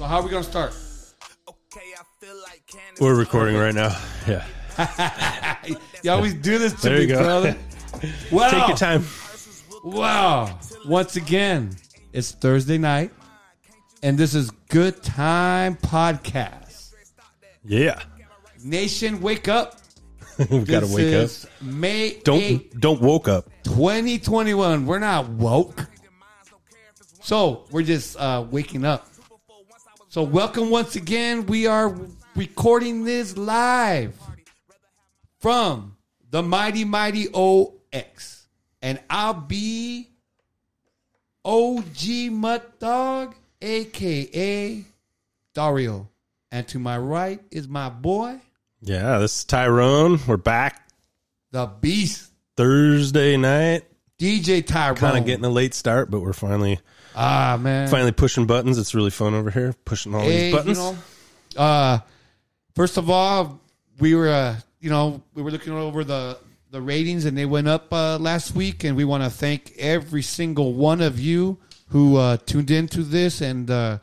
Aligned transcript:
So 0.00 0.06
how 0.06 0.20
are 0.20 0.22
we 0.22 0.30
gonna 0.30 0.42
start? 0.42 0.74
We're 3.02 3.14
recording 3.14 3.54
right 3.54 3.74
now. 3.74 4.00
Yeah. 4.26 4.46
You 6.02 6.10
always 6.10 6.32
do 6.32 6.56
this 6.56 6.72
to 6.80 6.88
There 6.88 6.98
me, 7.00 7.06
brother. 7.08 7.54
Wow. 8.32 8.48
Take 8.48 8.68
your 8.68 8.76
time. 8.78 9.04
Wow. 9.84 10.58
Once 10.86 11.16
again, 11.16 11.76
it's 12.14 12.30
Thursday 12.30 12.78
night, 12.78 13.10
and 14.02 14.16
this 14.16 14.34
is 14.34 14.50
Good 14.70 15.02
Time 15.02 15.76
Podcast. 15.76 16.94
Yeah. 17.62 18.00
Nation, 18.64 19.20
wake 19.20 19.48
up. 19.48 19.80
we 20.50 20.60
got 20.60 20.80
to 20.80 20.94
wake 20.94 21.14
up. 21.14 21.30
May 21.60 22.18
Don't 22.24 22.40
8th, 22.40 22.80
don't 22.80 23.02
woke 23.02 23.28
up. 23.28 23.50
2021. 23.64 24.86
We're 24.86 24.98
not 24.98 25.28
woke. 25.28 25.86
So 27.20 27.66
we're 27.70 27.82
just 27.82 28.18
uh, 28.18 28.46
waking 28.50 28.86
up. 28.86 29.09
So 30.10 30.24
welcome 30.24 30.70
once 30.70 30.96
again. 30.96 31.46
We 31.46 31.68
are 31.68 31.96
recording 32.34 33.04
this 33.04 33.36
live 33.36 34.12
from 35.38 35.96
the 36.28 36.42
Mighty 36.42 36.84
Mighty 36.84 37.28
OX. 37.32 38.48
And 38.82 38.98
I'll 39.08 39.34
be 39.34 40.08
OG 41.44 42.32
Mutt 42.32 42.80
Dog, 42.80 43.36
aka 43.62 44.84
Dario. 45.54 46.08
And 46.50 46.66
to 46.66 46.80
my 46.80 46.98
right 46.98 47.40
is 47.52 47.68
my 47.68 47.88
boy, 47.88 48.40
Yeah, 48.80 49.18
this 49.18 49.38
is 49.38 49.44
Tyrone. 49.44 50.18
We're 50.26 50.38
back 50.38 50.88
the 51.52 51.66
Beast, 51.66 52.32
Thursday 52.56 53.36
night. 53.36 53.84
DJ 54.18 54.66
Tyrone. 54.66 54.96
Kind 54.96 55.18
of 55.18 55.24
getting 55.24 55.44
a 55.44 55.50
late 55.50 55.72
start, 55.72 56.10
but 56.10 56.18
we're 56.18 56.32
finally 56.32 56.80
ah 57.14 57.58
man. 57.60 57.88
finally 57.88 58.12
pushing 58.12 58.46
buttons. 58.46 58.78
It's 58.78 58.94
really 58.94 59.10
fun 59.10 59.34
over 59.34 59.50
here, 59.50 59.74
pushing 59.84 60.14
all 60.14 60.22
Hey, 60.22 60.44
these 60.44 60.54
buttons. 60.54 60.78
You 60.78 60.84
know, 60.84 61.62
uh, 61.62 61.98
first 62.74 62.96
of 62.96 63.10
all, 63.10 63.60
we 63.98 64.14
were, 64.14 64.28
uh, 64.28 64.56
you 64.80 64.90
know, 64.90 65.22
we 65.34 65.42
were 65.42 65.50
looking 65.50 65.72
over 65.72 66.04
the 66.04 66.38
the 66.70 66.80
ratings, 66.80 67.24
and 67.24 67.36
they 67.36 67.46
went 67.46 67.66
up 67.66 67.92
uh, 67.92 68.16
last 68.18 68.54
week, 68.54 68.84
and 68.84 68.96
we 68.96 69.04
want 69.04 69.24
to 69.24 69.30
thank 69.30 69.72
every 69.76 70.22
single 70.22 70.72
one 70.74 71.00
of 71.00 71.18
you 71.18 71.58
who 71.88 72.16
uh, 72.16 72.36
tuned 72.46 72.70
into 72.70 73.02
this, 73.02 73.40
and 73.40 73.68
uh, 73.70 73.98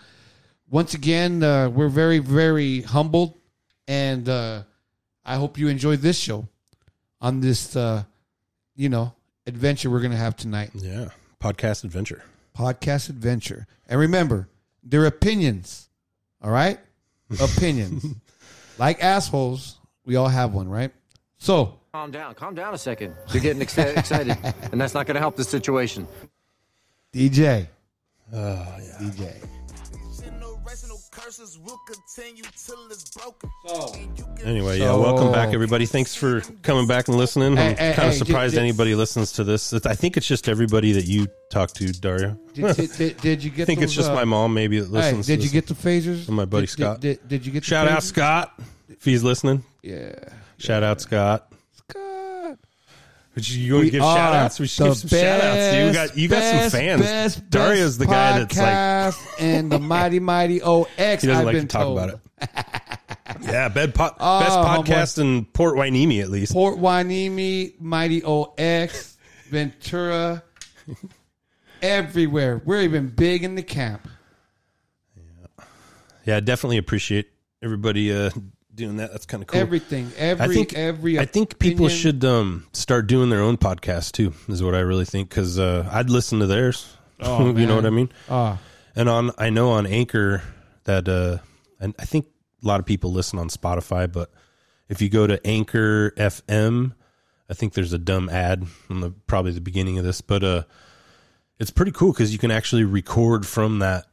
once 0.69 0.93
again, 0.93 1.41
uh, 1.41 1.69
we're 1.69 1.87
very, 1.87 2.19
very 2.19 2.81
humbled, 2.81 3.39
and 3.87 4.27
uh, 4.27 4.63
I 5.23 5.35
hope 5.35 5.57
you 5.57 5.69
enjoyed 5.69 5.99
this 6.01 6.19
show 6.19 6.45
on 7.21 7.39
this, 7.39 7.75
uh, 7.77 8.03
you 8.75 8.89
know, 8.89 9.13
adventure 9.45 9.89
we're 9.89 10.01
gonna 10.01 10.17
have 10.17 10.35
tonight 10.35 10.71
yeah, 10.73 11.07
podcast 11.41 11.85
adventure. 11.85 12.21
Podcast 12.57 13.09
adventure. 13.09 13.67
And 13.87 13.99
remember, 13.99 14.49
they're 14.83 15.05
opinions. 15.05 15.89
All 16.41 16.51
right? 16.51 16.79
Opinions. 17.41 18.05
like 18.77 19.03
assholes, 19.03 19.77
we 20.05 20.15
all 20.15 20.29
have 20.29 20.53
one, 20.53 20.69
right? 20.69 20.91
So, 21.37 21.79
Calm 21.93 22.11
down. 22.11 22.35
Calm 22.35 22.55
down 22.55 22.73
a 22.73 22.77
second. 22.77 23.15
You're 23.33 23.41
getting 23.41 23.61
ex- 23.61 23.77
excited, 23.77 24.37
and 24.71 24.79
that's 24.79 24.93
not 24.93 25.07
going 25.07 25.15
to 25.15 25.19
help 25.19 25.35
the 25.35 25.43
situation. 25.43 26.07
DJ. 27.13 27.67
Oh 28.31 28.35
yeah. 28.79 28.97
DJ. 28.99 29.47
So, 31.29 31.43
Anyway, 34.45 34.79
yeah, 34.79 34.95
welcome 34.95 35.31
back, 35.33 35.53
everybody. 35.53 35.85
Thanks 35.85 36.15
for 36.15 36.39
coming 36.61 36.87
back 36.87 37.09
and 37.09 37.17
listening. 37.17 37.51
I'm 37.51 37.57
Hey, 37.57 37.69
hey, 37.73 37.93
kind 37.95 38.07
of 38.07 38.13
hey, 38.13 38.17
surprised 38.17 38.53
did- 38.53 38.59
did- 38.59 38.63
anybody 38.63 38.95
listens 38.95 39.33
to 39.33 39.43
this. 39.43 39.73
I 39.73 39.93
think 39.93 40.15
it's 40.15 40.25
just 40.27 40.47
everybody 40.47 40.93
that 40.93 41.03
you 41.05 41.27
talk 41.51 41.71
to, 41.73 41.91
Dario. 41.91 42.39
did, 42.53 42.75
did, 42.77 42.91
did, 42.97 43.17
did 43.17 43.43
you 43.43 43.49
get 43.49 43.63
I 43.63 43.65
think 43.65 43.81
it's 43.81 43.91
just 43.93 44.09
uh, 44.09 44.15
my 44.15 44.23
mom, 44.23 44.53
maybe 44.53 44.79
that 44.79 44.85
Hey, 44.87 44.91
listens. 45.11 45.27
did 45.27 45.39
to 45.41 45.45
you 45.45 45.51
get 45.51 45.67
the 45.67 45.73
phasers? 45.73 46.27
And 46.27 46.37
my 46.37 46.45
buddy 46.45 46.65
Did- 46.65 46.71
Scott. 46.71 46.99
Did, 47.01 47.19
did, 47.19 47.27
did 47.27 47.45
you 47.45 47.51
get 47.51 47.59
the 47.63 47.65
Shout 47.67 47.89
out? 47.89 48.03
Scott 48.03 48.57
if 48.87 49.03
he's 49.03 49.21
listening. 49.23 49.63
Yeah. 49.83 50.13
Shout 50.59 50.81
out 50.83 51.01
Scott. 51.01 51.47
Scott. 51.49 51.56
Would 53.37 53.47
you, 53.47 53.63
you 53.63 53.73
want 53.75 53.83
We 53.83 53.91
to 53.91 53.91
give 53.91 54.01
shout 54.01 54.33
outs? 54.33 54.59
We 54.59 54.65
should 54.65 54.83
give 54.85 54.97
some 54.97 55.09
shout 55.09 55.41
outs. 55.41 55.75
You 55.75 55.93
got 55.93 56.17
you 56.17 56.27
got 56.27 56.39
best, 56.39 56.71
some 56.71 56.79
fans. 56.79 57.01
Best, 57.03 57.49
Dario's 57.51 57.99
the 57.99 58.07
guy 58.07 58.39
that's 58.43 58.57
like 58.57 59.13
and 59.39 59.71
the 59.71 59.77
mighty 59.77 60.19
mighty 60.19 60.59
OX. 60.59 60.89
he 60.97 61.03
doesn't 61.05 61.29
I've 61.29 61.45
like 61.45 61.53
been 61.53 61.67
to 61.67 61.71
talk 61.71 61.81
told. 61.83 61.97
about 61.99 62.09
it. 62.09 62.19
yeah, 63.43 63.69
best, 63.69 63.93
po- 63.93 64.15
Oh, 64.19 64.39
best 64.39 64.57
podcast 64.57 65.19
in 65.21 65.45
Port 65.45 65.75
Hueneme 65.75 66.19
at 66.19 66.31
least. 66.31 66.51
Port 66.51 66.79
Hueneme, 66.79 67.79
Mighty 67.79 68.23
OX, 68.23 69.19
Ventura, 69.51 70.41
everywhere. 71.83 72.59
We're 72.65 72.81
even 72.81 73.09
big 73.09 73.43
in 73.43 73.53
the 73.53 73.61
camp. 73.61 74.07
Yeah, 76.25 76.37
I 76.37 76.39
definitely 76.39 76.77
appreciate 76.77 77.27
everybody 77.61 78.11
uh, 78.11 78.31
doing 78.77 78.95
that. 78.97 79.11
That's 79.11 79.25
kind 79.25 79.43
of 79.43 79.47
cool. 79.47 79.59
Everything, 79.59 80.09
every, 80.17 80.45
I 80.45 80.47
think 80.47 80.73
every. 80.73 81.19
I 81.19 81.25
think 81.25 81.59
people 81.59 81.87
opinion. 81.87 82.01
should 82.01 82.23
um, 82.23 82.67
start 82.71 83.07
doing 83.07 83.29
their 83.29 83.41
own 83.41 83.57
podcast 83.57 84.13
too. 84.13 84.33
Is 84.47 84.63
what 84.63 84.73
I 84.75 84.79
really 84.79 85.03
think 85.03 85.27
because 85.29 85.59
uh, 85.59 85.89
I'd 85.91 86.09
listen 86.09 86.39
to 86.39 86.45
theirs. 86.47 86.93
Oh, 87.19 87.47
you 87.47 87.53
man. 87.53 87.67
know 87.67 87.75
what 87.77 87.85
I 87.87 87.89
mean? 87.89 88.09
Ah, 88.29 88.59
And 88.95 89.09
on 89.09 89.31
I 89.39 89.49
know 89.49 89.71
on 89.71 89.87
Anchor 89.87 90.43
that 90.83 91.09
uh 91.09 91.39
and 91.79 91.95
I 91.97 92.05
think 92.05 92.27
a 92.63 92.67
lot 92.67 92.79
of 92.79 92.85
people 92.85 93.11
listen 93.11 93.39
on 93.39 93.49
Spotify, 93.49 94.11
but 94.11 94.29
if 94.87 95.01
you 95.01 95.09
go 95.09 95.25
to 95.25 95.45
Anchor 95.45 96.11
FM, 96.11 96.93
I 97.49 97.55
think 97.55 97.73
there's 97.73 97.91
a 97.91 97.97
dumb 97.97 98.29
ad 98.29 98.67
on 98.91 99.01
the 99.01 99.09
probably 99.25 99.51
the 99.51 99.61
beginning 99.61 99.97
of 99.97 100.05
this, 100.05 100.21
but 100.21 100.43
uh 100.43 100.63
it's 101.59 101.71
pretty 101.71 101.91
cool 101.91 102.13
cuz 102.13 102.31
you 102.31 102.37
can 102.37 102.51
actually 102.51 102.83
record 102.83 103.47
from 103.47 103.79
that 103.79 104.05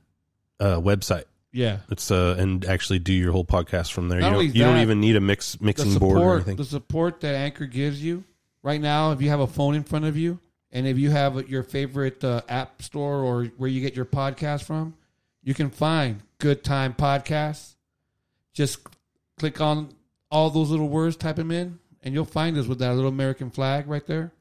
uh 0.59 0.81
website. 0.81 1.25
Yeah. 1.55 1.79
It's 1.89 2.11
uh 2.11 2.37
and 2.39 2.65
actually 2.65 2.99
do 2.99 3.13
your 3.13 3.33
whole 3.33 3.45
podcast 3.45 3.93
from 3.93 4.09
there. 4.09 4.21
Not 4.21 4.33
you 4.33 4.35
don't, 4.49 4.57
you 4.57 4.63
don't 4.65 4.79
even 4.79 5.01
need 5.01 5.17
a 5.17 5.21
mix 5.21 5.61
mixing 5.61 5.99
board 5.99 6.19
or 6.19 6.35
anything. 6.35 6.57
the 6.57 6.65
support 6.65 7.21
that 7.21 7.35
Anchor 7.35 7.67
gives 7.67 8.03
you 8.03 8.25
right 8.63 8.81
now. 8.81 9.13
If 9.13 9.23
you 9.23 9.29
have 9.31 9.41
a 9.41 9.47
phone 9.47 9.75
in 9.75 9.85
front 9.85 10.05
of 10.05 10.17
you, 10.17 10.41
and 10.73 10.87
if 10.87 10.99
you 10.99 11.11
have 11.11 11.49
your 11.49 11.63
favorite 11.63 12.25
uh, 12.25 12.43
app 12.49 12.83
store 12.83 13.21
or 13.23 13.45
where 13.57 13.71
you 13.71 13.81
get 13.81 13.95
your 13.95 14.05
podcast 14.05 14.65
from, 14.65 14.95
you 15.45 15.55
can 15.55 15.71
find 15.71 16.21
Good 16.39 16.65
Time 16.65 16.93
Podcasts. 16.93 17.75
Just 18.53 18.81
click 19.39 19.61
on 19.61 19.95
all 20.31 20.51
those 20.51 20.71
little 20.71 20.89
words, 20.89 21.17
type 21.17 21.37
them 21.37 21.53
in, 21.53 21.79
and 22.03 22.15
you'll 22.15 22.25
find 22.25 22.59
us 22.59 22.67
with 22.67 22.81
that 22.81 22.95
little 22.95 23.11
American 23.11 23.51
flag 23.51 23.87
right 23.87 24.07
there. 24.07 24.33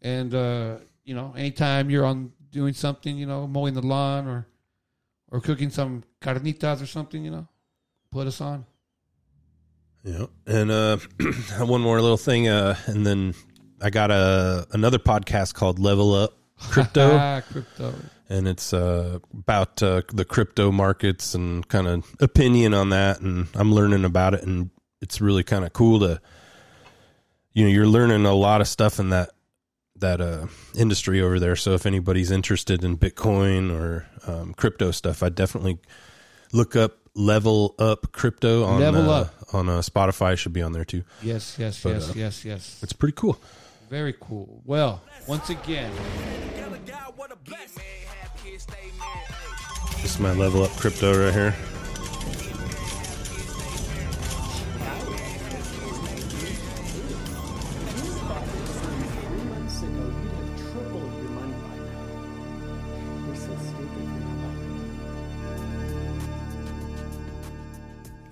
And 0.00 0.34
uh, 0.34 0.76
you 1.04 1.14
know, 1.14 1.34
anytime 1.36 1.90
you're 1.90 2.06
on 2.06 2.32
doing 2.50 2.72
something, 2.72 3.16
you 3.16 3.26
know, 3.26 3.46
mowing 3.46 3.74
the 3.74 3.82
lawn 3.82 4.26
or 4.26 4.46
or 5.30 5.40
cooking 5.40 5.70
some 5.70 6.02
carnitas 6.20 6.82
or 6.82 6.86
something, 6.86 7.24
you 7.24 7.30
know, 7.30 7.46
put 8.10 8.26
us 8.26 8.40
on. 8.40 8.66
Yeah. 10.04 10.26
And 10.46 10.70
uh 10.70 10.98
one 11.60 11.80
more 11.82 12.00
little 12.00 12.16
thing 12.16 12.48
uh 12.48 12.76
and 12.86 13.06
then 13.06 13.34
I 13.80 13.90
got 13.90 14.10
a 14.10 14.66
another 14.72 14.98
podcast 14.98 15.54
called 15.54 15.78
Level 15.78 16.14
Up 16.14 16.34
Crypto. 16.70 17.10
Ah, 17.18 17.42
crypto. 17.50 17.94
and 18.28 18.46
it's 18.46 18.72
uh, 18.74 19.18
about 19.32 19.82
uh, 19.82 20.02
the 20.12 20.24
crypto 20.24 20.70
markets 20.70 21.34
and 21.34 21.66
kind 21.68 21.86
of 21.86 22.04
opinion 22.20 22.74
on 22.74 22.90
that 22.90 23.20
and 23.20 23.48
i'm 23.54 23.72
learning 23.72 24.04
about 24.04 24.34
it 24.34 24.42
and 24.42 24.68
it's 25.00 25.20
really 25.22 25.42
kind 25.42 25.64
of 25.64 25.72
cool 25.72 26.00
to 26.00 26.20
you 27.54 27.64
know 27.64 27.70
you're 27.70 27.86
learning 27.86 28.26
a 28.26 28.34
lot 28.34 28.60
of 28.60 28.68
stuff 28.68 29.00
in 29.00 29.08
that 29.10 29.30
that 30.00 30.20
uh, 30.20 30.46
industry 30.76 31.20
over 31.20 31.38
there. 31.38 31.56
So 31.56 31.72
if 31.74 31.86
anybody's 31.86 32.30
interested 32.30 32.84
in 32.84 32.98
bitcoin 32.98 33.72
or 33.72 34.06
um, 34.26 34.52
crypto 34.54 34.90
stuff 34.90 35.22
i 35.22 35.28
definitely 35.28 35.78
look 36.52 36.76
up 36.76 36.98
level 37.14 37.74
up 37.78 38.12
crypto 38.12 38.64
on 38.64 38.80
Level 38.80 39.10
uh, 39.10 39.20
Up. 39.22 39.54
on 39.54 39.68
uh, 39.68 39.78
spotify. 39.80 40.36
Should 40.36 40.52
be 40.52 40.62
on 40.62 40.72
there 40.72 40.84
too. 40.84 41.04
Yes, 41.22 41.56
yes, 41.58 41.82
But, 41.82 41.90
yes, 41.90 42.10
uh, 42.10 42.12
yes, 42.16 42.44
yes. 42.44 42.80
it's 42.82 42.92
pretty 42.92 43.14
cool. 43.16 43.38
Very 43.88 44.14
cool. 44.20 44.62
Well, 44.64 45.02
once 45.26 45.50
again, 45.50 45.92
this 49.96 50.04
is 50.04 50.20
my 50.20 50.32
level 50.32 50.62
up 50.62 50.70
crypto 50.72 51.24
right 51.24 51.34
here 51.34 51.54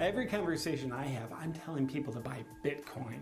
Every 0.01 0.27
conversation 0.27 0.93
I 0.93 1.05
have, 1.07 1.33
I'm 1.33 1.53
telling 1.53 1.89
people 1.89 2.13
to 2.13 2.21
buy 2.21 2.45
Bitcoin. 2.65 3.19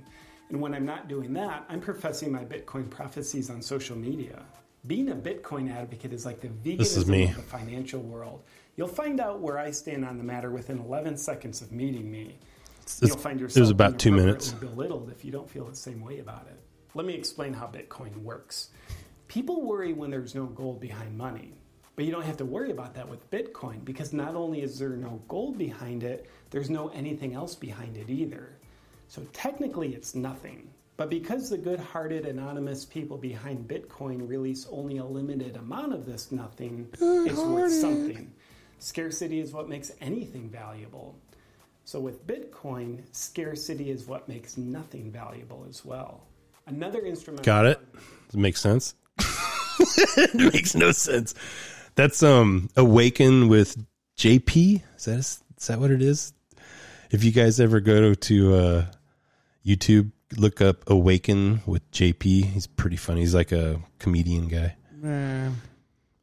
And 0.51 0.61
when 0.61 0.75
I'm 0.75 0.85
not 0.85 1.09
doing 1.09 1.33
that, 1.33 1.65
I'm 1.71 1.81
professing 1.81 2.31
my 2.31 2.45
Bitcoin 2.45 2.91
prophecies 2.91 3.49
on 3.49 3.63
social 3.63 3.97
media. 3.97 4.43
Being 4.87 5.11
a 5.11 5.15
Bitcoin 5.17 5.75
advocate 5.75 6.13
is 6.13 6.27
like 6.27 6.41
the 6.41 6.49
veganism 6.49 7.31
of 7.31 7.37
the 7.37 7.43
financial 7.43 8.03
world. 8.03 8.43
You'll 8.77 8.89
find 8.89 9.21
out 9.21 9.41
where 9.41 9.59
I 9.59 9.71
stand 9.71 10.05
on 10.05 10.19
the 10.19 10.23
matter 10.23 10.51
within 10.51 10.79
11 10.79 11.17
seconds 11.17 11.63
of 11.63 11.73
meeting 11.73 12.11
me. 12.11 12.39
You'll 13.01 13.17
find 13.17 13.41
yourself 13.41 13.57
it 13.57 13.61
was 13.61 13.71
about 13.71 13.99
two 13.99 14.13
minutes 14.13 14.53
belittled 14.53 15.11
if 15.11 15.25
you 15.25 15.33
don't 15.33 15.49
feel 15.49 15.65
the 15.65 15.75
same 15.75 16.03
way 16.03 16.19
about 16.19 16.47
it. 16.47 16.61
Let 16.95 17.07
me 17.07 17.15
explain 17.15 17.55
how 17.55 17.69
Bitcoin 17.69 18.15
works. 18.19 18.69
People 19.29 19.63
worry 19.63 19.95
when 19.95 20.11
there's 20.11 20.35
no 20.35 20.45
gold 20.45 20.81
behind 20.81 21.17
money. 21.17 21.55
But 21.97 22.05
you 22.05 22.13
don't 22.13 22.25
have 22.25 22.37
to 22.37 22.45
worry 22.45 22.71
about 22.71 22.95
that 22.95 23.09
with 23.09 23.29
Bitcoin 23.31 23.83
because 23.83 24.13
not 24.13 24.35
only 24.35 24.61
is 24.61 24.79
there 24.79 24.91
no 24.91 25.23
gold 25.29 25.57
behind 25.57 26.05
it, 26.05 26.27
there's 26.51 26.71
no 26.71 26.89
anything 26.89 27.35
else 27.35 27.55
behind 27.55 27.97
it 27.97 28.11
either. 28.11 28.57
So 29.09 29.27
technically, 29.33 29.95
it's 29.95 30.15
nothing. 30.15 30.71
But 30.97 31.11
because 31.11 31.51
the 31.51 31.59
good 31.59 31.79
hearted 31.79 32.25
anonymous 32.25 32.85
people 32.85 33.19
behind 33.19 33.69
Bitcoin 33.69 34.27
release 34.27 34.67
only 34.71 34.97
a 34.99 35.05
limited 35.05 35.57
amount 35.57 35.93
of 35.93 36.07
this 36.07 36.33
nothing, 36.33 36.89
it's 36.93 37.39
worth 37.39 37.73
something. 37.73 38.33
Scarcity 38.79 39.41
is 39.41 39.53
what 39.53 39.69
makes 39.69 39.93
anything 40.01 40.49
valuable. 40.49 41.19
So 41.85 42.01
with 42.01 42.27
Bitcoin, 42.27 43.03
scarcity 43.13 43.91
is 43.91 44.07
what 44.07 44.29
makes 44.29 44.57
nothing 44.57 45.11
valuable 45.13 45.67
as 45.69 45.85
well. 45.85 46.27
Another 46.67 47.05
instrument. 47.05 47.45
Got 47.45 47.67
it. 47.67 47.93
Does 48.27 48.35
it 48.35 48.41
make 48.41 48.57
sense? 48.57 48.95
it 50.17 50.35
makes 50.35 50.75
no 50.75 50.93
sense. 50.93 51.35
That's 51.95 52.23
um 52.23 52.71
Awaken 52.77 53.49
with 53.49 53.77
JP. 54.19 54.83
Is 54.97 55.05
that 55.05 55.19
is 55.19 55.67
that 55.69 55.79
what 55.79 55.91
it 55.91 56.03
is? 56.03 56.33
If 57.11 57.25
you 57.25 57.33
guys 57.33 57.61
ever 57.61 57.81
go 57.81 58.15
to 58.15 58.55
uh, 58.55 58.87
YouTube, 59.65 60.11
look 60.37 60.61
up 60.61 60.89
Awaken 60.89 61.61
with 61.67 61.89
JP. 61.93 62.45
He's 62.47 62.67
pretty 62.67 62.97
funny. 62.97 63.21
He's 63.21 63.35
like 63.35 63.53
a 63.53 63.81
comedian 63.99 64.49
guy, 64.49 64.77
Man. 64.93 65.57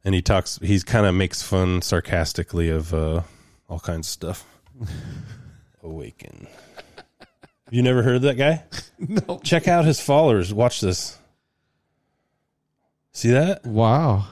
and 0.04 0.14
he 0.14 0.22
talks. 0.22 0.58
He's 0.62 0.84
kind 0.84 1.06
of 1.06 1.14
makes 1.14 1.42
fun 1.42 1.82
sarcastically 1.82 2.68
of 2.70 2.92
uh, 2.92 3.22
all 3.68 3.80
kinds 3.80 4.06
of 4.08 4.12
stuff. 4.12 4.46
Awaken. 5.82 6.46
You 7.70 7.82
never 7.82 8.02
heard 8.02 8.16
of 8.16 8.22
that 8.22 8.36
guy? 8.36 8.62
No. 9.06 9.40
Check 9.42 9.66
out 9.68 9.84
his 9.84 10.00
followers. 10.00 10.54
Watch 10.54 10.80
this. 10.80 11.18
See 13.12 13.32
that? 13.32 13.66
Wow. 13.66 14.26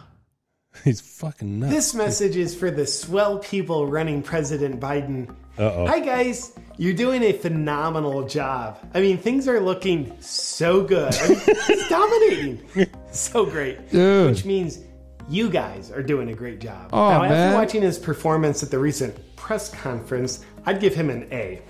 He's 0.84 1.00
fucking 1.00 1.58
nuts. 1.60 1.72
This 1.74 1.94
message 1.94 2.36
is 2.36 2.54
for 2.54 2.70
the 2.70 2.86
swell 2.86 3.38
people 3.38 3.86
running 3.86 4.22
President 4.22 4.80
Biden. 4.80 5.34
Uh-oh. 5.58 5.86
Hi, 5.86 6.00
guys. 6.00 6.52
You're 6.78 6.94
doing 6.94 7.22
a 7.24 7.32
phenomenal 7.32 8.26
job. 8.26 8.78
I 8.94 9.00
mean, 9.00 9.18
things 9.18 9.46
are 9.46 9.60
looking 9.60 10.16
so 10.20 10.82
good. 10.82 11.14
I 11.14 11.28
mean, 11.28 11.40
it's 11.46 11.88
dominating. 11.88 12.88
So 13.10 13.44
great. 13.44 13.90
Dude. 13.90 14.30
Which 14.30 14.44
means 14.46 14.80
you 15.28 15.50
guys 15.50 15.90
are 15.90 16.02
doing 16.02 16.30
a 16.30 16.34
great 16.34 16.58
job. 16.60 16.88
Oh, 16.92 17.10
now, 17.10 17.22
man. 17.22 17.32
after 17.32 17.54
watching 17.56 17.82
his 17.82 17.98
performance 17.98 18.62
at 18.62 18.70
the 18.70 18.78
recent 18.78 19.14
press 19.36 19.68
conference, 19.70 20.44
I'd 20.64 20.80
give 20.80 20.94
him 20.94 21.10
an 21.10 21.28
A. 21.32 21.60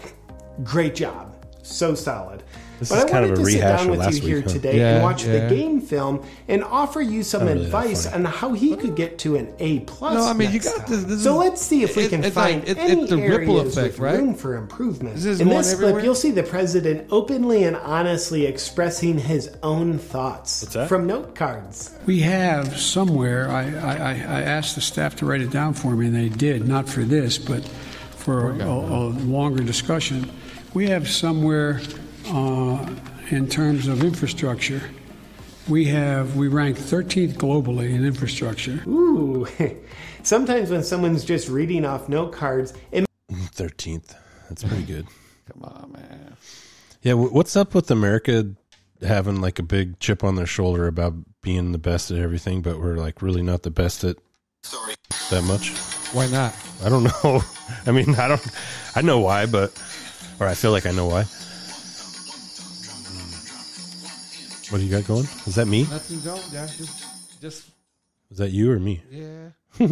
Great 0.62 0.94
job. 0.94 1.44
So 1.62 1.94
solid. 1.94 2.44
This 2.82 2.88
but 2.90 2.98
is 2.98 3.04
I 3.04 3.08
kind 3.10 3.24
of 3.24 3.30
wanted 3.30 3.42
a 3.42 3.44
to 3.44 3.50
sit 3.52 3.60
down 3.60 3.90
with 3.90 4.00
last 4.00 4.14
you 4.22 4.26
here 4.26 4.36
week, 4.38 4.44
huh? 4.46 4.52
today 4.52 4.78
Yeah, 4.78 4.94
and 4.94 5.02
watch 5.04 5.24
yeah. 5.24 5.46
the 5.48 5.54
game 5.54 5.80
film 5.80 6.24
and 6.48 6.64
offer 6.64 7.00
you 7.00 7.22
some 7.22 7.44
really 7.44 7.64
advice 7.64 8.06
on 8.12 8.24
how 8.24 8.54
he 8.54 8.74
could 8.74 8.96
get 8.96 9.18
to 9.20 9.36
an 9.36 9.54
A 9.60 9.78
plus. 9.80 10.14
No, 10.14 10.24
I 10.24 10.32
mean, 10.32 10.50
you 10.50 10.58
got 10.58 10.78
time. 10.78 10.86
this- 10.88 11.04
this 11.04 11.22
so 11.22 11.40
is- 11.40 11.48
let's 11.48 11.62
see 11.62 11.84
if 11.84 11.94
we 11.96 12.04
it- 12.04 12.08
can 12.10 12.24
it's 12.24 12.34
find 12.34 12.60
like- 12.62 12.68
it- 12.70 12.78
any 12.78 13.02
it's 13.02 13.10
the 13.10 13.16
ripple 13.18 13.58
areas 13.60 13.76
effect, 13.76 13.94
with 13.94 14.00
right? 14.00 14.18
room 14.18 14.34
for 14.34 14.56
improvement. 14.56 15.14
This 15.16 15.38
In 15.38 15.48
this 15.48 15.72
everywhere? 15.72 15.92
clip, 15.92 16.04
you'll 16.04 16.14
see 16.16 16.32
the 16.32 16.42
president 16.42 17.06
openly 17.12 17.62
and 17.62 17.76
honestly 17.76 18.46
expressing 18.46 19.16
his 19.18 19.48
own 19.62 19.98
thoughts 19.98 20.66
from 20.88 21.06
note 21.06 21.36
cards. 21.36 21.90
We 22.06 22.18
have 22.22 22.76
somewhere, 22.80 23.48
I, 23.48 23.62
I, 23.62 23.94
I 23.94 24.10
I 24.10 24.42
asked 24.42 24.74
the 24.74 24.80
staff 24.80 25.14
to 25.16 25.26
write 25.26 25.40
it 25.40 25.50
down 25.50 25.74
for 25.74 25.92
me, 25.94 26.06
and 26.06 26.16
they 26.16 26.28
did, 26.30 26.66
not 26.66 26.88
for 26.88 27.02
this, 27.02 27.38
but 27.38 27.62
for 28.16 28.50
a, 28.50 28.64
a 28.64 29.06
longer 29.26 29.62
discussion. 29.62 30.28
We 30.74 30.86
have 30.88 31.06
somewhere, 31.08 31.80
uh, 32.26 32.94
in 33.30 33.48
terms 33.48 33.86
of 33.88 34.02
infrastructure, 34.04 34.82
we 35.68 35.84
have, 35.86 36.36
we 36.36 36.48
rank 36.48 36.76
13th 36.76 37.34
globally 37.34 37.94
in 37.94 38.04
infrastructure. 38.04 38.82
Ooh. 38.86 39.46
Sometimes 40.22 40.70
when 40.70 40.82
someone's 40.82 41.24
just 41.24 41.48
reading 41.48 41.84
off 41.84 42.08
note 42.08 42.32
cards, 42.32 42.74
it 42.90 43.04
Thirteenth. 43.52 44.14
That's 44.48 44.64
pretty 44.64 44.84
good. 44.84 45.06
Come 45.52 45.64
on, 45.64 45.92
man. 45.92 46.36
Yeah. 47.02 47.14
What's 47.14 47.56
up 47.56 47.74
with 47.74 47.90
America 47.90 48.50
having 49.00 49.40
like 49.40 49.58
a 49.58 49.62
big 49.62 49.98
chip 49.98 50.22
on 50.22 50.36
their 50.36 50.46
shoulder 50.46 50.86
about 50.86 51.14
being 51.42 51.72
the 51.72 51.78
best 51.78 52.10
at 52.10 52.18
everything, 52.18 52.62
but 52.62 52.78
we're 52.78 52.96
like 52.96 53.22
really 53.22 53.42
not 53.42 53.62
the 53.62 53.70
best 53.70 54.04
at 54.04 54.16
that 55.30 55.42
much? 55.44 55.70
Why 56.12 56.26
not? 56.28 56.54
I 56.84 56.88
don't 56.88 57.04
know. 57.04 57.42
I 57.86 57.90
mean, 57.90 58.14
I 58.16 58.28
don't. 58.28 58.46
I 58.94 59.02
know 59.02 59.18
why, 59.18 59.46
but 59.46 59.72
or 60.38 60.46
I 60.46 60.54
feel 60.54 60.70
like 60.70 60.86
I 60.86 60.92
know 60.92 61.06
why. 61.06 61.24
What 64.72 64.78
do 64.78 64.84
you 64.86 64.90
got 64.90 65.06
going? 65.06 65.24
Is 65.44 65.56
that 65.56 65.66
me? 65.66 65.82
Nothing 65.82 66.20
don't. 66.20 66.42
Yeah, 66.50 66.66
just, 66.66 67.42
just 67.42 67.68
Is 68.30 68.38
that 68.38 68.52
you 68.52 68.72
or 68.72 68.78
me? 68.78 69.02
yeah. 69.10 69.50
I 69.78 69.84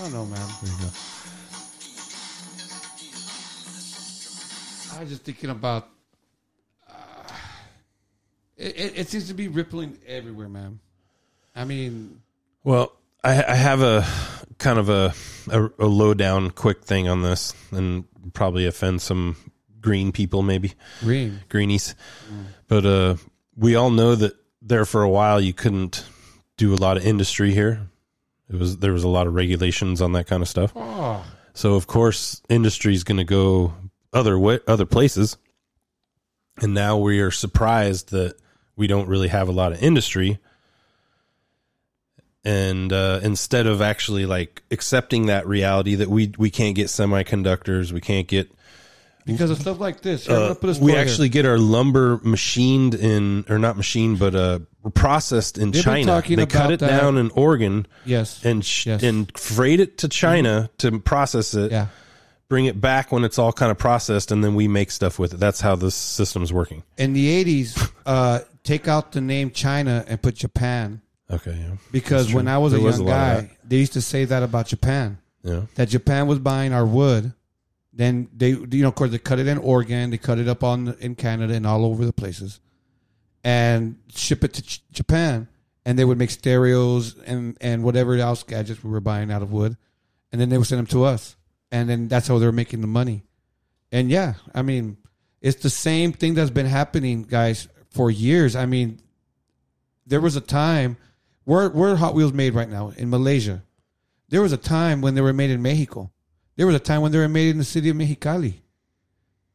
don't 0.00 0.12
know, 0.14 0.24
man. 0.24 0.40
I 4.96 5.00
was 5.00 5.10
just 5.10 5.24
thinking 5.24 5.50
about. 5.50 5.88
Uh, 6.88 6.92
it, 8.56 8.76
it, 8.80 8.98
it 9.00 9.08
seems 9.10 9.28
to 9.28 9.34
be 9.34 9.48
rippling 9.48 9.98
everywhere, 10.06 10.48
man. 10.48 10.80
I 11.54 11.66
mean, 11.66 12.22
Well, 12.64 12.92
I, 13.22 13.44
I 13.44 13.56
have 13.56 13.82
a 13.82 14.06
kind 14.56 14.78
of 14.78 14.88
a, 14.88 15.12
a 15.50 15.68
a 15.80 15.86
low 15.86 16.14
down 16.14 16.50
quick 16.50 16.82
thing 16.82 17.08
on 17.08 17.20
this, 17.20 17.52
and 17.72 18.04
probably 18.32 18.64
offend 18.66 19.02
some 19.02 19.36
green 19.80 20.12
people, 20.12 20.42
maybe 20.42 20.74
green. 21.00 21.40
greenies. 21.48 21.94
But 22.68 22.86
uh, 22.86 23.16
we 23.56 23.74
all 23.74 23.90
know 23.90 24.14
that 24.14 24.34
there 24.62 24.84
for 24.84 25.02
a 25.02 25.08
while 25.08 25.40
you 25.40 25.52
couldn't 25.52 26.04
do 26.56 26.74
a 26.74 26.76
lot 26.76 26.96
of 26.96 27.04
industry 27.06 27.52
here. 27.52 27.88
It 28.48 28.56
was 28.58 28.78
there 28.78 28.92
was 28.92 29.04
a 29.04 29.08
lot 29.08 29.26
of 29.26 29.34
regulations 29.34 30.02
on 30.02 30.12
that 30.12 30.26
kind 30.26 30.42
of 30.42 30.48
stuff. 30.48 30.72
Oh, 30.74 31.24
So 31.54 31.74
of 31.74 31.86
course, 31.86 32.42
industry 32.48 32.94
is 32.94 33.04
going 33.04 33.18
to 33.18 33.24
go 33.24 33.72
other 34.12 34.38
way, 34.38 34.60
other 34.66 34.86
places. 34.86 35.36
And 36.60 36.74
now 36.74 36.98
we 36.98 37.20
are 37.20 37.30
surprised 37.30 38.10
that 38.10 38.34
we 38.76 38.86
don't 38.86 39.08
really 39.08 39.28
have 39.28 39.48
a 39.48 39.52
lot 39.52 39.72
of 39.72 39.82
industry. 39.82 40.38
And 42.44 42.92
uh, 42.92 43.20
instead 43.22 43.66
of 43.66 43.82
actually 43.82 44.26
like 44.26 44.62
accepting 44.70 45.26
that 45.26 45.46
reality 45.46 45.94
that 45.96 46.08
we 46.08 46.32
we 46.38 46.50
can't 46.50 46.74
get 46.74 46.86
semiconductors, 46.88 47.92
we 47.92 48.00
can't 48.00 48.26
get 48.26 48.50
because 49.34 49.50
of 49.50 49.60
stuff 49.60 49.80
like 49.80 50.00
this. 50.02 50.26
Here, 50.26 50.36
uh, 50.36 50.54
we 50.80 50.94
actually 50.96 51.28
here. 51.28 51.42
get 51.42 51.46
our 51.46 51.58
lumber 51.58 52.18
machined 52.22 52.94
in 52.94 53.44
or 53.48 53.58
not 53.58 53.76
machined 53.76 54.18
but 54.18 54.34
uh 54.34 54.58
processed 54.94 55.58
in 55.58 55.70
They've 55.70 55.82
China. 55.82 56.22
They 56.26 56.46
cut 56.46 56.70
it 56.72 56.80
that. 56.80 56.88
down 57.00 57.18
in 57.18 57.30
Oregon 57.32 57.86
yes 58.04 58.44
and 58.44 58.64
sh- 58.64 58.86
Yes. 58.86 59.02
and 59.02 59.30
freight 59.38 59.80
it 59.80 59.98
to 59.98 60.08
China 60.08 60.70
to 60.78 60.98
process 61.00 61.54
it. 61.54 61.70
yeah. 61.72 61.86
Bring 62.48 62.64
it 62.66 62.80
back 62.80 63.12
when 63.12 63.22
it's 63.22 63.38
all 63.38 63.52
kind 63.52 63.70
of 63.70 63.78
processed, 63.78 64.32
and 64.32 64.42
then 64.42 64.56
we 64.56 64.66
make 64.66 64.90
stuff 64.90 65.20
with 65.20 65.34
it. 65.34 65.36
That's 65.36 65.60
how 65.60 65.76
this 65.76 65.94
system's 65.94 66.52
working. 66.52 66.82
In 66.98 67.12
the 67.12 67.44
'80s, 67.44 67.92
uh, 68.04 68.40
take 68.64 68.88
out 68.88 69.12
the 69.12 69.20
name 69.20 69.52
China 69.52 70.04
and 70.08 70.20
put 70.20 70.34
Japan 70.34 71.00
Okay, 71.30 71.52
yeah, 71.56 71.76
because 71.92 72.34
when 72.34 72.48
I 72.48 72.58
was 72.58 72.72
There 72.72 72.80
a 72.80 72.84
was 72.84 72.98
young 72.98 73.06
a 73.06 73.10
guy, 73.12 73.50
they 73.62 73.76
used 73.76 73.92
to 73.92 74.00
say 74.00 74.24
that 74.24 74.42
about 74.42 74.66
Japan. 74.66 75.18
yeah. 75.44 75.62
that 75.76 75.90
Japan 75.90 76.26
was 76.26 76.40
buying 76.40 76.72
our 76.72 76.84
wood. 76.84 77.34
Then 78.00 78.30
they, 78.34 78.52
you 78.52 78.80
know, 78.80 78.88
of 78.88 78.94
course, 78.94 79.10
they 79.10 79.18
cut 79.18 79.40
it 79.40 79.46
in 79.46 79.58
Oregon, 79.58 80.08
they 80.08 80.16
cut 80.16 80.38
it 80.38 80.48
up 80.48 80.64
on 80.64 80.96
in 81.00 81.14
Canada 81.14 81.52
and 81.52 81.66
all 81.66 81.84
over 81.84 82.06
the 82.06 82.14
places, 82.14 82.58
and 83.44 83.98
ship 84.08 84.42
it 84.42 84.54
to 84.54 84.62
Ch- 84.62 84.82
Japan. 84.90 85.48
And 85.84 85.98
they 85.98 86.06
would 86.06 86.16
make 86.16 86.30
stereos 86.30 87.14
and 87.26 87.58
and 87.60 87.84
whatever 87.84 88.16
else 88.16 88.42
gadgets 88.42 88.82
we 88.82 88.88
were 88.88 89.02
buying 89.02 89.30
out 89.30 89.42
of 89.42 89.52
wood, 89.52 89.76
and 90.32 90.40
then 90.40 90.48
they 90.48 90.56
would 90.56 90.66
send 90.66 90.78
them 90.78 90.86
to 90.86 91.04
us, 91.04 91.36
and 91.70 91.90
then 91.90 92.08
that's 92.08 92.26
how 92.26 92.38
they 92.38 92.46
were 92.46 92.52
making 92.52 92.80
the 92.80 92.86
money. 92.86 93.22
And 93.92 94.08
yeah, 94.10 94.32
I 94.54 94.62
mean, 94.62 94.96
it's 95.42 95.60
the 95.62 95.68
same 95.68 96.14
thing 96.14 96.32
that's 96.32 96.48
been 96.48 96.64
happening, 96.64 97.24
guys, 97.24 97.68
for 97.90 98.10
years. 98.10 98.56
I 98.56 98.64
mean, 98.64 98.98
there 100.06 100.22
was 100.22 100.36
a 100.36 100.40
time 100.40 100.96
where 101.44 101.68
where 101.68 101.96
Hot 101.96 102.14
Wheels 102.14 102.32
made 102.32 102.54
right 102.54 102.70
now 102.70 102.94
in 102.96 103.10
Malaysia. 103.10 103.62
There 104.30 104.40
was 104.40 104.54
a 104.54 104.56
time 104.56 105.02
when 105.02 105.14
they 105.14 105.20
were 105.20 105.34
made 105.34 105.50
in 105.50 105.60
Mexico. 105.60 106.10
There 106.60 106.66
was 106.66 106.76
a 106.76 106.78
time 106.78 107.00
when 107.00 107.10
they 107.10 107.16
were 107.16 107.26
made 107.26 107.48
in 107.48 107.56
the 107.56 107.64
city 107.64 107.88
of 107.88 107.96
Mexicali. 107.96 108.52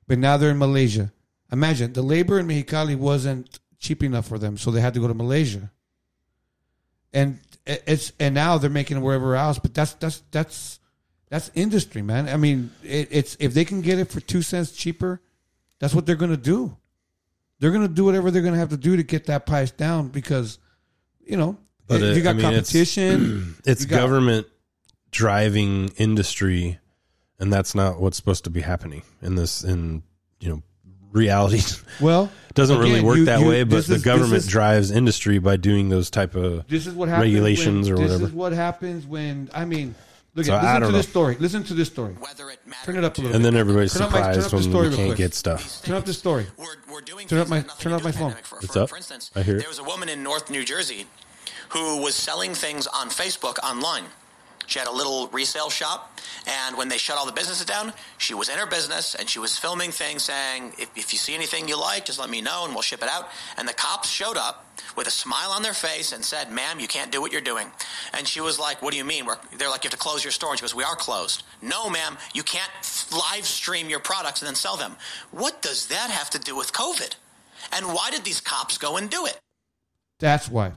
But 0.07 0.17
now 0.17 0.37
they're 0.37 0.49
in 0.49 0.57
Malaysia. 0.57 1.13
Imagine 1.51 1.93
the 1.93 2.01
labor 2.01 2.39
in 2.39 2.47
Mexicali 2.47 2.95
wasn't 2.95 3.59
cheap 3.77 4.01
enough 4.01 4.27
for 4.27 4.39
them, 4.39 4.57
so 4.57 4.71
they 4.71 4.81
had 4.81 4.95
to 4.95 4.99
go 4.99 5.07
to 5.07 5.13
Malaysia. 5.13 5.69
And 7.13 7.37
it's 7.63 8.11
and 8.19 8.33
now 8.33 8.57
they're 8.57 8.71
making 8.71 8.97
it 8.97 9.01
wherever 9.01 9.35
else. 9.35 9.59
But 9.59 9.75
that's 9.75 9.93
that's 9.93 10.23
that's 10.31 10.79
that's 11.29 11.51
industry, 11.53 12.01
man. 12.01 12.27
I 12.27 12.37
mean, 12.37 12.71
it, 12.81 13.09
it's 13.11 13.37
if 13.39 13.53
they 13.53 13.65
can 13.65 13.81
get 13.81 13.99
it 13.99 14.09
for 14.09 14.19
two 14.19 14.41
cents 14.41 14.71
cheaper, 14.71 15.21
that's 15.77 15.93
what 15.93 16.07
they're 16.07 16.15
gonna 16.15 16.35
do. 16.37 16.75
They're 17.59 17.69
gonna 17.69 17.87
do 17.87 18.05
whatever 18.05 18.31
they're 18.31 18.41
gonna 18.41 18.57
have 18.57 18.69
to 18.69 18.77
do 18.77 18.97
to 18.97 19.03
get 19.03 19.27
that 19.27 19.45
price 19.45 19.69
down 19.69 20.07
because, 20.07 20.57
you 21.23 21.37
know, 21.37 21.59
But, 21.85 22.01
uh, 22.01 22.05
you 22.07 22.23
got 22.23 22.31
I 22.31 22.33
mean, 22.33 22.41
competition. 22.41 23.57
It's 23.63 23.83
You 23.83 23.89
got- 23.89 23.97
government 23.97 24.47
driving 25.11 25.89
industry, 25.97 26.79
and 27.39 27.51
that's 27.51 27.75
not 27.75 27.99
what's 27.99 28.17
supposed 28.17 28.43
to 28.45 28.49
be 28.49 28.61
happening 28.61 29.03
in 29.21 29.35
this 29.35 29.63
in 29.63 30.03
you 30.39 30.49
know 30.49 30.61
reality 31.11 31.61
Well, 32.01 32.29
doesn't 32.55 32.77
really 32.77 33.01
work 33.01 33.17
you- 33.17 33.25
that 33.25 33.39
you- 33.39 33.47
way. 33.47 33.63
But 33.63 33.77
this 33.77 33.87
the 33.87 33.95
is- 33.95 34.03
government 34.03 34.33
is- 34.33 34.47
drives 34.47 34.91
industry 34.91 35.39
by 35.39 35.55
doing 35.57 35.89
those 35.89 36.09
type 36.09 36.35
of 36.35 36.67
This 36.67 36.87
is 36.87 36.93
what 36.93 37.09
happens 37.09 37.23
regulations 37.33 37.89
when, 37.89 37.93
or 37.93 37.97
this 37.97 38.03
whatever. 38.05 38.17
This 38.19 38.29
is 38.29 38.33
what 38.35 38.51
happens 38.53 39.05
when 39.05 39.49
I 39.53 39.63
mean, 39.65 39.95
look 40.35 40.45
So 40.45 40.53
at 40.55 40.61
listen 40.63 40.81
to 40.81 40.87
know. 40.87 40.91
this 40.97 41.07
story. 41.09 41.37
Listen 41.39 41.63
to 41.63 41.73
this 41.73 41.87
story. 41.87 42.13
Whether 42.19 42.49
it 42.49 42.59
matters 42.67 42.85
Turn 42.85 42.97
it 42.97 43.03
up 43.05 43.17
a 43.17 43.21
little. 43.21 43.35
and 43.35 43.43
bit. 43.43 43.51
then 43.51 43.59
everybody's 43.59 43.93
Turn 43.93 44.03
up 44.03 44.11
my- 44.11 44.21
turn 44.21 44.33
surprised 44.41 44.53
when 44.53 44.63
story 44.63 44.87
you 44.89 44.95
can't 44.95 45.07
quick. 45.09 45.17
get 45.17 45.33
stuff. 45.33 45.81
Turn 45.83 45.95
up 45.95 46.03
the 46.05 46.13
story. 46.13 46.47
We're, 46.57 46.65
we're 46.91 47.01
doing 47.01 47.27
Turn 47.27 47.39
up 47.39 47.47
my- 47.47 47.59
that 47.59 47.61
have 47.61 47.67
nothing 47.67 47.83
turn 47.83 47.93
up 47.93 48.03
my 48.03 48.11
phone. 48.11 48.21
pandemic. 48.31 48.45
For, 48.45 48.55
What's 48.57 48.73
for, 48.73 48.79
up? 48.81 48.89
for 48.89 48.97
instance, 48.97 49.31
I 49.35 49.41
hear 49.41 49.55
it. 49.55 49.59
there 49.59 49.69
was 49.69 49.79
a 49.79 49.83
woman 49.85 50.09
in 50.09 50.21
North 50.21 50.49
New 50.49 50.65
Jersey 50.65 51.05
who 51.69 52.01
was 52.01 52.13
selling 52.15 52.53
things 52.53 52.87
on 52.87 53.07
Facebook 53.09 53.57
online. 53.63 54.03
She 54.67 54.79
had 54.79 54.87
a 54.87 54.91
little 54.91 55.27
resale 55.27 55.69
shop, 55.69 56.15
and 56.47 56.77
when 56.77 56.89
they 56.89 56.97
shut 56.97 57.17
all 57.17 57.25
the 57.25 57.31
businesses 57.31 57.65
down, 57.65 57.93
she 58.17 58.33
was 58.33 58.49
in 58.49 58.57
her 58.57 58.67
business 58.67 59.15
and 59.15 59.27
she 59.27 59.39
was 59.39 59.57
filming 59.57 59.91
things 59.91 60.23
saying, 60.23 60.73
if, 60.77 60.89
if 60.95 61.11
you 61.11 61.19
see 61.19 61.33
anything 61.33 61.67
you 61.67 61.79
like, 61.79 62.05
just 62.05 62.19
let 62.19 62.29
me 62.29 62.41
know 62.41 62.65
and 62.65 62.73
we'll 62.73 62.83
ship 62.83 63.01
it 63.01 63.09
out. 63.09 63.29
And 63.57 63.67
the 63.67 63.73
cops 63.73 64.09
showed 64.09 64.37
up 64.37 64.65
with 64.95 65.07
a 65.07 65.11
smile 65.11 65.49
on 65.49 65.63
their 65.63 65.73
face 65.73 66.11
and 66.11 66.23
said, 66.23 66.51
ma'am, 66.51 66.79
you 66.79 66.87
can't 66.87 67.11
do 67.11 67.19
what 67.19 67.31
you're 67.31 67.41
doing. 67.41 67.71
And 68.13 68.27
she 68.27 68.41
was 68.41 68.59
like, 68.59 68.81
what 68.81 68.91
do 68.91 68.97
you 68.97 69.05
mean? 69.05 69.25
We're, 69.25 69.37
they're 69.57 69.69
like, 69.69 69.83
you 69.83 69.87
have 69.87 69.97
to 69.97 69.97
close 69.97 70.23
your 70.23 70.31
store. 70.31 70.51
And 70.51 70.59
she 70.59 70.63
goes, 70.63 70.75
we 70.75 70.83
are 70.83 70.95
closed. 70.95 71.43
No, 71.61 71.89
ma'am, 71.89 72.17
you 72.33 72.43
can't 72.43 72.71
live 73.11 73.45
stream 73.45 73.89
your 73.89 73.99
products 73.99 74.41
and 74.41 74.47
then 74.47 74.55
sell 74.55 74.77
them. 74.77 74.95
What 75.31 75.61
does 75.61 75.87
that 75.87 76.11
have 76.11 76.29
to 76.31 76.39
do 76.39 76.55
with 76.55 76.73
COVID? 76.73 77.15
And 77.73 77.87
why 77.87 78.11
did 78.11 78.23
these 78.23 78.41
cops 78.41 78.77
go 78.77 78.97
and 78.97 79.09
do 79.09 79.25
it? 79.25 79.39
That's 80.19 80.49
why. 80.49 80.73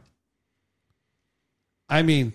I 1.91 2.03
mean, 2.03 2.33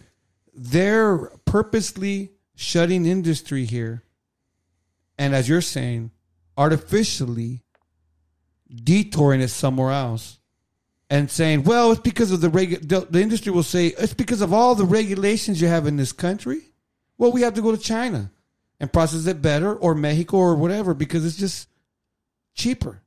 they're 0.55 1.31
purposely 1.53 2.31
shutting 2.55 3.05
industry 3.05 3.63
here, 3.63 4.01
and 5.19 5.36
as 5.36 5.48
you're 5.48 5.62
saying, 5.62 6.10
artificially 6.57 7.62
detouring 8.83 9.39
it 9.39 9.50
somewhere 9.50 9.91
else, 9.91 10.39
and 11.12 11.29
saying, 11.29 11.63
"Well, 11.63 11.91
it's 11.91 12.01
because 12.01 12.31
of 12.31 12.41
the 12.41 12.50
regu- 12.50 12.89
the, 12.89 13.01
the 13.01 13.22
industry 13.22 13.51
will 13.51 13.62
say 13.62 13.89
it's 13.89 14.15
because 14.15 14.41
of 14.41 14.51
all 14.51 14.74
the 14.74 14.83
regulations 14.83 15.62
you 15.62 15.67
have 15.67 15.86
in 15.86 15.95
this 15.95 16.12
country. 16.12 16.60
Well, 17.19 17.31
we 17.31 17.41
have 17.41 17.53
to 17.53 17.62
go 17.62 17.72
to 17.72 17.77
China 17.77 18.31
and 18.79 18.91
process 18.91 19.27
it 19.27 19.39
better, 19.39 19.75
or 19.75 19.93
Mexico, 19.93 20.38
or 20.38 20.55
whatever, 20.55 20.95
because 20.95 21.24
it's 21.24 21.38
just 21.38 21.69
cheaper." 22.55 23.00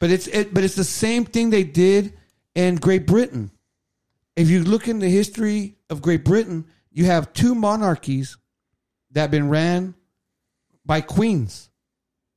But 0.00 0.10
it's 0.10 0.26
it, 0.26 0.52
but 0.52 0.64
it's 0.64 0.74
the 0.74 0.82
same 0.82 1.24
thing 1.24 1.50
they 1.50 1.62
did 1.62 2.14
in 2.56 2.74
Great 2.74 3.06
Britain. 3.06 3.52
If 4.36 4.50
you 4.50 4.62
look 4.62 4.86
in 4.86 4.98
the 4.98 5.08
history 5.08 5.76
of 5.88 6.02
Great 6.02 6.24
Britain, 6.24 6.66
you 6.90 7.06
have 7.06 7.32
two 7.32 7.54
monarchies 7.54 8.36
that 9.12 9.22
have 9.22 9.30
been 9.30 9.48
ran 9.48 9.94
by 10.84 11.00
queens. 11.00 11.70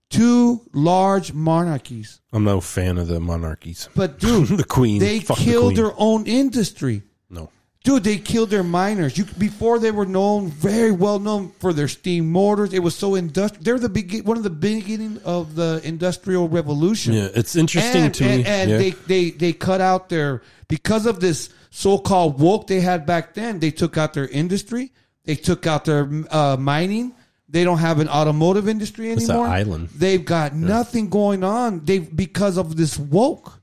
Two 0.10 0.62
large 0.74 1.34
monarchies. 1.34 2.20
I'm 2.34 2.44
no 2.44 2.62
fan 2.62 2.98
of 2.98 3.08
the 3.08 3.20
monarchies. 3.20 3.90
But 3.96 4.18
dude, 4.20 4.48
The 4.58 4.64
queen. 4.64 5.00
they 5.00 5.20
Fuck 5.20 5.38
the 5.38 5.44
killed 5.44 5.74
queen. 5.74 5.76
their 5.76 5.94
own 5.98 6.26
industry. 6.26 7.04
No. 7.30 7.52
Dude, 7.84 8.04
they 8.04 8.18
killed 8.18 8.50
their 8.50 8.64
miners. 8.64 9.18
You 9.18 9.26
before 9.38 9.78
they 9.78 9.92
were 9.92 10.08
known, 10.08 10.48
very 10.50 10.92
well 10.92 11.20
known 11.20 11.52
for 11.60 11.74
their 11.74 11.88
steam 11.88 12.32
motors. 12.32 12.74
It 12.74 12.80
was 12.80 12.96
so 12.96 13.14
industrial. 13.16 13.64
They're 13.64 13.80
the 13.80 13.90
begin, 13.90 14.24
one 14.24 14.38
of 14.38 14.44
the 14.44 14.50
beginning 14.50 15.20
of 15.26 15.54
the 15.56 15.80
industrial 15.84 16.50
revolution. 16.50 17.14
Yeah, 17.14 17.28
it's 17.36 17.56
interesting 17.56 18.06
and, 18.06 18.14
to 18.16 18.24
and, 18.24 18.44
me. 18.44 18.50
And 18.50 18.72
yeah. 18.72 18.78
they, 18.78 18.90
they 18.90 19.30
they 19.30 19.54
cut 19.54 19.80
out 19.80 20.10
their 20.10 20.42
because 20.68 21.06
of 21.06 21.20
this 21.20 21.50
so-called 21.70 22.40
woke 22.40 22.68
they 22.68 22.82
had 22.82 23.06
back 23.06 23.34
then. 23.34 23.60
They 23.60 23.72
took 23.72 23.98
out 23.98 24.14
their 24.14 24.28
industry. 24.28 24.92
They 25.26 25.36
took 25.36 25.68
out 25.68 25.86
their 25.86 26.10
uh, 26.32 26.58
mining. 26.58 27.14
They 27.48 27.64
don't 27.64 27.80
have 27.80 28.00
an 28.00 28.10
automotive 28.10 28.68
industry 28.68 29.12
It's 29.12 29.26
an 29.26 29.32
anymore. 29.32 29.48
island. 29.48 29.90
They've 29.90 30.24
got 30.24 30.54
nothing 30.54 31.10
going 31.10 31.44
on. 31.44 31.84
They 31.86 32.00
because 32.00 32.58
of 32.58 32.76
this 32.76 32.98
woke 32.98 33.60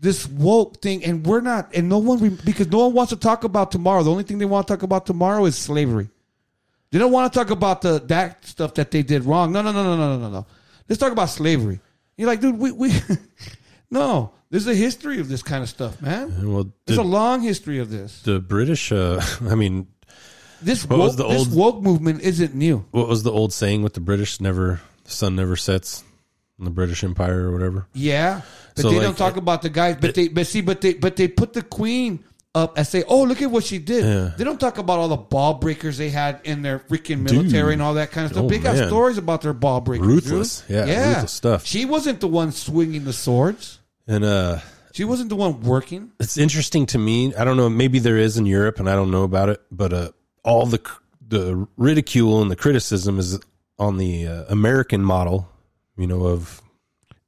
this 0.00 0.28
woke 0.28 0.80
thing, 0.80 1.04
and 1.04 1.26
we're 1.26 1.40
not, 1.40 1.74
and 1.74 1.88
no 1.88 1.98
one 1.98 2.38
because 2.44 2.68
no 2.68 2.86
one 2.86 2.94
wants 2.94 3.10
to 3.10 3.16
talk 3.16 3.44
about 3.44 3.72
tomorrow. 3.72 4.02
The 4.02 4.10
only 4.10 4.22
thing 4.22 4.38
they 4.38 4.44
want 4.44 4.66
to 4.66 4.72
talk 4.72 4.82
about 4.82 5.06
tomorrow 5.06 5.44
is 5.44 5.56
slavery. 5.56 6.08
They 6.90 6.98
don't 6.98 7.12
want 7.12 7.32
to 7.32 7.38
talk 7.38 7.50
about 7.50 7.82
the 7.82 8.00
that 8.06 8.44
stuff 8.44 8.74
that 8.74 8.90
they 8.90 9.02
did 9.02 9.24
wrong. 9.24 9.52
No, 9.52 9.60
no, 9.60 9.72
no, 9.72 9.82
no, 9.82 9.96
no, 9.96 10.16
no, 10.16 10.18
no, 10.18 10.30
no. 10.30 10.46
Let's 10.88 11.00
talk 11.00 11.12
about 11.12 11.26
slavery. 11.26 11.80
You're 12.16 12.28
like, 12.28 12.40
dude, 12.40 12.58
we 12.58 12.72
we 12.72 12.92
no. 13.90 14.32
There's 14.50 14.66
a 14.66 14.74
history 14.74 15.20
of 15.20 15.28
this 15.28 15.42
kind 15.42 15.62
of 15.62 15.68
stuff, 15.68 16.00
man. 16.00 16.50
well, 16.52 16.72
There's 16.86 16.96
the, 16.96 17.02
a 17.02 17.04
long 17.04 17.42
history 17.42 17.78
of 17.78 17.90
this. 17.90 18.22
the 18.22 18.40
British. 18.40 18.90
Uh, 18.92 19.20
I 19.48 19.54
mean, 19.54 19.86
This 20.62 20.86
What 20.88 20.98
was 20.98 21.16
the 21.16 21.28
this 21.28 21.40
old- 21.46 21.54
woke 21.54 21.82
movement 21.82 22.22
isn't 22.22 22.54
new. 22.54 22.84
what 22.90 23.08
was 23.08 23.22
the 23.22 23.32
old 23.32 23.52
saying 23.52 23.82
with 23.82 23.92
the 23.94 24.00
British? 24.00 24.40
Never 24.40 24.80
the 25.04 25.10
sun 25.10 25.36
never 25.36 25.54
sets 25.56 26.02
in 26.58 26.64
the 26.64 26.70
British 26.70 27.04
Empire 27.04 27.48
or 27.48 27.52
whatever. 27.52 27.86
Yeah, 27.92 28.40
but 28.74 28.82
So, 28.82 28.90
they 28.90 28.96
like, 28.96 29.04
don't 29.04 29.18
talk 29.18 29.36
about 29.36 29.62
the 29.62 29.68
guys. 29.70 29.96
But 30.00 30.14
they, 30.14 30.28
but 30.28 30.46
see, 30.46 30.60
but 30.62 30.80
they, 30.80 30.94
but 30.94 31.16
they 31.16 31.28
put 31.28 31.52
the 31.52 31.62
queen 31.62 32.24
up 32.54 32.76
and 32.78 32.86
say, 32.86 33.04
"Oh, 33.06 33.22
look 33.24 33.40
at 33.42 33.50
what 33.50 33.62
she 33.64 33.78
did." 33.78 34.02
Yeah. 34.04 34.32
They 34.36 34.42
don't 34.42 34.58
talk 34.58 34.78
about 34.78 34.98
all 34.98 35.08
the 35.08 35.16
ball 35.16 35.54
breakers 35.54 35.98
they 35.98 36.08
had 36.10 36.40
in 36.44 36.62
their 36.62 36.78
freaking 36.80 37.20
military 37.20 37.74
and 37.74 37.82
all 37.82 37.94
that 37.94 38.10
kind 38.10 38.24
of 38.24 38.32
stuff. 38.32 38.44
Oh, 38.44 38.48
they 38.48 38.58
got 38.58 38.74
man. 38.76 38.88
stories 38.88 39.18
about 39.18 39.42
their 39.42 39.52
ball 39.52 39.80
breakers. 39.82 40.06
Ruthless. 40.08 40.62
dude. 40.62 40.88
Yeah, 40.88 41.08
ruthless 41.14 41.32
stuff. 41.32 41.66
She 41.66 41.84
wasn't 41.84 42.20
the 42.20 42.28
one 42.28 42.50
swinging 42.52 43.04
the 43.04 43.12
swords. 43.12 43.78
And 44.08 44.24
uh, 44.24 44.58
She 44.92 45.04
wasn't 45.04 45.28
the 45.28 45.36
one 45.36 45.60
working. 45.60 46.10
it's 46.18 46.36
interesting 46.38 46.86
to 46.86 46.98
me. 46.98 47.34
I 47.34 47.44
don't 47.44 47.56
know. 47.56 47.68
Maybe 47.68 47.98
there 48.00 48.16
is 48.16 48.36
in 48.38 48.46
Europe, 48.46 48.80
and 48.80 48.88
I 48.88 48.94
don't 48.94 49.10
know 49.10 49.22
about 49.22 49.48
it. 49.50 49.60
But 49.70 49.92
uh, 49.92 50.10
all 50.44 50.66
the 50.66 50.80
the 51.26 51.68
ridicule 51.76 52.40
and 52.42 52.50
the 52.50 52.56
criticism 52.56 53.18
is 53.18 53.38
on 53.78 53.98
the 53.98 54.26
uh, 54.26 54.44
American 54.48 55.02
model. 55.02 55.48
You 55.96 56.06
know 56.06 56.26
of 56.26 56.62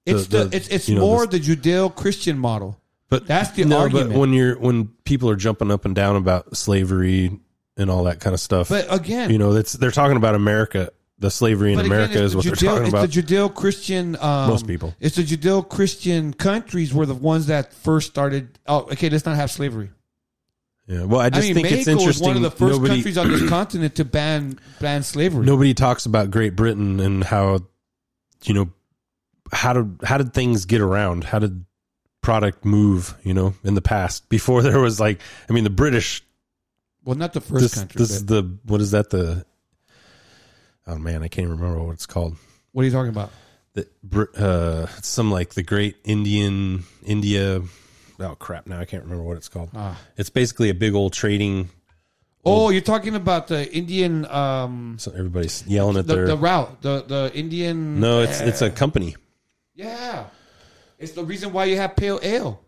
It's 0.06 0.26
the, 0.28 0.44
the- 0.46 0.56
it's 0.56 0.68
it's 0.68 0.88
you 0.88 0.94
know, 0.96 1.02
more 1.02 1.26
this- 1.26 1.46
the 1.46 1.56
Judeo-Christian 1.56 2.38
model. 2.38 2.76
But 3.10 3.26
That's 3.26 3.50
the 3.50 3.64
no, 3.64 3.78
argument. 3.80 4.10
But 4.12 4.18
when 4.20 4.32
you're 4.32 4.56
when 4.58 4.86
people 5.04 5.28
are 5.30 5.36
jumping 5.36 5.70
up 5.72 5.84
and 5.84 5.94
down 5.96 6.14
about 6.16 6.56
slavery 6.56 7.38
and 7.76 7.90
all 7.90 8.04
that 8.04 8.20
kind 8.20 8.34
of 8.34 8.40
stuff, 8.40 8.68
But 8.68 8.86
again, 8.88 9.30
you 9.30 9.38
know, 9.38 9.52
that's 9.52 9.72
they're 9.72 9.90
talking 9.90 10.16
about 10.16 10.36
America. 10.36 10.92
The 11.20 11.30
slavery 11.30 11.72
in 11.74 11.78
But 11.78 11.86
America 11.86 12.22
is 12.22 12.34
what 12.34 12.44
they're 12.46 12.54
talking 12.54 12.88
about. 12.88 13.04
It's 13.04 13.14
the 13.14 13.22
Judeo-Christian. 13.22 14.16
Um, 14.20 14.48
Most 14.48 14.66
people. 14.66 14.94
It's 15.00 15.16
the 15.16 15.22
Judeo-Christian 15.22 16.32
countries 16.32 16.92
were 16.94 17.04
the 17.06 17.14
ones 17.14 17.46
that 17.46 17.72
first 17.74 18.10
started. 18.10 18.58
Oh, 18.66 18.84
okay. 18.92 19.10
Let's 19.10 19.26
not 19.26 19.36
have 19.36 19.50
slavery. 19.50 19.90
yeah. 20.86 21.04
Well, 21.04 21.20
I 21.20 21.28
just 21.28 21.44
I 21.44 21.52
mean, 21.52 21.54
think 21.56 21.64
Mexico 21.70 21.78
it's 21.78 21.88
interesting. 22.00 22.26
was 22.26 22.34
one 22.34 22.36
of 22.36 22.42
the 22.42 22.50
first 22.50 22.72
nobody, 22.80 22.94
countries 22.94 23.18
on 23.18 23.28
this 23.30 23.48
continent 23.50 23.94
to 23.96 24.04
ban 24.06 24.58
ban 24.80 25.02
slavery. 25.02 25.44
nobody 25.44 25.74
talks 25.74 26.06
about 26.06 26.30
Great 26.30 26.56
Britain 26.56 27.00
and 27.00 27.22
how, 27.22 27.60
you 28.44 28.54
know, 28.54 28.70
how 29.52 29.74
did 29.74 30.00
how 30.02 30.16
did 30.16 30.32
things 30.32 30.64
get 30.64 30.80
around? 30.80 31.24
How 31.24 31.38
did 31.38 31.66
product 32.22 32.64
move? 32.64 33.14
You 33.24 33.34
know, 33.34 33.54
in 33.62 33.74
the 33.74 33.82
past 33.82 34.26
before 34.30 34.62
there 34.62 34.80
was 34.80 34.98
like, 34.98 35.20
I 35.50 35.52
mean, 35.52 35.64
the 35.64 35.70
British. 35.70 36.22
well, 37.04 37.14
not 37.16 37.34
the 37.34 37.42
first 37.42 37.60
This, 37.62 37.74
country. 37.74 37.98
this 37.98 38.10
is 38.10 38.24
the 38.24 38.56
what 38.64 38.80
is 38.80 38.92
that 38.92 39.10
the? 39.10 39.44
Oh 40.90 40.98
man, 40.98 41.22
I 41.22 41.28
can't 41.28 41.48
remember 41.48 41.80
what 41.82 41.92
it's 41.92 42.06
called. 42.06 42.36
what 42.72 42.82
are 42.82 42.86
you 42.86 42.90
talking 42.92 43.10
about? 43.10 43.30
the 43.72 43.86
uh 44.36 44.86
some 45.00 45.30
like 45.30 45.54
the 45.54 45.62
great 45.62 45.94
indian 46.02 46.82
india 47.06 47.62
oh 48.18 48.34
crap 48.34 48.66
now 48.66 48.80
i 48.80 48.84
can't 48.84 49.04
remember 49.04 49.22
what 49.22 49.36
it's 49.36 49.48
called 49.48 49.70
Ah. 49.76 49.96
it's 50.16 50.28
basically 50.28 50.70
a 50.70 50.74
big 50.74 50.92
old 50.94 51.12
trading 51.12 51.68
Oh, 52.44 52.70
you're 52.70 52.80
talking 52.80 53.14
about 53.14 53.48
the 53.48 53.70
Indian, 53.70 54.24
um, 54.24 54.96
so 54.98 55.12
everybody's 55.12 55.62
yelling 55.66 55.98
at 55.98 56.06
the, 56.06 56.14
their 56.16 56.26
the 56.26 56.36
route, 56.38 56.80
the 56.82 57.04
the 57.06 57.30
Indian. 57.34 58.00
no 58.00 58.22
it's 58.22 58.40
it's 58.40 58.60
a 58.62 58.70
company 58.70 59.14
Yeah, 59.74 60.24
it's 60.98 61.12
the 61.12 61.22
reason 61.22 61.52
why 61.52 61.66
you 61.66 61.76
have 61.76 61.94
pale 61.96 62.18
ale. 62.24 62.60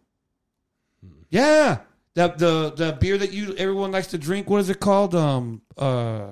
Yeah, 1.31 1.79
the 2.15 2.29
the 2.29 2.73
the 2.77 2.93
beer 3.01 3.17
that 3.19 3.33
you 3.33 3.57
everyone 3.57 3.91
likes 3.93 4.09
to 4.09 4.19
drink. 4.19 4.49
What 4.51 4.61
is 4.61 4.69
it 4.71 4.79
called? 4.79 5.15
Um, 5.15 5.63
uh, 5.77 6.29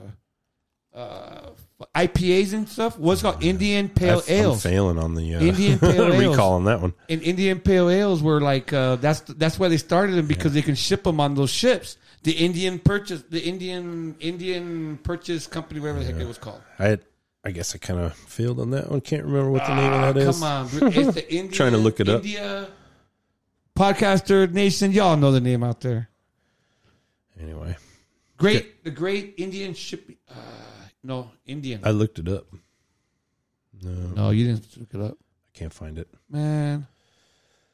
uh, 0.94 1.49
IPAs 1.94 2.52
and 2.52 2.68
stuff. 2.68 2.98
What's 2.98 3.22
called 3.22 3.42
Indian 3.42 3.88
Pale 3.88 4.18
I've- 4.18 4.32
i'm 4.34 4.44
Ales. 4.44 4.62
failing 4.62 4.98
on 4.98 5.14
the 5.14 5.34
uh, 5.34 5.40
Indian 5.40 5.78
Pale 5.80 6.12
Ales. 6.12 6.26
recall 6.28 6.52
on 6.54 6.64
that 6.64 6.80
one 6.80 6.92
And 7.08 7.22
Indian 7.22 7.58
Pale 7.60 7.88
Ales 7.90 8.22
were 8.22 8.40
like 8.40 8.72
uh, 8.72 8.96
that's 8.96 9.20
that's 9.20 9.58
why 9.58 9.68
they 9.68 9.76
started 9.78 10.14
them 10.16 10.26
because 10.26 10.52
they 10.52 10.62
can 10.62 10.74
ship 10.74 11.04
them 11.04 11.20
on 11.20 11.34
those 11.34 11.50
ships. 11.50 11.96
The 12.22 12.32
Indian 12.32 12.78
purchase, 12.78 13.22
the 13.30 13.40
Indian 13.40 14.14
Indian 14.20 14.98
Purchase 15.02 15.46
Company, 15.46 15.80
whatever 15.80 16.00
the 16.00 16.04
heck 16.12 16.16
it 16.20 16.26
was 16.28 16.36
called. 16.38 16.60
i 16.78 16.98
i 17.44 17.50
guess 17.50 17.74
i 17.74 17.78
kind 17.78 17.98
of 17.98 18.14
failed 18.14 18.60
on 18.60 18.70
that 18.72 18.90
one 18.90 19.00
can't 19.00 19.24
remember 19.24 19.50
what 19.50 19.64
the 19.64 19.74
name 19.74 19.90
of 19.90 20.14
that 20.14 20.20
is 20.20 20.38
Come 20.38 20.42
on, 20.42 20.66
it's 20.92 21.14
the 21.14 21.24
Indian, 21.32 21.50
Trying 21.50 21.72
to 21.72 21.78
look 21.78 21.98
it 21.98 22.08
up. 22.10 22.16
India 22.22 22.68
podcaster 23.74 24.52
nation. 24.52 24.92
Y'all 24.92 25.16
know 25.16 25.32
the 25.32 25.40
name 25.40 25.62
out 25.64 25.80
there. 25.80 26.10
anyway 27.40 27.76
Great, 28.36 28.84
the 28.84 28.90
great 28.90 29.34
Indian 29.38 29.74
ship. 29.74 30.10
Uh, 30.28 30.34
no, 31.02 31.30
Indian. 31.46 31.80
i 31.84 31.90
looked 31.90 32.18
it 32.18 32.28
up 32.28 32.46
no, 33.82 33.90
No, 33.90 34.30
you 34.30 34.46
didn't 34.46 34.76
look 34.78 34.92
it 34.94 35.00
up, 35.00 35.16
i 35.54 35.58
can't 35.58 35.72
find 35.72 35.98
it 35.98 36.08
man. 36.28 36.86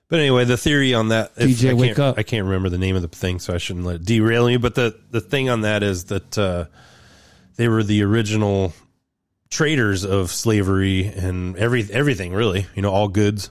But 0.09 0.21
anyway, 0.21 0.45
the 0.45 0.57
theory 0.57 0.95
on 0.95 1.09
that, 1.09 1.33
if- 1.37 1.51
DJ, 1.51 1.65
I 1.65 1.69
can't, 1.71 1.79
wake 1.79 1.99
up. 1.99 2.17
I 2.17 2.23
can't 2.23 2.45
remember 2.45 2.69
the 2.69 2.79
name 2.79 2.95
of 2.95 3.03
the 3.03 3.09
thing, 3.09 3.41
so 3.41 3.53
I 3.53 3.59
shouldn't 3.59 3.85
let 3.85 3.97
it 3.97 4.05
derail 4.05 4.49
you. 4.49 4.61
But 4.61 4.77
the 4.77 4.97
the 5.11 5.21
thing 5.21 5.49
on 5.51 5.63
that 5.63 5.83
is 5.83 6.05
that 6.05 6.39
uh, 6.39 6.67
they 7.57 7.67
were 7.67 7.83
the 7.83 8.05
original 8.05 8.73
traders 9.51 10.05
of 10.05 10.31
slavery 10.31 11.07
and 11.07 11.57
every 11.57 11.85
everything 11.91 12.33
really. 12.33 12.67
You 12.77 12.83
know, 12.83 12.93
all 12.93 13.09
goods. 13.09 13.51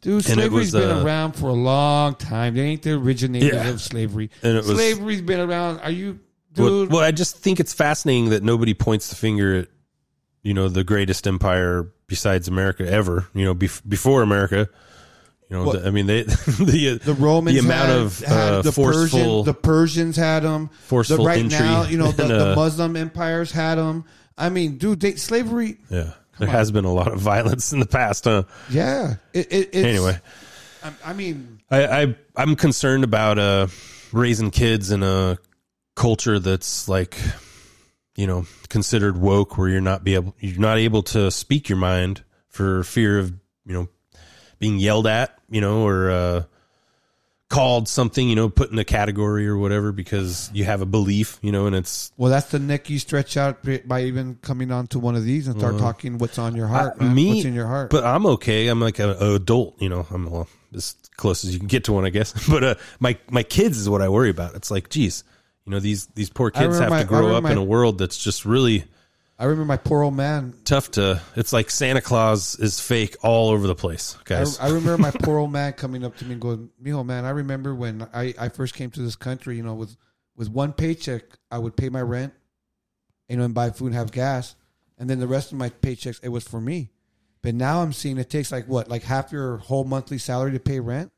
Dude, 0.00 0.28
And 0.28 0.40
it 0.40 0.50
slavery's 0.50 0.72
was, 0.74 0.82
been 0.84 0.98
uh, 0.98 1.04
around 1.04 1.32
for 1.36 1.46
a 1.48 1.52
long 1.52 2.16
time. 2.16 2.54
They 2.56 2.62
ain't 2.62 2.82
the 2.82 2.94
originators 2.94 3.52
Yeah. 3.52 3.68
of 3.68 3.80
slavery. 3.80 4.30
And 4.42 4.56
it 4.56 4.64
was- 4.64 4.76
Slavery's 4.76 5.22
been 5.22 5.40
around. 5.40 5.78
Are 5.78 5.90
you, 5.92 6.18
Well, 6.56 6.86
well, 6.86 7.00
I 7.02 7.10
just 7.12 7.36
think 7.38 7.60
it's 7.60 7.72
fascinating 7.74 8.30
that 8.30 8.42
nobody 8.42 8.74
points 8.74 9.08
the 9.10 9.16
finger 9.16 9.56
at 9.56 9.68
you 10.42 10.54
know 10.54 10.68
the 10.68 10.84
greatest 10.84 11.26
empire 11.26 11.92
besides 12.06 12.48
America 12.48 12.88
ever. 12.90 13.26
You 13.34 13.44
know, 13.44 13.54
bef- 13.54 13.82
before 13.88 14.22
America. 14.22 14.68
You 15.48 15.56
know, 15.56 15.64
Well, 15.64 15.72
the- 15.74 15.86
I 15.86 15.90
mean, 15.90 16.06
they 16.06 16.22
the 16.24 16.98
the 17.02 17.14
Romans, 17.14 17.56
the 17.56 17.64
amount 17.64 17.88
had, 17.88 17.98
of 17.98 18.18
had 18.20 18.52
uh, 18.54 18.62
the 18.62 18.72
forceful 18.72 19.18
Persian, 19.20 19.44
the 19.44 19.54
Persians 19.54 20.16
had 20.16 20.40
them. 20.42 20.70
forceful 20.84 21.18
the, 21.18 21.24
right 21.24 21.38
entry 21.38 21.58
now, 21.60 21.84
you 21.84 21.98
know, 21.98 22.10
the, 22.12 22.22
and, 22.22 22.30
the 22.32 22.52
uh, 22.52 22.56
Muslim 22.56 22.96
empires 22.96 23.52
had 23.52 23.76
them. 23.76 24.04
I 24.38 24.48
mean, 24.48 24.76
dude, 24.78 25.00
they, 25.00 25.14
slavery. 25.14 25.78
yeah. 25.88 26.12
There 26.38 26.48
has 26.48 26.70
been 26.70 26.84
a 26.84 26.92
lot 26.92 27.12
of 27.12 27.18
violence 27.32 27.72
in 27.72 27.80
the 27.80 27.86
past, 27.86 28.24
huh? 28.24 28.42
Yeah. 28.68 29.14
It, 29.32 29.46
it, 29.50 29.68
it's, 29.72 29.76
Anyway, 29.76 30.18
I, 30.84 30.92
I 31.06 31.12
mean, 31.14 31.60
I, 31.70 32.02
I 32.02 32.16
I'm 32.36 32.56
concerned 32.56 33.04
about 33.04 33.38
uh 33.38 33.68
raising 34.12 34.50
kids 34.50 34.90
in 34.90 35.02
a 35.02 35.38
culture 35.96 36.38
that's 36.38 36.88
like 36.88 37.18
you 38.14 38.26
know 38.26 38.46
considered 38.68 39.16
woke 39.16 39.58
where 39.58 39.68
you're 39.68 39.80
not 39.80 40.04
be 40.04 40.14
able 40.14 40.34
you're 40.38 40.60
not 40.60 40.78
able 40.78 41.02
to 41.02 41.30
speak 41.30 41.68
your 41.68 41.78
mind 41.78 42.22
for 42.48 42.84
fear 42.84 43.18
of 43.18 43.32
you 43.64 43.72
know 43.72 43.88
being 44.58 44.78
yelled 44.78 45.06
at 45.06 45.36
you 45.50 45.60
know 45.60 45.84
or 45.84 46.10
uh 46.10 46.42
called 47.48 47.88
something 47.88 48.28
you 48.28 48.34
know 48.34 48.48
put 48.48 48.70
in 48.72 48.78
a 48.78 48.84
category 48.84 49.46
or 49.46 49.56
whatever 49.56 49.92
because 49.92 50.50
you 50.52 50.64
have 50.64 50.82
a 50.82 50.86
belief 50.86 51.38
you 51.42 51.52
know 51.52 51.66
and 51.66 51.76
it's 51.76 52.12
well, 52.16 52.30
that's 52.30 52.50
the 52.50 52.58
neck 52.58 52.90
you 52.90 52.98
stretch 52.98 53.36
out 53.36 53.58
by 53.86 54.02
even 54.02 54.34
coming 54.42 54.72
onto 54.72 54.98
one 54.98 55.14
of 55.14 55.24
these 55.24 55.46
and 55.46 55.58
start 55.58 55.78
talking 55.78 56.18
what's 56.18 56.38
on 56.38 56.56
your 56.56 56.66
heart. 56.66 56.96
I- 57.00 57.04
me 57.04 57.34
what's 57.34 57.44
in 57.44 57.54
your 57.54 57.66
heart? 57.66 57.90
but 57.90 58.04
i'm 58.04 58.26
okay. 58.26 58.66
I'm 58.66 58.80
like 58.80 58.98
an 58.98 59.10
adult 59.10 59.80
you 59.80 59.88
know. 59.88 60.06
I'm 60.10 60.28
well 60.28 60.48
as 60.74 60.96
close 61.16 61.44
as 61.44 61.52
you 61.54 61.60
can 61.60 61.68
get 61.68 61.84
to 61.84 61.92
one 61.92 62.04
i 62.04 62.10
guess. 62.10 62.34
But 62.50 62.64
uh 62.64 62.74
my 62.98 63.16
my 63.30 63.44
kids 63.44 63.78
is 63.78 63.88
what 63.88 64.02
i 64.02 64.08
worry 64.08 64.30
about. 64.30 64.56
It's 64.56 64.70
like 64.70 64.88
geez 64.90 65.22
you 65.66 65.72
know 65.72 65.80
these 65.80 66.06
these 66.08 66.30
poor 66.30 66.50
kids 66.50 66.78
have 66.78 66.90
remember 66.90 67.02
to 67.02 67.08
grow 67.08 67.28
up 67.28 67.44
remember 67.44 67.50
in 67.52 67.58
a 67.58 67.64
world 67.64 67.98
that's 67.98 68.16
just 68.16 68.44
really 68.44 68.84
I 69.38 69.44
remember 69.44 69.66
my 69.66 69.76
poor 69.76 70.02
old 70.02 70.14
man. 70.14 70.54
tough 70.64 70.92
to 70.92 71.20
it's 71.34 71.52
like 71.52 71.70
santa 71.70 72.00
claus 72.00 72.58
is 72.58 72.80
fake 72.80 73.16
all 73.22 73.50
over 73.50 73.66
the 73.66 73.74
place 73.74 74.16
I, 74.20 74.22
guys 74.24 74.58
I 74.58 74.68
remember 74.68 74.98
my 74.98 75.10
poor 75.10 75.38
old 75.38 75.52
man 75.52 75.74
coming 75.74 76.04
up 76.04 76.16
to 76.16 76.24
me 76.24 76.32
and 76.32 76.40
going, 76.40 76.70
"Mijo, 76.82 77.04
man, 77.04 77.24
I 77.24 77.30
remember 77.30 77.74
when 77.74 78.06
I, 78.14 78.32
I 78.38 78.48
first 78.48 78.74
came 78.74 78.90
to 78.92 79.02
this 79.02 79.16
country. 79.16 79.56
You 79.56 79.62
know, 79.62 79.74
with 79.74 79.96
with 80.36 80.48
one 80.48 80.72
paycheck, 80.72 81.24
I 81.50 81.58
would 81.58 81.76
pay 81.76 81.88
my 81.88 82.02
rent, 82.02 82.32
you 83.28 83.36
know, 83.36 83.44
and 83.44 83.54
buy 83.54 83.70
food 83.70 83.86
and 83.86 83.94
have 83.94 84.12
gas, 84.12 84.54
and 84.98 85.10
then 85.10 85.18
the 85.18 85.26
rest 85.26 85.52
of 85.52 85.58
my 85.58 85.70
paychecks 85.70 86.20
it 86.22 86.28
was 86.28 86.46
for 86.46 86.60
me. 86.60 86.90
But 87.42 87.54
now 87.54 87.82
I'm 87.82 87.92
seeing 87.92 88.18
it 88.18 88.30
takes 88.30 88.50
like 88.50 88.66
what, 88.66 88.88
like 88.88 89.02
half 89.02 89.32
your 89.32 89.58
whole 89.58 89.84
monthly 89.84 90.18
salary 90.18 90.52
to 90.52 90.60
pay 90.60 90.80
rent. 90.80 91.12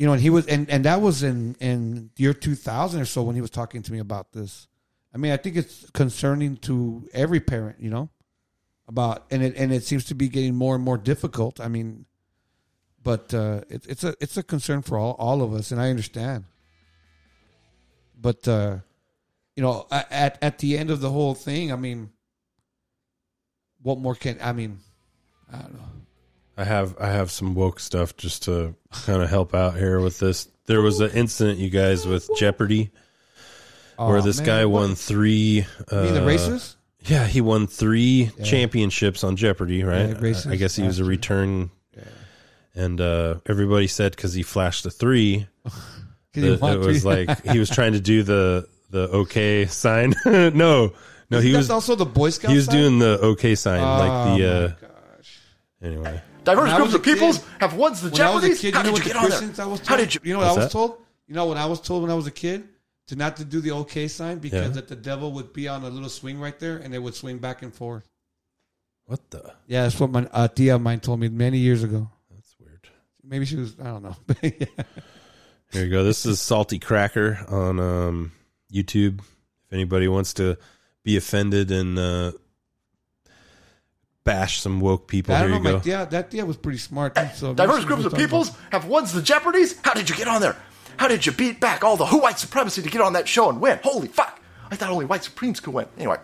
You 0.00 0.06
know, 0.06 0.14
and 0.14 0.22
he 0.22 0.30
was, 0.30 0.46
and 0.46 0.70
and 0.70 0.86
that 0.86 1.02
was 1.02 1.22
in 1.22 1.56
in 1.60 2.08
year 2.16 2.32
2000 2.32 3.02
or 3.02 3.04
so 3.04 3.22
when 3.22 3.34
he 3.34 3.42
was 3.42 3.50
talking 3.50 3.82
to 3.82 3.92
me 3.92 3.98
about 3.98 4.32
this. 4.32 4.66
I 5.14 5.18
mean, 5.18 5.30
I 5.30 5.36
think 5.36 5.56
it's 5.56 5.90
concerning 5.90 6.56
to 6.68 7.06
every 7.12 7.38
parent. 7.38 7.80
You 7.80 7.90
know 7.90 8.08
about 8.88 9.26
and 9.30 9.42
it 9.42 9.54
and 9.56 9.74
it 9.74 9.84
seems 9.84 10.06
to 10.06 10.14
be 10.14 10.28
getting 10.28 10.54
more 10.54 10.74
and 10.74 10.82
more 10.82 10.96
difficult. 10.96 11.60
I 11.60 11.68
mean, 11.68 12.06
but 13.02 13.34
uh, 13.34 13.60
it, 13.68 13.84
it's 13.86 14.02
a 14.02 14.14
it's 14.22 14.38
a 14.38 14.42
concern 14.42 14.80
for 14.80 14.96
all 14.96 15.16
all 15.18 15.42
of 15.42 15.52
us, 15.52 15.70
and 15.70 15.78
I 15.78 15.90
understand. 15.90 16.44
But 18.18 18.48
uh, 18.48 18.78
you 19.54 19.62
know, 19.62 19.86
at 19.90 20.38
at 20.40 20.58
the 20.60 20.78
end 20.78 20.90
of 20.90 21.02
the 21.02 21.10
whole 21.10 21.34
thing, 21.34 21.72
I 21.72 21.76
mean, 21.76 22.08
what 23.82 23.98
more 23.98 24.14
can 24.14 24.38
I 24.42 24.52
mean? 24.52 24.78
I 25.52 25.58
don't 25.58 25.74
know. 25.74 25.99
I 26.60 26.64
have 26.64 26.96
i 27.00 27.08
have 27.08 27.30
some 27.30 27.54
woke 27.54 27.80
stuff 27.80 28.16
just 28.16 28.42
to 28.44 28.74
kind 29.04 29.22
of 29.22 29.28
help 29.30 29.54
out 29.54 29.76
here 29.76 29.98
with 30.00 30.18
this 30.18 30.48
there 30.66 30.80
was 30.82 31.00
an 31.00 31.10
incident 31.12 31.58
you 31.58 31.70
guys 31.70 32.06
with 32.06 32.28
jeopardy 32.36 32.90
where 33.96 34.18
Aw, 34.18 34.20
this 34.22 34.38
man, 34.38 34.46
guy 34.46 34.64
what? 34.66 34.80
won 34.82 34.94
three 34.94 35.66
uh, 35.90 36.02
mean 36.02 36.14
the 36.14 36.20
racist? 36.20 36.76
Yeah, 37.04 37.26
he 37.26 37.40
won 37.40 37.66
three 37.66 38.30
championships 38.44 39.24
on 39.24 39.36
Jeopardy, 39.36 39.84
right? 39.84 40.08
Yeah, 40.10 40.14
racist 40.16 40.50
I 40.52 40.56
guess 40.56 40.76
he 40.76 40.82
was 40.84 40.98
a 40.98 41.02
bastard. 41.02 41.08
return. 41.08 41.70
And 42.74 43.00
uh, 43.00 43.36
everybody 43.46 43.86
said 43.88 44.12
because 44.12 44.32
he 44.34 44.42
flashed 44.42 44.84
a 44.86 44.90
three, 44.90 45.46
Can 45.64 45.72
you 46.44 46.50
that 46.52 46.60
want 46.60 46.74
it 46.74 46.86
was 46.86 47.04
like 47.04 47.42
he 47.46 47.58
was 47.58 47.68
trying 47.70 47.92
to 47.94 48.00
do 48.00 48.22
the 48.22 48.68
the 48.90 49.08
okay 49.08 49.66
sign. 49.84 50.14
no, 50.26 50.50
no, 50.54 50.92
he 51.40 51.52
That's 51.52 51.56
was 51.56 51.70
also 51.70 51.94
the 51.94 52.04
Boy 52.06 52.30
Scout. 52.30 52.50
he 52.50 52.56
was 52.56 52.66
side? 52.66 52.72
doing 52.72 52.98
the 52.98 53.18
okay 53.20 53.54
sign, 53.54 53.80
Oh, 53.80 53.98
like 53.98 54.38
the. 54.38 54.46
Uh, 54.46 54.68
gosh. 55.18 55.38
anyway, 55.82 56.22
Diverse 56.44 56.72
groups 56.76 56.94
of 56.94 57.02
peoples 57.02 57.38
kid- 57.38 57.46
have 57.60 57.74
won 57.74 57.92
the 57.94 58.08
When 58.10 58.20
I 58.20 58.34
was 58.34 58.44
a 58.44 58.48
Jeopardies. 58.48 58.60
kid, 58.60 58.74
How 58.74 58.80
you 58.80 58.86
know 58.86 58.90
did 58.90 58.92
what 58.92 58.98
you 58.98 59.04
the 59.04 59.08
get 59.14 59.16
on 59.16 59.26
Christians 59.26 59.58
I 59.58 59.62
there? 59.64 59.70
was 59.70 59.80
told? 59.80 59.88
How 59.88 59.96
did 59.96 60.14
you? 60.14 60.20
You 60.24 60.32
know 60.34 60.38
what 60.40 60.44
What's 60.46 60.56
I 60.56 60.60
was 60.60 60.66
that? 60.66 60.72
told? 60.72 60.98
You 61.26 61.34
know 61.34 61.44
what 61.46 61.56
I 61.56 61.66
was 61.66 61.80
told 61.80 62.02
when 62.02 62.10
I 62.10 62.14
was 62.14 62.26
a 62.26 62.30
kid? 62.30 62.68
To 63.08 63.16
not 63.16 63.36
to 63.38 63.44
do 63.44 63.60
the 63.60 63.72
okay 63.72 64.06
sign 64.06 64.38
because 64.38 64.66
Yeah. 64.68 64.68
that 64.74 64.86
the 64.88 64.94
devil 64.94 65.32
would 65.32 65.52
be 65.52 65.66
on 65.66 65.82
a 65.82 65.88
little 65.90 66.08
swing 66.08 66.38
right 66.38 66.56
there 66.60 66.76
and 66.76 66.94
it 66.94 67.00
would 67.00 67.14
swing 67.16 67.38
back 67.38 67.62
and 67.62 67.74
forth. 67.74 68.08
what 69.06 69.18
the? 69.30 69.52
Yeah, 69.66 69.82
that's 69.82 69.98
what 69.98 70.10
my 70.10 70.28
uh, 70.32 70.46
tia 70.46 70.76
of 70.76 70.80
mine 70.82 71.00
told 71.00 71.18
me 71.18 71.28
many 71.28 71.58
years 71.58 71.82
ago. 71.82 72.08
That's 72.32 72.54
weird. 72.60 72.86
Maybe 73.24 73.44
she 73.46 73.56
was, 73.56 73.74
I 73.80 73.84
don't 73.84 74.02
know. 74.04 74.16
Yeah. 74.42 74.66
Here 75.72 75.84
you 75.84 75.90
go. 75.90 76.02
This 76.04 76.24
is 76.26 76.40
Salty 76.40 76.78
Cracker 76.80 77.38
on 77.48 77.78
um, 77.80 78.32
YouTube. 78.72 79.18
If 79.20 79.72
anybody 79.72 80.08
wants 80.08 80.34
to 80.34 80.56
be 81.04 81.16
offended 81.16 81.70
and 81.70 81.96
uh, 81.98 82.32
bash 84.30 84.60
some 84.60 84.80
woke 84.80 85.06
people, 85.06 85.34
I 85.34 85.38
here 85.40 85.48
don't 85.48 85.62
know. 85.62 85.70
you 85.70 85.74
My 85.76 85.80
go. 85.80 85.84
tia, 85.84 86.06
that 86.10 86.30
tia 86.30 86.46
was 86.46 86.56
pretty 86.56 86.78
smart. 86.78 87.18
So 87.34 87.52
Diverse 87.54 87.84
groups 87.84 88.04
of 88.04 88.14
peoples 88.14 88.50
talking 88.50 88.64
have 88.72 88.84
won 88.86 89.04
the 89.04 89.22
Jeopardies. 89.22 89.78
How 89.82 89.94
did 89.94 90.08
you 90.08 90.16
get 90.16 90.28
on 90.28 90.40
there? 90.40 90.56
How 90.96 91.08
did 91.08 91.24
you 91.26 91.32
beat 91.32 91.60
back 91.60 91.82
all 91.82 91.96
the 91.96 92.06
who 92.06 92.18
white 92.18 92.38
supremacy 92.38 92.82
to 92.82 92.90
get 92.90 93.00
on 93.00 93.14
that 93.14 93.26
show 93.26 93.48
and 93.48 93.60
win? 93.60 93.80
Holy 93.82 94.08
fuck! 94.08 94.40
I 94.70 94.76
thought 94.76 94.90
only 94.90 95.06
white 95.06 95.24
supremes 95.24 95.58
could 95.60 95.74
win. 95.74 95.86
Anyway, 95.96 96.18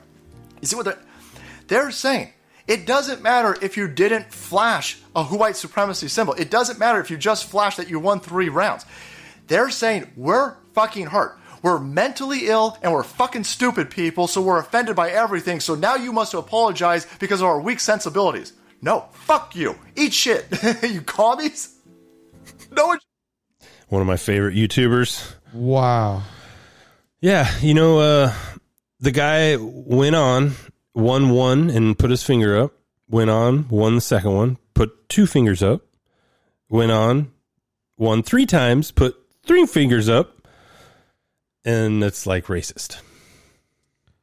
you 0.60 0.66
see 0.68 0.76
what 0.76 0.84
they're 0.84 0.98
they're 1.68 1.90
saying? 1.90 2.32
It 2.66 2.84
doesn't 2.86 3.22
matter 3.22 3.56
if 3.62 3.76
you 3.76 3.86
didn't 3.88 4.32
flash 4.32 4.98
a 5.14 5.22
who 5.24 5.36
white 5.36 5.56
supremacy 5.56 6.08
symbol. 6.08 6.34
It 6.34 6.50
doesn't 6.50 6.78
matter 6.78 7.00
if 7.00 7.10
you 7.10 7.16
just 7.16 7.46
flashed 7.50 7.76
that 7.78 7.88
you 7.88 7.98
won 8.00 8.20
three 8.20 8.48
rounds. 8.48 8.84
They're 9.46 9.70
saying 9.70 10.10
we're 10.16 10.56
fucking 10.74 11.06
hurt. 11.06 11.38
We're 11.66 11.80
mentally 11.80 12.46
ill 12.46 12.78
and 12.80 12.92
we're 12.92 13.02
fucking 13.02 13.42
stupid 13.42 13.90
people, 13.90 14.28
so 14.28 14.40
we're 14.40 14.60
offended 14.60 14.94
by 14.94 15.10
everything. 15.10 15.58
So 15.58 15.74
now 15.74 15.96
you 15.96 16.12
must 16.12 16.32
apologize 16.32 17.08
because 17.18 17.40
of 17.40 17.48
our 17.48 17.60
weak 17.60 17.80
sensibilities. 17.80 18.52
No, 18.80 19.06
fuck 19.10 19.56
you. 19.56 19.74
Eat 19.96 20.12
shit. 20.12 20.46
you 20.84 21.00
commies? 21.00 21.74
No 22.70 22.86
one. 22.86 23.00
One 23.88 24.00
of 24.00 24.06
my 24.06 24.16
favorite 24.16 24.54
YouTubers. 24.54 25.34
Wow. 25.52 26.22
Yeah, 27.20 27.52
you 27.60 27.74
know, 27.74 27.98
uh, 27.98 28.32
the 29.00 29.10
guy 29.10 29.56
went 29.58 30.14
on, 30.14 30.52
won 30.94 31.30
one 31.30 31.70
and 31.70 31.98
put 31.98 32.10
his 32.10 32.22
finger 32.22 32.56
up, 32.56 32.74
went 33.08 33.28
on, 33.28 33.66
won 33.70 33.96
the 33.96 34.00
second 34.00 34.32
one, 34.32 34.58
put 34.74 35.08
two 35.08 35.26
fingers 35.26 35.64
up, 35.64 35.82
went 36.68 36.92
on, 36.92 37.32
won 37.96 38.22
three 38.22 38.46
times, 38.46 38.92
put 38.92 39.16
three 39.44 39.66
fingers 39.66 40.08
up, 40.08 40.35
and 41.66 42.02
it's 42.02 42.26
like 42.26 42.46
racist. 42.46 42.96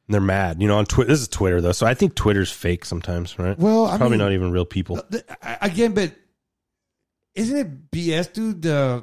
And 0.07 0.13
they're 0.15 0.19
mad, 0.21 0.61
you 0.61 0.67
know. 0.67 0.77
On 0.79 0.85
Twitter, 0.85 1.09
this 1.11 1.21
is 1.21 1.27
Twitter 1.27 1.61
though, 1.61 1.71
so 1.71 1.85
I 1.85 1.93
think 1.93 2.15
Twitter's 2.15 2.51
fake 2.51 2.83
sometimes, 2.85 3.37
right? 3.37 3.57
Well, 3.59 3.85
It's 3.85 3.93
I 3.93 3.97
probably 3.97 4.17
mean- 4.17 4.25
not 4.25 4.31
even 4.33 4.51
real 4.51 4.65
people. 4.65 4.95
The- 5.09 5.23
Again, 5.61 5.93
but 5.93 6.11
isn't 7.35 7.55
it 7.57 7.91
BS, 7.91 8.33
dude? 8.33 8.65
Uh, 8.65 9.01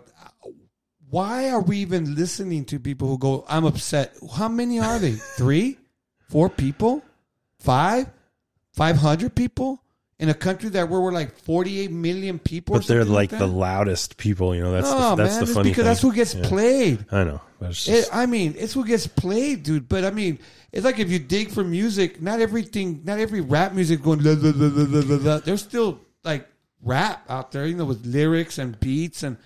why 1.08 1.50
are 1.50 1.60
we 1.60 1.78
even 1.78 2.14
listening 2.14 2.64
to 2.66 2.78
people 2.78 3.08
who 3.08 3.18
go, 3.18 3.44
I'm 3.48 3.64
upset? 3.64 4.14
How 4.34 4.48
many 4.48 4.78
are 4.78 4.98
they? 4.98 5.12
Three? 5.36 5.78
Four 6.28 6.48
people? 6.50 7.02
Five? 7.58 8.06
500 8.74 9.34
people? 9.34 9.82
In 10.20 10.28
a 10.28 10.34
country 10.34 10.68
that 10.70 10.88
where 10.90 11.00
we're 11.00 11.12
like 11.12 11.34
48 11.38 11.90
million 11.90 12.38
people? 12.38 12.76
or 12.76 12.78
But 12.80 12.86
they're 12.88 13.00
something 13.00 13.14
like 13.14 13.30
the 13.30 13.46
loudest 13.48 14.16
people, 14.18 14.54
you 14.54 14.62
know. 14.62 14.70
That's 14.70 14.88
no, 14.90 15.16
the, 15.16 15.22
that's 15.24 15.36
man, 15.36 15.44
the 15.46 15.54
funny 15.54 15.70
because 15.70 15.76
thing. 15.76 15.84
that's 15.86 16.00
who 16.02 16.12
gets 16.12 16.34
Yeah. 16.34 16.46
played. 16.48 17.06
I 17.10 17.24
know. 17.24 17.40
That's 17.60 17.86
It, 17.88 17.92
just, 17.92 18.14
I 18.14 18.26
mean, 18.26 18.54
it's 18.58 18.74
what 18.74 18.86
gets 18.86 19.06
played, 19.06 19.62
dude. 19.62 19.88
But 19.88 20.04
I 20.04 20.10
mean, 20.10 20.38
it's 20.72 20.84
like 20.84 20.98
if 20.98 21.10
you 21.10 21.18
dig 21.18 21.50
for 21.50 21.62
music, 21.62 22.20
not 22.20 22.40
everything, 22.40 23.02
not 23.04 23.18
every 23.18 23.40
rap 23.42 23.74
music 23.74 24.02
going. 24.02 24.22
La, 24.22 24.32
la, 24.32 25.16
la. 25.16 25.38
There's 25.38 25.62
still 25.62 26.00
like 26.24 26.48
rap 26.82 27.24
out 27.28 27.52
there, 27.52 27.66
you 27.66 27.76
know, 27.76 27.84
with 27.84 28.04
lyrics 28.06 28.58
and 28.58 28.78
beats, 28.80 29.22
and 29.22 29.36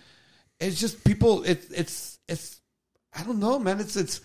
it's 0.61 0.79
just 0.79 1.05
people. 1.05 1.43
It's 1.43 1.71
it's 1.71 2.19
it's. 2.29 2.61
I 3.17 3.23
don't 3.25 3.41
know, 3.41 3.59
man. 3.59 3.81
It's 3.81 3.97
it's 3.97 4.21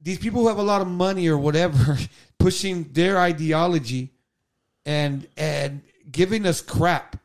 these 0.00 0.18
people 0.18 0.42
who 0.42 0.48
have 0.48 0.58
a 0.58 0.62
lot 0.62 0.80
of 0.80 0.88
money 0.88 1.28
or 1.28 1.38
whatever 1.38 1.98
pushing 2.38 2.84
their 2.92 3.18
ideology 3.18 4.10
and 4.84 5.28
and 5.36 5.82
giving 6.10 6.46
us 6.46 6.60
crap. 6.60 7.16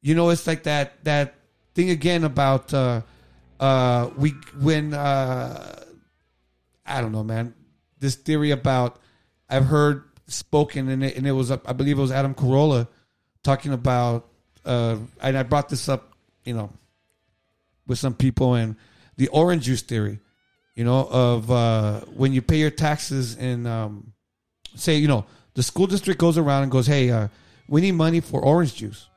You 0.00 0.14
know, 0.14 0.30
it's 0.30 0.46
like 0.46 0.62
that 0.62 1.02
that 1.04 1.34
thing 1.74 1.90
again 1.90 2.24
about 2.24 2.72
uh 2.72 3.02
uh 3.60 4.10
we 4.16 4.30
when 4.60 4.94
uh 4.94 5.84
I 6.86 7.00
don't 7.00 7.12
know, 7.12 7.24
man. 7.24 7.54
This 8.00 8.14
theory 8.14 8.50
about 8.50 8.98
I've 9.48 9.66
heard 9.66 10.04
spoken, 10.26 10.88
and 10.88 11.02
it, 11.02 11.16
and 11.16 11.26
it 11.26 11.32
was, 11.32 11.50
I 11.50 11.56
believe 11.56 11.98
it 11.98 12.02
was 12.02 12.12
Adam 12.12 12.34
Carolla 12.34 12.86
talking 13.42 13.72
about, 13.72 14.28
uh, 14.64 14.96
and 15.20 15.36
I 15.36 15.42
brought 15.42 15.68
this 15.68 15.88
up, 15.88 16.12
you 16.44 16.54
know, 16.54 16.70
with 17.86 17.98
some 17.98 18.14
people 18.14 18.54
and 18.54 18.76
the 19.16 19.28
orange 19.28 19.64
juice 19.64 19.82
theory, 19.82 20.20
you 20.74 20.84
know, 20.84 21.08
of 21.10 21.50
uh, 21.50 22.00
when 22.14 22.32
you 22.32 22.42
pay 22.42 22.58
your 22.58 22.70
taxes 22.70 23.36
and 23.36 23.66
um, 23.66 24.12
say, 24.74 24.96
you 24.96 25.08
know, 25.08 25.24
the 25.54 25.62
school 25.62 25.86
district 25.86 26.20
goes 26.20 26.38
around 26.38 26.64
and 26.64 26.72
goes, 26.72 26.86
hey, 26.86 27.10
uh, 27.10 27.28
we 27.68 27.80
need 27.80 27.92
money 27.92 28.20
for 28.20 28.40
orange 28.40 28.74
juice. 28.74 29.08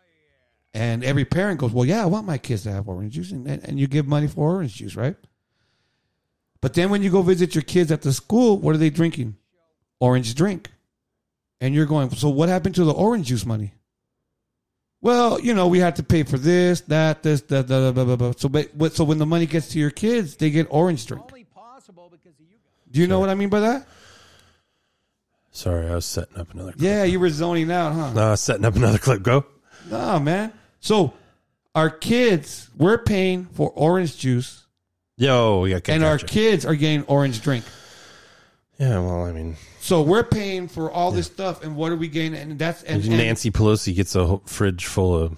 And 0.74 1.04
every 1.04 1.26
parent 1.26 1.60
goes, 1.60 1.72
well, 1.72 1.86
yeah, 1.86 2.02
I 2.02 2.06
want 2.06 2.26
my 2.26 2.38
kids 2.38 2.64
to 2.64 2.72
have 2.72 2.88
orange 2.88 3.14
juice. 3.14 3.32
And, 3.32 3.48
and 3.48 3.80
you 3.80 3.88
give 3.88 4.08
money 4.08 4.28
for 4.28 4.56
orange 4.56 4.76
juice, 4.76 4.96
right? 4.96 5.16
But 6.62 6.76
then 6.76 6.90
when 6.90 7.04
you 7.04 7.10
go 7.10 7.22
visit 7.22 7.56
your 7.56 7.64
kids 7.64 7.92
at 7.92 8.04
the 8.04 8.14
school, 8.14 8.58
what 8.58 8.76
are 8.76 8.78
they 8.78 8.90
drinking? 8.90 9.36
Orange 10.00 10.34
drink. 10.36 10.70
And 11.60 11.76
you're 11.76 11.86
going, 11.86 12.10
so 12.12 12.30
what 12.30 12.50
happened 12.50 12.76
to 12.76 12.86
the 12.86 12.94
orange 12.94 13.28
juice 13.28 13.46
money? 13.46 13.74
Well, 15.02 15.42
you 15.42 15.54
know, 15.54 15.68
we 15.68 15.80
had 15.80 15.96
to 15.98 16.04
pay 16.04 16.24
for 16.24 16.38
this, 16.38 16.82
that, 16.82 17.24
this, 17.24 17.42
that, 17.42 17.68
that, 17.68 17.94
blah, 17.94 18.04
blah, 18.04 18.16
blah. 18.16 18.34
So, 18.38 18.48
but, 18.48 18.94
so 18.94 19.04
when 19.04 19.18
the 19.18 19.26
money 19.26 19.48
gets 19.48 19.70
to 19.70 19.80
your 19.80 19.90
kids, 19.90 20.36
they 20.36 20.52
get 20.52 20.68
orange 20.70 21.06
drink. 21.06 21.26
Do 22.92 23.00
you 23.00 23.08
know 23.08 23.20
what 23.20 23.30
I 23.30 23.36
mean 23.36 23.50
by 23.50 23.62
that? 23.62 23.88
Sorry, 25.52 25.90
I 25.90 25.96
was 25.96 26.06
setting 26.06 26.38
up 26.38 26.54
another. 26.54 26.72
Clip. 26.74 26.82
Yeah, 26.82 27.04
you 27.04 27.20
were 27.20 27.30
zoning 27.30 27.72
out, 27.72 27.94
huh? 27.94 28.14
No, 28.14 28.28
I 28.28 28.32
was 28.32 28.42
setting 28.42 28.64
up 28.64 28.76
another 28.76 28.98
clip. 28.98 29.24
Go. 29.24 29.46
No, 29.90 30.20
man. 30.20 30.54
So 30.82 31.14
our 31.74 31.90
kids, 31.90 32.70
we're 32.76 32.98
paying 32.98 33.46
for 33.46 33.72
orange 33.72 34.18
juice, 34.18 34.66
Yo, 35.16 35.66
yeah, 35.66 35.80
and 35.88 36.04
our 36.04 36.18
kids 36.18 36.66
are 36.66 36.74
getting 36.74 37.04
orange 37.04 37.42
drink. 37.42 37.64
Yeah, 38.80 39.00
well, 39.00 39.24
I 39.26 39.32
mean, 39.32 39.56
So 39.80 40.02
we're 40.02 40.24
paying 40.24 40.68
for 40.68 40.90
all 40.90 41.12
this 41.12 41.28
stuff, 41.28 41.64
and 41.64 41.76
what 41.76 41.92
are 41.92 41.96
we 41.96 42.08
getting? 42.08 42.34
And 42.34 42.58
that's 42.58 42.82
and, 42.82 43.04
and, 43.04 43.18
Nancy 43.18 43.52
Pelosi 43.52 43.96
gets 43.96 44.16
a 44.16 44.40
fridge 44.46 44.88
full 44.88 45.16
of 45.16 45.38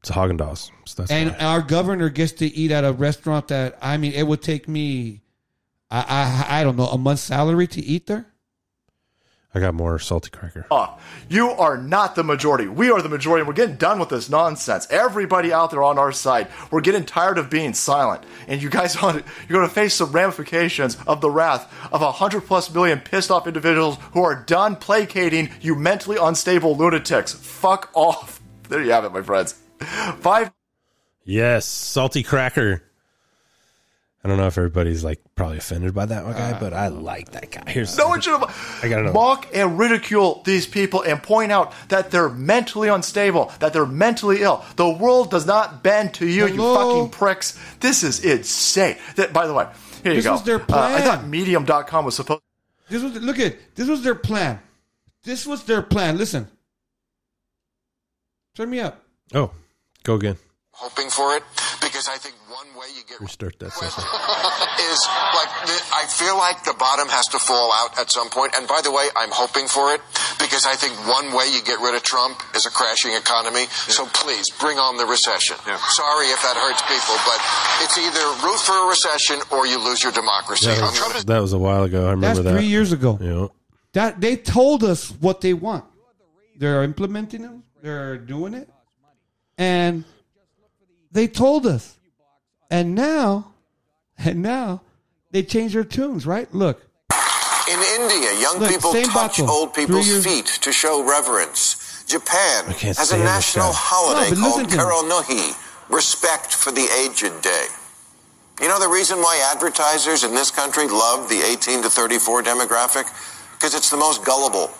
it's 0.00 0.10
Haagen 0.10 0.38
Dazs. 0.38 0.70
So 0.86 1.02
that's 1.02 1.10
and 1.10 1.36
our 1.36 1.60
governor 1.60 2.08
gets 2.08 2.32
to 2.32 2.46
eat 2.46 2.70
at 2.70 2.84
a 2.84 2.92
restaurant 2.92 3.48
that 3.48 3.76
I 3.82 3.98
mean, 3.98 4.12
it 4.12 4.26
would 4.26 4.40
take 4.40 4.66
me, 4.66 5.20
I 5.90 6.46
I, 6.48 6.60
I 6.60 6.64
don't 6.64 6.76
know, 6.76 6.86
a 6.86 6.96
month's 6.96 7.22
salary 7.22 7.66
to 7.66 7.82
eat 7.82 8.06
there. 8.06 8.26
I 9.54 9.60
got 9.60 9.74
more 9.74 9.98
salty 10.00 10.30
cracker. 10.30 10.66
off. 10.70 11.00
You 11.28 11.50
are 11.50 11.76
not 11.78 12.16
the 12.16 12.24
majority. 12.24 12.66
We 12.66 12.90
are 12.90 13.00
the 13.00 13.08
majority, 13.08 13.42
and 13.42 13.48
we're 13.48 13.54
getting 13.54 13.76
done 13.76 13.98
with 14.00 14.08
this 14.08 14.28
nonsense. 14.28 14.86
Everybody 14.90 15.52
out 15.52 15.70
there 15.70 15.82
on 15.82 15.96
our 15.98 16.10
side, 16.10 16.48
we're 16.72 16.80
getting 16.80 17.04
tired 17.04 17.38
of 17.38 17.50
being 17.50 17.72
silent. 17.72 18.24
And 18.48 18.60
you 18.60 18.68
guys, 18.68 18.96
are, 19.02 19.12
you're 19.12 19.22
going 19.58 19.68
to 19.68 19.74
face 19.74 19.94
some 19.94 20.10
ramifications 20.12 20.96
of 21.06 21.20
the 21.20 21.30
wrath 21.30 21.72
of 21.92 22.02
a 22.02 22.10
hundred 22.12 22.42
plus 22.42 22.72
million 22.74 22.98
pissed 23.00 23.30
off 23.30 23.46
individuals 23.46 23.96
who 24.12 24.22
are 24.22 24.34
done 24.34 24.74
placating 24.76 25.50
you 25.60 25.76
mentally 25.76 26.16
unstable 26.20 26.76
lunatics. 26.76 27.32
Fuck 27.32 27.90
off. 27.94 28.40
There 28.66 28.82
you 28.82 28.92
have 28.92 29.04
it, 29.04 29.12
my 29.12 29.20
friends. 29.20 29.52
Five. 30.20 30.50
Yes, 31.22 31.66
salty 31.66 32.22
cracker. 32.22 32.82
I 34.24 34.28
don't 34.28 34.38
know 34.38 34.46
if 34.46 34.56
everybody's 34.56 35.04
like 35.04 35.20
probably 35.34 35.58
offended 35.58 35.94
by 35.94 36.06
that 36.06 36.24
one 36.24 36.32
guy, 36.32 36.58
but 36.58 36.72
I 36.72 36.88
like 36.88 37.32
that 37.32 37.50
guy. 37.50 37.70
Here's 37.70 37.94
No 37.98 38.08
one 38.08 38.22
should 38.22 38.38
have 38.40 38.80
I 38.82 38.88
gotta 38.88 39.02
know. 39.02 39.12
mock 39.12 39.46
and 39.52 39.78
ridicule 39.78 40.40
these 40.46 40.66
people 40.66 41.02
and 41.02 41.22
point 41.22 41.52
out 41.52 41.74
that 41.90 42.10
they're 42.10 42.30
mentally 42.30 42.88
unstable, 42.88 43.52
that 43.58 43.74
they're 43.74 43.84
mentally 43.84 44.40
ill. 44.40 44.64
The 44.76 44.88
world 44.88 45.30
does 45.30 45.44
not 45.46 45.82
bend 45.82 46.14
to 46.14 46.26
you, 46.26 46.46
you 46.46 46.56
fucking 46.74 47.10
pricks. 47.10 47.58
This 47.80 48.02
is 48.02 48.24
insane. 48.24 48.96
That, 49.16 49.34
by 49.34 49.46
the 49.46 49.52
way, 49.52 49.66
here 50.02 50.12
you 50.12 50.16
This 50.16 50.24
go. 50.24 50.32
was 50.32 50.42
their 50.44 50.56
Uh, 50.56 50.64
I 50.70 51.00
thought 51.02 51.18
plan. 51.18 51.30
Medium.com 51.30 52.06
was 52.06 52.16
supposed. 52.16 52.40
This 52.88 53.02
was 53.02 53.12
look 53.20 53.38
at 53.38 53.56
this 53.74 53.88
was 53.88 54.02
their 54.02 54.14
plan. 54.14 54.58
This 55.24 55.46
was 55.46 55.64
their 55.64 55.82
plan. 55.82 56.16
Listen, 56.16 56.48
turn 58.54 58.70
me 58.70 58.80
up. 58.80 59.02
oh, 59.34 59.50
go 60.02 60.14
again. 60.14 60.36
hoping 60.72 61.10
for 61.10 61.36
it 61.36 61.42
because 61.84 62.08
I 62.08 62.16
think 62.16 62.34
one 62.48 62.66
way 62.74 62.88
you 62.96 63.04
get 63.04 63.20
Restart 63.20 63.60
that 63.60 63.72
session. 63.76 64.00
is 64.90 65.00
like 65.36 65.52
the, 65.68 65.76
I 65.92 66.08
feel 66.08 66.36
like 66.40 66.64
the 66.64 66.74
bottom 66.74 67.08
has 67.12 67.28
to 67.36 67.38
fall 67.38 67.70
out 67.72 67.98
at 68.00 68.10
some 68.10 68.30
point. 68.30 68.56
And 68.56 68.66
by 68.66 68.80
the 68.82 68.90
way, 68.90 69.06
I'm 69.14 69.30
hoping 69.30 69.68
for 69.68 69.92
it 69.92 70.00
because 70.40 70.64
I 70.64 70.74
think 70.74 70.96
one 71.06 71.36
way 71.36 71.52
you 71.52 71.60
get 71.62 71.78
rid 71.80 71.94
of 71.94 72.02
Trump 72.02 72.40
is 72.56 72.66
a 72.66 72.72
crashing 72.72 73.12
economy. 73.12 73.68
So 73.92 74.06
please 74.06 74.48
bring 74.50 74.78
on 74.78 74.96
the 74.96 75.06
recession. 75.06 75.56
Sorry 75.92 76.26
if 76.32 76.40
that 76.40 76.56
hurts 76.56 76.82
people, 76.88 77.16
but 77.28 77.38
it's 77.84 77.96
either 78.00 78.24
root 78.40 78.60
for 78.64 78.74
a 78.74 78.88
recession 78.88 79.38
or 79.52 79.66
you 79.66 79.78
lose 79.78 80.02
your 80.02 80.12
democracy. 80.12 80.66
That 80.66 80.94
Trump 80.96 81.14
is 81.14 81.22
was, 81.22 81.24
that 81.26 81.40
was 81.40 81.52
a 81.52 81.58
while 81.58 81.84
ago. 81.84 82.08
I 82.08 82.16
That's 82.16 82.38
remember 82.38 82.42
that. 82.42 82.56
three 82.56 82.66
years 82.66 82.92
ago. 82.92 83.18
Yeah. 83.20 83.48
That 83.92 84.20
they 84.20 84.36
told 84.36 84.82
us 84.82 85.10
what 85.20 85.40
they 85.40 85.54
want. 85.54 85.84
They're 86.56 86.82
implementing 86.82 87.42
them. 87.42 87.62
They're 87.82 88.16
doing 88.16 88.54
it, 88.54 88.68
and 89.58 90.04
they 91.14 91.26
told 91.26 91.66
us. 91.66 91.96
And 92.70 92.94
now, 92.94 93.54
and 94.18 94.42
now, 94.42 94.82
they 95.30 95.42
change 95.42 95.72
their 95.72 95.84
tunes. 95.84 96.26
Right? 96.26 96.52
Look, 96.52 96.82
In 97.70 97.80
India, 98.00 98.38
young 98.40 98.58
Look, 98.58 98.70
people 98.70 98.92
touch 98.92 99.14
bottle. 99.14 99.50
old 99.50 99.72
people's 99.72 100.06
years- 100.06 100.24
feet 100.24 100.46
to 100.60 100.70
show 100.72 101.02
reverence. 101.02 101.76
Japan 102.06 102.66
has 103.00 103.12
a 103.12 103.16
national 103.16 103.72
holiday 103.72 104.30
No, 104.34 104.40
called 104.42 104.62
listen 104.62 104.78
to. 104.78 104.84
Karonohi, 104.84 105.56
respect 105.88 106.52
for 106.54 106.70
the 106.70 106.86
aged 107.02 107.40
day. 107.40 107.66
You 108.60 108.68
know 108.68 108.78
the 108.78 108.88
reason 108.88 109.18
why 109.18 109.42
advertisers 109.54 110.22
in 110.22 110.34
this 110.34 110.50
country 110.50 110.86
love 110.86 111.28
the 111.30 111.40
18 111.40 111.82
to 111.82 111.88
34 111.88 112.42
demographic? 112.42 113.06
Because 113.54 113.74
it's 113.74 113.88
the 113.90 113.96
most 113.96 114.24
gullible. 114.24 114.70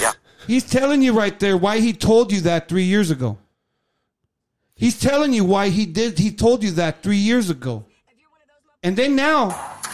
Yeah. 0.00 0.12
he's 0.46 0.64
telling 0.64 1.02
you 1.02 1.12
right 1.12 1.38
there 1.40 1.56
why 1.56 1.80
he 1.80 1.92
told 1.92 2.30
you 2.32 2.40
that 2.42 2.68
three 2.68 2.84
years 2.84 3.10
ago. 3.10 3.36
He's 4.76 4.98
telling 4.98 5.32
you 5.32 5.44
why 5.44 5.68
he 5.68 5.86
did. 5.86 6.18
He 6.18 6.30
told 6.32 6.62
you 6.62 6.72
that 6.72 7.02
three 7.02 7.16
years 7.18 7.48
ago. 7.50 7.84
And 8.82 8.96
then 8.96 9.16
now, 9.16 9.48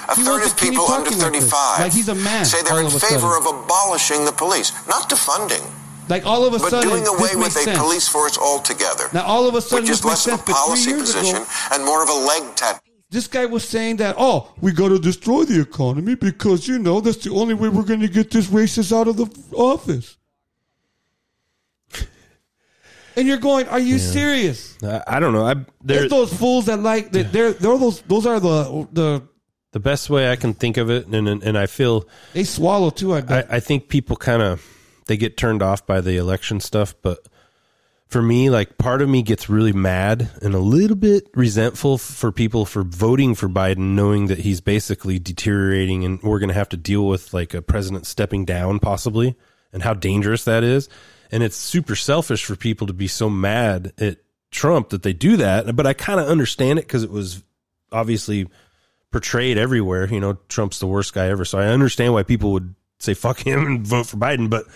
A 0.09 0.17
he 0.17 0.23
third 0.25 0.43
of 0.45 0.57
people 0.59 0.85
under 0.91 1.11
talking 1.11 1.19
like 1.19 1.33
35 1.33 1.81
like 1.81 1.93
he's 1.93 2.09
a 2.09 2.15
man. 2.15 2.45
say 2.45 2.61
they're 2.63 2.81
in 2.81 2.87
of 2.87 2.93
favor 2.93 3.21
sudden. 3.21 3.47
of 3.47 3.65
abolishing 3.65 4.25
the 4.25 4.33
police, 4.33 4.73
not 4.89 5.09
defunding, 5.09 5.63
like 6.09 6.27
all 6.27 6.45
of 6.45 6.55
a 6.55 6.59
but 6.59 6.71
sudden, 6.71 6.89
doing 6.91 7.07
away 7.07 7.37
with 7.37 7.49
a 7.49 7.51
sense. 7.51 7.79
police 7.79 8.09
force 8.09 8.37
altogether. 8.37 9.05
Now 9.13 9.23
all 9.25 9.47
of 9.47 9.55
a 9.55 9.61
sudden, 9.61 9.85
which 9.85 9.91
is 9.91 10.05
less 10.05 10.27
of 10.27 10.41
a 10.41 10.43
policy 10.43 10.93
position 10.95 11.37
ago, 11.37 11.47
and 11.73 11.85
more 11.85 12.03
of 12.03 12.09
a 12.09 12.13
leg 12.15 12.57
tat. 12.57 12.83
this 13.11 13.29
guy 13.29 13.47
was 13.47 13.63
saying 13.69 13.99
that 13.99 14.17
oh, 14.19 14.53
we 14.61 14.73
got 14.73 14.89
to 14.89 14.99
destroy 14.99 15.45
the 15.45 15.61
economy 15.61 16.17
because 16.17 16.67
you 16.67 16.81
know 16.81 17.01
that's 17.01 17.19
the 17.23 17.31
only 17.31 17.55
way 17.55 17.69
we're 17.69 17.85
going 17.85 18.01
to 18.01 18.09
get 18.09 18.33
this 18.33 18.49
racist 18.49 18.91
out 18.93 19.07
of 19.07 19.17
the 19.19 19.29
office. 19.55 20.17
And 23.21 23.29
you're 23.29 23.37
going, 23.37 23.69
are 23.69 23.79
you 23.79 23.99
serious? 23.99 24.83
I, 24.83 25.03
I 25.07 25.21
don't 25.21 25.35
know. 25.35 25.47
I 25.47 25.57
they're, 25.83 26.09
those 26.09 26.33
fools 26.33 26.67
that 26.67 26.81
like 26.81 27.13
that. 27.13 27.33
They're 27.33 27.53
they're 27.53 27.77
those 27.77 28.01
those 28.03 28.25
are 28.25 28.41
the 28.41 28.89
the 28.93 29.23
the 29.73 29.81
best 29.81 30.09
way 30.09 30.33
I 30.33 30.37
can 30.37 30.55
think 30.55 30.79
of 30.79 30.89
it, 30.89 31.07
and 31.07 31.29
and, 31.29 31.43
and 31.43 31.59
I 31.59 31.67
feel 31.67 32.09
they 32.33 32.45
swallow 32.45 32.89
too. 32.89 33.13
I 33.13 33.19
I, 33.19 33.21
bet. 33.21 33.47
I 33.51 33.61
think 33.61 33.89
people 33.89 34.17
kind 34.17 34.41
of 34.41 34.67
they 35.07 35.19
get 35.19 35.37
turned 35.37 35.63
off 35.63 35.87
by 35.87 36.01
the 36.01 36.17
election 36.17 36.61
stuff, 36.61 36.95
but 37.03 37.29
for 38.07 38.23
me, 38.23 38.49
like 38.49 38.79
part 38.79 39.03
of 39.03 39.09
me 39.11 39.21
gets 39.21 39.51
really 39.51 39.75
mad 39.75 40.31
and 40.41 40.55
a 40.55 40.59
little 40.59 40.97
bit 40.97 41.29
resentful 41.35 41.95
f- 41.95 42.01
for 42.01 42.33
people 42.33 42.65
for 42.65 42.83
voting 42.83 43.35
for 43.35 43.51
Biden, 43.51 43.95
knowing 43.95 44.29
that 44.29 44.39
he's 44.39 44.63
basically 44.63 45.19
deteriorating, 45.19 46.07
and 46.07 46.23
we're 46.23 46.39
going 46.39 46.49
to 46.49 46.55
have 46.55 46.71
to 46.71 46.79
deal 46.79 47.07
with 47.07 47.35
like 47.35 47.53
a 47.53 47.61
president 47.61 48.07
stepping 48.07 48.47
down 48.47 48.79
possibly, 48.79 49.37
and 49.75 49.83
how 49.83 49.93
dangerous 49.93 50.45
that 50.45 50.65
is. 50.65 50.89
And 51.33 51.43
it's 51.43 51.57
super 51.57 51.95
selfish 51.95 52.45
for 52.45 52.57
people 52.57 52.87
to 52.89 52.93
be 52.93 53.07
so 53.07 53.31
mad 53.31 53.93
at 53.99 54.19
Trump 54.51 54.91
that 54.91 55.03
they 55.03 55.13
do 55.13 55.37
that. 55.37 55.75
But 55.77 55.87
I 55.87 55.93
kind 55.93 56.21
of 56.21 56.27
understand 56.27 56.79
it 56.79 56.87
because 56.87 57.03
it 57.03 57.11
was 57.11 57.43
obviously 57.93 58.49
portrayed 59.11 59.59
everywhere. 59.59 60.07
You 60.13 60.21
know, 60.21 60.39
Trump's 60.49 60.81
the 60.81 60.87
worst 60.87 61.15
guy 61.15 61.29
ever. 61.29 61.45
So 61.45 61.59
I 61.59 61.67
understand 61.67 62.13
why 62.13 62.23
people 62.23 62.53
would 62.53 62.75
say 62.99 63.15
fuck 63.15 63.41
him 63.41 63.61
and 63.67 63.87
vote 63.87 64.07
for 64.07 64.17
Biden. 64.17 64.51
But 64.51 64.67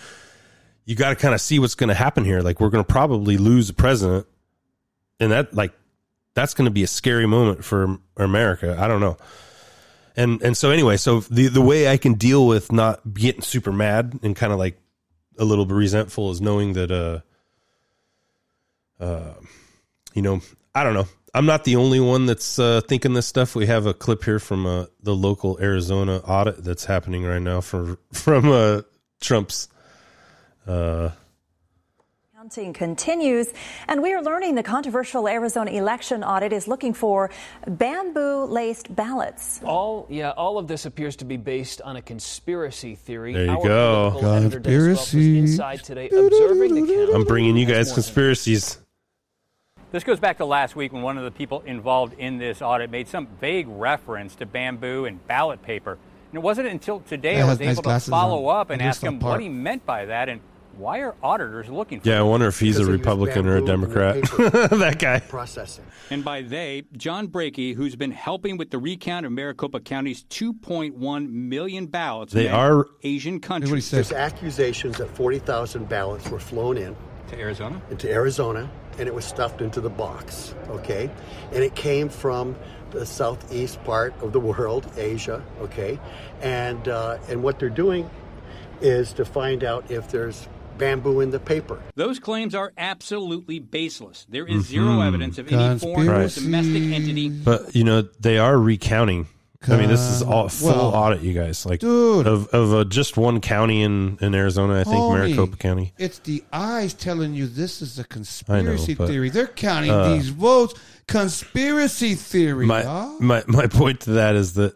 you 0.85 0.95
got 0.95 1.09
to 1.09 1.15
kind 1.15 1.33
of 1.33 1.41
see 1.41 1.59
what's 1.59 1.75
going 1.75 1.89
to 1.89 1.95
happen 1.95 2.23
here. 2.23 2.41
Like 2.41 2.59
we're 2.59 2.69
going 2.69 2.83
to 2.83 2.91
probably 2.91 3.37
lose 3.37 3.69
a 3.69 3.73
president, 3.73 4.27
and 5.19 5.31
that 5.31 5.53
like 5.53 5.73
that's 6.35 6.53
going 6.53 6.65
to 6.65 6.71
be 6.71 6.83
a 6.83 6.87
scary 6.87 7.25
moment 7.25 7.63
for 7.63 7.97
America. 8.17 8.75
I 8.79 8.87
don't 8.87 9.01
know. 9.01 9.17
And 10.15 10.41
and 10.41 10.55
so 10.55 10.71
anyway, 10.71 10.97
so 10.97 11.21
the 11.21 11.47
the 11.47 11.61
way 11.61 11.89
I 11.89 11.97
can 11.97 12.13
deal 12.13 12.47
with 12.47 12.71
not 12.71 13.13
getting 13.13 13.41
super 13.41 13.71
mad 13.71 14.19
and 14.23 14.35
kind 14.35 14.53
of 14.53 14.59
like 14.59 14.79
a 15.37 15.45
little 15.45 15.65
bit 15.65 15.75
resentful 15.75 16.31
is 16.31 16.41
knowing 16.41 16.73
that 16.73 16.91
uh 16.91 17.19
uh 19.03 19.33
you 20.13 20.21
know 20.21 20.41
I 20.75 20.83
don't 20.83 20.93
know. 20.93 21.07
I'm 21.33 21.45
not 21.45 21.63
the 21.63 21.77
only 21.77 22.01
one 22.01 22.25
that's 22.25 22.59
uh, 22.59 22.81
thinking 22.81 23.13
this 23.13 23.27
stuff. 23.27 23.55
We 23.55 23.65
have 23.67 23.85
a 23.85 23.93
clip 23.93 24.23
here 24.25 24.39
from 24.39 24.65
uh, 24.65 24.85
the 25.01 25.15
local 25.15 25.57
Arizona 25.61 26.17
audit 26.17 26.63
that's 26.63 26.85
happening 26.85 27.23
right 27.23 27.41
now 27.41 27.61
for 27.61 27.97
from 28.13 28.51
uh, 28.51 28.81
Trump's 29.21 29.69
uh, 30.67 31.09
Counting 32.45 32.73
continues, 32.73 33.47
and 33.87 34.03
we 34.03 34.13
are 34.13 34.21
learning 34.21 34.53
the 34.53 34.61
controversial 34.61 35.27
Arizona 35.27 35.71
election 35.71 36.23
audit 36.23 36.53
is 36.53 36.67
looking 36.67 36.93
for 36.93 37.31
bamboo-laced 37.67 38.95
ballots. 38.95 39.59
All 39.63 40.05
yeah, 40.11 40.29
all 40.29 40.59
of 40.59 40.67
this 40.67 40.85
appears 40.85 41.15
to 41.15 41.25
be 41.25 41.37
based 41.37 41.81
on 41.81 41.95
a 41.95 42.03
conspiracy 42.03 42.93
theory. 42.93 43.33
There 43.33 43.45
you 43.45 43.49
Our 43.51 43.63
go. 43.63 44.09
political 44.11 44.31
editor, 44.33 44.59
Dave 44.59 44.73
Swell, 44.73 44.89
was 44.89 44.97
Conspiracy. 44.99 45.39
inside 45.39 45.83
today 45.83 46.05
observing 46.09 46.85
the. 46.85 47.11
I'm 47.15 47.23
bringing 47.23 47.57
you 47.57 47.65
guys 47.65 47.91
conspiracies. 47.91 48.77
This 49.91 50.03
goes 50.03 50.19
back 50.19 50.37
to 50.37 50.45
last 50.45 50.75
week 50.75 50.93
when 50.93 51.01
one 51.01 51.17
of 51.17 51.23
the 51.23 51.31
people 51.31 51.63
involved 51.65 52.13
in 52.19 52.37
this 52.37 52.61
audit 52.61 52.91
made 52.91 53.07
some 53.07 53.25
vague 53.41 53.65
reference 53.67 54.35
to 54.35 54.45
bamboo 54.45 55.05
and 55.05 55.25
ballot 55.25 55.63
paper. 55.63 55.93
And 55.93 56.35
it 56.37 56.43
wasn't 56.43 56.67
until 56.67 56.99
today 56.99 57.37
Yeah, 57.37 57.45
I 57.45 57.49
was 57.49 57.57
has 57.57 57.59
nice 57.59 57.71
able 57.79 57.83
to 57.91 57.99
follow 58.11 58.45
on. 58.49 58.59
up 58.59 58.69
and 58.69 58.83
ask 58.83 59.01
him 59.01 59.15
apart. 59.15 59.31
what 59.31 59.41
he 59.41 59.49
meant 59.49 59.83
by 59.87 60.05
that 60.05 60.29
and 60.29 60.41
why 60.77 60.99
are 61.01 61.15
auditors 61.23 61.69
looking 61.69 61.99
for 61.99 62.09
Yeah, 62.09 62.19
I 62.19 62.23
wonder 62.23 62.47
if 62.47 62.59
he's 62.59 62.77
a 62.79 62.85
Republican 62.85 63.47
or 63.47 63.57
a 63.57 63.61
Democrat. 63.65 64.21
that 64.37 64.97
guy. 64.99 65.19
Processing. 65.21 65.85
And 66.09 66.23
by 66.23 66.41
they, 66.41 66.83
John 66.97 67.27
Brakey, 67.27 67.73
who's 67.75 67.95
been 67.95 68.11
helping 68.11 68.57
with 68.57 68.71
the 68.71 68.77
recount 68.77 69.25
of 69.25 69.31
Maricopa 69.31 69.79
County's 69.79 70.23
2.1 70.25 71.29
million 71.31 71.85
ballots 71.87 72.33
They 72.33 72.47
in 72.47 72.53
are- 72.53 72.85
Asian 73.03 73.39
countries. 73.39 73.89
There's 73.91 74.11
accusations 74.11 74.97
that 74.97 75.09
40,000 75.15 75.87
ballots 75.89 76.29
were 76.29 76.39
flown 76.39 76.77
in 76.77 76.95
to 77.29 77.39
Arizona. 77.39 77.81
into 77.89 78.11
Arizona, 78.11 78.69
and 78.99 79.07
it 79.07 79.15
was 79.15 79.25
stuffed 79.25 79.61
into 79.61 79.81
the 79.81 79.89
box. 79.89 80.53
Okay, 80.69 81.09
and 81.51 81.63
it 81.63 81.73
came 81.75 82.07
from 82.09 82.55
the 82.91 83.05
southeast 83.05 83.83
part 83.83 84.13
of 84.21 84.31
the 84.31 84.39
world, 84.39 84.85
Asia. 84.95 85.43
Okay, 85.59 85.99
and 86.41 86.87
uh, 86.87 87.17
and 87.27 87.41
what 87.41 87.57
they're 87.59 87.69
doing 87.69 88.07
is 88.81 89.11
to 89.13 89.25
find 89.25 89.63
out 89.63 89.89
if 89.89 90.09
there's 90.11 90.47
bamboo 90.77 91.21
in 91.21 91.31
the 91.31 91.39
paper. 91.39 91.79
Those 91.95 92.19
claims 92.19 92.53
are 92.55 92.73
absolutely 92.77 93.59
baseless. 93.59 94.25
There 94.29 94.45
is 94.45 94.63
Mhm. 94.63 94.67
zero 94.67 95.01
evidence 95.01 95.37
of 95.37 95.51
any 95.51 95.79
foreign 95.79 96.09
or 96.09 96.27
domestic 96.27 96.83
entity. 96.83 97.29
But 97.29 97.75
you 97.75 97.83
know 97.83 98.01
they 98.19 98.37
are 98.37 98.57
recounting. 98.57 99.27
I 99.67 99.77
mean, 99.77 99.89
this 99.89 99.99
is 100.01 100.21
all 100.21 100.47
full 100.47 100.69
Well, 100.69 100.93
audit, 100.93 101.21
you 101.21 101.33
guys. 101.33 101.65
Like, 101.65 101.79
dude. 101.79 102.27
of 102.27 102.47
of 102.49 102.71
uh, 102.73 102.83
just 102.83 103.17
one 103.17 103.41
county 103.41 103.81
in 103.81 104.17
in 104.21 104.35
Arizona, 104.35 104.79
I 104.79 104.83
think 104.83 104.97
Homie, 104.97 105.13
Maricopa 105.13 105.57
County. 105.57 105.91
It's 105.97 106.19
the 106.19 106.43
eyes 106.53 106.93
telling 106.93 107.33
you 107.33 107.47
this 107.47 107.81
is 107.81 107.97
a 107.97 108.03
conspiracy 108.03 108.93
but, 108.93 109.07
theory. 109.07 109.31
They're 109.31 109.47
counting 109.47 109.89
uh, 109.89 110.13
these 110.13 110.29
votes. 110.29 110.75
Conspiracy 111.07 112.13
theory. 112.13 112.67
My 112.67 112.83
dawg. 112.83 113.19
my 113.21 113.43
my 113.47 113.65
point 113.67 114.01
to 114.01 114.11
that 114.11 114.35
is 114.35 114.53
that 114.53 114.75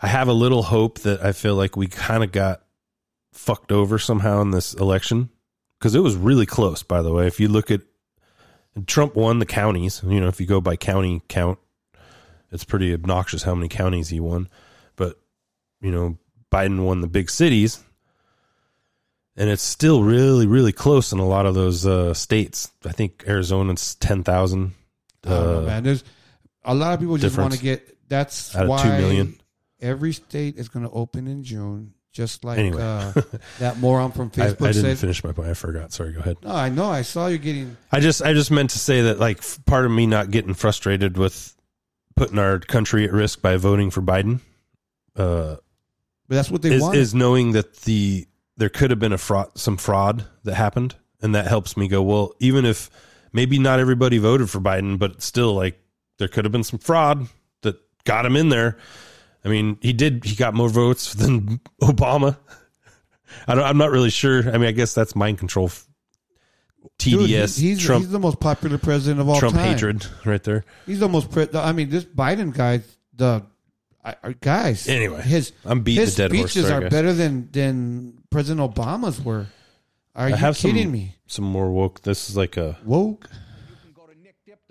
I 0.00 0.06
have 0.06 0.28
a 0.28 0.32
little 0.32 0.62
hope 0.62 1.00
that 1.00 1.22
I 1.22 1.32
feel 1.32 1.54
like 1.56 1.76
we 1.76 1.86
kind 1.86 2.24
of 2.24 2.32
got 2.32 2.62
fucked 3.32 3.72
over 3.72 3.98
somehow 3.98 4.40
in 4.40 4.50
this 4.52 4.72
election 4.74 5.28
because 5.80 5.94
it 5.94 6.00
was 6.00 6.14
really 6.14 6.46
close. 6.46 6.82
By 6.82 7.00
the 7.00 7.12
way, 7.12 7.26
if 7.26 7.40
you 7.40 7.48
look 7.48 7.70
at 7.70 7.80
Trump 8.86 9.16
won 9.16 9.38
the 9.38 9.46
counties, 9.46 10.02
you 10.06 10.20
know, 10.20 10.28
if 10.28 10.40
you 10.40 10.46
go 10.46 10.60
by 10.60 10.76
county 10.76 11.22
count, 11.28 11.58
it's 12.52 12.64
pretty 12.64 12.92
obnoxious 12.92 13.42
how 13.42 13.54
many 13.54 13.68
counties 13.68 14.08
he 14.10 14.20
won. 14.20 14.48
But 14.96 15.18
you 15.80 15.90
know, 15.90 16.18
Biden 16.52 16.84
won 16.84 17.00
the 17.00 17.08
big 17.08 17.30
cities, 17.30 17.82
and 19.36 19.48
it's 19.48 19.62
still 19.62 20.02
really 20.02 20.46
really 20.46 20.72
close 20.72 21.12
in 21.12 21.18
a 21.18 21.26
lot 21.26 21.46
of 21.46 21.54
those 21.54 21.86
uh, 21.86 22.12
states. 22.14 22.70
I 22.84 22.92
think 22.92 23.24
Arizona's 23.26 23.94
ten 23.94 24.22
thousand. 24.22 24.74
I 25.24 25.30
don't 25.30 25.66
man. 25.66 25.82
There's 25.82 26.04
a 26.64 26.74
lot 26.74 26.94
of 26.94 27.00
people 27.00 27.16
just 27.16 27.38
want 27.38 27.54
to 27.54 27.60
get. 27.60 27.96
That's 28.08 28.56
Out 28.56 28.64
of 28.64 28.68
why 28.68 28.82
2 28.82 28.88
million. 28.88 29.40
every 29.80 30.12
state 30.12 30.56
is 30.56 30.68
going 30.68 30.84
to 30.84 30.90
open 30.90 31.28
in 31.28 31.44
June, 31.44 31.94
just 32.12 32.44
like 32.44 32.58
Anyway. 32.58 32.82
uh, 32.82 33.12
that 33.60 33.78
moron 33.78 34.12
from 34.12 34.30
I, 34.36 34.42
I 34.42 34.46
Facebook 34.48 34.72
didn't 34.72 34.82
said. 34.82 34.98
finish 34.98 35.22
my 35.24 35.32
point. 35.32 35.48
I 35.48 35.54
forgot. 35.54 35.92
Sorry. 35.92 36.12
Go 36.12 36.20
ahead. 36.20 36.36
No, 36.42 36.50
I 36.54 36.68
know. 36.68 36.90
I 36.90 37.02
saw 37.02 37.26
you 37.28 37.38
getting. 37.38 37.76
I 37.92 38.00
just 38.00 38.22
I 38.22 38.32
just 38.32 38.50
meant 38.50 38.70
to 38.70 38.78
say 38.78 39.02
that 39.02 39.18
like 39.18 39.38
f- 39.38 39.58
part 39.66 39.84
of 39.84 39.90
me 39.92 40.06
not 40.06 40.30
getting 40.30 40.54
frustrated 40.54 41.16
with 41.16 41.56
putting 42.16 42.38
our 42.38 42.58
country 42.58 43.04
at 43.04 43.12
risk 43.12 43.40
by 43.40 43.56
voting 43.56 43.90
for 43.90 44.02
Biden 44.02 44.40
uh 45.16 45.56
But 46.28 46.34
that's 46.36 46.50
what 46.50 46.62
they 46.62 46.74
is, 46.74 46.82
want. 46.82 46.96
is 46.96 47.14
knowing 47.14 47.52
that 47.52 47.76
the 47.82 48.26
there 48.56 48.68
could 48.68 48.90
have 48.90 48.98
been 48.98 49.12
a 49.12 49.18
fraud 49.18 49.50
some 49.56 49.76
fraud 49.76 50.24
that 50.44 50.54
happened 50.54 50.94
and 51.22 51.34
that 51.34 51.46
helps 51.46 51.76
me 51.76 51.88
go 51.88 52.02
well 52.02 52.34
even 52.40 52.64
if 52.66 52.90
maybe 53.32 53.58
not 53.58 53.78
everybody 53.80 54.18
voted 54.18 54.50
for 54.50 54.60
Biden 54.60 54.98
but 54.98 55.22
still 55.22 55.54
like 55.54 55.80
there 56.18 56.28
could 56.28 56.44
have 56.44 56.52
been 56.52 56.64
some 56.64 56.78
fraud 56.78 57.26
that 57.62 57.76
got 58.04 58.26
him 58.26 58.36
in 58.36 58.50
there. 58.50 58.76
I 59.44 59.48
mean, 59.48 59.78
he 59.80 59.92
did 59.92 60.24
he 60.24 60.34
got 60.36 60.54
more 60.54 60.68
votes 60.68 61.14
than 61.14 61.60
Obama. 61.82 62.36
I 63.46 63.54
don't 63.54 63.64
I'm 63.64 63.78
not 63.78 63.90
really 63.90 64.10
sure. 64.10 64.48
I 64.48 64.58
mean, 64.58 64.68
I 64.68 64.72
guess 64.72 64.92
that's 64.94 65.14
mind 65.16 65.38
control 65.38 65.70
TDS 66.98 66.98
Dude, 66.98 67.28
he- 67.28 67.68
he's, 67.68 67.80
Trump 67.80 68.02
he's 68.04 68.10
the 68.12 68.18
most 68.18 68.40
popular 68.40 68.78
president 68.78 69.20
of 69.20 69.28
all 69.28 69.34
time. 69.34 69.40
Trump 69.40 69.56
time. 69.56 69.68
hatred 69.72 70.06
right 70.24 70.42
there. 70.42 70.64
He's 70.86 71.00
the 71.00 71.08
most. 71.08 71.30
Pre- 71.30 71.48
I 71.54 71.72
mean, 71.72 71.90
this 71.90 72.04
Biden 72.04 72.54
guy, 72.54 72.80
the 73.14 73.44
I, 74.04 74.16
I- 74.22 74.32
guys. 74.40 74.88
Anyway, 74.88 75.20
his 75.22 75.52
I'm 75.64 75.82
beating 75.82 76.02
his 76.02 76.16
the 76.16 76.28
dead 76.28 76.36
horse. 76.36 76.50
speeches 76.52 76.68
Sorry, 76.68 76.78
are 76.78 76.80
guys. 76.82 76.90
better 76.90 77.12
than 77.12 77.50
than 77.52 78.22
President 78.30 78.74
Obama's 78.74 79.20
were. 79.22 79.46
Are 80.14 80.26
I 80.26 80.28
you 80.30 80.34
have 80.36 80.56
kidding 80.56 80.84
some, 80.84 80.92
me? 80.92 81.16
Some 81.26 81.44
more 81.44 81.70
woke. 81.70 82.00
This 82.02 82.28
is 82.30 82.36
like 82.36 82.56
a 82.56 82.78
woke. 82.84 83.28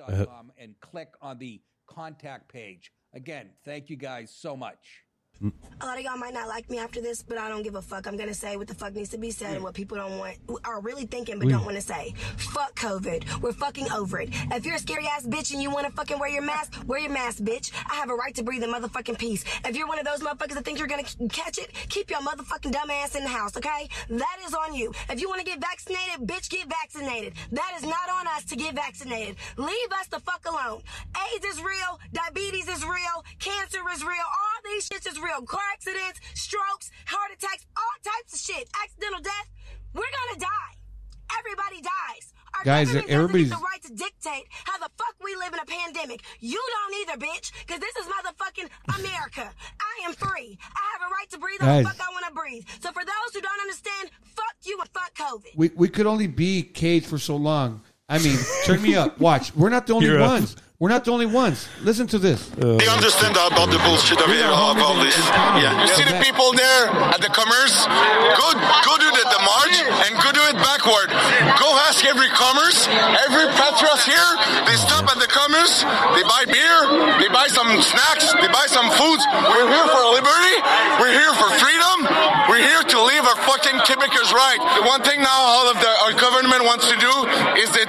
Uh, 0.08 0.26
com 0.26 0.52
and 0.58 0.74
click 0.80 1.10
on 1.22 1.38
the 1.38 1.62
contact 1.88 2.52
page. 2.52 2.92
Again, 3.14 3.50
thank 3.66 3.90
you 3.90 3.96
guys 3.96 4.32
so 4.32 4.56
much. 4.56 5.04
Oh, 5.42 5.52
a 5.82 5.86
lot 5.86 5.98
of 5.98 6.04
y'all 6.04 6.18
might 6.18 6.34
not 6.34 6.48
like 6.50 6.70
me 6.70 6.78
after 6.78 7.00
this, 7.02 7.24
but 7.24 7.38
I 7.38 7.48
don't 7.48 7.64
give 7.64 7.76
a 7.76 7.82
fuck. 7.82 8.06
I'm 8.08 8.18
gonna 8.18 8.34
say 8.34 8.58
what 8.58 8.68
the 8.68 8.76
fuck 8.76 8.94
needs 8.94 9.10
to 9.12 9.18
be 9.18 9.32
said 9.32 9.56
and 9.56 9.64
what 9.64 9.74
people 9.74 9.96
don't 9.96 10.18
want, 10.18 10.36
are 10.66 10.82
really 10.82 11.06
thinking 11.06 11.40
but 11.40 11.48
don't 11.48 11.64
want 11.64 11.78
to 11.78 11.82
say. 11.82 12.14
Fuck 12.38 12.76
COVID. 12.78 13.42
We're 13.42 13.54
fucking 13.54 13.90
over 13.92 14.20
it. 14.20 14.30
If 14.52 14.66
you're 14.66 14.76
a 14.76 14.80
scary 14.80 15.08
ass 15.08 15.26
bitch 15.26 15.54
and 15.54 15.62
you 15.64 15.70
want 15.72 15.86
to 15.88 15.94
fucking 15.94 16.20
wear 16.20 16.30
your 16.30 16.42
mask, 16.42 16.74
wear 16.86 17.00
your 17.00 17.12
mask, 17.12 17.40
bitch. 17.44 17.72
I 17.90 17.96
have 17.96 18.10
a 18.10 18.16
right 18.16 18.36
to 18.36 18.44
breathe 18.44 18.64
in 18.64 18.70
motherfucking 18.72 19.18
peace. 19.18 19.46
If 19.64 19.78
you're 19.78 19.88
one 19.88 20.00
of 20.00 20.06
those 20.06 20.20
motherfuckers 20.20 20.56
that 20.56 20.66
think 20.66 20.78
you're 20.80 20.88
gonna 20.88 21.08
c- 21.08 21.28
catch 21.30 21.58
it, 21.58 21.72
keep 21.88 22.10
your 22.10 22.20
motherfucking 22.20 22.72
dumb 22.74 22.90
ass 22.90 23.16
in 23.16 23.24
the 23.24 23.30
house, 23.30 23.56
okay? 23.56 23.88
That 24.10 24.38
is 24.46 24.54
on 24.54 24.74
you. 24.74 24.92
If 25.10 25.22
you 25.22 25.30
want 25.30 25.40
to 25.40 25.46
get 25.46 25.62
vaccinated, 25.62 26.28
bitch, 26.28 26.50
get 26.50 26.68
vaccinated. 26.68 27.34
That 27.54 27.74
is 27.78 27.84
not 27.84 28.10
on 28.12 28.28
us 28.28 28.44
to 28.46 28.58
get 28.58 28.76
vaccinated. 28.76 29.38
Leave 29.56 29.92
us 30.00 30.08
the 30.08 30.20
fuck 30.20 30.46
alone. 30.46 30.82
AIDS 31.34 31.46
is 31.46 31.64
real. 31.64 32.00
Diabetes 32.12 32.68
is 32.68 32.84
real. 32.84 33.24
Cancer 33.40 33.80
is 33.94 34.04
real. 34.04 34.12
All 34.28 34.60
these 34.74 34.90
shits 34.90 35.08
is 35.10 35.18
real. 35.18 35.29
Car 35.30 35.62
accidents, 35.74 36.20
strokes, 36.34 36.92
heart 37.06 37.32
attacks, 37.32 37.66
all 37.78 37.96
types 38.04 38.34
of 38.34 38.40
shit. 38.40 38.68
Accidental 38.84 39.22
death. 39.22 39.50
We're 39.94 40.02
gonna 40.04 40.40
die. 40.40 40.74
Everybody 41.40 41.82
dies. 41.82 42.34
Our 42.58 42.64
Guys, 42.66 42.96
everybody's- 43.08 43.50
the 43.52 43.58
right 43.58 43.82
to 43.84 43.94
dictate 43.94 44.48
how 44.66 44.78
the 44.80 44.90
fuck 44.98 45.16
we 45.24 45.36
live 45.36 45.54
in 45.54 45.60
a 45.60 45.66
pandemic. 45.66 46.24
You 46.40 46.60
don't 46.76 46.94
either, 47.02 47.18
bitch, 47.26 47.52
because 47.60 47.80
this 47.80 47.96
is 47.96 48.08
motherfucking 48.08 48.70
America. 48.98 49.54
I 49.80 50.06
am 50.08 50.14
free. 50.16 50.58
I 50.76 50.82
have 50.94 51.10
a 51.10 51.14
right 51.14 51.30
to 51.30 51.38
breathe 51.38 51.60
Guys. 51.60 51.86
the 51.86 51.92
fuck 51.92 52.08
I 52.08 52.12
want 52.12 52.26
to 52.26 52.34
breathe. 52.34 52.66
So 52.82 52.92
for 52.92 53.06
those 53.06 53.34
who 53.34 53.42
don't 53.42 53.62
understand, 53.62 54.10
fuck 54.36 54.56
you 54.64 54.80
and 54.82 54.90
fuck 54.90 55.14
COVID. 55.16 55.56
We 55.56 55.70
we 55.76 55.88
could 55.90 56.08
only 56.08 56.28
be 56.28 56.64
caged 56.64 57.06
for 57.06 57.20
so 57.20 57.36
long. 57.36 57.84
I 58.10 58.18
mean, 58.18 58.38
turn 58.66 58.82
me 58.82 58.96
up. 58.96 59.20
Watch. 59.20 59.56
We're 59.56 59.70
not 59.70 59.86
the 59.86 59.94
only 59.94 60.08
You're 60.08 60.20
up. 60.22 60.32
ones. 60.32 60.56
We're 60.80 60.88
not 60.88 61.04
the 61.04 61.12
only 61.12 61.28
ones. 61.28 61.68
Listen 61.84 62.08
to 62.08 62.18
this. 62.18 62.48
They 62.56 62.88
understand 62.88 63.36
about 63.36 63.68
the 63.68 63.84
bullshit 63.84 64.16
of, 64.24 64.32
it, 64.32 64.40
of 64.40 64.80
all 64.80 64.96
this. 64.96 65.12
Yeah. 65.60 65.76
You 65.76 65.92
see 65.92 66.08
the 66.08 66.16
people 66.24 66.56
there 66.56 66.88
at 67.12 67.20
the 67.20 67.28
commerce? 67.28 67.84
Go, 68.40 68.48
go 68.88 68.94
do 68.96 69.12
the, 69.12 69.24
the 69.28 69.42
march 69.44 69.76
and 70.08 70.16
go 70.24 70.32
do 70.32 70.40
it 70.48 70.56
backward. 70.56 71.12
Go 71.60 71.68
ask 71.84 72.08
every 72.08 72.32
commerce, 72.32 72.88
every 73.28 73.52
Petros 73.60 74.08
here. 74.08 74.30
They 74.72 74.80
stop 74.80 75.04
at 75.12 75.20
the 75.20 75.28
commerce. 75.28 75.84
They 76.16 76.24
buy 76.24 76.48
beer. 76.48 76.80
They 77.20 77.28
buy 77.28 77.52
some 77.52 77.68
snacks. 77.84 78.32
They 78.40 78.48
buy 78.48 78.72
some 78.72 78.88
foods. 78.96 79.28
We're 79.52 79.68
here 79.68 79.88
for 79.92 80.02
liberty. 80.16 80.56
We're 81.04 81.12
here 81.12 81.36
for 81.36 81.52
freedom. 81.60 82.08
We're 82.48 82.64
here 82.64 82.88
to 82.88 82.98
live 83.04 83.28
our 83.28 83.40
fucking 83.44 83.84
Quebecers 83.84 84.32
right. 84.32 84.64
The 84.80 84.88
one 84.88 85.04
thing 85.04 85.20
now 85.20 85.44
all 85.44 85.68
of 85.68 85.76
the 85.76 85.92
our 86.08 86.16
government 86.16 86.64
wants 86.64 86.88
to 86.88 86.96
do 86.96 87.12
is 87.60 87.68
that 87.76 87.89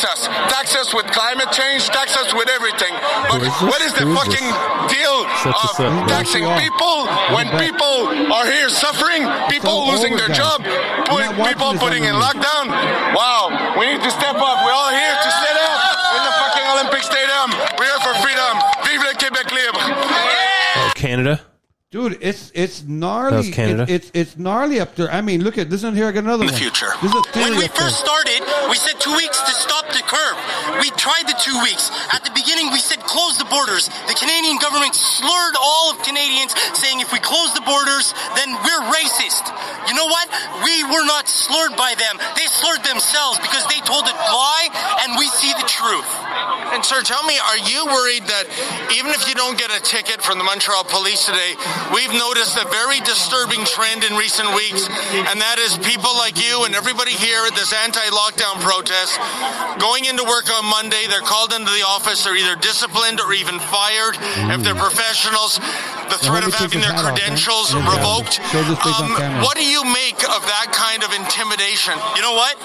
tax 0.00 0.26
us, 0.26 0.28
tax 0.48 0.76
us 0.76 0.94
with 0.94 1.06
climate 1.12 1.50
change, 1.52 1.86
tax 1.88 2.16
us 2.16 2.32
with 2.34 2.48
everything. 2.48 2.92
But 3.28 3.40
Who 3.40 3.44
is 3.44 3.52
this? 3.52 3.62
what 3.68 3.80
is 3.84 3.92
the 3.94 4.04
Who 4.08 4.12
is 4.12 4.18
fucking 4.18 4.46
this? 4.48 4.96
deal 4.96 5.16
of 5.52 6.08
taxing 6.08 6.44
people 6.56 7.04
when 7.36 7.46
people 7.60 8.08
are 8.32 8.46
here 8.48 8.68
suffering, 8.68 9.28
people 9.52 9.68
all 9.70 9.92
losing 9.92 10.16
their 10.16 10.28
guys. 10.28 10.40
job, 10.40 10.58
We're 11.12 11.28
put, 11.36 11.48
people 11.52 11.70
putting 11.76 12.04
in 12.04 12.14
lockdown? 12.16 12.72
Wow, 13.12 13.76
we 13.78 13.86
need 13.92 14.00
to 14.02 14.10
step 14.10 14.36
up. 14.40 14.56
We're 14.64 14.72
all 14.76 14.92
here 14.92 15.14
to 15.20 15.30
stand 15.30 15.58
up 15.68 15.78
in 16.16 16.20
the 16.24 16.32
fucking 16.40 16.66
Olympic 16.72 17.02
Stadium. 17.04 17.48
We're 17.76 17.88
here 17.92 18.00
for 18.00 18.14
freedom. 18.24 18.52
Vive 18.88 19.02
le 19.04 19.14
Québec 19.20 19.46
libre. 19.52 19.80
oh, 19.84 20.92
Canada. 20.96 21.40
Dude, 21.90 22.22
it's 22.22 22.54
it's 22.54 22.86
gnarly. 22.86 23.50
That? 23.50 23.90
It- 23.90 23.90
it's 23.90 24.10
it's 24.14 24.38
gnarly 24.38 24.78
up 24.78 24.94
there. 24.94 25.10
I 25.10 25.26
mean, 25.26 25.42
look 25.42 25.58
at 25.58 25.74
this 25.74 25.82
one 25.82 25.98
here. 25.98 26.06
I 26.06 26.14
got 26.14 26.22
another 26.22 26.46
In 26.46 26.54
one. 26.54 26.54
the 26.54 26.62
future. 26.62 26.86
This 27.02 27.10
is 27.10 27.18
a 27.18 27.22
When 27.34 27.58
we 27.58 27.66
up 27.66 27.74
there. 27.74 27.90
first 27.90 27.98
started, 27.98 28.46
we 28.70 28.78
said 28.78 28.94
two 29.02 29.10
weeks 29.18 29.34
to 29.42 29.50
stop 29.58 29.90
the 29.90 29.98
curve. 30.06 30.38
We 30.78 30.94
tried 30.94 31.26
the 31.26 31.34
two 31.42 31.58
weeks. 31.66 31.90
At 32.14 32.22
the 32.22 32.30
beginning, 32.30 32.70
we 32.70 32.78
said 32.78 33.02
close 33.02 33.42
the 33.42 33.44
borders. 33.50 33.90
The 34.06 34.14
Canadian 34.14 34.62
government 34.62 34.94
slurred 34.94 35.58
all 35.58 35.90
of 35.90 35.98
Canadians, 36.06 36.54
saying 36.78 37.02
if 37.02 37.10
we 37.10 37.18
close 37.18 37.50
the 37.58 37.66
borders, 37.66 38.14
then 38.38 38.54
we're 38.62 38.84
racist. 38.94 39.50
You 39.90 39.98
know 39.98 40.06
what? 40.06 40.30
We 40.62 40.86
were 40.94 41.02
not 41.10 41.26
slurred 41.26 41.74
by 41.74 41.98
them. 41.98 42.22
They 42.38 42.46
slurred 42.46 42.86
themselves 42.86 43.42
because 43.42 43.66
they 43.66 43.82
told 43.82 44.06
a 44.06 44.14
lie, 44.14 44.70
and 45.02 45.18
we 45.18 45.26
see 45.42 45.50
the 45.58 45.66
truth. 45.66 46.06
And 46.70 46.86
sir, 46.86 47.02
tell 47.02 47.26
me, 47.26 47.34
are 47.50 47.58
you 47.66 47.82
worried 47.90 48.30
that 48.30 48.46
even 48.94 49.10
if 49.10 49.26
you 49.26 49.34
don't 49.34 49.58
get 49.58 49.74
a 49.74 49.82
ticket 49.82 50.22
from 50.22 50.38
the 50.38 50.46
Montreal 50.46 50.86
police 50.86 51.26
today, 51.26 51.58
we've 51.94 52.12
noticed 52.12 52.56
a 52.56 52.66
very 52.68 53.00
disturbing 53.02 53.64
trend 53.64 54.04
in 54.04 54.16
recent 54.16 54.48
weeks, 54.54 54.86
and 55.28 55.40
that 55.40 55.58
is 55.58 55.76
people 55.80 56.12
like 56.16 56.36
you 56.38 56.64
and 56.64 56.74
everybody 56.74 57.12
here 57.12 57.44
at 57.46 57.54
this 57.54 57.72
anti-lockdown 57.72 58.60
protest 58.60 59.18
going 59.80 60.04
into 60.04 60.24
work 60.24 60.46
on 60.52 60.64
Monday, 60.68 61.06
they're 61.08 61.24
called 61.24 61.52
into 61.52 61.70
the 61.72 61.84
office, 61.88 62.24
they're 62.24 62.36
either 62.36 62.56
disciplined 62.60 63.20
or 63.20 63.32
even 63.32 63.58
fired 63.72 64.16
if 64.52 64.60
they're 64.62 64.76
professionals. 64.76 65.58
The 66.10 66.18
threat 66.26 66.42
of 66.42 66.52
having 66.52 66.82
their 66.82 66.90
hat 66.90 67.06
off, 67.06 67.14
man. 67.14 67.38
credentials 67.38 67.70
revoked. 67.70 68.42
shows 68.50 68.66
his 68.66 68.78
face 68.82 68.98
on 68.98 69.14
Um, 69.14 69.46
what 69.46 69.54
do 69.54 69.62
you 69.62 69.86
make 69.86 70.18
of 70.26 70.42
that 70.42 70.74
kind 70.74 71.06
of 71.06 71.14
intimidation? 71.14 71.94
You 72.18 72.22
know 72.26 72.34
what? 72.34 72.58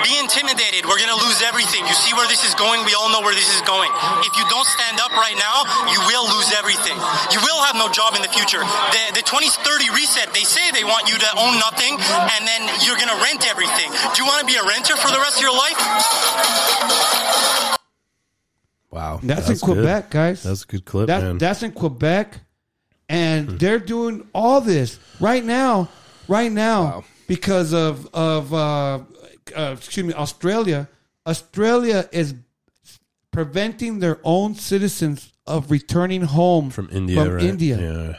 Be 0.00 0.16
intimidated. 0.16 0.88
We're 0.88 0.96
going 0.96 1.12
to 1.12 1.20
lose 1.20 1.44
everything. 1.44 1.84
You 1.84 1.92
see 1.92 2.16
where 2.16 2.24
this 2.26 2.40
is 2.48 2.56
going? 2.56 2.88
We 2.88 2.96
all 2.96 3.12
know 3.12 3.20
where 3.20 3.36
this 3.36 3.52
is 3.52 3.60
going. 3.68 3.92
If 4.24 4.32
you 4.40 4.44
don't 4.48 4.64
stand 4.64 4.96
up 5.04 5.12
right 5.12 5.36
now, 5.36 5.68
you 5.92 6.00
will 6.08 6.24
lose 6.32 6.48
everything. 6.56 6.96
You 7.36 7.40
will 7.44 7.60
have 7.68 7.76
no 7.76 7.92
job 7.92 8.16
in 8.16 8.24
the 8.24 8.32
future. 8.32 8.55
The, 8.60 9.20
the 9.20 9.24
2030 9.24 9.90
reset, 9.94 10.32
they 10.32 10.44
say 10.44 10.70
they 10.72 10.84
want 10.84 11.08
you 11.08 11.16
to 11.18 11.30
own 11.36 11.58
nothing 11.58 11.96
and 11.98 12.42
then 12.46 12.62
you're 12.84 12.96
going 12.96 13.10
to 13.12 13.20
rent 13.22 13.46
everything. 13.48 13.90
Do 14.14 14.22
you 14.22 14.26
want 14.28 14.40
to 14.40 14.46
be 14.46 14.56
a 14.56 14.64
renter 14.64 14.96
for 14.96 15.08
the 15.08 15.18
rest 15.18 15.36
of 15.36 15.42
your 15.42 15.54
life? 15.56 15.78
Wow, 18.90 19.20
That's, 19.22 19.48
That's 19.48 19.62
in 19.62 19.66
good. 19.66 19.74
Quebec, 19.78 20.10
guys. 20.10 20.42
That's 20.42 20.62
a 20.64 20.66
good 20.66 20.84
clip, 20.84 21.06
That- 21.08 21.22
man. 21.22 21.32
Hmm. 21.32 21.38
That's 21.38 21.62
in 21.62 21.72
Quebec, 21.72 22.40
and 23.08 23.48
they're 23.60 23.78
doing 23.78 24.26
all 24.34 24.60
this 24.60 24.98
right 25.20 25.44
now, 25.44 25.88
right 26.28 26.50
now 26.50 27.04
because 27.26 27.72
of 27.74 28.08
of 28.14 28.54
uh, 28.54 29.00
uh, 29.54 29.74
excuse 29.76 30.06
me, 30.06 30.14
Australia. 30.14 30.88
Australia 31.26 32.08
is 32.12 32.34
preventing 33.32 33.98
their 33.98 34.18
own 34.24 34.54
citizens 34.54 35.32
of 35.46 35.70
returning 35.70 36.22
home 36.22 36.70
from 36.70 36.88
India, 36.90 37.22
From 37.24 37.34
right? 37.34 37.44
India. 37.44 37.76
Yeah, 37.78 38.16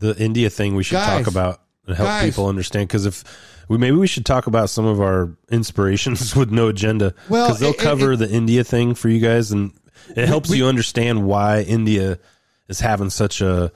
the 0.00 0.16
India 0.22 0.50
thing 0.50 0.74
we 0.74 0.82
should 0.82 0.96
Guys, 0.96 1.24
talk 1.24 1.32
about 1.32 1.60
and 1.86 1.96
help 1.96 2.08
guys. 2.08 2.24
people 2.30 2.46
understand 2.46 2.88
because 2.88 3.06
if 3.06 3.22
we 3.68 3.78
maybe 3.78 3.96
we 3.96 4.06
should 4.08 4.26
talk 4.26 4.46
about 4.48 4.68
some 4.68 4.84
of 4.84 5.00
our 5.00 5.30
inspirations 5.50 6.34
with 6.40 6.50
no 6.50 6.68
agenda 6.68 7.14
Well, 7.28 7.46
because 7.46 7.60
they'll 7.60 7.70
it- 7.70 7.76
it- 7.76 7.78
cover 7.80 8.16
the 8.16 8.28
India 8.28 8.64
thing 8.64 8.94
for 8.94 9.08
you 9.08 9.20
guys 9.20 9.52
and 9.52 9.72
it 10.16 10.26
helps 10.28 10.50
we- 10.50 10.56
you 10.58 10.66
understand 10.66 11.24
why 11.24 11.62
India 11.62 12.18
is 12.68 12.80
having 12.80 13.10
such 13.10 13.40
a 13.40 13.70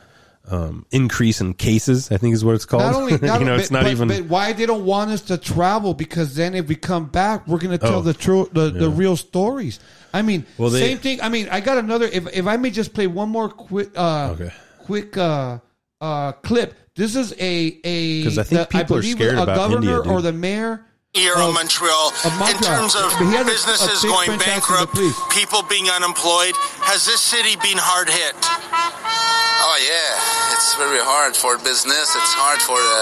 um, 0.47 0.85
increase 0.91 1.41
in 1.41 1.55
cases. 1.55 2.11
I 2.13 2.19
think 2.19 2.35
is 2.35 2.45
what 2.45 2.55
it's 2.55 2.67
called. 2.67 2.83
Not 2.83 2.95
only, 2.95 3.13
not 3.23 3.41
you 3.41 3.47
know, 3.47 3.55
but, 3.55 3.61
it's 3.61 3.71
not 3.71 3.85
but- 3.85 3.93
even. 3.93 4.09
but 4.09 4.25
why 4.27 4.53
they 4.53 4.67
don't 4.67 4.85
want 4.85 5.11
us 5.11 5.23
to 5.23 5.39
travel? 5.39 5.95
Because 5.95 6.35
then 6.35 6.55
if 6.55 6.69
we 6.69 6.75
come 6.77 7.07
back, 7.07 7.47
we're 7.49 7.57
going 7.59 7.71
to 7.71 7.79
tell 7.79 8.01
Oh, 8.01 8.03
the 8.03 8.13
true, 8.13 8.51
the, 8.53 8.69
the 8.71 8.91
real 8.91 9.17
stories. 9.17 9.81
I 10.13 10.21
mean, 10.21 10.45
Well, 10.59 10.69
they- 10.69 10.81
same 10.81 10.99
thing. 10.99 11.23
I 11.23 11.29
mean, 11.31 11.49
I 11.51 11.61
got 11.61 11.79
another. 11.79 12.05
If 12.07 12.27
if 12.37 12.47
I 12.47 12.59
may 12.59 12.71
just 12.71 12.93
play 12.93 13.07
one 13.07 13.31
more 13.31 13.49
quick, 13.49 13.91
uh, 13.97 14.37
quick 14.85 15.17
uh, 15.17 15.61
uh, 16.05 16.33
clip. 16.49 16.71
This 16.97 17.17
is 17.17 17.33
a 17.40 17.53
a 17.97 18.23
because 18.23 18.38
I 18.38 18.45
think 18.45 18.61
the- 18.61 18.79
people 18.79 18.97
are 18.97 19.01
believe 19.01 19.17
scared 19.19 19.38
a 19.38 19.43
about 19.47 19.57
governor 19.62 19.97
India, 19.99 20.12
or 20.12 20.19
the 20.23 20.33
mayor. 20.47 20.73
here 21.12 21.35
of- 21.35 21.49
in 21.49 21.55
Montreal, 21.61 22.07
of 22.29 22.33
in 22.51 22.59
terms 22.73 22.95
of 23.03 23.07
But 23.19 23.27
he 23.33 23.37
a- 23.37 23.40
a 23.40 23.45
businesses 23.55 24.03
going 24.14 24.31
bankrupt, 24.38 24.95
people 25.40 25.62
being 25.75 25.88
unemployed, 25.99 26.55
has 26.90 27.01
this 27.11 27.21
city 27.35 27.55
been 27.67 27.79
hard 27.90 28.09
hit? 28.21 28.37
Oh 29.67 29.79
yeah, 29.93 30.55
it's 30.55 30.71
very 30.85 31.01
hard 31.12 31.33
for 31.43 31.57
business. 31.59 32.07
It's 32.21 32.35
hard 32.45 32.61
for 32.69 32.79
uh, 32.79 33.01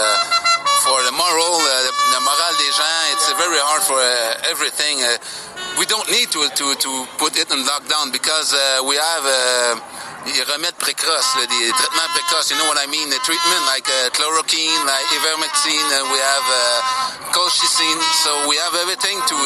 for 0.85 0.99
the 1.09 1.13
moral, 1.13 1.55
uh, 1.61 1.69
the, 1.87 1.93
the 2.17 2.21
moral 2.29 2.53
des 2.61 2.73
gens. 2.79 3.05
It's 3.15 3.29
uh, 3.31 3.35
very 3.45 3.61
hard 3.69 3.83
for 3.91 3.99
uh, 3.99 4.51
everything. 4.53 4.97
Uh, 5.03 5.19
we 5.79 5.85
don't 5.87 6.09
need 6.11 6.29
to, 6.37 6.43
to, 6.61 6.67
to 6.85 6.91
put 7.23 7.33
it 7.39 7.49
in 7.51 7.59
lockdown 7.65 8.13
because 8.13 8.53
uh, 8.53 8.83
we 8.85 8.95
have 8.97 9.25
uh, 9.25 9.33
des 9.33 9.92
remèdes 10.31 10.75
précoces, 10.79 11.35
là, 11.37 11.47
des 11.47 11.71
traitements 11.73 12.11
précoces. 12.15 12.51
You 12.51 12.57
know 12.59 12.67
what 12.71 12.79
I 12.79 12.87
mean? 12.87 13.11
The 13.11 13.19
treatment 13.27 13.63
like 13.67 13.87
uh, 13.89 14.11
chloroquine, 14.15 14.81
like 14.87 15.07
ivermectin. 15.19 15.83
and 15.99 16.05
we 16.13 16.19
have 16.19 16.47
uh, 16.47 17.33
colchicine. 17.35 17.99
So 18.23 18.31
we 18.49 18.57
have 18.57 18.75
everything 18.83 19.19
to 19.19 19.39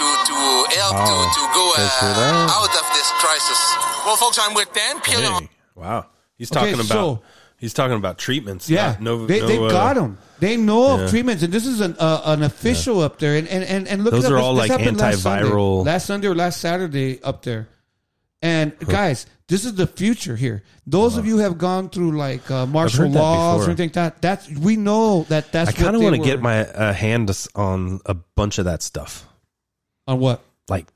to 0.00 0.06
to 0.28 0.36
help 0.80 0.96
to, 0.96 1.14
Wow. 1.14 1.32
to 1.36 1.42
go 1.52 1.64
uh, 1.76 2.56
out 2.56 2.72
of 2.72 2.86
this 2.96 3.08
crisis. 3.20 3.60
Well, 4.06 4.16
folks, 4.16 4.38
I'm 4.40 4.54
with 4.54 4.72
Dan 4.72 5.00
Pilon. 5.00 5.42
Hey, 5.44 5.48
wow, 5.74 6.06
he's 6.36 6.50
Okay, 6.50 6.60
talking 6.72 6.74
about 6.86 6.88
so- 6.88 7.22
he's 7.58 7.74
talking 7.74 7.96
about 7.96 8.18
treatments. 8.18 8.68
Yeah, 8.70 8.96
no, 9.00 9.26
they 9.26 9.40
no, 9.40 9.46
they 9.46 9.58
uh, 9.58 9.68
got 9.68 9.94
them. 9.96 10.18
They 10.40 10.56
know 10.56 10.96
yeah. 10.96 11.04
of 11.04 11.10
treatments, 11.10 11.42
and 11.42 11.52
this 11.52 11.66
is 11.66 11.80
an 11.80 11.96
uh, 11.98 12.22
an 12.24 12.42
official 12.42 13.00
up 13.00 13.18
there. 13.18 13.36
And 13.36 13.46
and 13.48 13.62
and, 13.64 13.88
and 13.88 14.04
look, 14.04 14.12
Those 14.12 14.24
it 14.24 14.32
up. 14.32 14.38
are 14.38 14.38
all 14.40 14.54
this 14.54 14.68
like 14.68 14.80
happened 14.80 14.98
last 14.98 15.22
Sunday. 15.22 15.42
antiviral- 15.44 15.84
last 15.84 16.06
Sunday 16.06 16.28
or 16.28 16.34
last 16.34 16.60
Saturday 16.60 17.22
up 17.22 17.42
there. 17.42 17.68
And 18.42 18.76
guys, 18.80 19.24
this 19.48 19.64
is 19.64 19.74
the 19.74 19.86
future 19.86 20.36
here. 20.36 20.62
Those 20.86 21.16
of 21.16 21.26
you 21.26 21.36
who 21.36 21.42
have 21.42 21.58
gone 21.58 21.90
through 21.90 22.12
like 22.16 22.50
uh, 22.50 22.66
martial 22.66 23.04
heard 23.04 23.12
that 23.12 23.18
laws 23.18 23.54
before. 23.60 23.62
or 23.62 23.70
anything 23.70 23.88
like 23.88 23.94
that. 23.94 24.22
That's 24.22 24.48
we 24.50 24.76
know 24.76 25.24
that 25.24 25.52
that's. 25.52 25.70
I 25.70 25.72
kind 25.72 25.94
of 25.96 26.02
want 26.02 26.16
to 26.16 26.22
get 26.22 26.40
my 26.40 26.66
uh, 26.66 26.92
hand 26.92 27.30
on 27.54 28.00
a 28.06 28.14
bunch 28.14 28.58
of 28.58 28.64
that 28.66 28.82
stuff. 28.82 29.26
on 30.06 30.18
what. 30.20 30.42
Like, 30.66 30.86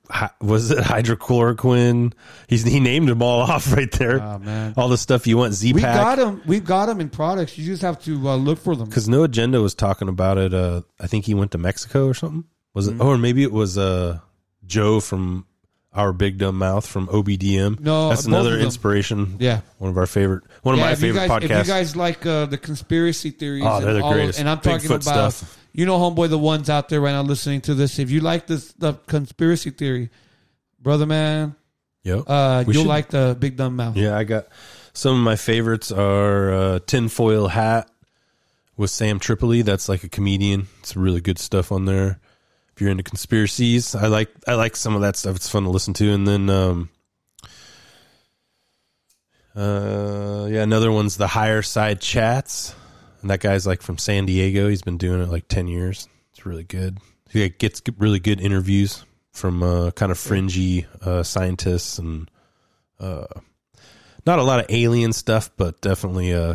was 0.41 0.71
it 0.71 0.79
hydrochloroquine? 0.79 2.15
He's 2.47 2.63
he 2.65 2.81
named 2.81 3.09
them 3.11 3.21
all 3.23 3.41
off 3.51 3.71
right 3.71 3.91
there. 3.93 4.19
Oh, 4.23 4.39
man. 4.39 4.73
all 4.79 4.89
the 4.89 4.97
stuff 4.97 5.27
you 5.27 5.37
want. 5.37 5.53
Z 5.53 5.75
We 5.75 5.83
got 5.83 6.17
Pack. 6.17 6.17
them. 6.19 6.43
We've 6.47 6.65
got 6.65 6.87
them 6.87 7.01
in 7.03 7.11
products. 7.11 7.59
You 7.59 7.67
just 7.67 7.83
have 7.83 8.03
to 8.05 8.29
uh, 8.31 8.37
look 8.37 8.59
for 8.59 8.75
them. 8.75 8.89
Because 8.89 9.11
No 9.11 9.25
Agenda 9.25 9.61
was 9.61 9.75
talking 9.75 10.09
about 10.09 10.39
it. 10.39 10.55
Uh, 10.55 10.83
I 10.99 11.07
think 11.07 11.27
he 11.27 11.35
went 11.35 11.51
to 11.53 11.59
Mexico 11.59 12.07
or 12.07 12.15
something. 12.15 12.45
Was 12.75 12.89
Mm-hmm. 12.89 13.01
it? 13.01 13.05
Or 13.05 13.19
maybe 13.19 13.43
it 13.43 13.53
was 13.53 13.77
uh, 13.77 14.21
Joe 14.65 15.01
from 15.01 15.45
our 15.99 16.13
Big 16.13 16.39
Dumb 16.39 16.57
Mouth 16.59 16.87
from 16.87 17.09
OBDM. 17.09 17.81
No, 17.81 18.09
that's 18.09 18.25
another 18.25 18.57
inspiration. 18.59 19.37
Yeah. 19.41 19.61
one 19.79 19.91
of 19.91 19.99
our 19.99 20.07
favorite. 20.07 20.45
One 20.63 20.75
of 20.75 20.79
Yeah, 20.79 20.87
my 20.87 20.95
favorite 20.95 21.27
guys, 21.27 21.31
podcasts. 21.31 21.61
If 21.61 21.67
you 21.67 21.73
guys 21.73 21.97
like 21.97 22.25
uh, 22.25 22.47
the 22.47 22.57
conspiracy 22.59 23.31
theories, 23.31 23.65
Oh, 23.67 23.81
they're 23.81 23.91
and 23.91 23.99
the 24.01 24.07
of- 24.07 24.13
greatest. 24.13 24.39
and 24.39 24.49
I'm 24.49 24.61
talking 24.61 24.89
Bigfoot 24.89 25.03
about, 25.07 25.33
stuff. 25.33 25.59
you 25.73 25.85
know, 25.87 25.99
homeboy, 25.99 26.31
the 26.31 26.39
ones 26.39 26.71
out 26.71 26.89
there 26.89 27.01
right 27.01 27.13
now 27.13 27.23
listening 27.23 27.61
to 27.63 27.75
this. 27.75 27.99
If 27.99 28.11
you 28.11 28.21
like 28.21 28.47
this, 28.47 28.73
the 28.79 28.95
conspiracy 29.07 29.71
theory, 29.71 30.11
brother 30.81 31.07
man, 31.07 31.57
Yep. 32.05 32.25
uh, 32.29 32.65
you'll 32.67 32.83
should- 32.85 32.87
like 32.87 33.09
the 33.11 33.37
big 33.39 33.57
dumb 33.57 33.77
mouth. 33.77 33.97
Yeah, 33.97 34.17
I 34.17 34.25
got 34.25 34.47
some 34.93 35.15
of 35.17 35.21
my 35.23 35.37
favorites 35.37 35.91
are 35.93 36.53
uh, 36.53 36.79
tinfoil 36.87 37.49
hat 37.49 37.91
with 38.77 38.91
Sam 38.91 39.19
Tripoli. 39.19 39.63
That's 39.63 39.89
like 39.89 40.05
a 40.05 40.09
comedian. 40.09 40.69
It's 40.79 40.97
really 40.97 41.21
good 41.21 41.39
stuff 41.39 41.73
on 41.73 41.85
there. 41.85 42.21
If 42.79 42.83
you're 42.83 42.93
into 42.93 43.03
conspiracies, 43.03 43.97
I 43.97 44.07
like 44.07 44.31
I 44.47 44.55
like 44.55 44.77
some 44.77 44.95
of 44.95 45.01
that 45.01 45.17
stuff. 45.17 45.35
It's 45.35 45.51
fun 45.51 45.65
to 45.65 45.69
listen 45.69 45.95
to. 45.95 46.13
And 46.13 46.29
then, 46.29 46.49
um, 46.49 46.91
uh, 49.57 50.47
yeah, 50.49 50.63
another 50.63 50.93
one's 50.93 51.17
the 51.17 51.27
Higher 51.27 51.63
Side 51.63 52.01
Chats, 52.01 52.77
and 53.21 53.31
that 53.31 53.41
guy's 53.41 53.67
like 53.67 53.83
from 53.83 53.99
San 53.99 54.27
Diego. 54.27 54.69
He's 54.69 54.83
been 54.83 54.97
doing 54.97 55.21
it 55.21 55.29
like 55.29 55.49
ten 55.49 55.67
years. 55.67 56.07
It's 56.31 56.47
really 56.47 56.63
good. 56.63 56.99
He 57.29 57.49
gets 57.49 57.83
really 57.99 58.21
good 58.21 58.41
interviews 58.41 59.05
from 59.33 59.61
uh, 59.65 59.91
kind 59.91 60.13
of 60.13 60.19
fringy 60.19 60.87
uh, 61.03 61.25
scientists 61.25 61.99
and 61.99 62.31
uh, 63.01 63.27
not 64.25 64.39
a 64.39 64.45
lot 64.45 64.61
of 64.61 64.67
alien 64.69 65.13
stuff, 65.13 65.51
but 65.57 65.81
definitely 65.81 66.33
uh, 66.33 66.55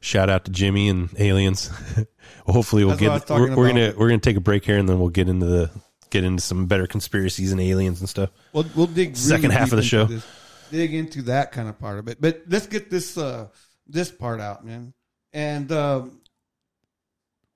shout 0.00 0.30
out 0.30 0.44
to 0.44 0.50
Jimmy 0.50 0.88
and 0.88 1.08
aliens. 1.18 1.70
hopefully 2.52 2.84
we'll 2.84 2.96
That's 2.96 3.28
what 3.28 3.30
I 3.30 3.40
was 3.40 3.48
get 3.50 3.56
we're, 3.56 3.56
we're 3.56 3.68
gonna 3.68 3.94
we're 3.96 4.08
gonna 4.08 4.20
take 4.20 4.36
a 4.36 4.40
break 4.40 4.64
here 4.64 4.78
and 4.78 4.88
then 4.88 4.98
we'll 4.98 5.10
get 5.10 5.28
into 5.28 5.46
the 5.46 5.70
get 6.10 6.24
into 6.24 6.42
some 6.42 6.66
better 6.66 6.86
conspiracies 6.86 7.52
and 7.52 7.60
aliens 7.60 8.00
and 8.00 8.08
stuff. 8.08 8.30
We'll, 8.52 8.66
we'll 8.74 8.86
dig 8.86 9.08
really 9.08 9.14
second 9.14 9.50
half 9.50 9.66
deep 9.66 9.72
of 9.74 9.76
the 9.78 9.82
show. 9.82 10.04
this. 10.04 10.26
dig 10.70 10.94
into 10.94 11.22
that 11.22 11.52
kind 11.52 11.68
of 11.68 11.78
part 11.78 11.98
of 11.98 12.08
it. 12.08 12.20
But 12.20 12.42
let's 12.48 12.66
get 12.66 12.90
this 12.90 13.18
uh, 13.18 13.48
this 13.86 14.10
part 14.10 14.40
out, 14.40 14.64
man. 14.64 14.94
And 15.32 15.70
um, 15.72 16.20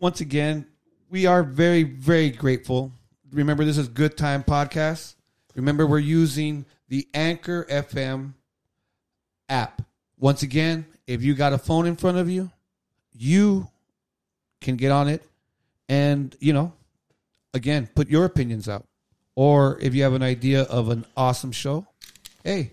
once 0.00 0.20
again, 0.20 0.66
we 1.08 1.26
are 1.26 1.42
very 1.42 1.82
very 1.82 2.30
grateful. 2.30 2.92
Remember, 3.30 3.64
this 3.64 3.78
is 3.78 3.88
Good 3.88 4.16
Time 4.16 4.44
Podcast. 4.44 5.14
Remember, 5.54 5.86
we're 5.86 5.98
using 5.98 6.66
the 6.88 7.08
Anchor 7.14 7.66
FM 7.70 8.34
app. 9.48 9.82
Once 10.22 10.44
again, 10.44 10.86
if 11.08 11.20
you 11.22 11.34
got 11.34 11.52
a 11.52 11.58
phone 11.58 11.84
in 11.84 11.96
front 11.96 12.16
of 12.16 12.30
you, 12.30 12.48
you 13.12 13.66
can 14.60 14.76
get 14.76 14.92
on 14.92 15.08
it 15.08 15.20
and 15.88 16.36
you 16.38 16.52
know 16.52 16.72
again, 17.52 17.88
put 17.94 18.08
your 18.08 18.24
opinions 18.24 18.68
out. 18.68 18.86
Or 19.34 19.78
if 19.80 19.94
you 19.96 20.04
have 20.04 20.12
an 20.12 20.22
idea 20.22 20.62
of 20.62 20.90
an 20.90 21.04
awesome 21.16 21.50
show, 21.50 21.86
hey, 22.44 22.70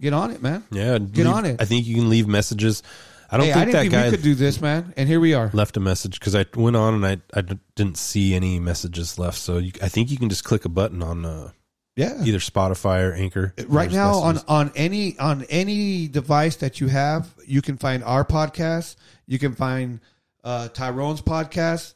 get 0.00 0.12
on 0.12 0.32
it, 0.32 0.42
man. 0.42 0.64
Yeah, 0.72 0.98
Get 0.98 1.26
leave- 1.26 1.26
on 1.28 1.44
it. 1.46 1.60
I 1.62 1.64
think 1.64 1.86
you 1.86 1.94
can 1.94 2.10
leave 2.10 2.26
messages. 2.26 2.82
I 3.30 3.36
don't 3.36 3.46
Hey, 3.46 3.52
I 3.52 3.54
think 3.54 3.66
didn't 3.66 3.72
that 3.72 3.80
think 3.82 3.92
guy 3.92 4.04
we 4.06 4.10
could 4.16 4.22
do 4.24 4.34
this, 4.34 4.60
man. 4.60 4.92
And 4.96 5.08
here 5.08 5.20
we 5.20 5.32
are. 5.34 5.50
left 5.52 5.76
a 5.76 5.80
message 5.80 6.18
because 6.18 6.34
I 6.34 6.44
went 6.56 6.74
on 6.76 6.94
and 6.94 7.06
I 7.06 7.38
I 7.38 7.42
didn't 7.76 7.98
see 7.98 8.34
any 8.34 8.58
messages 8.58 9.16
left. 9.16 9.38
So 9.38 9.58
you, 9.58 9.70
I 9.80 9.88
think 9.88 10.10
you 10.10 10.18
can 10.18 10.28
just 10.28 10.42
click 10.42 10.64
a 10.64 10.68
button 10.68 11.02
on 11.04 11.24
uh, 11.24 11.50
Yeah. 11.96 12.24
either 12.24 12.38
Spotify 12.38 13.08
or 13.08 13.12
Anchor. 13.14 13.54
right 13.68 13.90
now 13.90 14.14
on 14.14 14.40
on 14.48 14.72
any 14.74 15.16
on 15.18 15.44
any 15.48 16.08
device 16.08 16.56
that 16.56 16.80
you 16.80 16.88
have 16.88 17.32
you 17.46 17.62
can 17.62 17.76
find 17.76 18.02
our 18.02 18.24
podcast 18.24 18.96
you 19.26 19.38
can 19.38 19.54
find 19.54 20.00
uh 20.42 20.68
tyrone's 20.68 21.22
podcast 21.22 21.94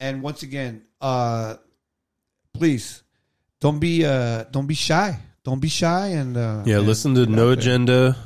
and 0.00 0.22
once 0.22 0.42
again 0.42 0.82
uh 1.00 1.54
please 2.52 3.02
don't 3.60 3.78
be 3.78 4.04
uh 4.04 4.44
don't 4.52 4.66
be 4.66 4.74
shy 4.74 5.18
don't 5.44 5.60
be 5.60 5.68
shy 5.68 6.08
and 6.08 6.36
uh 6.36 6.62
yeah, 6.66 6.76
and 6.78 6.86
listen 6.86 7.14
to 7.14 7.24
No. 7.26 7.50
Agenda. 7.50 8.16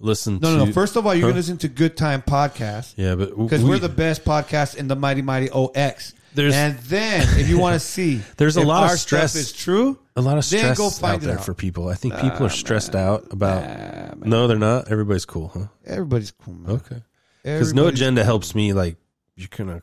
Listen 0.00 0.38
no 0.40 0.52
to 0.52 0.56
no 0.58 0.64
no 0.66 0.72
first 0.72 0.96
of 0.96 1.06
all 1.06 1.14
you're 1.14 1.22
Huh? 1.22 1.28
gonna 1.30 1.38
listen 1.40 1.58
to 1.58 1.68
good 1.68 1.96
time 1.96 2.22
podcast 2.22 2.94
Yeah, 2.96 3.14
but 3.16 3.36
because 3.36 3.62
we- 3.64 3.70
we're 3.70 3.78
the 3.80 3.88
best 3.88 4.24
podcast 4.24 4.76
in 4.76 4.86
the 4.88 4.94
mighty 4.96 5.22
mighty 5.22 5.50
ox 5.50 6.14
There's- 6.38 6.54
and 6.54 6.78
then 6.78 7.38
if 7.38 7.48
you 7.48 7.58
want 7.58 7.74
to 7.74 7.80
see 7.94 8.20
There's 8.36 8.56
a 8.56 8.60
if 8.60 8.66
lot 8.66 8.92
of 8.92 8.98
stress. 8.98 9.34
is 9.34 9.52
true 9.52 9.98
A 10.16 10.20
lot 10.22 10.38
of 10.38 10.44
stress 10.44 10.78
go 10.78 10.88
find 10.90 11.16
out 11.16 11.20
there 11.22 11.38
out. 11.38 11.44
for 11.44 11.52
people. 11.54 11.88
I 11.88 11.94
think 11.94 12.14
people 12.20 12.46
are 12.46 12.50
stressed 12.50 12.94
out 12.94 13.26
about. 13.32 14.18
no, 14.24 14.46
they're 14.46 14.58
not. 14.58 14.90
Everybody's 14.90 15.24
cool, 15.26 15.48
huh? 15.48 15.66
everybody's 15.86 16.30
cool 16.30 16.54
man. 16.54 16.76
Okay. 16.76 17.02
Because 17.42 17.72
no 17.74 17.86
agenda 17.86 18.20
cool. 18.22 18.26
helps 18.26 18.54
me. 18.54 18.72
Like 18.72 18.96
you're 19.36 19.48
gonna. 19.56 19.82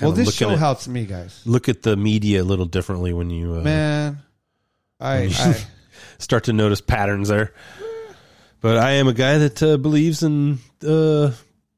Well, 0.00 0.12
this 0.12 0.26
look 0.26 0.34
at 0.34 0.38
show 0.38 0.50
it- 0.50 0.58
helps 0.58 0.88
me, 0.88 1.04
guys. 1.04 1.42
Look 1.44 1.68
at 1.68 1.82
the 1.82 1.96
media 1.96 2.42
a 2.42 2.44
little 2.44 2.64
differently 2.66 3.12
when 3.12 3.28
you 3.30 3.54
uh, 3.56 3.60
Man, 3.60 4.18
I, 4.98 5.24
I 5.24 5.56
start 6.18 6.44
to 6.44 6.52
notice 6.52 6.80
patterns 6.80 7.28
there. 7.28 7.52
But 8.60 8.78
I 8.78 8.92
am 8.92 9.08
a 9.08 9.12
guy 9.12 9.38
that 9.38 9.62
uh, 9.62 9.76
believes 9.76 10.22
in 10.22 10.58
uh, 10.86 11.32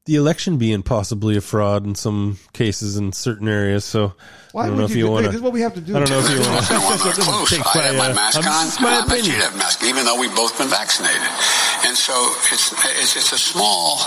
the 0.05 0.15
election 0.15 0.57
being 0.57 0.83
possibly 0.83 1.35
a 1.35 1.41
fraud 1.41 1.85
in 1.85 1.95
some 1.95 2.37
cases 2.53 2.95
in 2.95 3.11
certain 3.11 3.47
areas. 3.47 3.83
So 3.85 4.13
Why 4.51 4.63
I 4.63 4.67
don't 4.67 4.75
would 4.75 4.79
know 4.81 4.85
if 4.85 4.91
you 4.91 4.97
you 4.97 5.03
do- 5.05 5.11
want 5.11 5.23
wait, 5.25 5.31
this 5.31 5.35
is 5.37 5.41
what 5.41 5.53
we 5.53 5.61
have 5.61 5.73
to 5.73 5.81
do. 5.81 5.95
I 5.95 5.99
don't 5.99 6.09
know 6.09 6.19
if 6.19 6.29
you 6.29 6.39
want 6.41 6.65
close. 7.25 7.49
take 7.49 7.65
I 7.75 7.79
have 7.89 7.95
my, 7.97 8.07
my 8.07 8.11
uh, 8.11 8.15
mask 8.15 8.37
I'm- 8.37 8.53
on. 8.53 8.65
this 8.65 8.73
is 8.75 8.79
my 8.81 8.89
and 8.93 8.97
I 8.97 9.07
bet 9.07 9.17
opinion. 9.19 9.35
you'd 9.35 9.43
have 9.43 9.57
mask, 9.57 9.83
even 9.83 10.05
though 10.05 10.19
we've 10.19 10.35
both 10.35 10.57
been 10.57 10.67
vaccinated. 10.69 11.21
And 11.89 11.97
so 11.97 12.13
it's, 12.53 12.71
it's, 13.01 13.15
it's 13.17 13.31
a 13.33 13.37
small 13.37 13.97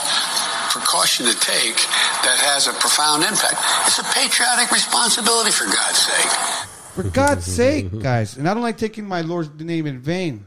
precaution 0.71 1.27
to 1.27 1.35
take 1.41 1.75
that 2.23 2.39
has 2.47 2.69
a 2.69 2.73
profound 2.75 3.25
impact. 3.25 3.59
It's 3.87 3.99
a 3.99 4.05
patriotic 4.15 4.71
responsibility, 4.71 5.51
for 5.51 5.65
God's 5.67 5.99
sake. 5.99 6.31
For 6.95 7.03
God's 7.05 7.45
sake, 7.47 8.01
guys, 8.03 8.37
and 8.37 8.49
I 8.49 8.55
don't 8.55 8.63
like 8.63 8.77
taking 8.79 9.07
my 9.07 9.23
Lord's 9.23 9.51
name 9.65 9.87
in 9.87 9.99
vain, 10.01 10.47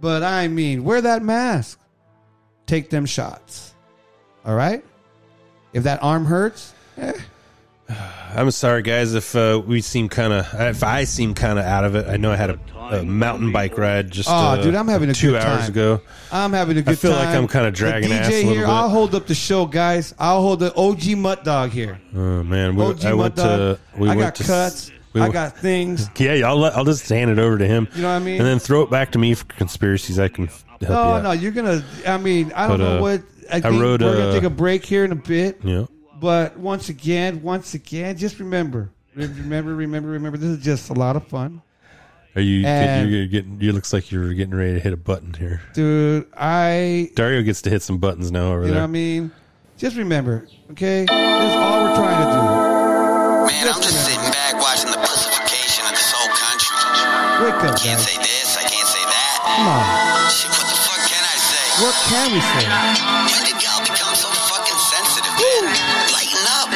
but 0.00 0.22
I 0.22 0.48
mean, 0.48 0.84
wear 0.84 1.00
that 1.00 1.22
mask. 1.22 1.78
Take 2.66 2.90
them 2.90 3.06
shots. 3.06 3.69
All 4.44 4.54
right? 4.54 4.84
If 5.72 5.84
that 5.84 6.02
arm 6.02 6.24
hurts, 6.24 6.74
eh, 6.96 7.12
I'm 8.34 8.50
sorry, 8.52 8.82
guys, 8.82 9.14
if 9.14 9.34
uh, 9.34 9.60
we 9.64 9.80
seem 9.80 10.08
kind 10.08 10.32
of, 10.32 10.46
if 10.60 10.82
I 10.84 11.04
seem 11.04 11.34
kind 11.34 11.58
of 11.58 11.64
out 11.64 11.84
of 11.84 11.94
it. 11.96 12.06
I 12.08 12.16
know 12.16 12.30
I 12.30 12.36
had 12.36 12.50
a, 12.50 12.58
a 12.78 13.02
mountain 13.04 13.50
bike 13.52 13.76
ride 13.76 14.10
just 14.10 14.28
Oh, 14.28 14.32
uh, 14.32 14.62
dude, 14.62 14.74
I'm 14.76 14.86
having 14.88 15.10
a 15.10 15.14
two 15.14 15.32
good 15.32 15.42
hours 15.42 15.62
time. 15.62 15.70
ago. 15.70 16.00
I'm 16.32 16.52
having 16.52 16.76
a 16.78 16.82
good 16.82 16.92
I 16.92 16.94
feel 16.94 17.10
time. 17.12 17.26
like 17.26 17.34
I'm 17.36 17.48
kind 17.48 17.66
of 17.66 17.74
dragging 17.74 18.08
the 18.10 18.14
DJ 18.16 18.18
ass 18.20 18.28
a 18.28 18.32
little 18.36 18.52
here, 18.52 18.62
bit. 18.62 18.68
I'll 18.70 18.88
hold 18.88 19.14
up 19.16 19.26
the 19.26 19.34
show, 19.34 19.66
guys. 19.66 20.14
I'll 20.18 20.40
hold 20.42 20.60
the 20.60 20.74
OG 20.74 21.16
Mutt 21.18 21.44
Dog 21.44 21.70
here. 21.70 22.00
Oh 22.14 22.42
man, 22.44 22.76
we, 22.76 22.84
OG 22.84 23.04
I 23.04 23.14
went 23.14 23.36
to. 23.36 23.78
We 23.96 24.08
I 24.08 24.14
went 24.16 24.20
got 24.20 24.34
to, 24.36 24.44
cuts. 24.44 24.92
we 25.12 25.20
I 25.20 25.28
got 25.28 25.56
things. 25.56 26.08
Yeah, 26.18 26.48
I'll 26.48 26.56
let, 26.58 26.76
I'll 26.76 26.84
just 26.84 27.08
hand 27.08 27.30
it 27.32 27.38
over 27.40 27.58
to 27.58 27.66
him. 27.66 27.88
You 27.96 28.02
know 28.02 28.08
what 28.08 28.14
I 28.14 28.18
mean? 28.20 28.36
And 28.38 28.46
then 28.46 28.58
throw 28.60 28.82
it 28.82 28.90
back 28.90 29.10
to 29.12 29.18
me 29.18 29.34
for 29.34 29.44
conspiracies. 29.46 30.18
I 30.20 30.28
can 30.28 30.46
help 30.46 30.82
you 30.82 30.88
No, 30.88 30.94
out. 30.94 31.22
no, 31.24 31.32
you're 31.32 31.50
gonna. 31.52 31.84
I 32.06 32.18
mean, 32.18 32.52
I 32.54 32.68
don't 32.68 32.78
But, 32.78 32.84
know 32.84 32.98
uh, 32.98 33.00
what. 33.00 33.22
I 33.52 33.56
I 33.56 33.60
think 33.60 33.80
wrote, 33.82 34.00
we're 34.02 34.12
gonna 34.16 34.28
uh, 34.28 34.32
take 34.32 34.42
a 34.44 34.50
break 34.50 34.84
here 34.84 35.04
in 35.04 35.12
a 35.12 35.16
bit. 35.16 35.60
Yeah. 35.62 35.86
But 36.20 36.58
once 36.58 36.88
again, 36.90 37.42
once 37.42 37.74
again, 37.74 38.16
just 38.16 38.38
remember, 38.40 38.90
remember, 39.14 39.74
remember, 39.74 40.10
remember. 40.10 40.36
This 40.38 40.58
is 40.58 40.64
just 40.64 40.90
a 40.90 40.92
lot 40.94 41.16
of 41.16 41.26
fun, 41.26 41.62
Are 42.36 42.42
you? 42.42 42.66
And- 42.66 43.10
you're 43.10 43.26
getting. 43.26 43.60
You 43.60 43.72
looks 43.72 43.92
like 43.92 44.12
you're 44.12 44.34
getting 44.34 44.54
ready 44.54 44.74
to 44.74 44.80
hit 44.80 44.92
a 44.92 44.96
button 44.98 45.32
here. 45.34 45.62
dude. 45.72 46.26
I, 46.36 47.10
Dario 47.14 47.42
gets 47.42 47.62
to 47.62 47.70
hit 47.70 47.82
some 47.82 47.98
buttons 47.98 48.30
now 48.30 48.52
over 48.52 48.62
you 48.62 48.68
know 48.68 48.72
there. 48.74 48.82
what 48.82 48.84
I 48.84 48.86
mean. 48.92 49.30
Just 49.78 49.96
remember, 49.96 50.46
okay. 50.72 51.06
That's 51.08 51.56
all 51.56 51.84
we're 51.84 51.94
trying 51.96 52.20
to 52.20 52.32
do. 52.32 52.40
Man, 53.48 53.68
I'm 53.72 53.80
just 53.80 54.04
sitting 54.04 54.30
back 54.30 54.54
watching 54.60 54.90
the 54.90 54.98
pussification 54.98 55.84
of 55.86 55.92
this 55.96 56.12
whole 56.12 56.28
country. 56.36 56.76
Wake 57.46 57.54
up, 57.64 57.80
Can't 57.80 57.96
guys. 57.96 58.04
say 58.04 58.18
this, 58.20 58.58
I 58.58 58.62
can't 58.68 58.88
say 58.88 59.04
that. 59.08 59.40
Come 59.56 59.68
on. 59.68 60.09
What 61.80 61.94
can 62.08 62.32
we 62.32 62.40
say? 62.40 62.66
When 62.68 63.42
did 63.48 63.56
y'all 63.64 63.80
become 63.80 64.14
so 64.14 64.28
fucking 64.28 64.80
sensitive, 64.92 65.32
man? 65.32 65.64
Lighten 66.12 66.44
up. 66.60 66.68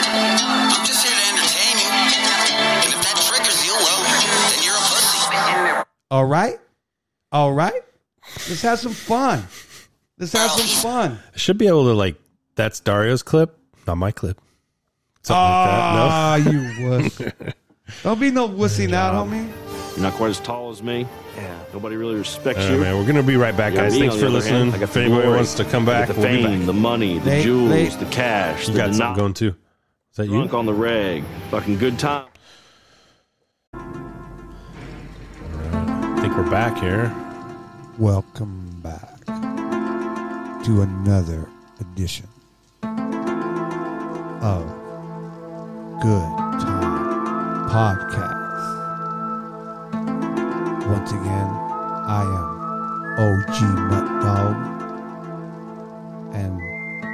I'm 0.72 0.86
just 0.86 1.05
here 1.05 1.12
to 1.12 1.24
entertain 1.28 1.76
you. 1.76 1.90
And 1.92 2.88
if 2.88 3.00
that 3.05 3.16
triggers 3.28 3.61
you, 3.66 3.72
well, 3.84 4.00
then 4.48 4.61
you're 4.64 4.74
a 4.74 4.84
pussy. 4.88 5.84
All 6.11 6.24
right, 6.24 6.59
all 7.32 7.52
right. 7.52 7.82
Let's 8.48 8.62
have 8.62 8.78
some 8.78 8.92
fun. 8.92 9.42
Let's 10.18 10.32
have 10.32 10.50
some 10.52 10.66
fun. 10.82 11.18
I 11.34 11.36
should 11.36 11.59
be 11.59 11.66
able 11.66 11.84
to 11.84 11.92
like. 11.94 12.16
That's 12.57 12.80
Dario's 12.80 13.22
clip, 13.24 13.59
not 13.86 13.96
my 13.98 14.12
clip. 14.12 14.40
Something 15.22 15.36
Ah, 15.42 16.36
like 16.38 16.44
that. 16.44 16.52
No, 16.52 16.61
you 16.61 16.88
wuss. 16.88 17.22
Don't 18.05 18.20
be 18.20 18.30
no 18.30 18.48
wussy 18.48 18.88
now, 18.88 19.12
homie. 19.12 19.50
You're 19.95 20.03
not 20.03 20.14
quite 20.14 20.30
as 20.30 20.40
tall 20.40 20.70
as 20.70 20.82
me. 20.82 21.07
Yeah. 21.36 21.57
Nobody 21.72 21.95
really 21.97 22.16
respects 22.16 22.61
All 22.61 22.66
right, 22.66 22.74
you. 22.74 22.80
man, 22.80 22.99
we're 22.99 23.07
gonna 23.07 23.22
be 23.22 23.36
right 23.36 23.57
back, 23.57 23.74
guys. 23.74 23.92
me, 23.95 24.01
Thanks 24.01 24.14
for 24.16 24.22
the 24.22 24.26
other 24.36 24.42
hand, 24.49 24.70
listening. 24.70 24.74
I 24.74 24.78
got 24.78 24.82
If 24.82 24.92
the 24.95 25.01
anybody 25.03 25.22
glory. 25.22 25.36
wants 25.36 25.55
to 25.55 25.64
come 25.64 25.84
back, 25.84 26.09
the 26.09 26.14
we'll 26.14 26.22
be 26.28 26.42
fame, 26.42 26.59
back. 26.59 26.66
the 26.66 26.72
money, 26.72 27.18
the 27.18 27.24
They- 27.30 27.42
jewels, 27.45 27.70
they- 27.70 27.88
the 27.90 28.05
cash, 28.07 28.66
You 28.66 28.74
the 28.74 28.78
got 28.80 28.95
something 28.95 29.16
going 29.16 29.34
too. 29.34 29.55
Is 30.11 30.16
that 30.16 30.24
you? 30.26 30.32
Drunk 30.32 30.55
on 30.55 30.66
the 30.66 30.74
reg. 30.74 31.22
Fucking 31.51 31.78
good 31.78 31.99
time. 31.99 32.24
I 35.72 36.18
think 36.20 36.36
we're 36.36 36.51
back 36.51 36.76
here. 36.78 37.12
Welcome 37.99 38.80
back 38.82 39.24
to 39.26 40.82
another 40.82 41.49
edition 41.80 42.26
of 44.42 44.64
Good 46.01 46.28
Time 46.61 47.68
Podcast. 47.70 48.34
Once 50.87 51.12
again, 51.12 51.49
I 52.07 52.22
am 52.22 52.55
OG 53.18 53.62
Mutt 53.91 54.22
Dog, 54.22 54.55
and 56.35 56.59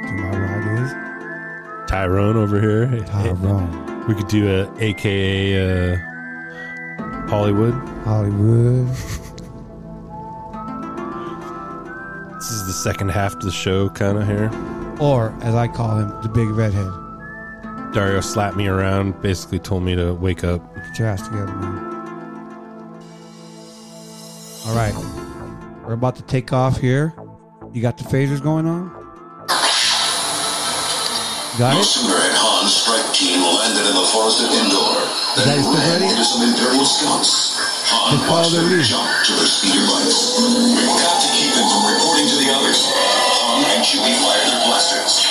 to 0.08 0.12
my 0.14 0.30
right 0.38 0.82
is 0.82 1.88
Tyrone 1.88 2.36
over 2.36 2.60
here. 2.60 3.00
Tyrone 3.04 3.86
We 4.08 4.14
could 4.16 4.26
do 4.26 4.48
a 4.48 4.68
AKA 4.80 5.92
uh, 5.92 5.96
Hollywood. 7.28 7.74
Hollywood. 8.02 8.88
This 12.38 12.50
is 12.50 12.66
the 12.66 12.72
second 12.72 13.10
half 13.10 13.34
of 13.34 13.42
the 13.42 13.52
show, 13.52 13.88
kind 13.90 14.18
of 14.18 14.26
here. 14.26 14.50
Or, 14.98 15.32
as 15.42 15.54
I 15.54 15.68
call 15.68 15.96
him, 15.96 16.08
the 16.22 16.28
Big 16.28 16.48
Redhead. 16.48 16.90
Dario 17.94 18.20
slapped 18.20 18.56
me 18.56 18.66
around, 18.66 19.22
basically 19.22 19.60
told 19.60 19.84
me 19.84 19.94
to 19.94 20.12
wake 20.14 20.42
up. 20.42 20.74
Get 20.74 20.98
your 20.98 21.08
ass 21.08 21.22
together, 21.28 21.54
man. 21.54 21.89
All 24.66 24.76
right. 24.76 24.94
We're 25.86 25.94
about 25.96 26.16
to 26.16 26.22
take 26.22 26.52
off 26.52 26.78
here. 26.78 27.14
You 27.72 27.80
got 27.82 27.96
the 27.96 28.04
phasers 28.04 28.42
going 28.42 28.66
on? 28.66 28.90
Got 31.58 31.74
No 31.74 31.80
it? 31.80 31.84
sooner 31.84 32.14
had 32.14 32.34
Han's 32.36 32.72
strike 32.76 33.08
team 33.12 33.40
landed 33.42 33.84
in 33.88 33.94
the 33.96 34.06
forest 34.12 34.44
of 34.44 34.50
Endor 34.52 35.00
than 35.40 35.60
still 35.64 35.74
ran 35.74 35.90
ready? 35.98 36.08
into 36.12 36.24
some 36.24 36.42
Imperial 36.46 36.84
scouts. 36.84 37.56
Han 37.90 38.20
watched 38.30 38.52
them 38.54 38.68
lead. 38.70 38.84
jump 38.86 39.08
to 39.26 39.32
their 39.34 39.48
speeder 39.50 39.82
bikes. 39.88 40.38
We've 40.38 40.98
got 41.02 41.18
to 41.24 41.28
keep 41.34 41.50
them 41.56 41.66
from 41.66 41.82
reporting 41.90 42.26
to 42.30 42.36
the 42.38 42.48
others. 42.54 42.86
Han 42.86 43.64
and 43.66 43.82
Chewie 43.82 44.14
fired 44.22 44.46
their 44.46 44.60
blasters. 44.68 45.26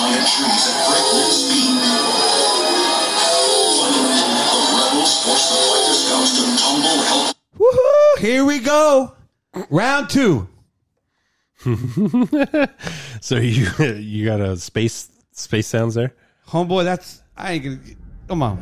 Among 0.00 0.12
giant 0.12 0.28
trees 0.28 0.66
at 0.68 0.76
breakneck 0.88 1.32
speed. 1.32 1.76
Finally, 3.76 4.20
the 4.50 4.60
rebels 4.78 5.12
forced 5.24 5.48
the 5.50 5.56
fighter 5.68 5.94
scouts 5.94 6.32
to 6.36 6.44
tumble 6.62 7.00
help 7.04 7.36
Woohoo! 7.58 8.18
Here 8.18 8.44
we 8.44 8.58
go. 8.60 9.14
Round 9.68 10.08
two. 10.08 10.48
so 13.20 13.36
you 13.36 13.68
you 13.96 14.24
got 14.24 14.40
a 14.40 14.56
space 14.56 15.10
space 15.32 15.66
sounds 15.66 15.94
there? 15.94 16.14
Homeboy, 16.48 16.84
that's. 16.84 17.22
I 17.36 17.52
ain't 17.52 17.64
gonna. 17.64 17.78
Come 18.28 18.42
on. 18.42 18.58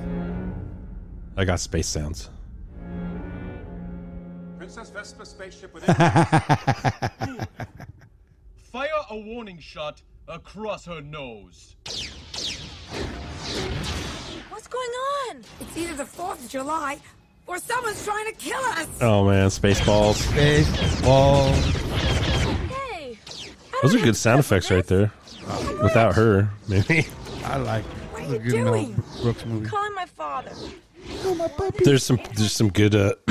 I 1.37 1.45
got 1.45 1.61
space 1.61 1.87
sounds. 1.87 2.31
Princess 4.57 4.91
Vespa 4.91 5.25
spaceship 5.25 5.73
with 5.73 5.85
Fire 8.57 8.89
a 9.11 9.17
warning 9.17 9.61
shot 9.61 10.03
across 10.29 10.85
her 10.87 11.01
nose. 11.01 11.77
What's 14.51 14.69
going 14.69 14.91
on? 15.31 15.43
It's 15.61 15.77
either 15.77 15.95
the 15.95 16.05
4th 16.05 16.45
of 16.45 16.49
July 16.51 16.99
or 17.47 17.59
someone's 17.59 18.05
trying 18.05 18.27
to 18.27 18.33
kill 18.33 18.61
us. 18.61 18.89
Oh 19.01 19.25
man, 19.27 19.49
Spaceballs. 19.49 20.33
Baseball. 20.35 21.53
Hey, 22.69 23.19
Those 23.83 23.95
are 23.95 23.99
good 24.01 24.17
sound 24.17 24.41
effects 24.41 24.71
right 24.71 24.87
there. 24.87 25.13
Without 25.83 26.15
her, 26.15 26.51
maybe. 26.69 27.07
I 27.45 27.57
like. 27.57 27.85
what 27.85 28.23
It's 28.25 28.33
are 28.33 28.45
you 28.45 28.51
doing? 28.51 29.03
Brooks 29.23 29.47
movie. 29.47 29.67
Calling 29.67 29.95
my 29.95 30.05
father. 30.07 30.53
There's 31.85 32.03
some 32.05 32.19
there's 32.35 32.53
some 32.53 32.69
good 32.69 32.95
uh 32.95 33.15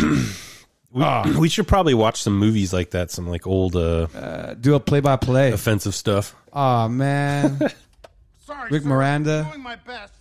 we, 0.92 1.04
we 1.40 1.50
should 1.50 1.68
probably 1.68 1.94
watch 1.94 2.22
some 2.22 2.38
movies 2.38 2.74
like 2.74 2.92
that, 2.92 3.12
some 3.12 3.28
like 3.28 3.46
old 3.48 3.76
uh, 3.76 4.08
Uh, 4.16 4.54
do 4.56 4.76
a 4.76 4.80
play 4.80 5.00
by 5.00 5.16
play. 5.16 5.52
offensive 5.52 5.96
stuff. 5.96 6.36
Oh 6.54 6.88
man. 6.88 7.60
Sorry, 8.46 8.70
Rick 8.72 8.84
sir. 8.84 8.90
Miranda. 8.90 9.44
I'm 9.46 9.52
doing 9.52 9.64
my 9.64 9.76
best. 9.76 10.14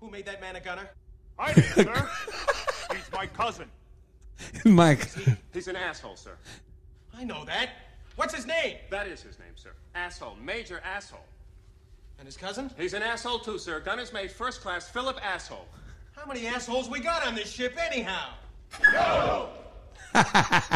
Who 0.00 0.10
made 0.10 0.26
that 0.26 0.40
man 0.40 0.56
a 0.56 0.60
gunner? 0.60 0.88
I 1.38 1.52
did, 1.52 1.64
sir. 1.64 2.08
He's 2.94 3.10
my 3.12 3.26
cousin. 3.26 3.70
Mike. 4.64 5.08
He's 5.52 5.68
an 5.68 5.76
asshole, 5.76 6.16
sir. 6.16 6.36
I 7.16 7.24
know 7.24 7.44
that. 7.44 7.70
What's 8.16 8.34
his 8.34 8.46
name? 8.46 8.76
That 8.90 9.06
is 9.06 9.20
his 9.22 9.38
name, 9.38 9.52
sir. 9.56 9.72
Asshole. 9.94 10.36
Major 10.42 10.80
asshole. 10.84 11.24
And 12.18 12.26
his 12.26 12.36
cousin? 12.36 12.70
He's 12.76 12.94
an 12.94 13.02
asshole, 13.02 13.40
too, 13.40 13.58
sir. 13.58 13.80
Gunner's 13.80 14.08
is 14.08 14.14
made 14.14 14.30
first 14.30 14.60
class. 14.60 14.88
Philip 14.88 15.18
Asshole. 15.24 15.66
How 16.16 16.24
many 16.26 16.46
assholes 16.46 16.88
we 16.88 17.00
got 17.00 17.26
on 17.26 17.34
this 17.34 17.50
ship 17.50 17.76
anyhow? 17.90 18.30
I 20.14 20.70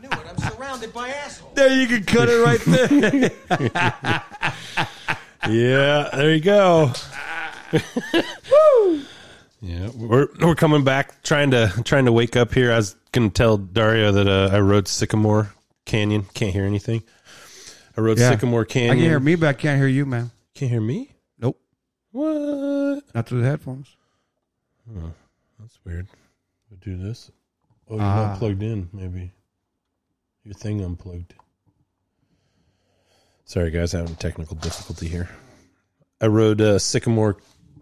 knew 0.00 0.08
it. 0.08 0.18
I'm 0.28 0.38
surrounded 0.38 0.92
by 0.92 1.08
assholes. 1.10 1.54
There 1.54 1.80
you 1.80 1.86
can 1.86 2.02
cut 2.04 2.28
it 2.28 2.44
right 2.44 2.60
there. 2.60 3.30
Yeah, 5.48 6.08
there 6.12 6.34
you 6.34 6.40
go. 6.40 6.92
Woo! 7.72 9.02
Yeah, 9.62 9.88
we're 9.96 10.28
we're 10.40 10.54
coming 10.54 10.84
back 10.84 11.22
trying 11.22 11.50
to 11.52 11.72
trying 11.82 12.04
to 12.04 12.12
wake 12.12 12.36
up 12.36 12.52
here. 12.52 12.70
I 12.72 12.76
was 12.76 12.94
gonna 13.10 13.30
tell 13.30 13.56
Dario 13.56 14.12
that 14.12 14.28
uh, 14.28 14.50
I 14.54 14.60
rode 14.60 14.86
Sycamore 14.86 15.50
Canyon. 15.86 16.26
Can't 16.34 16.52
hear 16.52 16.64
anything. 16.64 17.02
I 17.96 18.02
rode 18.02 18.18
Yeah. 18.18 18.28
Sycamore 18.30 18.66
Canyon. 18.66 18.90
I 18.92 18.96
can 18.96 19.04
hear 19.04 19.18
me, 19.18 19.34
but 19.34 19.48
I 19.48 19.54
can't 19.54 19.78
hear 19.78 19.88
you, 19.88 20.04
man. 20.04 20.30
Can't 20.54 20.70
hear 20.70 20.82
me. 20.82 21.14
Nope. 21.38 21.58
What? 22.12 23.02
Not 23.14 23.26
through 23.26 23.40
the 23.40 23.46
headphones. 23.48 23.96
Oh, 24.94 25.10
that's 25.66 25.80
weird. 25.84 26.06
We 26.70 26.76
do 26.76 26.96
this. 26.96 27.28
Oh, 27.90 27.96
you're 27.96 28.04
Ah. 28.04 28.28
not 28.28 28.38
plugged 28.38 28.62
in. 28.62 28.88
Maybe 28.92 29.32
your 30.44 30.54
thing 30.54 30.80
unplugged. 30.80 31.34
Sorry, 33.46 33.72
guys, 33.72 33.90
having 33.92 34.12
a 34.12 34.16
technical 34.16 34.54
difficulty 34.56 35.08
here. 35.08 35.28
I 36.20 36.26
rode 36.28 36.60
uh, 36.60 36.78
Sycamore 36.78 37.36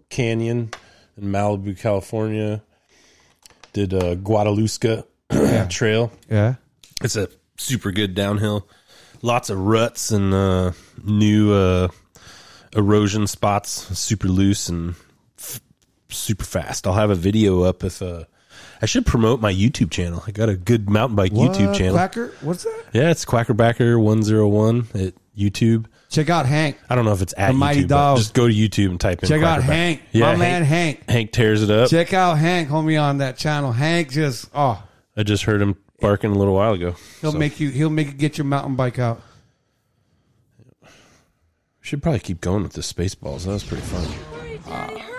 Canyon 0.09 0.71
in 1.15 1.23
Malibu, 1.25 1.77
California. 1.77 2.63
Did 3.73 3.93
uh, 3.93 4.15
Guadalasca 4.15 5.05
Trail. 5.69 6.11
Yeah. 6.29 6.55
It's 7.03 7.15
a 7.15 7.29
super 7.57 7.91
good 7.91 8.15
downhill. 8.15 8.67
Lots 9.21 9.49
of 9.51 9.59
ruts 9.59 10.09
and 10.11 10.33
uh, 10.33 10.71
new 11.03 11.53
uh, 11.53 11.89
erosion 12.75 13.27
spots. 13.27 13.71
Super 13.97 14.27
loose 14.27 14.69
and 14.69 14.95
super 16.15 16.45
fast. 16.45 16.87
I'll 16.87 16.93
have 16.93 17.09
a 17.09 17.15
video 17.15 17.63
up 17.63 17.83
if 17.83 18.01
uh, 18.01 18.23
I 18.81 18.85
should 18.85 19.05
promote 19.05 19.39
my 19.41 19.53
YouTube 19.53 19.91
channel. 19.91 20.23
I 20.27 20.31
got 20.31 20.49
a 20.49 20.55
good 20.55 20.89
mountain 20.89 21.15
bike 21.15 21.31
YouTube 21.31 21.75
channel. 21.75 21.95
Quacker? 21.95 22.33
What's 22.41 22.63
that? 22.63 22.83
Yeah, 22.93 23.11
it's 23.11 23.25
Quackerbacker 23.25 24.01
one 24.01 24.23
zero 24.23 24.47
one 24.47 24.87
at 24.93 25.13
YouTube. 25.37 25.85
Check 26.09 26.29
out 26.29 26.45
Hank. 26.45 26.77
I 26.89 26.95
don't 26.95 27.03
know 27.05 27.11
if 27.13 27.21
it's 27.21 27.33
at 27.37 27.47
The 27.47 27.53
Mighty 27.57 27.83
YouTube, 27.83 27.87
Dog. 27.87 28.17
Just 28.17 28.33
go 28.33 28.47
to 28.47 28.53
YouTube 28.53 28.89
and 28.91 28.99
type 28.99 29.21
in. 29.23 29.27
Check 29.29 29.41
out 29.41 29.63
Hank. 29.63 30.01
Yeah, 30.11 30.31
My 30.31 30.35
man 30.37 30.63
Hank. 30.63 31.09
Hank 31.09 31.31
tears 31.31 31.61
it 31.61 31.69
up. 31.69 31.89
Check 31.89 32.13
out 32.13 32.37
Hank, 32.37 32.69
homie, 32.69 33.01
on 33.01 33.17
that 33.17 33.37
channel. 33.37 33.71
Hank 33.71 34.11
just 34.11 34.49
oh, 34.53 34.81
I 35.17 35.23
just 35.23 35.43
heard 35.43 35.61
him 35.61 35.75
barking 35.99 36.31
a 36.31 36.35
little 36.37 36.53
while 36.53 36.73
ago. 36.73 36.95
he'll 37.21 37.31
So, 37.31 37.37
make 37.37 37.59
you 37.59 37.69
he'll 37.69 37.89
make 37.89 38.07
you 38.07 38.13
get 38.13 38.37
your 38.37 38.45
mountain 38.45 38.75
bike 38.75 38.99
out. 38.99 39.21
should 41.81 42.01
probably 42.01 42.19
keep 42.19 42.41
going 42.41 42.63
with 42.63 42.73
the 42.73 42.81
Spaceballs. 42.81 43.45
That 43.45 43.51
was 43.53 43.63
pretty 43.63 43.83
fun. 43.83 44.07
Daddy, 44.63 44.97
hurry. 44.97 45.14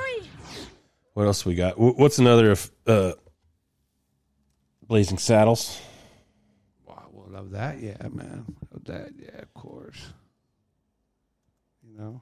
What 1.17 1.25
else 1.25 1.47
we 1.47 1.55
got? 1.55 1.79
What's 1.79 2.19
another 2.19 2.51
of 2.51 2.71
uh, 2.87 3.13
Blazing 4.87 5.17
Saddles? 5.17 5.81
Wow, 6.87 7.07
we'll 7.11 7.31
love 7.31 7.53
that. 7.53 7.81
Yeah, 7.81 7.97
man. 8.11 8.45
Love 8.71 8.85
that. 8.85 9.13
Yeah, 9.19 9.41
of 9.41 9.55
course. 9.55 10.09
You 11.83 11.97
know. 11.99 12.21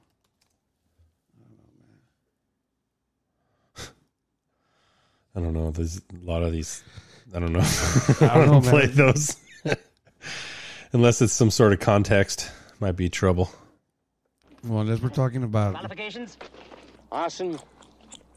I 5.35 5.41
don't 5.41 5.51
know. 5.51 5.71
There's 5.71 5.97
a 5.97 6.01
lot 6.25 6.41
of 6.41 6.53
these. 6.53 6.81
I 7.33 7.39
don't 7.39 7.51
know. 7.51 7.59
I 7.59 7.63
I 8.21 8.27
don't 8.45 8.47
don't 8.47 8.63
know, 8.63 8.69
play 8.71 8.87
man. 8.87 8.95
those 8.95 9.35
unless 10.93 11.21
it's 11.21 11.33
some 11.33 11.51
sort 11.51 11.73
of 11.73 11.81
context. 11.81 12.49
Might 12.79 12.93
be 12.95 13.09
trouble. 13.09 13.51
Well, 14.63 14.79
unless 14.79 15.01
we're 15.01 15.09
talking 15.09 15.43
about 15.43 15.73
Qualifications? 15.73 16.37
Arson, 17.11 17.59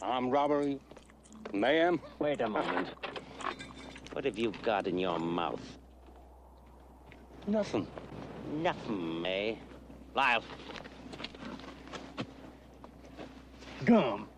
armed 0.03 0.32
robbery, 0.32 0.78
mayhem. 1.53 2.01
Wait 2.18 2.40
a 2.40 2.49
moment. 2.49 2.88
What 4.12 4.24
have 4.24 4.38
you 4.38 4.53
got 4.62 4.86
in 4.86 4.99
your 4.99 5.18
mouth? 5.18 5.61
Nothing. 7.46 7.86
Nothing, 8.62 9.24
eh? 9.26 9.55
Lyle. 10.14 10.42
Gum. 13.84 14.28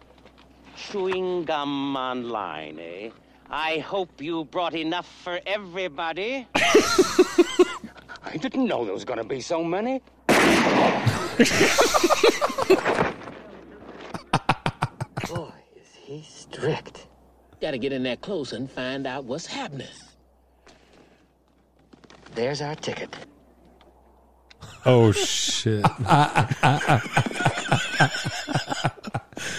Chewing 0.77 1.45
gum 1.45 1.97
online, 1.97 2.79
eh? 2.79 3.11
I 3.51 3.79
hope 3.79 4.21
you 4.21 4.45
brought 4.45 4.75
enough 4.75 5.09
for 5.25 5.41
everybody. 5.45 6.47
I 6.55 8.37
didn't 8.39 8.67
know 8.67 8.85
there 8.85 8.95
was 8.95 9.05
gonna 9.05 9.25
be 9.25 9.41
so 9.41 9.65
many. 9.65 10.01
Boy, 15.29 15.53
is 15.77 15.93
he 16.05 16.23
strict. 16.53 17.07
Gotta 17.61 17.79
get 17.79 17.93
in 17.93 18.03
there 18.03 18.17
close 18.17 18.53
and 18.53 18.71
find 18.71 19.07
out 19.07 19.25
what's 19.25 19.47
happening. 19.47 19.87
There's 22.35 22.61
our 22.63 22.75
ticket. 22.75 23.15
Oh 24.87 25.13
shit! 25.17 25.85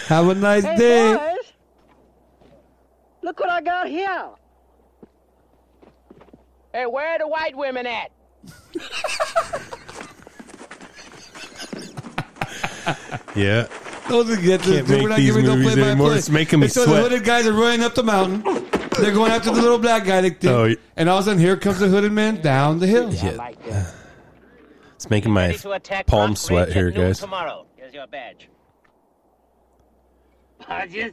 Have 0.08 0.28
a 0.28 0.34
nice 0.34 0.64
Hey, 0.64 0.76
day. 0.76 1.14
boys! 1.16 1.52
Look 3.22 3.40
what 3.40 3.50
I 3.50 3.60
got 3.62 3.88
here. 3.88 4.28
Hey, 6.72 6.86
where 6.86 7.14
are 7.14 7.18
the 7.18 7.28
white 7.28 7.56
women 7.56 7.86
at? 7.86 8.10
Yeah. 13.34 13.66
Those 14.08 14.30
are 14.30 14.40
good. 14.40 14.60
Can't 14.62 14.88
We're 14.88 14.98
make 14.98 15.08
not 15.08 15.16
these 15.16 15.26
giving 15.30 15.46
no 15.46 15.56
movies 15.56 15.72
play 15.72 15.82
by 15.82 15.88
anymore. 15.90 16.08
play. 16.08 16.18
It's 16.18 16.28
making 16.30 16.60
me 16.60 16.68
so 16.68 16.84
sweat. 16.84 16.96
the 16.96 17.02
hooded 17.02 17.24
guys 17.24 17.46
are 17.46 17.52
running 17.52 17.82
up 17.82 17.94
the 17.94 18.02
mountain. 18.02 18.42
They're 19.00 19.12
going 19.12 19.32
after 19.32 19.50
the 19.50 19.62
little 19.62 19.78
black 19.78 20.04
guy. 20.04 20.20
They 20.20 20.30
think, 20.30 20.44
Oh, 20.52 20.64
yeah. 20.64 20.74
and 20.96 21.08
all 21.08 21.18
of 21.18 21.22
a 21.22 21.30
sudden, 21.30 21.40
here 21.40 21.56
comes 21.56 21.78
the 21.78 21.88
hooded 21.88 22.12
man 22.12 22.40
down 22.40 22.78
the 22.78 22.86
hill. 22.86 23.12
Yeah. 23.12 23.52
It's 24.94 25.08
making 25.10 25.32
my 25.32 25.46
Ready 25.46 25.58
to 25.58 25.72
attack 25.72 26.06
palm 26.06 26.30
Rock 26.30 26.38
sweat 26.38 26.66
Ridge 26.68 26.74
here, 26.74 26.90
noon 26.90 27.00
guys. 27.08 27.18
Tomorrow. 27.20 27.66
Here's 27.76 27.94
your 27.94 28.06
badge. 28.06 28.48
Badges? 30.68 31.12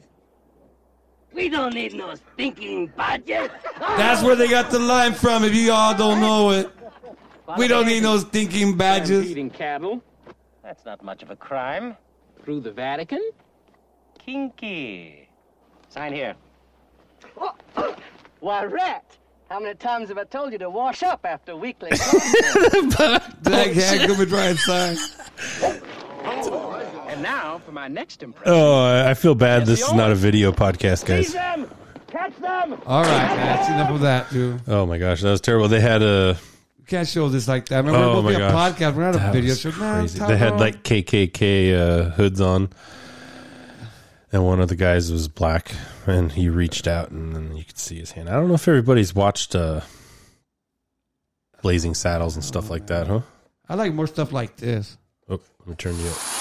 We 1.34 1.50
don't 1.50 1.74
need 1.74 1.94
no 1.94 2.14
stinking 2.16 2.88
badges. 2.98 3.50
That's 3.80 4.24
where 4.24 4.36
they 4.36 4.48
got 4.48 4.72
the 4.72 4.80
line 4.80 5.14
from. 5.14 5.44
If 5.44 5.54
you 5.56 5.72
all 5.72 5.96
don't 5.96 6.20
know 6.20 6.52
it, 6.52 6.70
we 7.58 7.68
don't 7.68 7.86
need 7.88 8.04
no 8.04 8.18
stinking 8.18 8.78
badges. 8.78 9.30
Eating 9.30 9.50
cattle. 9.50 10.04
That's 10.64 10.86
not 10.86 11.04
much 11.04 11.24
of 11.24 11.30
a 11.32 11.36
crime. 11.36 11.96
Through 12.44 12.62
the 12.62 12.72
Vatican? 12.72 13.32
Kinky. 14.18 15.30
Sign 15.90 16.14
here. 16.14 16.36
Oh. 17.38 17.56
Why, 18.40 18.64
rat! 18.66 19.18
How 19.50 19.60
many 19.60 19.74
times 19.76 20.10
have 20.10 20.18
I 20.18 20.24
told 20.26 20.52
you 20.52 20.58
to 20.60 20.70
wash 20.70 21.02
up 21.04 21.26
after 21.26 21.56
weekly? 21.56 21.90
Black 22.98 23.72
hand 23.72 24.08
coming 24.10 24.30
right 24.30 24.52
inside. 24.52 24.98
And 27.10 27.24
now 27.24 27.58
for 27.66 27.72
my 27.72 27.88
next 27.88 28.22
impression. 28.22 28.54
Oh, 28.54 28.84
I 28.84 29.10
I 29.10 29.14
feel 29.16 29.34
bad. 29.34 29.66
This 29.66 29.82
is 29.82 29.92
not 29.94 30.12
a 30.12 30.16
video 30.16 30.52
podcast, 30.52 31.06
guys. 31.06 31.34
them! 31.34 31.68
Catch 32.08 32.36
them! 32.38 32.74
All 32.86 33.02
right. 33.04 33.36
That's 33.36 33.68
enough 33.68 33.90
of 33.90 34.02
that, 34.02 34.30
dude. 34.30 34.62
Oh 34.68 34.86
my 34.86 35.00
gosh, 35.00 35.22
that 35.22 35.32
was 35.32 35.42
terrible. 35.42 35.68
They 35.68 35.80
had 35.80 36.04
a. 36.04 36.38
Can't 36.90 37.08
show 37.08 37.30
this 37.30 37.48
like 37.48 37.68
that. 37.68 37.78
Remember, 37.78 38.00
Oh 38.00 38.16
we're 38.16 38.24
my 38.24 38.34
supposed 38.34 38.34
to 38.34 38.40
be 38.40 38.44
a 38.44 38.50
gosh, 38.52 38.74
podcast. 38.74 38.96
We're 38.96 39.12
not 39.12 39.16
a 39.30 39.32
video 39.32 39.54
show. 39.54 39.70
Man, 39.80 40.00
crazy. 40.00 40.20
They 40.26 40.38
had 40.38 40.60
like 40.60 40.84
KKK 40.84 41.74
uh, 41.76 42.10
hoods 42.12 42.42
on, 42.42 42.70
and 44.32 44.44
one 44.44 44.60
of 44.60 44.70
the 44.70 44.76
guys 44.76 45.12
was 45.12 45.28
black, 45.28 45.72
and 46.08 46.32
he 46.32 46.50
reached 46.50 46.88
out, 46.88 47.12
and 47.12 47.36
then 47.36 47.56
you 47.56 47.64
could 47.64 47.78
see 47.78 48.00
his 48.00 48.12
hand. 48.14 48.28
I 48.28 48.34
don't 48.34 48.48
know 48.48 48.56
if 48.56 48.68
everybody's 48.68 49.14
watched 49.14 49.54
uh, 49.56 49.82
Blazing 51.62 51.94
Saddles 51.94 52.36
and 52.36 52.44
stuff 52.44 52.72
like 52.72 52.88
that, 52.88 53.06
huh? 53.06 53.22
I 53.68 53.76
like 53.76 53.94
more 53.94 54.08
stuff 54.08 54.32
like 54.32 54.56
this. 54.58 54.98
Oh, 55.30 55.40
let 55.60 55.68
me 55.68 55.76
turn 55.76 55.96
you 56.00 56.08
up. 56.08 56.39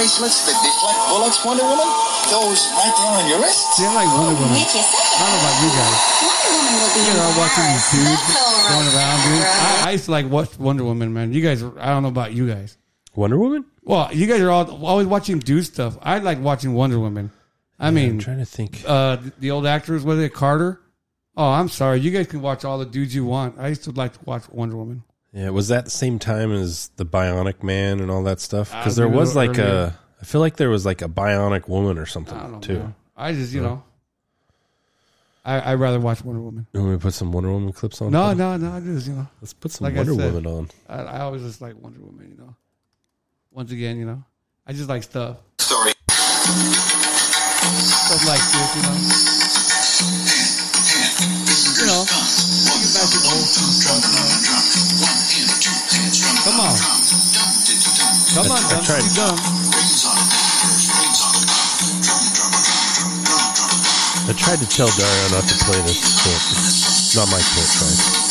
Bracelets 0.00 0.48
that 0.48 0.56
deflect 0.64 0.96
bullets, 1.12 1.44
Wonder 1.44 1.64
Woman? 1.68 1.84
Those 2.32 2.56
right 2.72 2.94
there 2.96 3.12
on 3.20 3.28
your 3.28 3.40
wrist? 3.44 3.76
See, 3.76 3.84
I 3.84 3.92
like 4.00 4.08
Wonder 4.16 4.40
Woman. 4.40 4.56
I 4.56 4.64
don't 4.64 5.28
know 5.28 5.44
about 5.44 5.56
you 5.60 5.70
guys. 5.76 5.96
Wonder 6.40 6.88
You 6.96 7.04
guys 7.04 7.20
are 7.20 7.36
watching 7.36 7.66
these 7.68 7.86
dudes 7.92 8.24
going 8.64 8.88
around, 8.96 9.18
dude. 9.28 9.44
I, 9.44 9.84
I 9.84 9.90
used 9.92 10.04
to 10.06 10.10
like 10.10 10.26
watch 10.30 10.58
Wonder 10.58 10.84
Woman, 10.84 11.12
man. 11.12 11.34
You 11.34 11.42
guys, 11.42 11.62
I 11.62 11.92
don't 11.92 12.02
know 12.02 12.08
about 12.08 12.32
you 12.32 12.48
guys. 12.48 12.78
Wonder 13.14 13.36
Woman? 13.38 13.66
Well, 13.82 14.08
you 14.14 14.26
guys 14.26 14.40
are 14.40 14.50
all 14.50 14.86
always 14.86 15.06
watching 15.06 15.38
dude 15.38 15.66
stuff. 15.66 15.98
I 16.00 16.18
like 16.18 16.40
watching 16.40 16.72
Wonder 16.72 16.98
Woman. 16.98 17.30
I 17.78 17.90
mean, 17.90 18.12
I'm 18.12 18.18
trying 18.20 18.38
to 18.38 18.46
think. 18.46 18.82
uh, 18.86 19.18
the 19.38 19.50
old 19.50 19.66
actors, 19.66 20.02
was 20.02 20.18
it 20.18 20.32
Carter? 20.32 20.80
Oh, 21.36 21.50
I'm 21.50 21.68
sorry. 21.68 22.00
You 22.00 22.10
guys 22.10 22.26
can 22.26 22.40
watch 22.40 22.64
all 22.64 22.78
the 22.78 22.86
dudes 22.86 23.14
you 23.14 23.26
want. 23.26 23.58
I 23.58 23.68
used 23.68 23.84
to 23.84 23.90
like 23.90 24.14
to 24.14 24.18
watch 24.24 24.48
Wonder 24.48 24.76
Woman. 24.76 25.02
Yeah, 25.32 25.50
was 25.50 25.68
that 25.68 25.84
the 25.84 25.90
same 25.90 26.18
time 26.18 26.52
as 26.52 26.88
the 26.96 27.06
Bionic 27.06 27.62
Man 27.62 28.00
and 28.00 28.10
all 28.10 28.24
that 28.24 28.40
stuff? 28.40 28.70
Because 28.72 28.96
there 28.96 29.08
was 29.08 29.36
like 29.36 29.50
earlier. 29.58 29.94
a, 29.94 29.98
I 30.20 30.24
feel 30.24 30.40
like 30.40 30.56
there 30.56 30.70
was 30.70 30.84
like 30.84 31.02
a 31.02 31.08
Bionic 31.08 31.68
Woman 31.68 31.98
or 31.98 32.06
something 32.06 32.36
I 32.36 32.48
don't 32.48 32.60
too. 32.60 32.78
know. 32.80 32.94
I 33.16 33.32
just, 33.32 33.52
you 33.52 33.60
Yeah. 33.62 33.66
know, 33.68 33.82
I 35.44 35.60
I 35.60 35.74
rather 35.76 36.00
watch 36.00 36.24
Wonder 36.24 36.40
Woman. 36.42 36.66
You 36.72 36.80
want 36.80 36.92
me 36.92 36.98
to 36.98 37.02
put 37.02 37.14
some 37.14 37.30
Wonder 37.32 37.50
Woman 37.52 37.72
clips 37.72 38.02
on? 38.02 38.10
No, 38.10 38.32
no, 38.34 38.56
no. 38.56 38.72
I 38.72 38.80
just, 38.80 39.06
you 39.06 39.12
know, 39.14 39.28
Let's 39.40 39.54
put 39.54 39.70
some 39.70 39.84
like 39.86 39.94
I 39.94 39.98
Wonder 39.98 40.14
said, 40.14 40.34
Woman 40.34 40.46
on. 40.52 40.68
I, 40.88 41.02
I 41.02 41.20
always 41.20 41.42
just 41.42 41.60
like 41.60 41.76
Wonder 41.80 42.00
Woman. 42.00 42.28
You 42.28 42.36
know, 42.44 42.56
once 43.52 43.70
again, 43.70 43.98
you 43.98 44.06
know, 44.06 44.24
I 44.66 44.72
just 44.72 44.88
like 44.88 45.04
stuff. 45.04 45.36
Sorry. 45.60 45.92
Stuff 46.90 48.26
like 48.26 48.40
this, 48.40 48.76
you 48.76 48.82
know. 48.82 49.39
Come 56.70 56.78
on. 56.78 57.00
Come 58.34 58.50
on, 58.52 58.62
I 58.62 58.80
tried- 58.84 59.02
I 64.22 64.32
tried 64.36 64.58
to 64.60 64.66
tell 64.68 64.86
Dario 64.96 65.28
not 65.30 65.42
to 65.48 65.64
play 65.64 65.80
this 65.82 66.22
clip. 66.22 66.36
It's 66.36 67.16
not 67.16 67.28
my 67.30 67.40
clip, 67.40 67.66
guys. 67.80 68.30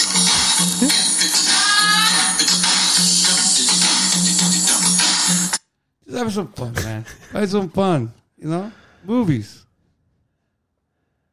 Just 6.05 6.17
have 6.17 6.33
some 6.33 6.47
fun, 6.53 6.73
man. 6.75 7.05
Have 7.33 7.49
some 7.49 7.69
fun. 7.69 8.13
You 8.37 8.49
know, 8.49 8.71
movies. 9.03 9.65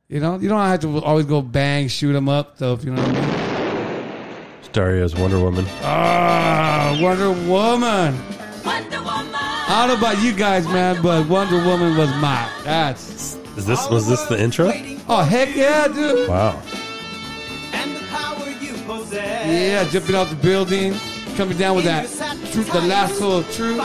You 0.09 0.21
know, 0.21 0.39
you 0.39 0.49
don't 0.49 0.59
have 0.61 0.81
to 0.81 1.03
always 1.03 1.27
go 1.27 1.43
bang, 1.43 1.89
shoot 1.89 2.13
them 2.13 2.29
up 2.29 2.57
stuff. 2.57 2.85
You 2.85 2.93
know 2.93 3.03
what 3.03 3.17
I 3.17 3.21
mean? 3.21 3.31
It's 4.61 4.66
Dario's 4.77 5.17
Wonder 5.17 5.41
Woman. 5.41 5.65
Ah, 5.81 6.99
Wonder 7.01 7.31
Woman. 7.31 8.15
Wonder 8.63 8.99
Woman. 8.99 9.35
I 9.35 9.87
don't 9.89 9.89
know 9.89 10.07
about 10.07 10.23
you 10.23 10.35
guys, 10.35 10.67
man, 10.69 11.01
but 11.03 11.27
Wonder 11.29 11.57
Woman 11.65 11.97
was 11.97 12.11
my. 12.17 12.47
That's. 12.63 13.37
Is 13.57 13.65
this 13.65 13.89
was 13.89 14.07
this 14.07 14.23
the 14.27 14.39
intro? 14.39 14.71
Oh 15.09 15.23
heck 15.23 15.57
yeah, 15.57 15.89
dude! 15.89 16.29
Wow. 16.29 16.61
And 17.73 17.97
the 17.97 18.01
power 18.09 18.51
you 18.61 18.75
possess. 18.85 19.47
Yeah, 19.47 19.89
jumping 19.89 20.15
out 20.15 20.29
the 20.29 20.37
building, 20.37 20.93
coming 21.37 21.57
down 21.57 21.75
with 21.77 21.87
that 21.87 22.07
truth, 22.53 22.71
the 22.71 22.83
lasso 22.83 23.39
of 23.39 23.51
truth, 23.55 23.81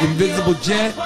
invisible 0.00 0.54
jet, 0.54 0.96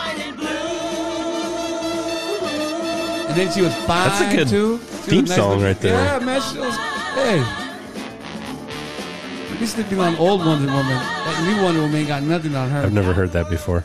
and 3.27 3.37
then 3.37 3.53
she 3.53 3.61
was 3.61 3.75
fine 3.75 4.09
That's 4.09 4.21
a 4.21 4.37
good 4.37 4.49
too. 4.49 4.79
She 4.79 5.11
theme 5.11 5.25
nice 5.25 5.35
song 5.35 5.49
looking. 5.49 5.65
right 5.65 5.81
there. 5.81 6.05
Yeah, 6.05 6.25
man, 6.25 6.41
she 6.43 6.59
was. 6.61 6.77
Hey. 7.17 7.62
Be 9.63 9.67
sleeping 9.69 10.01
on 10.01 10.17
old 10.17 10.45
Wonder 10.45 10.67
Woman. 10.67 10.89
That 10.89 11.45
new 11.47 11.63
Wonder 11.63 11.83
Woman 11.83 11.95
ain't 11.99 12.09
got 12.09 12.25
nothing 12.25 12.57
on 12.57 12.69
her. 12.69 12.81
I've 12.83 12.93
never 12.93 13.13
heard 13.13 13.31
that 13.31 13.49
before. 13.49 13.85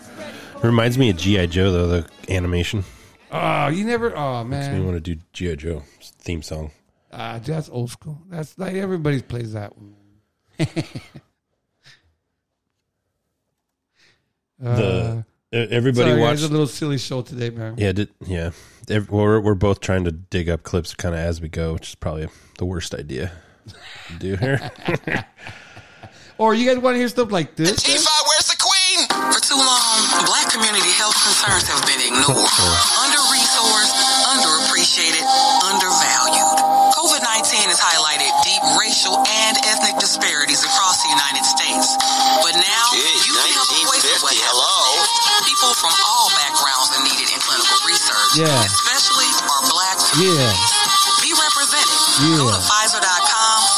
Reminds 0.63 0.97
me 0.97 1.11
of 1.11 1.17
GI 1.17 1.45
Joe 1.45 1.71
though. 1.71 1.87
The 1.87 2.09
animation 2.33 2.83
Oh, 3.31 3.67
you 3.67 3.85
never. 3.85 4.11
Oh 4.17 4.43
man, 4.43 4.59
makes 4.59 4.73
me 4.73 4.83
want 4.83 4.95
to 4.95 4.99
do 5.15 5.21
GI 5.33 5.57
Joe 5.57 5.83
theme 6.01 6.41
song. 6.41 6.71
ah, 7.13 7.39
that's 7.43 7.69
old 7.69 7.91
school. 7.91 8.19
That's 8.27 8.57
like 8.57 8.73
everybody 8.73 9.21
plays 9.21 9.53
that 9.53 9.73
one. 9.77 9.93
The 14.59 15.23
everybody 15.51 16.01
Uh, 16.01 16.13
sorry, 16.15 16.19
guys, 16.19 16.41
watched. 16.41 16.43
a 16.43 16.47
little 16.51 16.65
silly 16.67 16.97
show 16.97 17.21
today, 17.21 17.51
man. 17.51 17.75
Yeah, 17.77 17.91
did, 17.91 18.09
yeah. 18.25 18.49
Ev- 18.89 19.11
We're 19.11 19.39
we're 19.39 19.53
both 19.53 19.79
trying 19.79 20.05
to 20.05 20.11
dig 20.11 20.49
up 20.49 20.63
clips 20.63 20.95
kind 20.95 21.13
of 21.13 21.19
as 21.21 21.39
we 21.39 21.49
go, 21.49 21.73
which 21.73 21.89
is 21.89 21.95
probably 21.95 22.27
the 22.57 22.65
worst 22.65 22.95
idea 22.95 23.31
to 24.07 24.13
do 24.17 24.35
here. 24.37 24.71
Or 26.37 26.53
you 26.53 26.69
guys 26.69 26.77
want 26.77 26.93
to 26.93 26.99
hear 27.01 27.09
stuff 27.09 27.33
like 27.33 27.57
this? 27.57 27.81
where's 27.81 28.45
the 28.45 28.59
queen? 28.61 29.09
For 29.33 29.41
too 29.41 29.57
long, 29.57 29.97
black 30.29 30.45
community 30.53 30.93
health 31.01 31.17
concerns 31.25 31.65
have 31.65 31.81
been 31.89 31.97
ignored, 31.97 32.29
under-resourced, 33.01 33.93
underappreciated, 34.37 35.25
undervalued. 35.65 36.57
COVID-19 36.93 37.73
has 37.73 37.81
highlighted 37.81 38.29
deep 38.45 38.61
racial 38.77 39.17
and 39.17 39.57
ethnic 39.65 39.97
disparities 39.97 40.61
across 40.61 41.01
the 41.01 41.09
United 41.09 41.41
States. 41.41 41.97
But 42.45 42.53
now, 42.53 42.85
you 43.25 43.33
can 43.33 43.49
have 43.57 43.69
a 43.73 43.81
voice 43.89 44.05
in 44.05 44.17
what 44.21 44.37
hello. 44.37 44.77
People 45.41 45.73
from 45.81 45.93
all 46.05 46.29
backgrounds 46.37 46.93
are 46.93 47.03
needed 47.05 47.33
in 47.33 47.39
clinical 47.41 47.77
research, 47.89 48.45
Yeah. 48.45 48.61
especially 48.61 49.25
our 49.41 49.61
black 49.73 49.97
Yeah. 50.21 50.53
Be 51.25 51.33
represented. 51.33 51.97
Yeah. 52.29 52.37
Go 52.45 52.53
to 52.53 52.61
Pfizer.com 52.61 53.76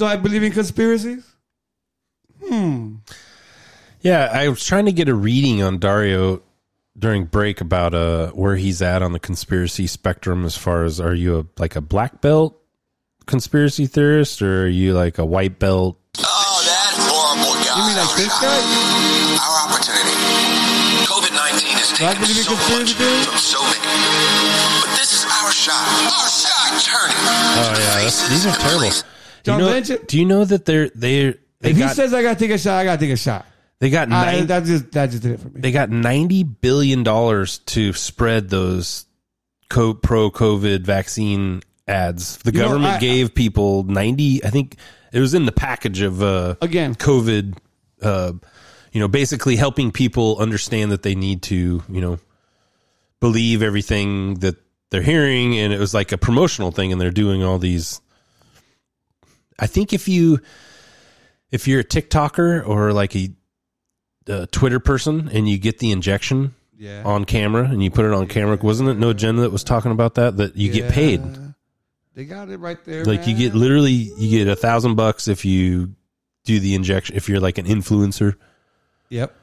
Do 0.00 0.06
I 0.06 0.16
believe 0.16 0.42
in 0.42 0.50
conspiracies? 0.50 1.28
Hmm. 2.42 3.04
yeah, 4.00 4.30
I 4.32 4.48
was 4.48 4.64
trying 4.64 4.86
to 4.86 4.92
get 4.96 5.10
a 5.10 5.14
reading 5.14 5.60
on 5.60 5.76
Dario 5.76 6.40
during 6.98 7.26
break 7.26 7.60
about 7.60 7.92
uh 7.92 8.30
where 8.32 8.56
he's 8.56 8.80
at 8.80 9.02
on 9.02 9.12
the 9.12 9.20
conspiracy 9.20 9.86
spectrum 9.86 10.46
as 10.46 10.56
far 10.56 10.84
as 10.84 11.00
are 11.00 11.12
you 11.12 11.40
a 11.40 11.44
like 11.60 11.76
a 11.76 11.82
black 11.82 12.22
belt 12.22 12.56
conspiracy 13.26 13.84
theorist 13.84 14.40
or 14.40 14.64
are 14.64 14.72
you 14.72 14.94
like 14.94 15.18
a 15.18 15.24
white 15.26 15.58
belt? 15.58 16.00
Oh, 16.16 16.24
that 16.24 16.96
horrible 16.96 17.52
guy. 17.60 17.76
You 17.76 17.84
mean 17.84 18.00
like 18.00 18.16
this 18.16 18.32
guy? 18.40 18.56
Our 19.36 19.68
opportunity. 19.68 20.16
COVID 21.12 21.36
19 21.36 21.76
has 21.76 21.92
Do 21.92 22.08
I 22.08 22.16
taken 22.16 22.40
so 22.40 22.56
much 22.56 22.96
conspiracy 22.96 23.28
from 23.28 23.36
so 23.36 23.60
many. 23.68 23.84
But 24.80 24.96
this 24.96 25.12
is 25.12 25.28
our 25.28 25.52
shot. 25.52 25.84
Our 26.08 26.30
shot. 26.32 26.72
Turn 26.88 27.12
it. 27.12 27.20
Oh 27.20 27.76
yeah, 27.76 28.08
these 28.08 28.46
are 28.48 28.56
terrible. 28.56 29.19
Do 29.42 29.52
you 29.52 29.58
know, 29.58 29.80
do 29.80 30.18
you 30.18 30.24
know 30.26 30.44
that 30.44 30.64
they're 30.64 30.88
they 30.90 31.34
they 31.60 31.70
If 31.70 31.76
he 31.76 31.88
says 31.88 32.12
I 32.14 32.22
gotta 32.22 32.38
take 32.38 32.50
a 32.50 32.58
shot, 32.58 32.78
I 32.78 32.84
gotta 32.84 33.00
take 33.00 33.12
a 33.12 33.16
shot. 33.16 33.46
they 33.78 33.90
got 33.90 34.10
I, 34.12 34.42
that 34.42 34.64
just 34.64 34.92
that 34.92 35.10
just 35.10 35.22
did 35.22 35.32
it 35.32 35.40
for 35.40 35.48
me. 35.48 35.60
they 35.60 35.72
got 35.72 35.90
ninety 35.90 36.42
billion 36.44 37.02
dollars 37.02 37.58
to 37.66 37.92
spread 37.92 38.48
those 38.50 39.06
co- 39.68 39.94
pro 39.94 40.30
COVID 40.30 40.82
vaccine 40.82 41.62
ads. 41.88 42.36
The 42.38 42.52
You 42.52 42.58
know, 42.60 42.64
government 42.66 42.94
I- 42.94 42.98
gave 43.00 43.34
people 43.34 43.82
ninety. 43.84 44.44
I 44.44 44.50
think 44.50 44.76
it 45.12 45.20
was 45.20 45.34
in 45.34 45.44
the 45.46 45.52
package 45.52 46.00
of 46.02 46.22
uh, 46.22 46.56
Again. 46.60 46.94
COVID. 46.94 47.56
Uh, 48.02 48.32
you 48.92 49.00
know, 49.00 49.08
basically 49.08 49.56
helping 49.56 49.92
people 49.92 50.38
understand 50.38 50.90
that 50.90 51.02
they 51.02 51.14
need 51.14 51.42
to, 51.44 51.82
you 51.88 52.00
know, 52.00 52.18
believe 53.20 53.62
everything 53.62 54.34
that 54.40 54.56
they're 54.90 55.02
hearing, 55.02 55.56
and 55.58 55.72
it 55.72 55.78
was 55.78 55.94
like 55.94 56.10
a 56.12 56.18
promotional 56.18 56.70
thing, 56.72 56.90
and 56.92 57.00
they're 57.00 57.10
doing 57.10 57.42
all 57.44 57.58
these. 57.58 58.00
I 59.60 59.66
think 59.66 59.92
if 59.92 60.08
you 60.08 60.40
if 61.50 61.68
you're 61.68 61.80
a 61.80 61.84
TikToker 61.84 62.66
or 62.66 62.92
like 62.92 63.14
a, 63.16 63.30
a 64.26 64.46
Twitter 64.46 64.80
person 64.80 65.28
and 65.28 65.48
you 65.48 65.58
get 65.58 65.78
the 65.78 65.90
injection 65.92 66.54
Yeah. 66.76 67.02
on 67.04 67.24
camera 67.24 67.64
and 67.64 67.82
you 67.82 67.90
put 67.90 68.04
it 68.06 68.12
on 68.12 68.26
camera, 68.28 68.56
wasn't 68.62 68.88
it 68.88 68.98
No 68.98 69.10
Agenda 69.10 69.42
that 69.42 69.52
was 69.52 69.64
talking 69.64 69.90
about 69.92 70.14
that? 70.14 70.36
That 70.38 70.56
you 70.56 70.72
get 70.72 70.90
paid. 70.92 71.22
They 72.14 72.24
got 72.24 72.48
it 72.48 72.58
right 72.58 72.82
there. 72.84 73.04
Like 73.04 73.26
you 73.26 73.36
get 73.36 73.54
literally 73.54 73.92
you 73.92 74.30
get 74.38 74.48
a 74.48 74.56
thousand 74.56 74.94
bucks 74.96 75.28
if 75.28 75.44
you 75.44 75.94
do 76.44 76.58
the 76.58 76.74
injection 76.74 77.16
if 77.16 77.28
you're 77.28 77.40
like 77.40 77.58
an 77.58 77.66
influencer. 77.66 78.36
Yep. 79.10 79.34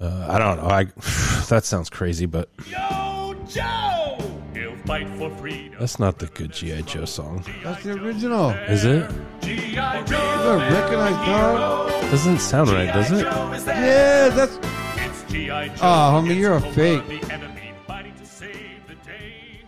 Uh, 0.00 0.26
I 0.28 0.38
don't 0.38 0.56
know. 0.58 0.68
I 0.68 0.84
that 1.48 1.64
sounds 1.64 1.88
crazy, 1.90 2.26
but 2.26 2.50
Yo, 2.66 3.34
Joe! 3.48 4.03
He'll 4.84 4.86
fight 4.86 5.08
for 5.18 5.30
freedom. 5.38 5.76
that's 5.80 5.98
not 5.98 6.18
the 6.18 6.26
good 6.26 6.52
GI 6.52 6.82
Joe 6.82 7.04
song, 7.04 7.44
That's 7.62 7.82
the 7.84 7.92
original. 7.92 8.50
is 8.50 8.84
it? 8.84 9.10
G.I. 9.42 10.02
Joe. 10.02 10.02
Is 10.02 10.10
that 10.10 10.72
recognized 10.72 11.26
dog? 11.26 12.10
Doesn't 12.10 12.38
sound 12.38 12.70
right, 12.70 12.92
does 12.92 13.10
it? 13.10 13.24
Yeah, 13.24 14.28
that's. 14.28 14.58
It's 14.96 15.32
G.I. 15.32 15.68
Joe. 15.68 15.74
Oh, 15.80 16.22
homie, 16.22 16.36
you're 16.36 16.54
a 16.56 16.60
fake. 16.60 17.06
the 17.08 17.32
enemy, 17.32 17.72
fighting 17.86 18.14
to 18.16 18.26
save 18.26 18.86
the 18.86 18.94
day. 18.96 19.60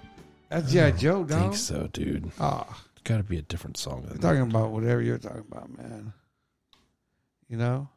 That's 0.51 0.71
G.I. 0.71 0.91
Joe, 0.93 1.25
I 1.25 1.33
think 1.33 1.57
so, 1.57 1.89
dude. 1.93 2.31
Ah, 2.39 2.83
It's 2.93 3.03
got 3.03 3.17
to 3.19 3.23
be 3.23 3.39
a 3.39 3.43
different 3.43 3.77
song. 3.77 4.03
you're 4.03 4.11
Than 4.13 4.21
talking 4.21 4.43
about 4.55 4.71
whatever 4.71 5.01
you're 5.03 5.19
talking 5.19 5.45
about, 5.51 5.77
man. 5.77 6.13
You 7.49 7.57
know. 7.59 7.89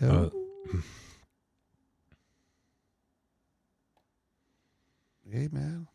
that. 0.00 0.10
Uh, 0.10 0.30
hey, 5.40 5.48
man. 5.52 5.86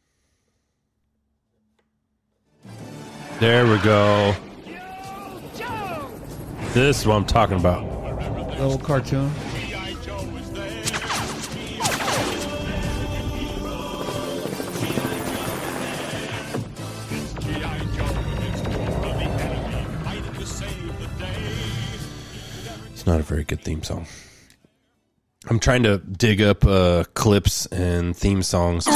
there 3.40 3.68
we 3.68 3.78
go. 3.80 4.36
This 6.74 7.02
is 7.02 7.06
what 7.06 7.16
I'm 7.16 7.26
talking 7.28 7.60
about. 7.60 7.84
Little 8.58 8.80
cartoon. 8.80 9.32
It's 22.94 23.06
not 23.06 23.20
a 23.20 23.24
very 23.24 23.44
good 23.44 23.62
theme 23.62 23.84
song. 23.84 24.08
I'm 25.48 25.60
trying 25.60 25.84
to 25.84 26.00
dig 26.00 26.42
up 26.42 26.66
uh, 26.66 27.04
clips 27.14 27.68
and 27.68 28.18
theme 28.18 28.42
songs. 28.42 28.88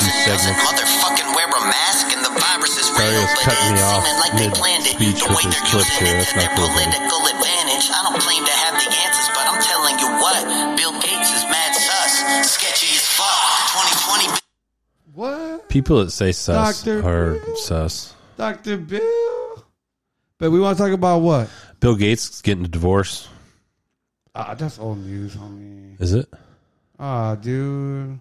'Cause 0.00 0.08
Class, 0.08 0.26
now 0.26 0.26
it's 0.26 0.26
who 0.26 0.30
doesn't 0.30 0.56
doesn't 0.56 0.56
Segments. 0.56 0.64
motherfucking 0.66 1.30
wear 1.36 1.48
a 1.48 1.62
mask 1.68 2.06
and 2.16 2.22
the 2.24 2.34
virus 2.40 2.74
is 2.80 2.88
real, 2.90 2.98
Dario's 3.00 3.30
but 3.30 3.44
cutting 3.44 3.72
me 3.76 3.82
off 3.84 4.04
like 4.24 4.34
mid 4.40 4.52
speech 4.84 5.20
The 5.20 5.28
with 5.28 5.36
way 5.36 5.44
his 5.44 5.54
they're 5.54 5.68
clips 5.70 5.90
using 5.92 6.06
here. 6.06 6.16
That's 6.18 6.34
not 6.34 6.40
their 6.40 6.56
cool, 6.56 6.68
political 6.72 7.20
advantage. 7.30 7.84
I 7.92 8.00
don't 8.08 8.18
claim 8.20 8.42
to 8.44 8.54
have 8.64 8.74
the 8.80 8.88
answers, 8.90 9.28
but 9.36 9.44
I'm 9.46 9.60
telling 9.60 9.96
you 10.00 10.08
what, 10.20 10.40
Bill 10.76 10.94
Gates 11.00 11.30
is 11.36 11.44
mad 11.52 11.72
sus, 11.76 12.12
sketchy 12.50 12.90
as 12.96 13.04
fuck. 13.06 13.60
2020 13.76 14.40
What? 15.14 15.68
People 15.68 16.04
that 16.04 16.10
say 16.10 16.32
sus 16.32 16.82
Dr. 16.82 17.04
are 17.04 17.38
sus. 17.56 18.14
Dr. 18.36 18.76
Bill. 18.78 19.64
But 20.38 20.50
we 20.50 20.60
want 20.60 20.78
to 20.78 20.82
talk 20.84 20.92
about 20.92 21.20
what? 21.20 21.48
Bill 21.80 21.94
Gates 21.96 22.40
getting 22.40 22.64
a 22.64 22.68
divorce. 22.68 23.28
Ah, 24.34 24.54
that's 24.54 24.78
old 24.78 24.98
news, 25.04 25.34
homie. 25.34 26.00
Is 26.00 26.14
it? 26.14 26.28
Ah, 26.98 27.34
dude. 27.34 28.20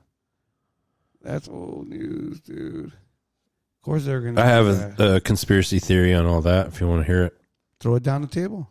That's 1.22 1.48
old 1.50 1.88
news, 1.90 2.40
dude. 2.40 2.86
Of 2.88 3.84
course 3.84 4.06
they're 4.06 4.22
gonna. 4.22 4.42
I 4.42 4.46
have 4.46 4.68
a, 5.00 5.16
a 5.16 5.20
conspiracy 5.22 5.80
theory 5.80 6.14
on 6.14 6.26
all 6.26 6.42
that. 6.42 6.68
If 6.68 6.80
you 6.82 6.88
want 6.88 7.02
to 7.06 7.12
hear 7.12 7.24
it. 7.26 7.38
throw 7.80 7.96
it 7.96 8.04
down 8.04 8.22
the 8.22 8.28
table. 8.28 8.70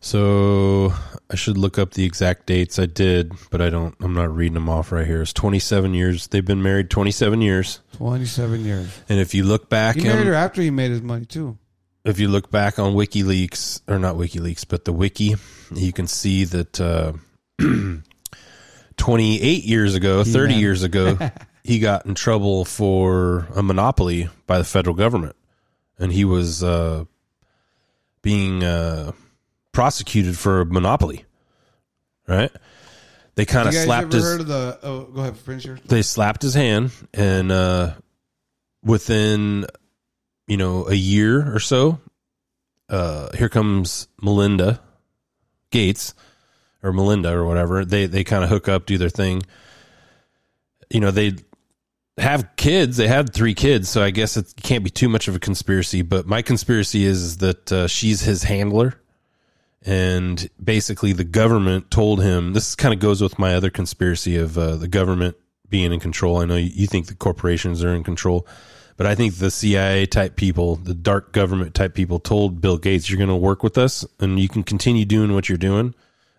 So 0.00 0.92
I 1.30 1.36
should 1.36 1.56
look 1.56 1.78
up 1.78 1.92
the 1.94 2.04
exact 2.04 2.46
dates. 2.46 2.78
I 2.78 2.86
did, 2.86 3.32
but 3.50 3.60
I 3.62 3.70
don't. 3.70 3.94
I'm 4.00 4.14
not 4.14 4.34
reading 4.34 4.54
them 4.54 4.68
off 4.68 4.90
right 4.90 5.06
here. 5.06 5.22
It's 5.22 5.32
27 5.32 5.94
years. 5.94 6.26
They've 6.26 6.44
been 6.44 6.62
married 6.62 6.90
27 6.90 7.40
years. 7.40 7.80
Twenty-seven 7.96 8.64
years. 8.64 8.88
And 9.08 9.20
if 9.20 9.32
you 9.32 9.44
look 9.44 9.68
back, 9.70 9.94
He 9.96 10.02
married 10.02 10.20
on- 10.22 10.26
her 10.26 10.34
after 10.34 10.60
he 10.60 10.70
made 10.70 10.90
his 10.90 11.02
money 11.02 11.24
too. 11.24 11.56
if 12.04 12.18
you 12.18 12.26
look 12.28 12.50
back 12.50 12.80
on 12.80 12.94
WikiLeaks 12.94 13.82
or 13.86 13.98
not 14.00 14.16
WikiLeaks, 14.16 14.64
but 14.68 14.84
the 14.84 14.92
wiki, 14.92 15.36
you 15.72 15.92
can 15.92 16.08
see 16.08 16.44
that 16.46 16.80
uh, 16.80 17.12
28 19.02 19.64
years 19.64 19.96
ago, 19.96 20.22
30 20.22 20.38
He-Man. 20.54 20.60
years 20.60 20.82
ago, 20.84 21.18
he 21.64 21.80
got 21.80 22.06
in 22.06 22.14
trouble 22.14 22.64
for 22.64 23.48
a 23.56 23.60
monopoly 23.62 24.28
by 24.46 24.58
the 24.58 24.64
federal 24.64 24.94
government, 24.94 25.34
and 25.98 26.12
he 26.12 26.24
was 26.24 26.62
uh, 26.62 27.04
being 28.22 28.62
uh, 28.62 29.10
prosecuted 29.72 30.38
for 30.38 30.60
a 30.60 30.66
monopoly. 30.66 31.24
Right? 32.28 32.52
They 33.34 33.44
kind 33.44 33.66
of 33.66 33.74
slapped 33.74 34.14
ever 34.14 34.16
his 34.18 34.24
heard 34.24 34.40
of 34.42 34.46
the? 34.46 34.78
Oh, 34.84 35.00
go 35.06 35.20
ahead, 35.22 35.36
finish 35.36 35.64
yours. 35.64 35.80
they 35.84 36.02
slapped 36.02 36.42
his 36.42 36.54
hand 36.54 36.92
and 37.12 37.50
uh 37.50 37.94
within 38.84 39.66
you 40.46 40.56
know 40.58 40.86
a 40.86 40.94
year 40.94 41.52
or 41.54 41.58
so 41.58 41.98
uh 42.88 43.34
here 43.36 43.48
comes 43.48 44.06
melinda 44.20 44.80
gates 45.70 46.14
or 46.82 46.92
melinda 46.92 47.32
or 47.32 47.44
whatever 47.44 47.84
they 47.84 48.06
they 48.06 48.24
kind 48.24 48.44
of 48.44 48.50
hook 48.50 48.68
up 48.68 48.86
do 48.86 48.98
their 48.98 49.08
thing. 49.08 49.42
You 50.90 51.00
know 51.00 51.10
they 51.10 51.34
have 52.18 52.56
kids 52.56 52.98
they 52.98 53.08
had 53.08 53.32
three 53.32 53.54
kids 53.54 53.88
so 53.88 54.02
i 54.02 54.10
guess 54.10 54.36
it 54.36 54.52
can't 54.62 54.84
be 54.84 54.90
too 54.90 55.08
much 55.08 55.28
of 55.28 55.34
a 55.34 55.38
conspiracy 55.38 56.02
but 56.02 56.26
my 56.26 56.42
conspiracy 56.42 57.06
is, 57.06 57.38
that 57.38 57.72
uh, 57.72 57.86
she's 57.86 58.20
his 58.20 58.42
handler. 58.42 58.94
And 59.84 60.48
basically 60.62 61.12
the 61.12 61.24
government 61.24 61.90
told 61.90 62.22
him 62.22 62.52
this 62.52 62.76
kind 62.76 62.94
of 62.94 63.00
goes 63.00 63.20
with 63.20 63.38
my 63.38 63.54
other 63.54 63.70
conspiracy 63.70 64.36
of 64.36 64.56
uh, 64.56 64.76
the 64.76 64.86
government 64.86 65.36
being 65.68 65.92
in 65.92 65.98
control. 65.98 66.36
I 66.38 66.44
know 66.44 66.54
you 66.54 66.86
think 66.86 67.06
the 67.06 67.16
corporations 67.16 67.82
are 67.82 67.94
in 67.94 68.04
control 68.04 68.46
but 68.96 69.06
i 69.06 69.14
think 69.14 69.34
the 69.34 69.50
cia 69.50 70.06
type 70.06 70.36
people 70.36 70.76
the 70.76 70.94
dark 70.94 71.32
government 71.32 71.74
type 71.74 71.94
people 71.94 72.18
told 72.18 72.60
bill 72.60 72.78
gates 72.78 73.08
you're 73.10 73.18
going 73.18 73.28
to 73.28 73.34
work 73.34 73.62
with 73.62 73.78
us 73.78 74.04
and 74.20 74.38
you 74.38 74.48
can 74.48 74.62
continue 74.62 75.04
doing 75.04 75.34
what 75.34 75.48
you're 75.48 75.58
doing 75.58 75.94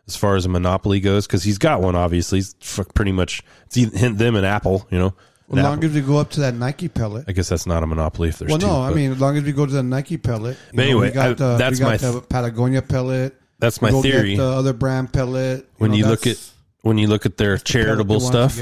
as 0.08 0.16
far 0.16 0.36
as 0.36 0.45
a 0.45 0.49
monopoly 0.49 0.99
goes 0.99 1.26
because 1.28 1.43
he's 1.43 1.58
got 1.58 1.82
one 1.82 1.95
obviously 1.95 2.39
he's 2.39 2.54
pretty 2.93 3.12
much 3.12 3.41
it's 3.66 3.76
them 4.18 4.36
and 4.36 4.45
apple 4.45 4.86
you 4.91 4.97
know 4.99 5.08
As 5.08 5.14
And 5.54 5.64
long 5.64 5.74
Apple- 5.78 5.86
as 5.89 5.95
we 5.95 6.01
go 6.01 6.18
up 6.18 6.30
to 6.32 6.41
that 6.41 6.56
Nike 6.56 6.88
pellet. 6.89 7.26
i 7.28 7.32
guess 7.32 7.49
that's 7.49 7.66
not 7.66 7.84
a 7.84 7.88
monopoly 7.88 8.30
if 8.30 8.38
there's 8.39 8.49
well, 8.49 8.60
two 8.60 8.68
no, 8.68 8.82
I 8.82 8.89
but- 8.89 8.95
mean, 8.97 9.12
as 9.12 9.20
long 9.22 9.38
as 9.38 9.43
we 9.43 9.51
go 9.51 9.66
to 9.66 9.72
the 9.72 9.84
Nike 9.84 10.18
pellet. 10.18 10.58
you 10.58 10.64
But 10.72 10.78
know, 10.78 10.84
anyway, 10.84 11.08
we 11.10 11.14
got 11.14 11.30
I- 11.30 11.34
the, 11.34 11.58
that's 11.58 11.80
my 11.80 11.97
the 11.97 12.12
th- 12.12 12.30
Patagonia 12.30 12.82
pellet. 12.82 13.39
That's 13.60 13.82
my 13.82 13.91
theory. 13.91 14.36
The 14.36 14.43
other 14.43 14.74
brand 14.74 15.14
pellet. 15.14 15.60
you 15.60 15.66
when 15.78 15.91
know, 15.91 15.97
you 15.97 16.06
look 16.08 16.28
at 16.28 16.38
when 16.82 16.97
you 16.97 17.08
look 17.08 17.26
at 17.26 17.38
their 17.38 17.58
charitable 17.58 18.20
to 18.20 18.26
stuff, 18.26 18.60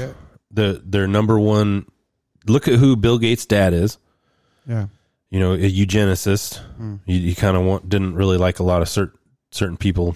the 0.52 0.80
their 0.84 1.08
number 1.08 1.40
one. 1.40 1.86
Look 2.46 2.68
at 2.68 2.78
who 2.78 2.94
Bill 2.96 3.18
Gates' 3.18 3.46
dad 3.46 3.72
is. 3.72 3.98
Yeah. 4.68 4.86
You 5.30 5.40
know, 5.40 5.54
a 5.54 5.58
eugenicist. 5.70 6.58
Hmm. 6.76 6.96
You, 7.06 7.18
you 7.18 7.34
kind 7.34 7.56
of 7.56 7.64
want 7.64 7.88
didn't 7.88 8.14
really 8.14 8.36
like 8.36 8.58
a 8.60 8.62
lot 8.64 8.82
of 8.82 8.88
certain 8.88 9.18
certain 9.50 9.76
people 9.76 10.14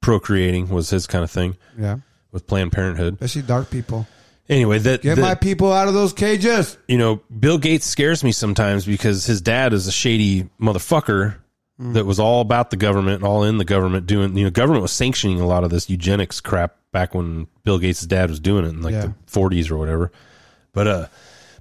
procreating 0.00 0.68
was 0.68 0.90
his 0.90 1.06
kind 1.06 1.24
of 1.24 1.30
thing. 1.30 1.56
Yeah. 1.78 1.96
with 2.32 2.46
Planned 2.46 2.70
Parenthood. 2.70 3.14
especially 3.14 3.42
dark 3.42 3.70
people. 3.70 4.06
Anyway, 4.48 4.78
that 4.78 5.02
Get 5.02 5.16
that- 5.16 5.22
my 5.22 5.34
people 5.34 5.72
out 5.72 5.88
of 5.88 5.94
those 5.94 6.12
cages. 6.12 6.76
you 6.86 6.96
know, 6.96 7.20
Bill 7.38 7.58
Gates 7.58 7.86
scares 7.86 8.22
me 8.22 8.30
sometimes 8.32 8.84
because 8.86 9.24
his 9.26 9.40
dad 9.40 9.72
is 9.72 9.86
a 9.88 9.92
shady 9.92 10.48
motherfucker 10.60 11.34
Mm. 11.80 11.94
that 11.94 12.04
was 12.06 12.20
all 12.20 12.40
about 12.40 12.70
the 12.70 12.76
government 12.76 13.22
all 13.24 13.42
in 13.42 13.56
the 13.58 13.64
government 13.64 14.06
doing, 14.06 14.36
you 14.36 14.44
know, 14.44 14.50
government 14.50 14.82
was 14.82 14.92
sanctioning 14.92 15.40
a 15.40 15.46
lot 15.46 15.64
of 15.64 15.70
this 15.70 15.88
eugenics 15.90 16.40
crap 16.40 16.76
back 16.92 17.14
when 17.14 17.46
Bill 17.64 17.78
Gates' 17.78 18.02
dad 18.02 18.28
was 18.30 18.38
doing 18.38 18.64
it 18.64 18.68
in 18.68 18.82
like 18.82 18.92
Yeah. 18.92 19.00
the 19.06 19.14
40s 19.26 19.70
or 19.70 19.76
whatever. 19.78 20.12
But, 20.72 20.86
uh, 20.86 21.06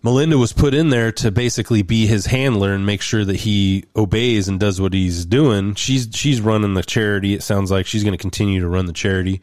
Melinda 0.01 0.37
was 0.37 0.53
put 0.53 0.73
in 0.73 0.89
there 0.89 1.11
to 1.13 1.31
basically 1.31 1.81
be 1.81 2.07
his 2.07 2.25
handler 2.27 2.73
and 2.73 2.85
make 2.85 3.01
sure 3.01 3.25
that 3.25 3.35
he 3.35 3.83
obeys 3.95 4.47
and 4.47 4.59
does 4.59 4.79
what 4.79 4.93
he's 4.93 5.25
doing. 5.25 5.75
She's 5.75 6.07
she's 6.13 6.39
running 6.41 6.73
the 6.73 6.83
charity. 6.83 7.33
It 7.33 7.43
sounds 7.43 7.69
like 7.71 7.85
she's 7.85 8.03
going 8.03 8.13
to 8.13 8.21
continue 8.21 8.61
to 8.61 8.67
run 8.67 8.85
the 8.85 8.93
charity, 8.93 9.41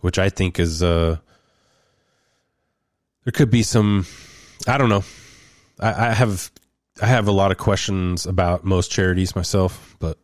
which 0.00 0.18
I 0.18 0.28
think 0.30 0.58
is 0.58 0.82
uh 0.82 1.18
there 3.24 3.32
could 3.32 3.50
be 3.50 3.62
some 3.62 4.06
I 4.66 4.78
don't 4.78 4.88
know. 4.88 5.04
I, 5.80 6.08
I 6.08 6.12
have 6.14 6.50
I 7.00 7.06
have 7.06 7.28
a 7.28 7.32
lot 7.32 7.50
of 7.52 7.58
questions 7.58 8.26
about 8.26 8.64
most 8.64 8.90
charities 8.90 9.36
myself, 9.36 9.96
but 10.00 10.18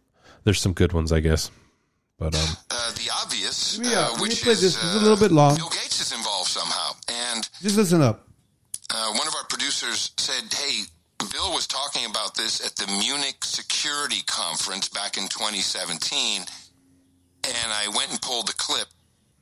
there's 0.45 0.61
some 0.61 0.72
good 0.72 0.93
ones, 0.93 1.12
I 1.12 1.20
guess. 1.20 1.51
But 2.18 2.35
um, 2.35 2.57
the 2.95 3.11
obvious, 3.22 3.78
Let 3.78 3.87
me, 3.87 3.95
uh, 3.95 3.99
uh, 3.99 4.03
let 4.11 4.16
me 4.16 4.22
which 4.22 4.43
play 4.43 4.53
is 4.53 4.61
this. 4.62 4.74
This 4.76 4.85
is 4.85 4.95
a 4.95 4.99
uh, 4.99 5.03
little 5.03 5.16
bit 5.16 5.32
long. 5.32 5.57
Bill 5.57 5.68
Gates 5.68 6.01
is 6.01 6.12
involved 6.16 6.49
somehow, 6.49 6.93
and 7.09 7.49
Just 7.61 7.76
listen 7.76 8.01
up. 8.03 8.26
uh, 8.93 9.12
one 9.12 9.20
of 9.20 9.23
our 9.23 9.23
producers 9.74 10.12
said, 10.18 10.52
"Hey, 10.52 10.82
Bill 11.30 11.52
was 11.52 11.66
talking 11.66 12.04
about 12.06 12.34
this 12.34 12.64
at 12.64 12.76
the 12.76 12.86
Munich 12.86 13.44
Security 13.44 14.22
Conference 14.26 14.88
back 14.88 15.16
in 15.16 15.28
2017," 15.28 16.46
and 17.44 17.72
I 17.72 17.88
went 17.88 18.10
and 18.10 18.20
pulled 18.22 18.46
the 18.48 18.52
clip. 18.54 18.88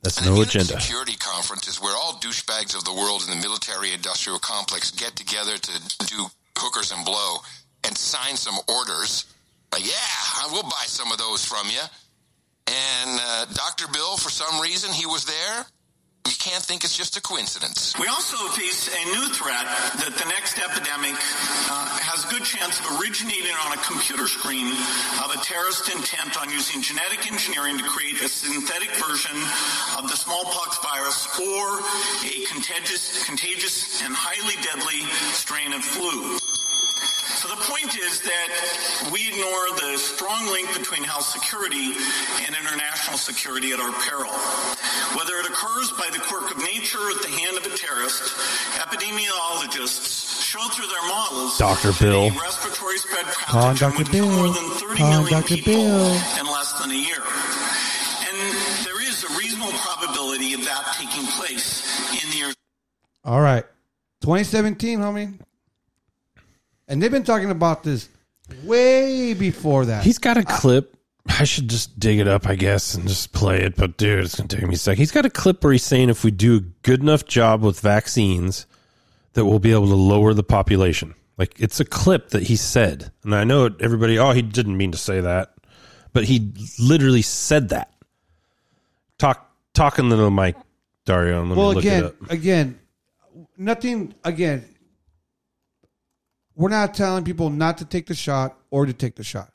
that's 0.01 0.17
And 0.17 0.25
no 0.25 0.33
Munich 0.33 0.49
agenda. 0.49 0.81
Security 0.81 1.15
Conference 1.15 1.67
is 1.67 1.79
where 1.79 1.95
all 1.95 2.13
douchebags 2.13 2.75
of 2.75 2.83
the 2.83 2.93
world 2.93 3.23
in 3.23 3.29
the 3.29 3.41
military-industrial 3.47 4.39
complex 4.39 4.91
get 4.91 5.15
together 5.15 5.57
to 5.57 6.05
do 6.05 6.27
hookers 6.57 6.91
and 6.91 7.05
blow 7.05 7.37
and 7.83 7.97
sign 7.97 8.35
some 8.35 8.57
orders. 8.67 9.25
Like, 9.71 9.85
yeah, 9.85 10.43
I 10.43 10.49
will 10.51 10.63
buy 10.63 10.85
some 10.87 11.11
of 11.11 11.17
those 11.17 11.45
from 11.45 11.69
you. 11.69 11.81
And 12.67 13.19
uh, 13.21 13.45
Dr. 13.53 13.87
Bill, 13.91 14.17
for 14.17 14.29
some 14.29 14.59
reason, 14.61 14.91
he 14.91 15.05
was 15.05 15.25
there. 15.25 15.65
You 16.25 16.39
can't 16.39 16.63
think 16.63 16.85
it's 16.85 16.95
just 16.95 17.17
a 17.17 17.21
coincidence. 17.21 17.93
We 17.99 18.07
also 18.07 18.37
face 18.55 18.87
a 18.87 19.03
new 19.11 19.27
threat 19.35 19.67
that 19.99 20.15
the 20.15 20.23
next 20.31 20.55
epidemic 20.55 21.19
uh, 21.67 21.99
has 21.99 22.23
a 22.23 22.29
good 22.31 22.47
chance 22.47 22.79
of 22.79 22.95
originating 22.95 23.51
on 23.67 23.75
a 23.75 23.81
computer 23.83 24.23
screen 24.31 24.71
of 25.19 25.35
a 25.35 25.39
terrorist 25.43 25.91
intent 25.91 26.39
on 26.39 26.47
using 26.47 26.81
genetic 26.81 27.27
engineering 27.27 27.77
to 27.77 27.83
create 27.83 28.23
a 28.23 28.29
synthetic 28.31 28.95
version 29.03 29.35
of 29.99 30.07
the 30.07 30.15
smallpox 30.15 30.79
virus 30.79 31.27
or 31.43 31.83
a 32.23 32.47
contagious, 32.47 33.27
contagious 33.27 33.99
and 33.99 34.15
highly 34.15 34.55
deadly 34.63 35.03
strain 35.35 35.75
of 35.75 35.83
flu. 35.83 36.39
So 37.43 37.49
the 37.51 37.59
point 37.59 37.91
is 37.99 38.21
that 38.23 38.49
we 39.11 39.27
ignore 39.27 39.67
the 39.75 39.97
strong 39.99 40.47
link 40.47 40.71
between 40.79 41.03
health 41.03 41.27
security 41.27 41.91
and 42.47 42.55
international 42.55 43.17
security 43.19 43.73
at 43.75 43.81
our 43.83 43.91
peril. 44.07 44.31
Whether 45.19 45.35
it 45.43 45.51
occurs 45.51 45.91
by 45.99 46.07
the 46.15 46.23
quirk 46.23 46.55
of 46.55 46.63
nature 46.63 47.03
or 47.03 47.11
at 47.11 47.19
the 47.19 47.27
hand 47.35 47.57
of 47.59 47.67
a 47.67 47.75
terrorist, 47.75 48.31
epidemiologists 48.79 50.39
show 50.39 50.63
through 50.71 50.87
their 50.87 51.03
models 51.11 51.57
Dr. 51.59 51.91
Bill. 51.99 52.31
respiratory 52.31 52.95
spread 52.97 53.25
Call 53.25 53.75
pathogen 53.75 53.79
Dr. 53.91 53.97
would 53.97 54.07
kill 54.07 54.25
more 54.31 54.47
Bill. 54.47 54.53
than 54.53 54.69
30 54.79 54.95
Call 55.03 55.09
million 55.11 55.41
Dr. 55.43 55.55
people 55.59 55.73
Bill. 55.75 56.15
in 56.39 56.45
less 56.47 56.71
than 56.79 56.91
a 56.91 56.95
year. 56.95 57.19
And 58.23 58.37
there 58.87 59.03
is 59.03 59.19
a 59.27 59.31
reasonable 59.35 59.75
probability 59.83 60.53
of 60.55 60.63
that 60.63 60.95
taking 60.95 61.27
place 61.35 61.83
in 62.23 62.29
the 62.31 62.37
year 62.37 62.53
All 63.25 63.41
right. 63.41 63.65
2017, 64.23 64.99
homie. 64.99 65.35
And 66.87 67.01
they've 67.01 67.11
been 67.11 67.23
talking 67.23 67.49
about 67.49 67.83
this 67.83 68.09
way 68.63 69.33
before 69.33 69.85
that. 69.85 70.03
He's 70.03 70.19
got 70.19 70.37
a 70.37 70.43
clip 70.43 70.97
I 71.25 71.45
should 71.45 71.69
just 71.69 71.99
dig 71.99 72.19
it 72.19 72.27
up, 72.27 72.47
I 72.47 72.55
guess, 72.55 72.95
and 72.95 73.07
just 73.07 73.31
play 73.31 73.61
it. 73.61 73.75
But 73.75 73.97
dude, 73.97 74.25
it's 74.25 74.35
gonna 74.35 74.49
take 74.49 74.67
me 74.67 74.73
a 74.73 74.77
sec. 74.77 74.97
He's 74.97 75.11
got 75.11 75.25
a 75.25 75.29
clip 75.29 75.63
where 75.63 75.71
he's 75.71 75.83
saying 75.83 76.09
if 76.09 76.23
we 76.23 76.31
do 76.31 76.57
a 76.57 76.59
good 76.59 77.01
enough 77.01 77.25
job 77.25 77.61
with 77.61 77.79
vaccines, 77.79 78.65
that 79.33 79.45
we'll 79.45 79.59
be 79.59 79.71
able 79.71 79.87
to 79.87 79.95
lower 79.95 80.33
the 80.33 80.43
population. 80.43 81.15
Like 81.37 81.59
it's 81.59 81.79
a 81.79 81.85
clip 81.85 82.29
that 82.29 82.43
he 82.43 82.55
said, 82.55 83.11
and 83.23 83.33
I 83.33 83.45
know 83.45 83.69
everybody. 83.79 84.19
Oh, 84.19 84.31
he 84.31 84.41
didn't 84.41 84.77
mean 84.77 84.91
to 84.91 84.97
say 84.97 85.21
that, 85.21 85.53
but 86.11 86.25
he 86.25 86.51
literally 86.77 87.21
said 87.21 87.69
that. 87.69 87.93
Talk 89.17 89.49
talking 89.73 90.09
to 90.09 90.15
the 90.17 90.29
mic, 90.29 90.55
Dario. 91.05 91.47
Well, 91.55 91.73
look 91.73 91.85
again, 91.85 92.11
again, 92.29 92.79
nothing. 93.57 94.13
Again, 94.25 94.65
we're 96.55 96.69
not 96.69 96.93
telling 96.93 97.23
people 97.23 97.49
not 97.49 97.79
to 97.79 97.85
take 97.85 98.07
the 98.07 98.15
shot 98.15 98.57
or 98.69 98.85
to 98.85 98.93
take 98.93 99.15
the 99.15 99.23
shot. 99.23 99.51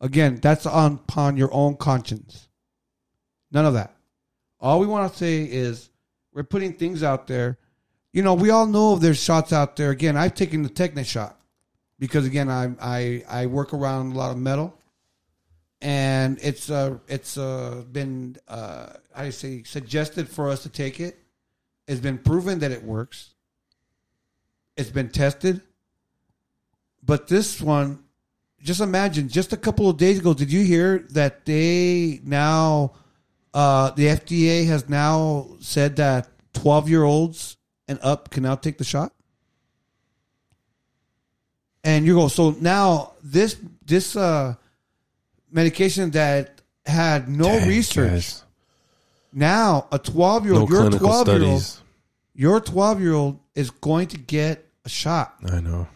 Again, 0.00 0.38
that's 0.40 0.66
on 0.66 0.94
upon 0.94 1.36
your 1.36 1.52
own 1.52 1.76
conscience. 1.76 2.48
None 3.50 3.66
of 3.66 3.74
that. 3.74 3.94
All 4.60 4.80
we 4.80 4.86
want 4.86 5.12
to 5.12 5.18
say 5.18 5.42
is 5.42 5.90
we're 6.32 6.42
putting 6.42 6.74
things 6.74 7.02
out 7.02 7.26
there. 7.26 7.58
You 8.12 8.22
know, 8.22 8.34
we 8.34 8.50
all 8.50 8.66
know 8.66 8.96
there's 8.96 9.22
shots 9.22 9.52
out 9.52 9.76
there. 9.76 9.90
Again, 9.90 10.16
I've 10.16 10.34
taken 10.34 10.62
the 10.62 10.68
Technic 10.68 11.06
shot 11.06 11.38
because 11.98 12.26
again, 12.26 12.48
I 12.48 12.74
I 12.80 13.24
I 13.28 13.46
work 13.46 13.74
around 13.74 14.12
a 14.12 14.18
lot 14.18 14.30
of 14.30 14.38
metal, 14.38 14.76
and 15.80 16.38
it's 16.42 16.70
uh 16.70 16.98
it's 17.08 17.36
uh 17.36 17.84
been 17.90 18.36
uh 18.46 18.90
I 19.14 19.30
say 19.30 19.62
suggested 19.64 20.28
for 20.28 20.48
us 20.48 20.62
to 20.62 20.68
take 20.68 21.00
it. 21.00 21.18
It's 21.86 22.00
been 22.00 22.18
proven 22.18 22.60
that 22.60 22.70
it 22.70 22.82
works. 22.82 23.34
It's 24.76 24.90
been 24.90 25.08
tested. 25.08 25.62
But 27.08 27.26
this 27.26 27.58
one, 27.58 28.04
just 28.62 28.82
imagine, 28.82 29.30
just 29.30 29.54
a 29.54 29.56
couple 29.56 29.88
of 29.88 29.96
days 29.96 30.18
ago, 30.18 30.34
did 30.34 30.52
you 30.52 30.62
hear 30.62 31.06
that 31.12 31.46
they 31.46 32.20
now, 32.22 32.92
uh, 33.54 33.92
the 33.92 34.08
FDA 34.08 34.66
has 34.66 34.90
now 34.90 35.46
said 35.58 35.96
that 35.96 36.28
12 36.52 36.90
year 36.90 37.04
olds 37.04 37.56
and 37.88 37.98
up 38.02 38.28
can 38.28 38.42
now 38.42 38.56
take 38.56 38.76
the 38.76 38.84
shot? 38.84 39.10
And 41.82 42.04
you 42.04 42.14
go, 42.14 42.28
so 42.28 42.54
now 42.60 43.12
this, 43.24 43.56
this, 43.86 44.14
uh, 44.14 44.56
medication 45.50 46.10
that 46.10 46.60
had 46.84 47.26
no 47.26 47.44
Dang, 47.44 47.68
research, 47.70 48.10
guys. 48.10 48.44
now 49.32 49.88
a 49.90 49.98
12 49.98 50.44
year 50.44 50.54
old, 50.56 50.68
your 50.68 50.80
clinical 50.80 51.08
12 51.08 51.28
year 51.28 51.52
old, 51.52 51.80
your 52.34 52.60
12 52.60 53.00
year 53.00 53.14
old 53.14 53.40
is 53.54 53.70
going 53.70 54.08
to 54.08 54.18
get 54.18 54.68
a 54.84 54.90
shot. 54.90 55.36
I 55.50 55.60
know. 55.60 55.88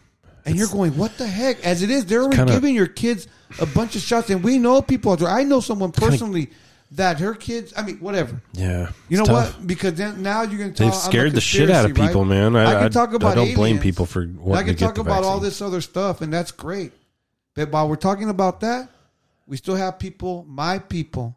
And 0.44 0.56
you're 0.56 0.68
going, 0.68 0.96
what 0.96 1.16
the 1.18 1.26
heck? 1.26 1.64
As 1.64 1.82
it 1.82 1.90
is, 1.90 2.06
they're 2.06 2.20
already 2.22 2.36
kinda- 2.36 2.52
giving 2.52 2.74
your 2.74 2.86
kids 2.88 3.28
a 3.60 3.66
bunch 3.66 3.94
of 3.96 4.02
shots, 4.02 4.30
and 4.30 4.42
we 4.42 4.58
know 4.58 4.82
people. 4.82 5.12
out 5.12 5.20
there. 5.20 5.28
I 5.28 5.44
know 5.44 5.60
someone 5.60 5.92
personally 5.92 6.50
that 6.92 7.20
her 7.20 7.34
kids. 7.34 7.72
I 7.76 7.82
mean, 7.82 7.98
whatever. 7.98 8.42
Yeah, 8.52 8.90
You 9.08 9.18
know 9.18 9.24
tough. 9.24 9.56
what? 9.56 9.66
Because 9.66 9.94
then 9.94 10.22
now 10.22 10.42
you're 10.42 10.58
going 10.58 10.74
to. 10.74 10.82
They've 10.84 10.94
scared 10.94 11.32
the 11.32 11.40
shit 11.40 11.70
out 11.70 11.88
of 11.88 11.96
people, 11.96 12.24
man. 12.24 12.56
I- 12.56 12.76
I- 12.76 12.82
can 12.82 12.92
talk 12.92 13.12
about. 13.12 13.32
I 13.32 13.34
don't 13.46 13.54
blame 13.54 13.78
people 13.78 14.06
for 14.06 14.22
I 14.52 14.62
can 14.62 14.76
talk 14.76 14.98
about 14.98 15.24
all 15.24 15.40
this 15.40 15.60
other 15.62 15.80
stuff, 15.80 16.20
and 16.20 16.32
that's 16.32 16.50
great. 16.50 16.92
But 17.54 17.70
while 17.70 17.88
we're 17.88 17.96
talking 17.96 18.30
about 18.30 18.60
that, 18.60 18.88
we 19.46 19.58
still 19.58 19.76
have 19.76 19.98
people, 19.98 20.46
my 20.48 20.78
people, 20.78 21.36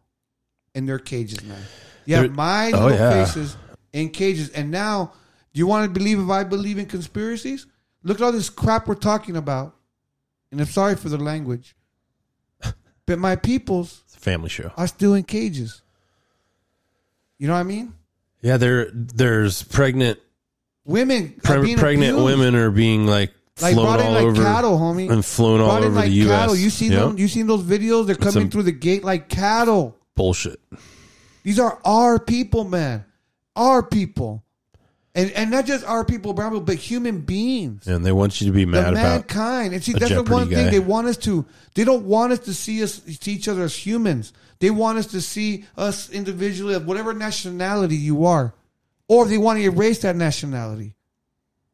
in 0.74 0.86
their 0.86 0.98
cages, 0.98 1.42
man. 1.44 1.58
Yeah, 2.06 2.22
my 2.28 2.70
oh, 2.72 2.86
little 2.86 2.98
yeah. 2.98 3.24
faces 3.24 3.56
in 3.92 4.10
cages. 4.10 4.48
And 4.50 4.70
now, 4.70 5.12
do 5.52 5.58
you 5.58 5.66
want 5.66 5.84
to 5.84 5.90
believe 5.90 6.18
if 6.18 6.30
I 6.30 6.44
believe 6.44 6.78
in 6.78 6.86
conspiracies? 6.86 7.66
Look 8.06 8.20
at 8.20 8.24
all 8.24 8.32
this 8.32 8.48
crap 8.50 8.86
we're 8.86 8.94
talking 8.94 9.36
about. 9.36 9.74
And 10.52 10.60
I'm 10.60 10.66
sorry 10.66 10.94
for 10.96 11.08
the 11.08 11.18
language. 11.18 11.74
But 13.04 13.18
my 13.18 13.36
peoples 13.36 14.02
family 14.08 14.48
show. 14.48 14.72
are 14.76 14.86
still 14.88 15.14
in 15.14 15.22
cages. 15.24 15.82
You 17.38 17.46
know 17.46 17.52
what 17.54 17.60
I 17.60 17.64
mean? 17.64 17.94
Yeah, 18.42 18.56
there 18.56 18.88
there's 18.92 19.62
pregnant 19.62 20.18
Women 20.84 21.34
pre- 21.42 21.74
pregnant 21.76 22.12
abused. 22.18 22.24
women 22.24 22.54
are 22.54 22.70
being 22.70 23.06
like 23.06 23.32
like 23.60 23.74
flown 23.74 23.86
all 24.00 24.12
like 24.12 24.24
over 24.24 24.42
cattle, 24.42 24.78
homie. 24.78 25.10
and 25.10 25.24
flown 25.24 25.60
all 25.60 25.70
over 25.70 25.88
like 25.90 26.04
the 26.06 26.10
U.S. 26.26 26.30
Cattle. 26.30 26.56
You 26.56 26.70
seen 26.70 26.92
Yep. 26.92 27.00
them? 27.00 27.18
You 27.18 27.28
seen 27.28 27.46
those 27.46 27.62
videos? 27.62 28.06
They're 28.06 28.14
coming 28.14 28.50
through 28.50 28.64
the 28.64 28.72
gate 28.72 29.02
like 29.04 29.28
cattle. 29.28 29.96
Bullshit. 30.14 30.60
These 31.42 31.58
are 31.60 31.78
our 31.84 32.18
people, 32.18 32.64
man. 32.64 33.04
Our 33.54 33.82
people, 33.82 34.44
and 35.16 35.30
and 35.32 35.50
not 35.50 35.64
just 35.64 35.84
our 35.86 36.04
people, 36.04 36.34
brown 36.34 36.50
people, 36.50 36.64
but 36.64 36.76
human 36.76 37.22
beings. 37.22 37.86
And 37.86 38.04
they 38.04 38.12
want 38.12 38.38
you 38.40 38.46
to 38.48 38.52
be 38.52 38.66
the 38.66 38.70
mad 38.70 38.92
about 38.92 39.02
mankind. 39.02 39.72
And 39.72 39.82
see, 39.82 39.92
that's 39.92 40.10
the 40.10 40.16
Jeopardy 40.16 40.30
one 40.30 40.48
thing 40.50 40.70
they 40.70 40.78
want 40.78 41.06
us 41.08 41.16
to. 41.18 41.46
They 41.74 41.84
don't 41.84 42.04
want 42.04 42.32
us 42.32 42.40
to 42.40 42.54
see 42.54 42.82
us 42.82 43.02
see 43.02 43.32
each 43.32 43.48
other 43.48 43.62
as 43.62 43.74
humans. 43.74 44.34
They 44.58 44.70
want 44.70 44.98
us 44.98 45.06
to 45.08 45.22
see 45.22 45.64
us 45.76 46.10
individually 46.10 46.74
of 46.74 46.86
whatever 46.86 47.14
nationality 47.14 47.96
you 47.96 48.26
are, 48.26 48.54
or 49.08 49.24
they 49.24 49.38
want 49.38 49.58
to 49.58 49.64
erase 49.64 50.00
that 50.00 50.16
nationality. 50.16 50.94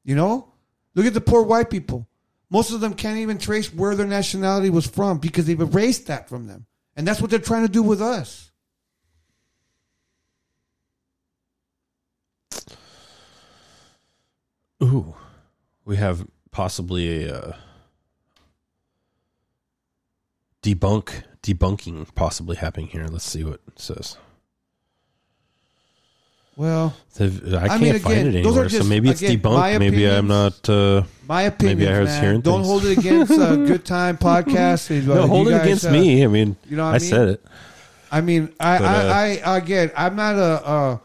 You 0.04 0.14
know, 0.14 0.52
look 0.94 1.06
at 1.06 1.14
the 1.14 1.20
poor 1.20 1.42
white 1.42 1.68
people. 1.68 2.06
Most 2.48 2.70
of 2.70 2.80
them 2.80 2.94
can't 2.94 3.18
even 3.18 3.38
trace 3.38 3.74
where 3.74 3.96
their 3.96 4.06
nationality 4.06 4.70
was 4.70 4.86
from 4.86 5.18
because 5.18 5.46
they've 5.46 5.60
erased 5.60 6.06
that 6.06 6.28
from 6.28 6.46
them, 6.46 6.66
and 6.94 7.08
that's 7.08 7.20
what 7.20 7.30
they're 7.30 7.40
trying 7.40 7.66
to 7.66 7.72
do 7.72 7.82
with 7.82 8.00
us. 8.00 8.51
Ooh, 14.82 15.14
we 15.84 15.96
have 15.96 16.26
possibly 16.50 17.24
a 17.28 17.34
uh, 17.34 17.56
debunk 20.62 21.22
debunking 21.42 22.12
possibly 22.14 22.56
happening 22.56 22.88
here. 22.88 23.06
Let's 23.06 23.24
see 23.24 23.44
what 23.44 23.60
it 23.66 23.78
says. 23.78 24.16
Well, 26.54 26.94
They've- 27.16 27.54
I 27.54 27.64
I 27.64 27.68
can't 27.68 27.80
mean, 27.82 27.98
find 28.00 28.28
it 28.28 28.34
anywhere. 28.44 28.68
so 28.68 28.84
maybe 28.84 29.08
it's 29.08 29.22
again, 29.22 29.40
debunked. 29.40 29.78
Maybe 29.78 30.04
I'm 30.06 30.28
not. 30.28 30.68
Uh, 30.68 31.02
My 31.26 31.42
opinion, 31.42 31.78
Maybe 31.78 31.90
I 31.90 32.00
was 32.00 32.08
man. 32.10 32.22
hearing 32.22 32.40
Don't 32.42 32.58
things. 32.58 32.66
hold 32.66 32.84
it 32.84 32.98
against 32.98 33.32
uh, 33.32 33.56
Good 33.70 33.84
Time 33.86 34.18
Podcast. 34.18 35.06
No, 35.06 35.26
hold 35.26 35.48
it 35.48 35.54
against 35.54 35.86
uh, 35.86 35.90
me. 35.92 36.22
I 36.22 36.26
mean, 36.26 36.56
you 36.68 36.76
know, 36.76 36.84
I 36.84 36.92
mean? 36.92 37.00
said 37.00 37.28
it. 37.28 37.44
I 38.12 38.20
mean, 38.20 38.52
I, 38.60 38.78
But, 38.78 38.84
uh, 38.84 39.12
I, 39.14 39.42
I, 39.46 39.56
again, 39.56 39.90
I'm 39.96 40.14
not 40.14 40.34
a, 40.36 40.66
uh, 40.66 40.98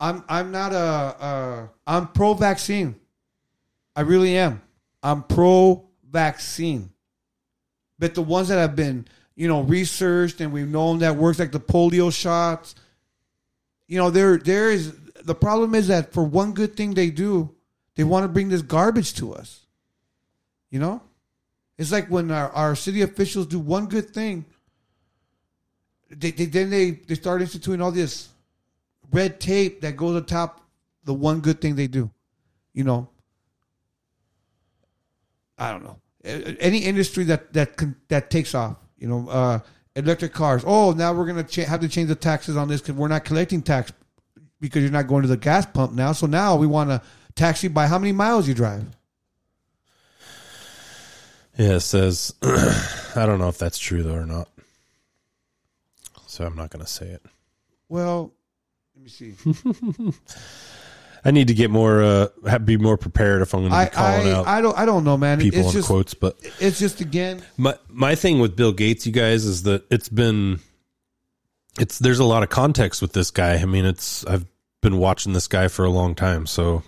I'm, 0.00 0.24
I'm 0.28 0.50
not 0.50 0.72
a, 0.72 0.76
uh, 0.76 1.66
I'm 1.86 2.08
pro-vaccine. 2.08 2.96
I 3.94 4.02
really 4.02 4.36
am. 4.36 4.62
I'm 5.02 5.22
pro-vaccine. 5.22 6.90
But 7.98 8.14
the 8.14 8.22
ones 8.22 8.48
that 8.48 8.58
have 8.58 8.76
been, 8.76 9.06
you 9.34 9.48
know, 9.48 9.62
researched 9.62 10.40
and 10.40 10.52
we've 10.52 10.68
known 10.68 11.00
that 11.00 11.16
works, 11.16 11.38
like 11.38 11.52
the 11.52 11.60
polio 11.60 12.12
shots, 12.12 12.74
you 13.88 13.98
know, 13.98 14.10
there, 14.10 14.38
there 14.38 14.70
is 14.70 14.94
the 15.24 15.34
problem 15.34 15.74
is 15.74 15.88
that 15.88 16.12
for 16.12 16.24
one 16.24 16.52
good 16.52 16.76
thing 16.76 16.94
they 16.94 17.10
do, 17.10 17.54
they 17.96 18.04
want 18.04 18.24
to 18.24 18.28
bring 18.28 18.48
this 18.48 18.62
garbage 18.62 19.14
to 19.14 19.34
us. 19.34 19.66
You 20.70 20.78
know, 20.78 21.02
it's 21.76 21.92
like 21.92 22.08
when 22.08 22.30
our, 22.30 22.50
our 22.50 22.76
city 22.76 23.02
officials 23.02 23.46
do 23.46 23.58
one 23.58 23.86
good 23.86 24.10
thing, 24.10 24.44
they, 26.10 26.30
they 26.30 26.46
then 26.46 26.70
they 26.70 26.90
they 26.90 27.14
start 27.14 27.40
instituting 27.40 27.82
all 27.82 27.92
this 27.92 28.28
red 29.12 29.40
tape 29.40 29.80
that 29.80 29.96
goes 29.96 30.16
atop 30.16 30.60
the 31.04 31.14
one 31.14 31.40
good 31.40 31.60
thing 31.60 31.74
they 31.74 31.86
do. 31.86 32.10
You 32.72 32.84
know, 32.84 33.08
I 35.60 35.70
don't 35.70 35.84
know 35.84 36.00
any 36.24 36.78
industry 36.78 37.24
that 37.24 37.52
that 37.52 37.76
can, 37.76 37.96
that 38.08 38.30
takes 38.30 38.54
off. 38.54 38.76
You 38.98 39.08
know, 39.08 39.28
uh, 39.28 39.60
electric 39.96 40.32
cars. 40.32 40.62
Oh, 40.66 40.92
now 40.92 41.12
we're 41.12 41.26
gonna 41.26 41.44
cha- 41.44 41.64
have 41.64 41.80
to 41.80 41.88
change 41.88 42.08
the 42.08 42.14
taxes 42.14 42.56
on 42.56 42.68
this 42.68 42.80
because 42.80 42.94
we're 42.94 43.08
not 43.08 43.24
collecting 43.24 43.62
tax 43.62 43.92
because 44.60 44.82
you're 44.82 44.92
not 44.92 45.06
going 45.06 45.22
to 45.22 45.28
the 45.28 45.36
gas 45.36 45.66
pump 45.66 45.92
now. 45.92 46.12
So 46.12 46.26
now 46.26 46.56
we 46.56 46.66
want 46.66 46.90
to 46.90 47.00
tax 47.34 47.62
you 47.62 47.70
by 47.70 47.86
how 47.86 47.98
many 47.98 48.12
miles 48.12 48.46
you 48.46 48.54
drive. 48.54 48.84
Yeah, 51.56 51.76
it 51.76 51.80
says. 51.80 52.34
I 52.42 53.26
don't 53.26 53.38
know 53.38 53.48
if 53.48 53.58
that's 53.58 53.78
true 53.78 54.02
though 54.02 54.14
or 54.14 54.26
not. 54.26 54.48
So 56.26 56.44
I'm 56.44 56.56
not 56.56 56.70
going 56.70 56.84
to 56.84 56.90
say 56.90 57.06
it. 57.06 57.22
Well, 57.88 58.32
let 58.94 59.02
me 59.02 59.10
see. 59.10 59.34
I 61.24 61.30
need 61.32 61.48
to 61.48 61.54
get 61.54 61.70
more, 61.70 62.02
uh, 62.02 62.28
have, 62.46 62.64
be 62.64 62.76
more 62.78 62.96
prepared 62.96 63.42
if 63.42 63.52
I'm 63.54 63.68
going 63.68 63.72
to 63.72 63.90
be 63.90 63.94
calling 63.94 64.28
I, 64.28 64.32
out 64.32 64.46
I 64.46 64.60
don't 64.60 64.78
I 64.78 64.86
don't 64.86 65.04
know, 65.04 65.16
man. 65.16 65.38
people 65.38 65.60
it's 65.60 65.68
on 65.68 65.74
just, 65.74 65.86
quotes. 65.88 66.14
But 66.14 66.36
It's 66.58 66.78
just 66.78 67.00
again. 67.00 67.42
my 67.56 67.76
my 67.88 68.14
thing 68.14 68.38
with 68.40 68.56
Bill 68.56 68.72
Gates, 68.72 69.06
you 69.06 69.12
guys, 69.12 69.44
is 69.44 69.64
that 69.64 69.84
it's 69.90 70.08
been, 70.08 70.60
it's 71.78 71.98
there's 71.98 72.20
a 72.20 72.24
lot 72.24 72.42
of 72.42 72.48
context 72.48 73.02
with 73.02 73.12
this 73.12 73.30
guy. 73.30 73.54
I 73.56 73.66
mean, 73.66 73.84
it's 73.84 74.24
I've 74.26 74.46
been 74.80 74.96
watching 74.96 75.34
this 75.34 75.46
guy 75.46 75.68
for 75.68 75.84
a 75.84 75.90
long 75.90 76.14
time. 76.14 76.46
So 76.46 76.82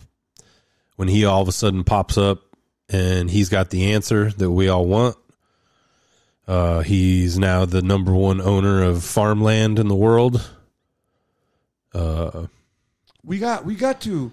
when 0.97 1.09
he 1.09 1.25
all 1.25 1.43
of 1.43 1.49
a 1.49 1.53
sudden 1.53 1.85
pops 1.85 2.17
up 2.17 2.41
and 2.89 3.31
he's 3.31 3.49
got 3.51 3.71
the 3.71 3.93
answer 3.93 4.31
that 4.31 4.51
we 4.51 4.69
all 4.69 4.87
want, 4.87 5.17
uh, 6.49 6.81
he's 6.81 7.39
now 7.39 7.65
the 7.67 7.83
number 7.83 8.13
one 8.15 8.41
owner 8.41 8.83
of 8.83 9.05
farmland 9.05 9.79
in 9.79 9.89
the 9.89 9.95
world. 9.95 10.49
Uh, 11.95 12.47
we 13.25 13.39
got 13.39 13.65
we 13.65 13.75
got 13.75 14.01
to 14.03 14.33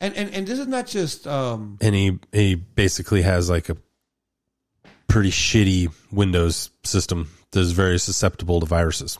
and 0.00 0.14
and, 0.16 0.34
and 0.34 0.46
this 0.46 0.58
is 0.58 0.66
not 0.66 0.86
just 0.86 1.26
um 1.26 1.78
and 1.80 1.94
he 1.94 2.18
he 2.32 2.54
basically 2.54 3.22
has 3.22 3.48
like 3.48 3.68
a 3.68 3.76
pretty 5.14 5.30
shitty 5.30 5.92
Windows 6.10 6.70
system 6.82 7.30
that 7.52 7.60
is 7.60 7.72
very 7.72 7.98
susceptible 7.98 8.58
to 8.60 8.66
viruses. 8.66 9.18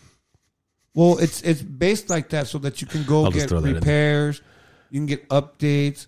Well, 0.95 1.19
it's 1.19 1.41
it's 1.43 1.62
based 1.62 2.11
like 2.11 2.31
that 2.31 2.49
so 2.49 2.59
that 2.59 2.81
you 2.81 2.87
can 2.87 3.05
go 3.05 3.25
I'll 3.25 3.31
get 3.31 3.49
throw 3.49 3.61
that 3.61 3.69
in. 3.69 3.75
repairs, 3.77 4.43
you 4.91 4.99
can 4.99 5.07
get 5.07 5.29
updates. 5.29 6.07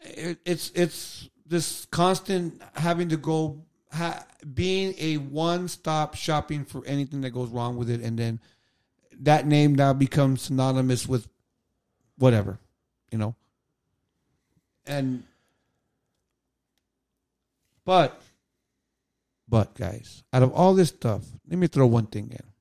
It, 0.00 0.38
it's 0.44 0.70
it's 0.74 1.28
this 1.46 1.86
constant 1.86 2.62
having 2.74 3.08
to 3.08 3.16
go 3.16 3.64
ha, 3.92 4.24
being 4.52 4.94
a 4.98 5.16
one 5.16 5.68
stop 5.68 6.14
shopping 6.14 6.64
for 6.64 6.84
anything 6.86 7.20
that 7.22 7.30
goes 7.30 7.50
wrong 7.50 7.76
with 7.76 7.90
it, 7.90 8.00
and 8.00 8.18
then 8.18 8.40
that 9.20 9.46
name 9.46 9.74
now 9.74 9.92
becomes 9.92 10.42
synonymous 10.42 11.08
with 11.08 11.28
whatever, 12.18 12.58
you 13.10 13.18
know. 13.18 13.34
And 14.86 15.24
but 17.84 18.20
but 19.48 19.74
guys, 19.74 20.22
out 20.32 20.42
of 20.42 20.52
all 20.52 20.74
this 20.74 20.88
stuff, 20.88 21.22
let 21.48 21.58
me 21.58 21.66
throw 21.66 21.86
one 21.86 22.06
thing 22.06 22.30
in 22.30 22.54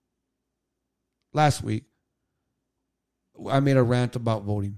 last 1.33 1.63
week, 1.63 1.83
I 3.49 3.59
made 3.59 3.77
a 3.77 3.83
rant 3.83 4.15
about 4.15 4.43
voting 4.43 4.77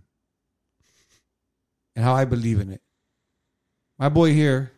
and 1.95 2.03
how 2.03 2.13
I 2.13 2.25
believe 2.25 2.59
in 2.59 2.71
it. 2.71 2.81
My 3.99 4.09
boy 4.09 4.33
here 4.33 4.71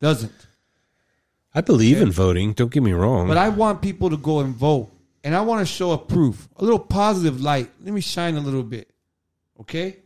doesn't. 0.00 0.32
I 1.54 1.60
believe 1.60 2.00
in 2.00 2.12
voting. 2.12 2.52
Don't 2.52 2.70
get 2.70 2.82
me 2.82 2.92
wrong. 2.92 3.28
But 3.28 3.38
I 3.38 3.48
want 3.48 3.82
people 3.82 4.10
to 4.10 4.16
go 4.16 4.40
and 4.40 4.54
vote. 4.54 4.90
And 5.28 5.36
I 5.36 5.42
want 5.42 5.60
to 5.60 5.66
show 5.70 5.90
a 5.90 5.98
proof, 5.98 6.48
a 6.56 6.64
little 6.64 6.78
positive 6.78 7.38
light. 7.42 7.70
Let 7.84 7.92
me 7.92 8.00
shine 8.00 8.36
a 8.36 8.40
little 8.40 8.62
bit. 8.62 8.88
Okay? 9.60 9.98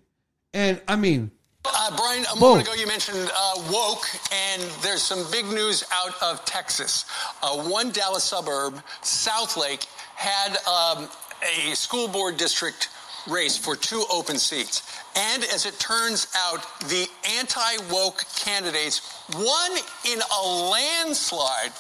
And 0.52 0.80
I 0.88 0.96
mean, 0.96 1.30
Uh, 1.64 1.96
Brian, 1.96 2.24
a 2.24 2.28
Whoa. 2.30 2.40
moment 2.40 2.66
ago 2.66 2.74
you 2.74 2.88
mentioned 2.88 3.30
uh, 3.32 3.62
woke, 3.70 4.04
and 4.32 4.60
there's 4.82 5.00
some 5.00 5.24
big 5.30 5.44
news 5.46 5.84
out 5.92 6.20
of 6.20 6.44
Texas. 6.44 7.04
Uh, 7.40 7.56
one 7.70 7.92
Dallas 7.92 8.24
suburb, 8.24 8.82
Southlake, 9.02 9.86
had 10.16 10.56
um, 10.66 11.08
a 11.56 11.72
school 11.76 12.08
board 12.08 12.36
district 12.36 12.88
race 13.28 13.56
for 13.56 13.76
two 13.76 14.04
open 14.10 14.38
seats. 14.38 14.82
And 15.14 15.44
as 15.44 15.66
it 15.66 15.78
turns 15.78 16.26
out, 16.36 16.64
the 16.88 17.06
anti 17.38 17.76
woke 17.92 18.24
candidates 18.34 19.02
won 19.34 19.72
in 20.10 20.20
a 20.20 20.48
landslide. 20.48 21.72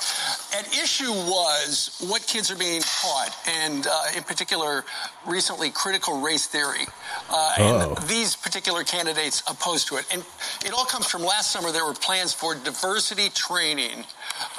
At 0.56 0.68
issue 0.68 1.10
was 1.10 2.04
what 2.08 2.26
kids 2.26 2.50
are 2.50 2.56
being 2.56 2.82
taught, 2.82 3.34
and 3.46 3.86
uh, 3.86 4.04
in 4.16 4.22
particular, 4.22 4.84
recently, 5.26 5.70
critical 5.70 6.20
race 6.20 6.46
theory. 6.46 6.86
Uh, 7.30 7.54
Uh-oh. 7.58 7.94
and 7.96 8.08
these 8.08 8.36
particular 8.36 8.84
candidates 8.84 9.42
opposed 9.48 9.88
to 9.88 9.96
it. 9.96 10.04
And 10.12 10.22
it 10.64 10.72
all 10.72 10.84
comes 10.84 11.06
from 11.06 11.22
last 11.22 11.50
summer. 11.50 11.72
There 11.72 11.84
were 11.86 11.94
plans 11.94 12.32
for 12.34 12.54
diversity 12.54 13.30
training. 13.30 14.04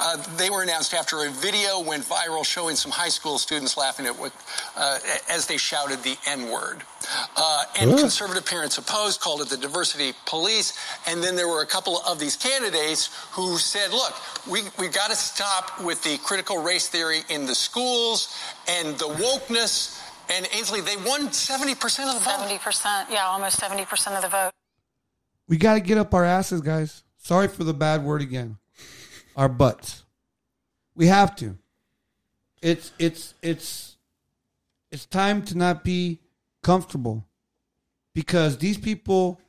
Uh, 0.00 0.16
they 0.36 0.50
were 0.50 0.62
announced 0.62 0.94
after 0.94 1.24
a 1.24 1.30
video 1.30 1.80
went 1.80 2.04
viral 2.04 2.44
showing 2.44 2.76
some 2.76 2.90
high 2.92 3.08
school 3.08 3.38
students 3.38 3.76
laughing 3.76 4.06
at 4.06 4.18
what, 4.18 4.32
uh, 4.76 4.98
as 5.30 5.46
they 5.46 5.56
shouted 5.56 6.02
the 6.02 6.16
N 6.26 6.50
word. 6.50 6.82
Uh, 7.36 7.64
and 7.78 7.90
Huh? 7.90 7.98
conservative 7.98 8.46
parents 8.46 8.78
opposed, 8.78 9.20
called 9.20 9.40
it 9.42 9.48
the 9.48 9.56
diversity 9.56 10.12
police. 10.26 10.72
And 11.06 11.22
then 11.22 11.36
there 11.36 11.48
were 11.48 11.62
a 11.62 11.66
couple 11.66 11.98
of 12.06 12.18
these 12.18 12.36
candidates 12.36 13.10
who 13.32 13.58
said, 13.58 13.90
look, 13.90 14.14
we, 14.48 14.62
we 14.78 14.88
got 14.88 15.10
to 15.10 15.16
stop 15.16 15.80
with 15.82 16.02
the 16.02 16.18
critical 16.18 16.62
race 16.62 16.88
theory 16.88 17.20
in 17.28 17.46
the 17.46 17.54
schools 17.54 18.34
and 18.68 18.96
the 18.98 19.06
wokeness. 19.06 20.00
And 20.30 20.48
Ainsley, 20.54 20.80
they 20.80 20.96
won 20.96 21.28
70% 21.28 21.74
of 22.08 22.14
the 22.14 22.20
vote. 22.20 22.58
70%, 22.60 23.10
yeah, 23.10 23.24
almost 23.26 23.60
70% 23.60 24.16
of 24.16 24.22
the 24.22 24.28
vote. 24.28 24.50
we 25.46 25.58
got 25.58 25.74
to 25.74 25.80
get 25.80 25.98
up 25.98 26.14
our 26.14 26.24
asses, 26.24 26.62
guys. 26.62 27.02
Sorry 27.18 27.48
for 27.48 27.64
the 27.64 27.74
bad 27.74 28.02
word 28.04 28.22
again. 28.22 28.56
Our 29.36 29.48
butts. 29.48 30.04
We 30.94 31.06
have 31.08 31.34
to. 31.36 31.58
It's 32.62 32.92
it's 32.98 33.34
it's 33.42 33.96
it's 34.90 35.06
time 35.06 35.42
to 35.42 35.56
not 35.56 35.84
be 35.84 36.20
comfortable 36.62 37.26
because 38.14 38.58
these 38.58 38.78
people 38.78 39.40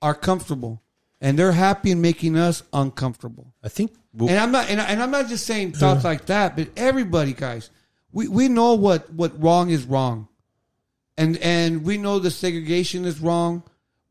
are 0.00 0.14
comfortable 0.14 0.82
and 1.20 1.38
they're 1.38 1.52
happy 1.52 1.92
in 1.92 2.00
making 2.00 2.36
us 2.36 2.62
uncomfortable. 2.72 3.54
I 3.62 3.68
think 3.68 3.92
and 4.18 4.30
I'm 4.30 4.50
not 4.50 4.68
and, 4.68 4.80
and 4.80 5.02
I'm 5.02 5.10
not 5.10 5.28
just 5.28 5.46
saying 5.46 5.72
thoughts 5.72 6.04
uh. 6.04 6.08
like 6.08 6.26
that, 6.26 6.56
but 6.56 6.68
everybody, 6.76 7.32
guys, 7.32 7.70
we, 8.12 8.28
we 8.28 8.48
know 8.48 8.74
what, 8.74 9.10
what 9.12 9.40
wrong 9.42 9.70
is 9.70 9.84
wrong. 9.84 10.28
And 11.16 11.36
and 11.38 11.84
we 11.84 11.98
know 11.98 12.18
the 12.18 12.30
segregation 12.30 13.04
is 13.04 13.20
wrong. 13.20 13.62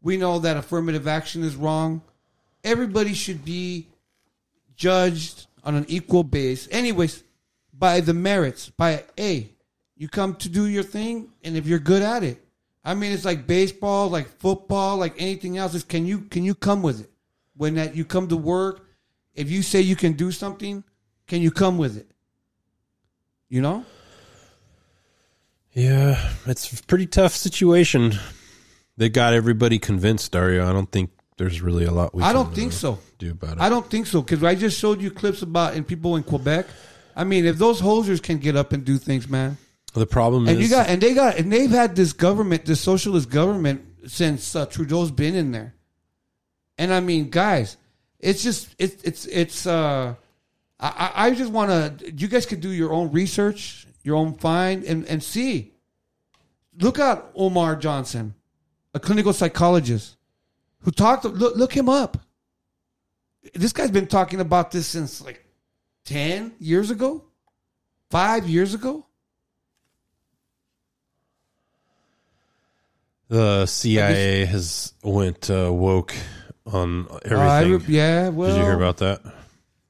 We 0.02 0.18
know 0.18 0.40
that 0.40 0.58
affirmative 0.58 1.08
action 1.08 1.44
is 1.44 1.56
wrong. 1.56 2.02
Everybody 2.64 3.14
should 3.14 3.44
be 3.44 3.88
judged 4.76 5.48
on 5.64 5.76
an 5.76 5.86
equal 5.88 6.24
base. 6.24 6.68
Anyways, 6.72 7.24
by 7.74 8.00
the 8.00 8.14
merits, 8.14 8.70
by 8.70 9.04
a 9.20 9.50
you 9.96 10.08
come 10.08 10.36
to 10.36 10.50
do 10.50 10.66
your 10.66 10.84
thing, 10.84 11.30
and 11.44 11.56
if 11.56 11.68
you're 11.68 11.80
good 11.80 12.02
at 12.02 12.24
it, 12.24 12.44
I 12.84 12.96
mean, 12.96 13.12
it's 13.12 13.26
like 13.26 13.46
baseball, 13.46 14.10
like 14.10 14.28
football, 14.40 14.98
like 14.98 15.14
anything 15.18 15.58
else. 15.58 15.76
Is 15.76 15.84
can 15.84 16.06
you 16.06 16.22
can 16.22 16.44
you 16.44 16.56
come 16.56 16.82
with 16.82 17.02
it 17.02 17.12
when 17.56 17.76
that 17.76 17.96
you 17.96 18.06
come 18.06 18.28
to 18.30 18.38
work? 18.38 18.88
If 19.36 19.52
you 19.52 19.62
say 19.62 19.82
you 19.82 19.96
can 19.96 20.14
do 20.14 20.32
something, 20.32 20.84
can 21.28 21.42
you 21.42 21.52
come 21.52 21.78
with 21.78 21.98
it? 21.98 22.10
You 23.50 23.62
know. 23.62 23.86
Yeah, 25.74 26.32
it's 26.48 26.78
a 26.78 26.84
pretty 26.84 27.06
tough 27.06 27.34
situation. 27.34 28.14
They 28.98 29.08
got 29.08 29.34
everybody 29.34 29.80
convinced, 29.80 30.32
Dario. 30.32 30.70
I 30.70 30.74
don't 30.74 30.92
think 30.92 31.12
there's 31.42 31.60
really 31.60 31.86
a 31.86 31.92
lot 31.92 32.14
we 32.14 32.22
I 32.22 32.28
can 32.28 32.36
don't 32.36 32.54
think 32.54 32.72
uh, 32.72 32.76
so. 32.76 33.00
do 33.18 33.32
about 33.32 33.58
it. 33.58 33.62
I 33.62 33.68
don't 33.68 33.90
think 33.90 34.06
so 34.06 34.22
because 34.22 34.44
I 34.44 34.54
just 34.54 34.78
showed 34.78 35.02
you 35.02 35.10
clips 35.10 35.42
about 35.42 35.74
and 35.74 35.88
people 35.88 36.16
in 36.16 36.22
Quebec. 36.22 36.68
I 37.16 37.24
mean, 37.24 37.46
if 37.46 37.58
those 37.58 37.82
hosers 37.82 38.22
can 38.22 38.38
get 38.38 38.56
up 38.56 38.74
and 38.74 38.86
do 38.86 39.00
things, 39.00 39.28
man, 39.28 39.58
The 39.96 40.06
problem 40.06 40.48
and 40.48 40.60
is 40.60 40.64
you 40.64 40.70
got 40.70 40.88
and 40.88 41.02
they 41.02 41.16
got 41.16 41.40
and 41.40 41.52
they've 41.52 41.72
had 41.72 41.96
this 41.96 42.14
government, 42.14 42.66
this 42.66 42.80
socialist 42.80 43.32
government, 43.32 43.82
since 44.06 44.56
uh, 44.56 44.68
Trudeau's 44.68 45.10
been 45.10 45.34
in 45.34 45.52
there. 45.52 45.74
And 46.78 46.94
I 46.94 47.00
mean, 47.00 47.32
guys, 47.32 47.76
it's 48.20 48.44
just 48.44 48.76
it's 48.78 49.02
it's 49.04 49.26
it's. 49.26 49.66
uh 49.66 50.14
I 50.80 50.88
I 50.88 51.26
I 51.26 51.32
just 51.34 51.52
want 51.52 51.72
to. 51.72 52.12
You 52.12 52.28
guys 52.28 52.46
could 52.46 52.62
do 52.62 52.70
your 52.70 52.94
own 52.94 53.12
research, 53.12 53.88
your 54.04 54.16
own 54.16 54.36
find, 54.36 54.84
and 54.84 55.08
and 55.08 55.24
see. 55.24 55.74
Look 56.80 57.00
at 57.00 57.26
Umar 57.36 57.76
Johnson, 57.78 58.36
a 58.94 59.00
clinical 59.00 59.34
psychologist, 59.34 60.18
who 60.82 60.92
talked. 60.92 61.26
Look 61.26 61.56
look 61.56 61.74
him 61.74 61.90
up. 61.90 62.18
This 63.54 63.74
guy's 63.74 63.92
been 63.92 64.08
talking 64.08 64.40
about 64.40 64.72
this 64.72 64.88
since 64.88 65.22
like 65.22 65.44
ten 66.06 66.54
years 66.60 66.92
ago, 66.92 67.24
five 68.10 68.48
years 68.48 68.74
ago. 68.74 69.06
the 73.32 73.66
CIA 73.66 74.44
has 74.46 74.94
went 75.04 75.50
uh, 75.50 75.72
woke 75.74 76.14
on 76.66 77.08
everything. 77.24 77.88
Re- 77.88 77.96
yeah, 77.96 78.30
did 78.30 78.38
you 78.38 78.64
hear 78.64 78.74
about 78.74 78.98
that? 78.98 79.22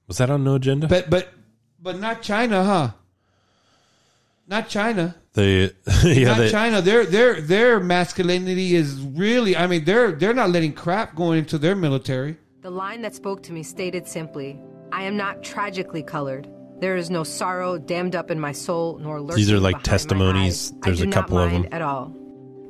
Was 0.08 0.20
that 0.20 0.30
on 0.30 0.44
No 0.44 0.56
Agenda? 0.56 0.88
But 0.88 1.10
but 1.10 1.34
but 1.82 2.00
not 2.00 2.22
China, 2.22 2.64
huh? 2.64 2.92
Not 4.48 4.70
China. 4.70 5.16
They, 5.34 5.72
yeah, 6.04 6.28
not 6.30 6.38
they, 6.40 6.50
China. 6.52 6.82
Their 6.82 7.06
their 7.06 7.42
their 7.42 7.80
masculinity 7.80 8.76
is 8.76 9.00
really. 9.00 9.56
I 9.56 9.68
mean, 9.68 9.86
they're 9.86 10.12
they're 10.12 10.34
not 10.34 10.50
letting 10.50 10.74
crap 10.74 11.16
going 11.16 11.40
into 11.40 11.58
their 11.58 11.76
military. 11.76 12.38
The 12.62 12.70
line 12.70 13.02
that 13.04 13.16
spoke 13.16 13.42
to 13.44 13.54
me 13.54 13.64
stated 13.64 14.08
simply 14.08 14.60
I 14.92 15.04
am 15.04 15.16
not 15.18 15.42
tragically 15.44 16.04
colored. 16.04 16.50
There 16.80 16.98
is 16.98 17.10
no 17.10 17.24
sorrow 17.24 17.78
dammed 17.78 18.16
up 18.16 18.32
in 18.32 18.40
my 18.40 18.52
soul, 18.52 18.98
nor 19.00 19.22
lurking 19.22 19.36
these 19.38 19.52
are 19.52 19.60
like 19.60 19.84
testimonies. 19.84 20.74
There's 20.82 21.00
I 21.00 21.04
a 21.04 21.06
do 21.06 21.12
couple 21.12 21.38
not 21.38 21.46
of 21.48 21.52
them. 21.52 21.68
at 21.72 21.82
all. 21.82 22.16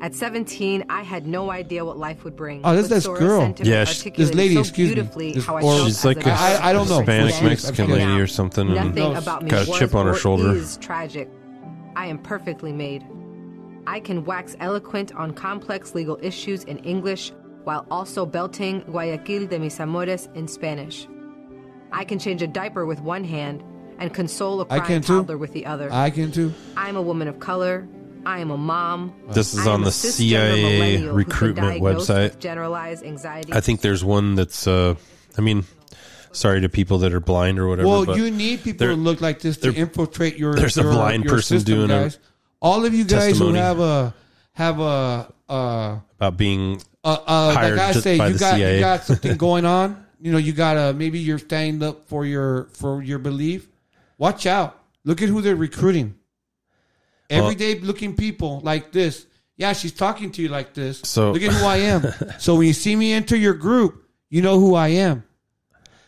At 0.02 0.16
17, 0.16 0.86
I 0.90 1.04
had 1.04 1.28
no 1.28 1.52
idea 1.52 1.86
what 1.86 1.96
life 1.98 2.24
would 2.24 2.36
bring. 2.36 2.62
Oh, 2.64 2.76
that's 2.76 2.90
but 2.90 2.96
this 2.96 3.06
girl. 3.06 3.40
sentiment 3.42 3.68
Yeah, 3.68 3.84
she- 3.86 4.10
this 4.10 4.34
lady, 4.34 4.56
so 4.56 4.62
excuse 4.62 4.90
me. 4.90 4.96
beautifully 4.96 5.32
This- 5.34 5.46
how 5.46 5.58
I 5.58 5.62
or- 5.62 5.76
felt 5.76 5.86
She's 5.86 6.04
like 6.04 6.26
a 6.26 6.30
a 6.30 6.34
I- 6.34 6.70
I 6.70 6.74
don't 6.74 6.90
know. 6.90 7.04
Spanish 7.04 7.40
Mexican 7.42 7.90
lady 7.92 8.20
or 8.20 8.26
something. 8.28 8.74
Nothing 8.74 9.16
about 9.16 9.44
me 9.44 9.50
got 9.52 9.68
a 9.68 9.72
chip 9.72 9.94
on 9.94 10.08
her 10.08 10.14
or 10.14 10.16
shoulder. 10.16 10.54
is 10.56 10.78
tragic. 10.78 11.30
I 11.96 12.08
am 12.08 12.18
perfectly 12.20 12.72
made. 12.72 13.06
I 13.88 14.00
can 14.00 14.24
wax 14.26 14.56
eloquent 14.60 15.14
on 15.16 15.34
complex 15.34 15.96
legal 15.96 16.18
issues 16.22 16.64
in 16.66 16.78
English 16.80 17.32
while 17.64 17.86
also 17.92 18.26
belting 18.26 18.82
Guayaquil 18.82 19.48
de 19.48 19.60
mis 19.60 19.80
amores 19.80 20.30
in 20.36 20.48
Spanish. 20.48 21.08
I 21.92 22.06
can 22.06 22.20
change 22.20 22.42
a 22.42 22.48
diaper 22.48 22.86
with 22.86 23.02
one 23.02 23.24
hand 23.24 23.64
and 24.00 24.14
console 24.14 24.62
a 24.62 24.64
I 24.66 24.80
crying 24.80 24.86
can 24.86 25.02
too. 25.02 25.18
toddler 25.20 25.38
with 25.38 25.54
the 25.54 25.66
other. 25.66 25.90
I 25.92 26.10
can 26.10 26.32
too. 26.32 26.54
I'm 26.78 26.96
a 26.96 27.02
woman 27.02 27.28
of 27.28 27.40
color. 27.40 27.88
I 28.26 28.40
am 28.40 28.52
a 28.52 28.58
mom. 28.58 29.14
This 29.30 29.54
is 29.54 29.66
on 29.66 29.82
the 29.82 29.92
CIA 29.92 30.62
millennial 30.62 30.82
who's 30.92 31.02
been 31.08 31.16
recruitment 31.16 31.82
website. 31.82 32.40
Generalized 32.40 33.04
anxiety. 33.04 33.52
I 33.52 33.62
think 33.62 33.82
there's 33.82 34.04
one 34.04 34.36
that's. 34.36 34.68
Uh, 34.68 34.96
I 35.38 35.42
mean, 35.42 35.66
sorry 36.34 36.62
to 36.62 36.70
people 36.70 37.00
that 37.00 37.14
are 37.14 37.20
blind 37.20 37.60
or 37.60 37.68
whatever. 37.68 37.88
well, 37.88 38.18
you 38.18 38.32
need 38.32 38.64
people 38.64 38.88
to 38.88 38.94
look 38.94 39.22
like 39.22 39.40
this 39.40 39.58
to 39.58 39.74
infiltrate 39.74 40.38
your. 40.38 40.56
there's 40.56 40.78
a 40.78 40.84
blind 40.84 41.24
your 41.26 41.36
person 41.36 41.60
system, 41.60 41.88
doing 41.88 41.92
a. 41.92 42.12
All 42.62 42.86
of 42.86 42.94
you 42.94 43.04
guys 43.04 43.30
testimony. 43.30 43.58
who 43.58 43.64
have 43.64 43.80
a 43.80 44.14
have 44.54 44.80
a 44.80 45.34
uh, 45.50 46.00
about 46.18 46.38
being 46.38 46.82
uh, 47.04 47.18
uh, 47.26 47.54
hired 47.54 47.78
like 47.78 47.96
I 47.96 48.00
say, 48.00 48.18
by 48.18 48.28
you 48.28 48.34
the 48.34 48.40
got 48.40 48.56
CIA. 48.56 48.76
you 48.76 48.80
got 48.82 49.04
something 49.04 49.38
going 49.48 49.66
on. 49.66 50.06
You 50.20 50.32
know, 50.32 50.38
you 50.38 50.54
gotta 50.54 50.94
maybe 50.94 51.20
you're 51.20 51.40
standing 51.40 51.88
up 51.88 52.08
for 52.08 52.26
your 52.26 52.66
for 52.74 53.02
your 53.02 53.20
belief. 53.20 53.68
Watch 54.18 54.46
out. 54.46 54.80
Look 55.04 55.22
at 55.22 55.30
who 55.30 55.42
they're 55.42 55.56
recruiting. 55.56 56.16
Well- 57.30 57.46
Everyday 57.46 57.80
looking 57.80 58.16
people 58.16 58.60
like 58.64 58.92
this. 58.92 59.26
Yeah, 59.58 59.74
she's 59.74 59.92
talking 59.94 60.32
to 60.34 60.42
you 60.42 60.50
like 60.50 60.74
this. 60.74 61.02
So- 61.04 61.32
look 61.32 61.42
at 61.42 61.52
who 61.52 61.66
I 61.66 61.78
am. 61.78 62.04
so 62.40 62.56
when 62.56 62.68
you 62.68 62.74
see 62.74 62.96
me 62.96 63.14
enter 63.14 63.36
your 63.36 63.54
group, 63.56 64.08
you 64.30 64.42
know 64.42 64.60
who 64.60 64.76
I 64.76 64.90
am. 64.90 65.24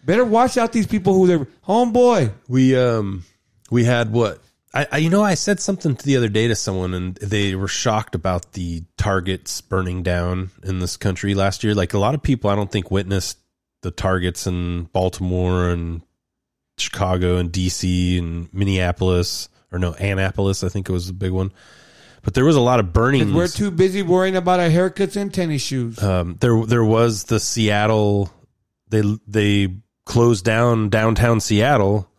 Better 0.06 0.26
watch 0.26 0.58
out 0.58 0.74
these 0.74 0.88
people 0.88 1.14
who 1.14 1.28
they're 1.28 1.48
homeboy. 1.68 2.34
We 2.48 2.76
um 2.76 3.24
we 3.72 3.86
had 3.86 4.12
what 4.12 4.40
I, 4.74 4.88
I 4.92 4.98
you 4.98 5.10
know 5.10 5.24
I 5.24 5.36
said 5.36 5.60
something 5.60 5.98
the 6.04 6.18
other 6.18 6.30
day 6.30 6.48
to 6.48 6.56
someone 6.56 6.94
and 6.94 7.16
they 7.16 7.56
were 7.56 7.68
shocked 7.68 8.16
about 8.16 8.54
the 8.54 8.84
targets 8.98 9.62
burning 9.62 10.04
down 10.04 10.52
in 10.64 10.80
this 10.80 10.98
country 10.98 11.36
last 11.36 11.64
year. 11.64 11.74
Like 11.74 11.94
a 11.94 12.00
lot 12.00 12.16
of 12.16 12.22
people 12.22 12.50
I 12.50 12.56
don't 12.56 12.72
think 12.72 12.92
witnessed 12.92 13.38
the 13.82 13.92
targets 13.92 14.48
in 14.48 14.84
Baltimore 14.86 15.70
and 15.70 16.02
Chicago 16.78 17.38
and 17.38 17.52
DC 17.52 18.20
and 18.20 18.54
Minneapolis 18.54 19.48
or 19.72 19.80
no 19.80 19.94
Annapolis 19.94 20.64
I 20.64 20.70
think 20.70 20.90
it 20.90 20.94
was 20.94 21.10
a 21.10 21.14
big 21.14 21.32
one. 21.32 21.54
But 22.24 22.34
there 22.34 22.46
was 22.46 22.56
a 22.56 22.62
lot 22.62 22.80
of 22.80 22.94
burning. 22.94 23.34
We're 23.34 23.50
too 23.50 23.70
busy 23.70 24.02
worrying 24.02 24.38
about 24.38 24.62
our 24.62 24.70
haircuts 24.70 25.18
and 25.18 25.34
tennis 25.34 25.62
shoes. 25.62 26.02
Um, 26.02 26.38
there 26.40 26.66
there 26.66 26.84
was 26.84 27.26
the 27.26 27.38
Seattle. 27.38 28.32
They 28.88 29.02
they 29.28 29.83
closed 30.06 30.44
down 30.46 30.90
downtown 30.90 31.40
Seattle 31.40 32.10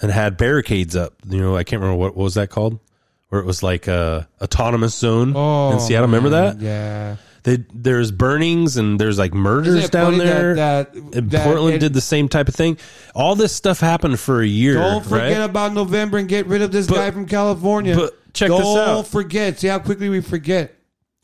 and 0.00 0.10
had 0.10 0.36
barricades 0.36 0.96
up. 0.96 1.14
You 1.28 1.40
know, 1.40 1.56
I 1.56 1.64
can't 1.64 1.80
remember 1.80 1.98
what, 1.98 2.16
what 2.16 2.24
was 2.24 2.34
that 2.34 2.50
called, 2.50 2.80
where 3.28 3.40
it 3.40 3.44
was 3.46 3.62
like 3.62 3.86
a 3.88 4.28
autonomous 4.40 4.94
zone 4.96 5.32
Oh, 5.36 5.72
in 5.72 5.80
Seattle. 5.80 6.06
Remember 6.08 6.30
man, 6.30 6.58
that? 6.58 6.64
Yeah. 6.64 7.16
They, 7.44 7.58
there's 7.74 8.12
burnings 8.12 8.76
and 8.76 9.00
there's 9.00 9.18
like 9.18 9.34
murders 9.34 9.90
down 9.90 10.12
funny 10.12 10.18
that- 10.24 10.24
there. 10.24 10.54
that- 10.54 11.30
that 11.30 11.44
Portland 11.44 11.74
it- 11.76 11.80
did 11.80 11.92
the 11.92 12.00
same 12.00 12.28
type 12.28 12.46
of 12.48 12.54
thing. 12.54 12.78
All 13.16 13.34
this 13.34 13.52
stuff 13.52 13.80
happened 13.80 14.20
for 14.20 14.40
a 14.40 14.46
year. 14.46 14.74
Don't 14.74 15.04
forget 15.04 15.38
right? 15.38 15.44
about 15.50 15.72
November 15.72 16.18
and 16.18 16.28
get 16.28 16.46
rid 16.46 16.62
of 16.62 16.70
this 16.70 16.86
guy 16.86 17.10
from 17.10 17.26
California. 17.26 17.96
but 17.96 18.14
check 18.32 18.48
Don't 18.48 18.60
this 18.60 18.76
out. 18.76 19.06
forget. 19.08 19.58
See 19.58 19.66
how 19.66 19.80
quickly 19.80 20.08
we 20.08 20.20
forget. 20.20 20.72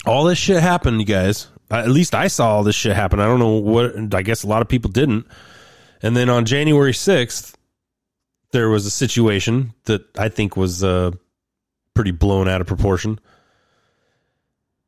all 0.06 0.24
this 0.24 0.38
shit 0.38 0.60
happened, 0.60 0.98
you 1.00 1.06
guys. 1.06 1.46
At 1.70 1.88
least 1.90 2.14
I 2.16 2.26
saw 2.28 2.48
all 2.56 2.64
this 2.64 2.74
shit 2.74 2.96
happen. 2.96 3.20
I 3.20 3.26
don't 3.26 3.38
know 3.38 3.50
what. 3.58 4.14
I 4.14 4.22
guess 4.22 4.42
a 4.42 4.46
lot 4.48 4.62
of 4.62 4.68
people 4.68 4.90
didn't. 4.90 5.24
And 6.02 6.16
then 6.16 6.28
on 6.28 6.44
January 6.44 6.94
sixth, 6.94 7.56
there 8.52 8.68
was 8.68 8.86
a 8.86 8.90
situation 8.90 9.74
that 9.84 10.02
I 10.16 10.28
think 10.28 10.56
was 10.56 10.82
uh, 10.82 11.10
pretty 11.94 12.12
blown 12.12 12.48
out 12.48 12.60
of 12.60 12.66
proportion. 12.66 13.18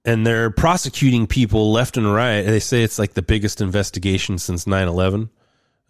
And 0.04 0.26
they're 0.26 0.50
prosecuting 0.50 1.26
people 1.26 1.72
left 1.72 1.96
and 1.96 2.12
right. 2.12 2.42
They 2.42 2.60
say 2.60 2.82
it's 2.82 2.98
like 2.98 3.12
the 3.12 3.22
biggest 3.22 3.60
investigation 3.60 4.38
since 4.38 4.66
9 4.66 4.88
11. 4.88 5.30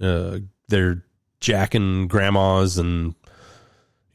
Uh, 0.01 0.39
they're 0.69 1.05
jacking 1.39 2.09
grandmas 2.09 2.77
and 2.77 3.15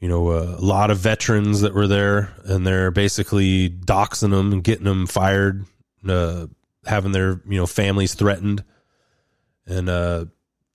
you 0.00 0.08
know, 0.08 0.30
a 0.30 0.60
lot 0.60 0.90
of 0.90 0.98
veterans 0.98 1.62
that 1.62 1.74
were 1.74 1.86
there, 1.86 2.34
and 2.44 2.66
they're 2.66 2.90
basically 2.90 3.70
doxing 3.70 4.30
them 4.30 4.52
and 4.52 4.62
getting 4.62 4.84
them 4.84 5.06
fired, 5.06 5.64
uh, 6.06 6.46
having 6.84 7.12
their 7.12 7.40
you 7.48 7.56
know 7.56 7.66
families 7.66 8.14
threatened, 8.14 8.62
and 9.66 9.88
uh, 9.88 10.26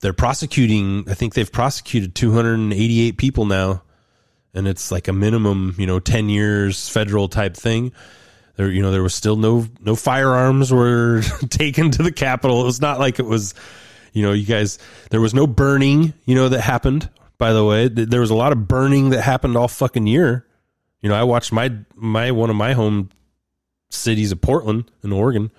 they're 0.02 0.14
prosecuting. 0.14 1.06
I 1.10 1.14
think 1.14 1.34
they've 1.34 1.52
prosecuted 1.52 2.16
288 2.16 3.18
people 3.18 3.46
now, 3.46 3.84
and 4.54 4.68
it's 4.68 4.92
like 4.92 5.08
a 5.08 5.14
minimum, 5.14 5.76
you 5.78 5.88
know, 5.88 6.00
10 6.00 6.30
years 6.30 6.90
federal 6.90 7.28
type 7.28 7.56
thing. 7.56 7.92
There, 8.58 8.70
you 8.70 8.82
know, 8.82 8.92
there 8.92 9.04
was 9.04 9.16
still 9.16 9.38
no 9.38 9.66
no 9.80 9.96
firearms 9.96 10.74
were 10.74 11.22
taken 11.50 11.92
to 11.92 12.04
the 12.04 12.12
Capitol. 12.12 12.62
It 12.62 12.66
was 12.66 12.82
not 12.82 13.00
like 13.00 13.20
it 13.20 13.26
was, 13.26 13.54
you 14.12 14.24
know, 14.24 14.34
you 14.34 14.46
guys. 14.46 14.78
There 15.10 15.22
was 15.22 15.34
no 15.34 15.48
burning, 15.48 16.14
you 16.26 16.36
know, 16.36 16.50
that 16.50 16.62
happened 16.62 17.10
by 17.42 17.54
the 17.54 17.66
way. 17.66 17.88
There 17.88 18.22
was 18.22 18.30
a 18.30 18.36
lot 18.36 18.52
of 18.52 18.68
burning 18.68 19.10
that 19.10 19.24
happened 19.24 19.58
all 19.58 19.68
fucking 19.68 20.06
year. 20.06 20.46
You 21.02 21.10
know, 21.10 21.16
I 21.16 21.24
watched 21.24 21.52
my 21.52 21.76
my 21.96 22.30
one 22.30 22.52
of 22.52 22.56
my 22.56 22.74
home 22.74 23.10
cities 23.90 24.32
of 24.32 24.40
Portland 24.42 24.92
in 25.04 25.12
Oregon. 25.12 25.50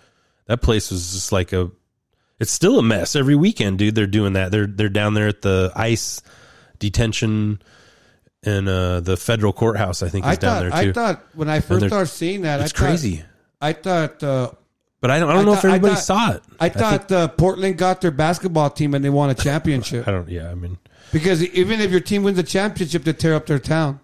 That 0.46 0.62
place 0.62 0.92
was 0.92 1.12
just 1.12 1.32
like 1.32 1.52
a 1.52 1.72
it's 2.40 2.50
still 2.50 2.78
a 2.78 2.82
mess 2.82 3.14
every 3.16 3.34
weekend, 3.36 3.78
dude. 3.78 3.94
They're 3.94 4.06
doing 4.06 4.32
that. 4.34 4.50
They're 4.50 4.66
they're 4.66 4.88
down 4.88 5.14
there 5.14 5.28
at 5.28 5.42
the 5.42 5.72
ICE 5.76 6.20
detention 6.78 7.62
and 8.44 8.68
uh 8.68 9.00
the 9.00 9.16
federal 9.16 9.52
courthouse, 9.52 10.02
I 10.02 10.08
think 10.08 10.24
is 10.24 10.32
I 10.32 10.34
down 10.36 10.40
thought. 10.70 10.72
there 10.72 10.84
too. 10.84 10.90
I 10.90 10.92
thought 10.92 11.24
when 11.34 11.48
I 11.48 11.60
first 11.60 11.86
started 11.86 12.06
seeing 12.06 12.42
that, 12.42 12.60
It's 12.60 12.72
I 12.72 12.76
thought, 12.76 12.84
crazy. 12.86 13.24
I 13.60 13.72
thought. 13.72 14.22
Uh, 14.22 14.50
But 15.00 15.10
I 15.12 15.20
don't 15.20 15.30
I 15.30 15.34
don't 15.34 15.44
know 15.44 15.52
if 15.52 15.60
thought- 15.60 15.64
I 15.70 15.76
everybody 15.76 15.94
thought- 15.94 16.02
saw 16.04 16.32
it. 16.32 16.42
I 16.60 16.66
I 16.66 16.68
thought 16.68 17.12
uh, 17.12 17.28
Portland 17.28 17.76
got 17.78 18.00
their 18.00 18.10
basketball 18.10 18.70
team 18.70 18.94
and 18.94 19.04
they 19.04 19.10
won 19.10 19.30
a 19.30 19.34
championship. 19.48 20.08
I 20.08 20.10
don't 20.12 20.28
yeah, 20.28 20.50
I 20.50 20.54
mean 20.54 20.78
because 21.12 21.42
even 21.44 21.80
if 21.80 21.90
your 21.90 22.00
team 22.00 22.22
wins 22.24 22.38
a 22.38 22.42
championship, 22.42 23.04
they 23.04 23.12
tear 23.12 23.34
up 23.34 23.46
their 23.46 23.58
town. 23.60 24.00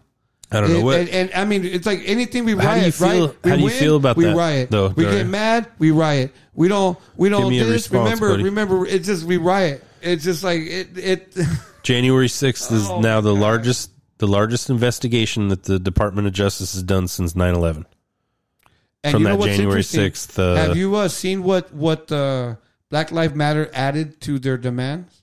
I 0.50 0.60
don't 0.60 0.70
know 0.70 0.76
And- 0.76 0.84
what 0.84 0.98
And, 1.00 1.08
and, 1.10 1.30
I 1.34 1.44
mean, 1.44 1.64
it's 1.64 1.84
like 1.86 2.00
anything 2.06 2.44
we 2.44 2.54
riot, 2.54 2.66
How 2.68 2.78
do 2.78 2.86
you 2.86 2.92
feel- 2.92 3.26
right? 3.28 3.36
We 3.44 3.50
how 3.50 3.56
do 3.56 3.62
you 3.62 3.68
win, 3.68 3.78
feel 3.78 3.96
about 3.96 4.16
we 4.16 4.24
that, 4.24 4.36
riot. 4.36 4.70
though, 4.70 4.88
we 4.88 5.04
get 5.04 5.26
mad, 5.26 5.68
we 5.78 5.90
riot. 5.90 6.34
We 6.54 6.68
don't, 6.68 6.98
we 7.16 7.28
don't 7.28 7.52
this. 7.52 7.68
response, 7.70 8.04
remember, 8.04 8.30
buddy. 8.30 8.42
remember, 8.44 8.86
it's 8.86 9.06
just 9.06 9.24
we 9.24 9.36
riot. 9.36 9.84
It's 10.00 10.24
just 10.24 10.42
like 10.44 10.60
it. 10.62 10.96
it 10.96 11.36
January 11.82 12.28
6th 12.28 12.72
is 12.72 12.88
Oh, 12.88 13.00
now 13.00 13.20
the 13.20 13.34
largest 13.34 13.90
the 14.18 14.26
largest 14.26 14.68
investigation 14.70 15.48
that 15.48 15.62
the 15.64 15.78
Department 15.78 16.26
of 16.26 16.32
Justice 16.32 16.74
has 16.74 16.82
done 16.82 17.08
since 17.08 17.34
9/11. 17.34 17.84
And 19.04 19.12
From 19.12 19.22
you 19.22 19.28
know 19.28 19.36
that 19.36 19.46
January 19.56 19.82
6th 19.82 20.38
uh, 20.38 20.56
Have 20.56 20.76
you 20.76 20.96
uh, 20.96 21.08
seen 21.08 21.42
what 21.42 21.72
what 21.72 22.10
uh, 22.10 22.56
Black 22.90 23.12
Lives 23.12 23.34
Matter 23.34 23.70
added 23.72 24.20
to 24.22 24.38
their 24.38 24.56
demands? 24.58 25.22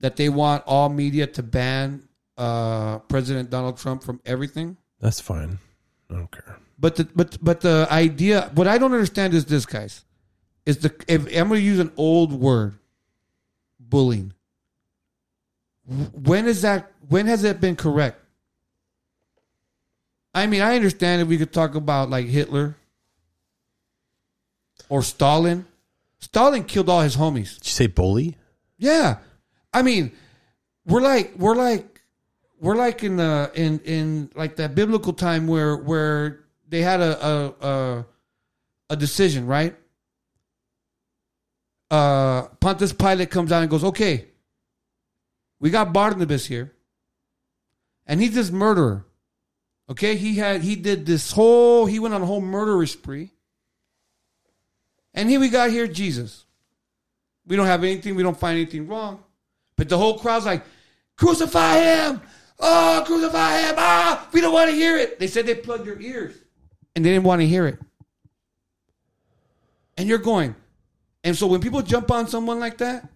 That 0.00 0.16
they 0.16 0.28
want 0.28 0.64
all 0.66 0.88
media 0.90 1.26
to 1.28 1.42
ban 1.42 2.02
uh, 2.36 2.98
President 3.00 3.50
Donald 3.50 3.78
Trump 3.78 4.02
from 4.02 4.20
everything. 4.24 4.76
That's 5.00 5.20
fine. 5.20 5.58
I 6.10 6.14
don't 6.14 6.30
care. 6.30 6.58
But 6.78 6.96
the 6.96 7.08
but 7.14 7.38
but 7.42 7.60
the 7.60 7.86
idea, 7.90 8.50
what 8.54 8.66
I 8.66 8.78
don't 8.78 8.92
understand 8.92 9.34
is 9.34 9.44
this, 9.44 9.66
guys, 9.66 10.04
is 10.66 10.78
the 10.78 10.94
if 11.08 11.26
I'm 11.26 11.48
going 11.48 11.60
to 11.60 11.66
use 11.66 11.78
an 11.78 11.92
old 11.96 12.32
word, 12.32 12.74
bullying. 13.78 14.32
When 15.86 16.46
is 16.46 16.62
that? 16.62 16.90
When 17.08 17.26
has 17.26 17.44
it 17.44 17.60
been 17.60 17.76
correct? 17.76 18.20
I 20.34 20.46
mean, 20.46 20.62
I 20.62 20.74
understand 20.74 21.22
if 21.22 21.28
we 21.28 21.38
could 21.38 21.52
talk 21.52 21.74
about 21.74 22.10
like 22.10 22.26
Hitler 22.26 22.76
or 24.88 25.02
Stalin. 25.02 25.66
Stalin 26.18 26.64
killed 26.64 26.88
all 26.88 27.02
his 27.02 27.16
homies. 27.16 27.58
Did 27.58 27.66
you 27.66 27.72
say 27.72 27.86
bully? 27.86 28.36
Yeah, 28.78 29.18
I 29.72 29.82
mean, 29.82 30.12
we're 30.86 31.02
like 31.02 31.34
we're 31.36 31.54
like 31.54 31.93
we're 32.64 32.76
like 32.76 33.04
in 33.04 33.16
the 33.16 33.50
in 33.54 33.78
in 33.80 34.30
like 34.34 34.56
that 34.56 34.74
biblical 34.74 35.12
time 35.12 35.46
where 35.46 35.76
where 35.76 36.40
they 36.66 36.80
had 36.80 37.00
a 37.00 37.26
a 37.26 37.54
a, 37.60 38.06
a 38.90 38.96
decision, 38.96 39.46
right? 39.46 39.76
Uh, 41.90 42.48
Pontius 42.60 42.92
Pilate 42.92 43.30
comes 43.30 43.52
out 43.52 43.60
and 43.60 43.70
goes, 43.70 43.84
"Okay, 43.84 44.26
we 45.60 45.68
got 45.68 45.92
Barnabas 45.92 46.46
here, 46.46 46.72
and 48.06 48.20
he's 48.20 48.34
this 48.34 48.50
murderer. 48.50 49.04
Okay, 49.90 50.16
he 50.16 50.36
had 50.36 50.62
he 50.62 50.74
did 50.74 51.04
this 51.04 51.32
whole 51.32 51.84
he 51.84 51.98
went 51.98 52.14
on 52.14 52.22
a 52.22 52.26
whole 52.26 52.40
murder 52.40 52.86
spree, 52.86 53.30
and 55.12 55.28
here 55.28 55.38
we 55.38 55.50
got 55.50 55.70
here 55.70 55.86
Jesus." 55.86 56.44
We 57.46 57.56
don't 57.56 57.66
have 57.66 57.84
anything. 57.84 58.14
We 58.14 58.22
don't 58.22 58.38
find 58.38 58.56
anything 58.56 58.88
wrong. 58.88 59.22
But 59.76 59.88
the 59.88 59.98
whole 59.98 60.18
crowd's 60.18 60.46
like, 60.46 60.64
crucify 61.16 61.78
him. 61.78 62.22
Oh, 62.58 63.02
crucify 63.06 63.60
him. 63.60 63.74
Ah, 63.78 64.28
we 64.32 64.40
don't 64.40 64.52
want 64.52 64.70
to 64.70 64.76
hear 64.76 64.96
it. 64.96 65.18
They 65.18 65.26
said 65.26 65.46
they 65.46 65.54
plugged 65.54 65.86
their 65.86 66.00
ears 66.00 66.34
and 66.94 67.04
they 67.04 67.10
didn't 67.10 67.24
want 67.24 67.40
to 67.40 67.46
hear 67.46 67.66
it. 67.66 67.78
And 69.96 70.08
you're 70.08 70.18
going. 70.18 70.54
And 71.22 71.36
so 71.36 71.46
when 71.46 71.60
people 71.60 71.82
jump 71.82 72.10
on 72.10 72.28
someone 72.28 72.60
like 72.60 72.78
that, 72.78 73.08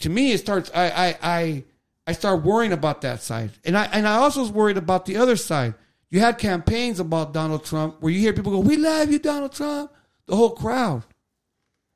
to 0.00 0.10
me, 0.10 0.32
it 0.32 0.38
starts, 0.38 0.70
I, 0.74 0.90
I, 0.90 1.18
I, 1.22 1.64
I 2.06 2.12
start 2.12 2.42
worrying 2.42 2.72
about 2.72 3.02
that 3.02 3.22
side. 3.22 3.50
And 3.64 3.76
I, 3.76 3.84
and 3.86 4.06
I 4.06 4.16
also 4.16 4.40
was 4.40 4.50
worried 4.50 4.76
about 4.76 5.06
the 5.06 5.16
other 5.16 5.36
side. 5.36 5.74
You 6.10 6.20
had 6.20 6.38
campaigns 6.38 7.00
about 7.00 7.32
Donald 7.32 7.64
Trump 7.64 7.96
where 8.00 8.12
you 8.12 8.20
hear 8.20 8.32
people 8.32 8.52
go, 8.52 8.60
we 8.60 8.76
love 8.76 9.10
you, 9.10 9.18
Donald 9.18 9.52
Trump. 9.52 9.90
The 10.26 10.36
whole 10.36 10.50
crowd. 10.50 11.04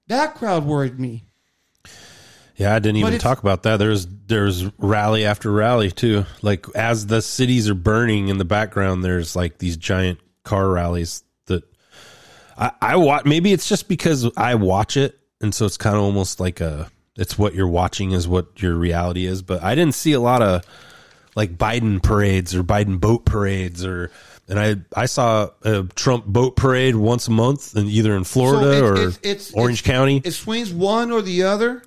That 0.09 0.35
crowd 0.35 0.65
worried 0.65 0.99
me. 0.99 1.28
Yeah, 2.59 2.75
I 2.75 2.81
didn't 2.81 3.01
But 3.03 3.09
even 3.09 3.21
talk 3.21 3.39
about 3.39 3.63
that. 3.63 3.77
There's 3.79 4.07
there's 4.27 4.65
rally 4.79 5.25
after 5.25 5.51
rally 5.51 5.91
too. 5.93 6.27
Like 6.43 6.67
as 6.75 7.07
the 7.07 7.23
cities 7.23 7.69
are 7.71 7.75
burning 7.75 8.29
in 8.29 8.39
the 8.39 8.45
background, 8.45 9.05
there's 9.05 9.35
like 9.37 9.59
these 9.59 9.77
giant 9.77 10.19
car 10.43 10.69
rallies 10.69 11.23
that 11.47 11.63
I, 12.59 12.73
I 12.83 12.97
watch. 12.97 13.25
Maybe 13.25 13.53
it's 13.53 13.69
just 13.69 13.89
because 13.89 14.29
I 14.37 14.57
watch 14.57 14.97
it, 14.97 15.17
and 15.41 15.55
so 15.55 15.67
it's 15.67 15.77
kind 15.77 15.95
of 15.97 16.03
almost 16.03 16.41
like 16.41 16.61
a 16.61 16.91
it's 17.17 17.39
what 17.39 17.55
you're 17.55 17.69
watching 17.69 18.11
is 18.11 18.27
what 18.27 18.61
your 18.61 18.75
reality 18.75 19.25
is. 19.25 19.41
But 19.43 19.63
I 19.63 19.77
didn't 19.77 19.95
see 19.95 20.13
a 20.13 20.21
lot 20.21 20.43
of 20.43 20.65
like 21.37 21.57
Biden 21.57 22.03
parades 22.03 22.57
or 22.57 22.65
Biden 22.65 23.01
boat 23.01 23.25
parades 23.25 23.85
or. 23.85 24.11
And 24.51 24.59
I, 24.59 24.77
I 24.97 25.05
saw 25.05 25.51
a 25.63 25.83
Trump 25.95 26.25
boat 26.25 26.57
parade 26.57 26.97
once 26.97 27.29
a 27.29 27.31
month, 27.31 27.77
in 27.77 27.87
either 27.87 28.17
in 28.17 28.25
Florida 28.25 28.79
So 28.79 28.87
or 28.87 28.93
it's- 28.95 29.17
it's- 29.19 29.21
it's- 29.23 29.53
Orange 29.53 29.85
County. 29.85 30.23
It 30.25 30.31
swings 30.33 30.73
one 30.73 31.11
or 31.13 31.21
the 31.21 31.43
other. 31.43 31.83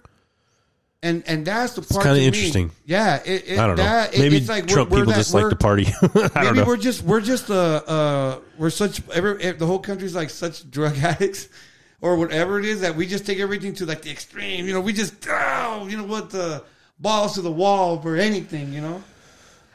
And 1.03 1.23
and 1.25 1.43
that's 1.45 1.73
the 1.73 1.81
part. 1.81 2.03
kinda 2.03 2.15
to 2.19 2.21
me- 2.21 2.27
interesting. 2.27 2.71
Yeah, 2.85 3.21
it, 3.25 3.43
it, 3.47 3.59
I 3.59 3.65
don't 3.67 3.75
know. 3.75 3.83
that- 3.83 4.13
it- 4.13 4.19
Maybe 4.19 4.37
it's 4.37 4.47
like 4.49 4.65
we're- 4.65 4.73
Trump 4.73 4.89
we're 4.91 4.99
people 4.99 5.13
that- 5.13 5.17
just 5.17 5.33
like 5.33 5.41
we're- 5.43 5.49
to 5.51 5.55
party. 5.55 5.85
I 6.01 6.07
don't 6.09 6.35
maybe 6.35 6.57
know. 6.59 6.65
we're 6.65 6.77
just 6.77 7.01
we're 7.03 7.21
just 7.21 7.49
uh 7.49 7.53
uh 7.87 8.39
we're 8.59 8.69
such 8.69 9.01
every 9.11 9.51
the 9.53 9.65
whole 9.65 9.79
country's 9.79 10.13
like 10.13 10.29
such 10.29 10.69
drug 10.69 10.95
addicts 11.01 11.49
or 12.01 12.17
whatever 12.17 12.59
it 12.59 12.65
is 12.65 12.81
that 12.81 12.95
we 12.95 13.07
just 13.07 13.25
take 13.25 13.39
everything 13.39 13.73
to 13.75 13.85
like 13.87 14.03
the 14.03 14.11
extreme. 14.11 14.67
You 14.67 14.73
know, 14.73 14.81
we 14.81 14.93
just 14.93 15.13
oh, 15.27 15.87
you 15.89 15.97
know 15.97 16.03
what 16.03 16.29
the 16.29 16.63
balls 16.99 17.33
to 17.33 17.41
the 17.41 17.51
wall 17.51 17.99
for 17.99 18.15
anything. 18.15 18.71
You 18.71 18.81
know, 18.81 19.03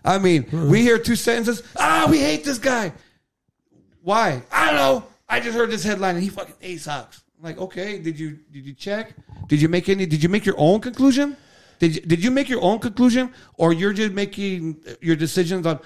I 0.04 0.18
mean, 0.18 0.46
we 0.70 0.82
hear 0.82 0.96
two 0.98 1.16
sentences. 1.16 1.60
Ah, 1.76 2.06
we 2.08 2.18
hate 2.20 2.44
this 2.44 2.58
guy. 2.58 2.92
Why? 4.02 4.42
I 4.52 4.66
don't 4.66 4.76
know. 4.76 5.04
I 5.28 5.40
just 5.40 5.56
heard 5.56 5.70
this 5.72 5.82
headline 5.82 6.14
and 6.14 6.22
he 6.22 6.30
fucking 6.30 6.54
ate 6.62 6.80
socks. 6.82 7.20
I'm 7.38 7.44
like, 7.44 7.58
okay, 7.58 7.98
did 7.98 8.18
you 8.18 8.38
did 8.50 8.64
you 8.64 8.74
check? 8.74 9.14
Did 9.48 9.60
you 9.60 9.68
make 9.68 9.88
any? 9.88 10.06
Did 10.06 10.22
you 10.22 10.28
make 10.28 10.46
your 10.46 10.58
own 10.58 10.80
conclusion? 10.80 11.36
Did 11.78 11.96
you, 11.96 12.00
did 12.02 12.24
you 12.24 12.30
make 12.30 12.48
your 12.48 12.62
own 12.62 12.78
conclusion, 12.78 13.32
or 13.54 13.72
you're 13.72 13.92
just 13.92 14.12
making 14.12 14.82
your 15.00 15.16
decisions 15.16 15.66
on? 15.66 15.80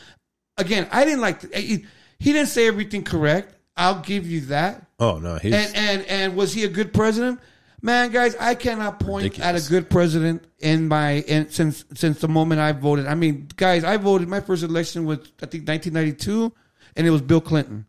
Again, 0.57 0.87
I 0.93 1.05
didn't 1.05 1.21
like. 1.21 1.45
Eh, 1.53 1.61
he, 1.61 1.87
he 2.19 2.33
didn't 2.33 2.49
say 2.49 2.69
everything 2.69 3.03
correct. 3.03 3.57
I'll 3.77 4.01
give 4.01 4.27
you 4.27 4.43
that. 4.43 4.87
Oh 4.99 5.19
no, 5.19 5.37
he's 5.37 5.55
And 5.55 5.77
and 5.77 6.07
and 6.07 6.37
was 6.37 6.53
he 6.53 6.65
a 6.65 6.69
good 6.69 6.93
president? 6.93 7.41
Man, 7.83 8.11
guys, 8.11 8.37
I 8.39 8.55
cannot 8.55 9.01
point 9.01 9.41
at 9.41 9.57
a 9.57 9.69
good 9.69 9.89
president 9.89 10.45
in 10.59 10.89
my 10.89 11.21
in, 11.21 11.49
since 11.49 11.85
since 11.95 12.21
the 12.21 12.29
moment 12.29 12.61
I 12.61 12.73
voted. 12.73 13.07
I 13.07 13.15
mean, 13.15 13.49
guys, 13.57 13.85
I 13.85 13.97
voted. 13.97 14.29
My 14.29 14.41
first 14.41 14.63
election 14.63 15.07
was 15.07 15.19
I 15.43 15.47
think 15.47 15.67
1992, 15.67 16.53
and 16.97 17.07
it 17.07 17.11
was 17.11 17.23
Bill 17.23 17.41
Clinton. 17.41 17.87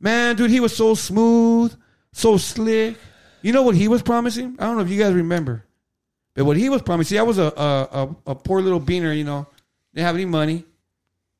Man, 0.00 0.36
dude, 0.36 0.50
he 0.50 0.60
was 0.60 0.74
so 0.74 0.94
smooth, 0.94 1.76
so 2.18 2.36
slick. 2.36 2.96
You 3.42 3.52
know 3.52 3.62
what 3.62 3.76
he 3.76 3.88
was 3.88 4.02
promising? 4.02 4.56
I 4.58 4.64
don't 4.64 4.76
know 4.76 4.82
if 4.82 4.90
you 4.90 4.98
guys 4.98 5.14
remember, 5.14 5.64
but 6.34 6.44
what 6.44 6.56
he 6.56 6.68
was 6.68 6.82
promising. 6.82 7.16
See, 7.16 7.18
I 7.18 7.22
was 7.22 7.38
a 7.38 7.44
a, 7.44 7.88
a, 7.92 8.16
a 8.32 8.34
poor 8.34 8.60
little 8.60 8.80
beaner. 8.80 9.16
You 9.16 9.24
know, 9.24 9.46
didn't 9.94 10.06
have 10.06 10.16
any 10.16 10.24
money, 10.24 10.64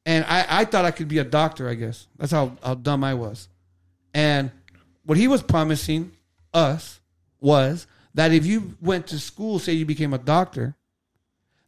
and 0.06 0.24
I 0.24 0.46
I 0.48 0.64
thought 0.64 0.84
I 0.84 0.92
could 0.92 1.08
be 1.08 1.18
a 1.18 1.24
doctor. 1.24 1.68
I 1.68 1.74
guess 1.74 2.06
that's 2.16 2.32
how 2.32 2.56
how 2.62 2.74
dumb 2.74 3.02
I 3.02 3.14
was. 3.14 3.48
And 4.14 4.50
what 5.04 5.18
he 5.18 5.28
was 5.28 5.42
promising 5.42 6.12
us 6.54 7.00
was 7.40 7.86
that 8.14 8.32
if 8.32 8.46
you 8.46 8.76
went 8.80 9.08
to 9.08 9.18
school, 9.18 9.58
say 9.58 9.72
you 9.72 9.86
became 9.86 10.14
a 10.14 10.18
doctor, 10.18 10.76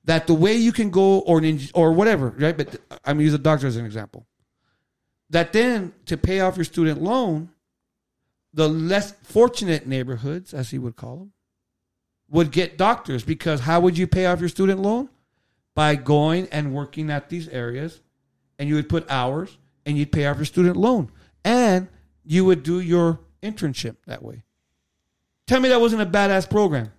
that 0.04 0.26
the 0.26 0.34
way 0.34 0.54
you 0.54 0.72
can 0.72 0.90
go 0.90 1.18
or 1.20 1.42
or 1.74 1.92
whatever, 1.92 2.30
right? 2.38 2.56
But 2.56 2.76
uh, 2.90 2.98
I'm 3.04 3.16
gonna 3.16 3.24
use 3.24 3.34
a 3.34 3.38
doctor 3.38 3.66
as 3.66 3.76
an 3.76 3.84
example. 3.84 4.26
That 5.30 5.52
then 5.52 5.92
to 6.06 6.16
pay 6.16 6.40
off 6.40 6.56
your 6.56 6.64
student 6.64 7.02
loan, 7.02 7.50
the 8.52 8.68
less 8.68 9.12
fortunate 9.22 9.86
neighborhoods, 9.86 10.52
as 10.52 10.70
he 10.70 10.78
would 10.78 10.96
call 10.96 11.16
them, 11.16 11.32
would 12.28 12.50
get 12.50 12.78
doctors 12.78 13.24
because 13.24 13.60
how 13.60 13.80
would 13.80 13.98
you 13.98 14.06
pay 14.06 14.26
off 14.26 14.40
your 14.40 14.48
student 14.48 14.80
loan? 14.80 15.08
By 15.74 15.94
going 15.94 16.48
and 16.50 16.74
working 16.74 17.10
at 17.10 17.28
these 17.28 17.48
areas, 17.48 18.00
and 18.58 18.68
you 18.68 18.74
would 18.74 18.88
put 18.88 19.10
hours 19.10 19.56
and 19.86 19.96
you'd 19.96 20.12
pay 20.12 20.26
off 20.26 20.36
your 20.36 20.44
student 20.44 20.76
loan, 20.76 21.10
and 21.44 21.88
you 22.24 22.44
would 22.44 22.62
do 22.62 22.80
your 22.80 23.20
internship 23.42 23.96
that 24.06 24.22
way. 24.22 24.44
Tell 25.46 25.60
me 25.60 25.68
that 25.70 25.80
wasn't 25.80 26.02
a 26.02 26.06
badass 26.06 26.48
program. 26.48 26.92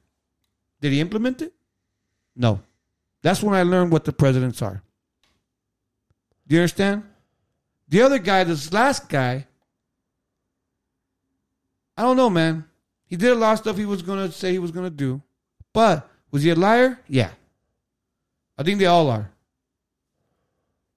Did 0.81 0.91
he 0.91 0.99
implement 0.99 1.41
it? 1.41 1.53
No. 2.35 2.61
That's 3.21 3.43
when 3.43 3.53
I 3.53 3.63
learned 3.63 3.91
what 3.91 4.03
the 4.03 4.13
presidents 4.13 4.61
are. 4.61 4.81
Do 6.47 6.55
you 6.55 6.61
understand? 6.61 7.03
The 7.87 8.01
other 8.01 8.19
guy, 8.19 8.43
this 8.43 8.73
last 8.73 9.09
guy, 9.09 9.47
I 12.01 12.03
don't 12.05 12.17
know, 12.17 12.31
man. 12.31 12.65
He 13.05 13.15
did 13.15 13.29
a 13.29 13.35
lot 13.35 13.53
of 13.53 13.59
stuff 13.59 13.77
he 13.77 13.85
was 13.85 14.01
gonna 14.01 14.31
say 14.31 14.51
he 14.51 14.57
was 14.57 14.71
gonna 14.71 14.89
do, 14.89 15.21
but 15.71 16.09
was 16.31 16.41
he 16.41 16.49
a 16.49 16.55
liar? 16.55 16.99
Yeah. 17.07 17.29
I 18.57 18.63
think 18.63 18.79
they 18.79 18.87
all 18.87 19.07
are. 19.11 19.29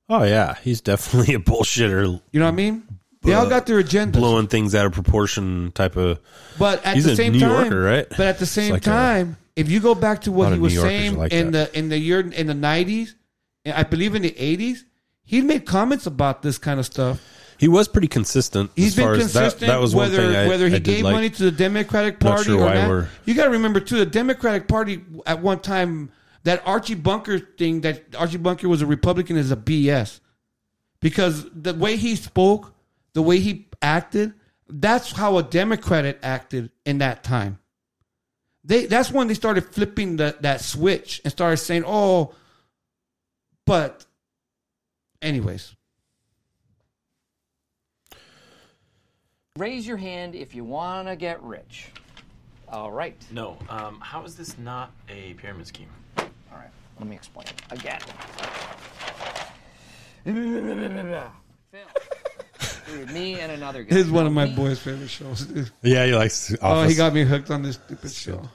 Oh 0.09 0.22
yeah, 0.22 0.55
he's 0.62 0.81
definitely 0.81 1.35
a 1.35 1.39
bullshitter. 1.39 2.22
You 2.32 2.40
know 2.40 2.47
what 2.47 2.52
I 2.52 2.56
mean? 2.56 2.85
They 3.20 3.35
all 3.35 3.47
got 3.47 3.66
their 3.66 3.82
agendas. 3.82 4.12
blowing 4.12 4.47
things 4.47 4.74
out 4.74 4.86
of 4.86 4.93
proportion 4.93 5.72
type 5.72 5.97
of. 5.97 6.20
But 6.59 6.82
at 6.86 6.94
he's 6.94 7.05
the 7.05 7.12
a 7.12 7.16
same 7.16 7.32
New 7.32 7.40
time, 7.40 7.51
Yorker, 7.51 7.82
right? 7.82 8.06
But 8.09 8.20
at 8.20 8.39
the 8.39 8.47
same 8.47 8.72
like 8.72 8.82
a- 8.82 8.85
time, 8.86 9.36
if 9.56 9.70
you 9.70 9.81
go 9.81 9.94
back 9.94 10.22
to 10.22 10.32
what 10.32 10.55
he 10.55 10.59
was 10.59 10.72
saying 10.74 11.18
like 11.18 11.35
in 11.35 11.51
that. 11.51 11.74
the 11.74 11.78
in 11.78 11.90
the 11.90 11.98
year 11.98 12.20
in 12.20 12.47
the 12.47 12.55
nineties, 12.55 13.14
I 13.66 13.82
believe 13.82 14.14
in 14.14 14.22
the 14.22 14.35
eighties, 14.39 14.86
he 15.22 15.43
made 15.43 15.66
comments 15.66 16.06
about 16.06 16.40
this 16.40 16.56
kind 16.56 16.81
of 16.81 16.86
stuff. 16.86 17.20
He 17.64 17.68
was 17.68 17.88
pretty 17.88 18.08
consistent. 18.08 18.70
He's 18.76 18.88
as 18.88 18.96
been 18.96 19.04
far 19.04 19.12
as 19.14 19.18
consistent. 19.20 19.60
that, 19.60 19.66
that 19.68 19.80
was 19.80 19.94
one 19.94 20.10
whether 20.10 20.18
thing 20.18 20.36
I, 20.36 20.48
whether 20.48 20.68
he 20.68 20.74
I 20.74 20.78
gave 20.80 21.02
like. 21.02 21.14
money 21.14 21.30
to 21.30 21.44
the 21.44 21.50
Democratic 21.50 22.20
Party 22.20 22.44
sure 22.44 22.60
or 22.60 22.74
not. 22.74 22.88
we're- 22.90 23.06
You 23.24 23.32
got 23.32 23.44
to 23.44 23.50
remember 23.52 23.80
too, 23.80 23.96
the 23.96 24.04
Democratic 24.04 24.68
Party 24.68 25.02
at 25.24 25.40
one 25.40 25.60
time 25.60 26.10
that 26.42 26.62
Archie 26.66 26.94
Bunker 26.94 27.38
thing 27.38 27.80
that 27.80 28.02
Archie 28.18 28.36
Bunker 28.36 28.68
was 28.68 28.82
a 28.82 28.86
Republican 28.86 29.38
is 29.38 29.50
a 29.50 29.56
BS 29.56 30.20
because 31.00 31.46
the 31.54 31.72
way 31.72 31.96
he 31.96 32.16
spoke, 32.16 32.74
the 33.14 33.22
way 33.22 33.38
he 33.38 33.66
acted, 33.80 34.34
that's 34.68 35.12
how 35.12 35.38
a 35.38 35.42
Democrat 35.42 36.18
acted 36.22 36.70
in 36.84 36.98
that 36.98 37.24
time. 37.24 37.58
They 38.62 38.84
that's 38.84 39.10
when 39.10 39.26
they 39.28 39.32
started 39.34 39.64
flipping 39.64 40.16
the, 40.16 40.36
that 40.42 40.60
switch 40.60 41.22
and 41.24 41.32
started 41.32 41.56
saying, 41.56 41.84
"Oh, 41.86 42.34
but 43.64 44.04
anyways." 45.22 45.73
Raise 49.56 49.86
your 49.86 49.98
hand 49.98 50.35
if 50.35 50.52
you 50.52 50.64
want 50.64 51.06
to 51.06 51.14
get 51.14 51.40
rich. 51.40 51.86
All 52.68 52.90
right. 52.90 53.14
No. 53.31 53.56
Um, 53.68 54.01
how 54.01 54.24
is 54.24 54.35
this 54.35 54.59
not 54.59 54.90
a 55.09 55.35
pyramid 55.35 55.68
scheme? 55.68 55.86
All 56.18 56.26
right. 56.51 56.70
Let 56.98 57.09
me 57.09 57.14
explain 57.14 57.47
again. 57.70 58.01
Dude, 60.24 60.35
me 63.12 63.39
and 63.39 63.52
another 63.52 63.85
guy. 63.85 63.94
This 63.94 64.06
is 64.06 64.10
one 64.10 64.26
of 64.26 64.32
my 64.32 64.47
boys' 64.47 64.81
favorite 64.81 65.09
shows. 65.09 65.43
dude. 65.43 65.70
Yeah, 65.82 66.05
he 66.05 66.12
likes 66.16 66.51
Office. 66.55 66.59
Oh, 66.60 66.82
he 66.89 66.97
got 66.97 67.14
me 67.14 67.22
hooked 67.22 67.52
on 67.52 67.62
this 67.62 67.76
stupid 67.76 68.10
show. 68.10 68.48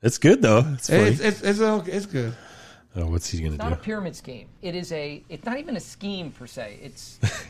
It's 0.00 0.16
good 0.16 0.40
though. 0.40 0.64
It's 0.72 0.88
funny. 0.88 1.10
It's 1.10 1.20
it's 1.20 1.42
it's, 1.42 1.60
okay, 1.60 1.92
it's 1.92 2.06
good. 2.06 2.32
oh, 2.96 3.10
what's 3.10 3.28
he 3.28 3.42
gonna 3.42 3.56
It's 3.56 3.62
do? 3.62 3.68
not 3.68 3.78
a 3.78 3.82
pyramid 3.82 4.16
scheme. 4.16 4.48
It 4.62 4.74
is 4.74 4.92
a. 4.92 5.22
It's 5.28 5.44
not 5.44 5.58
even 5.58 5.76
a 5.76 5.80
scheme 5.80 6.30
per 6.30 6.46
se. 6.46 6.78
It's. 6.82 7.18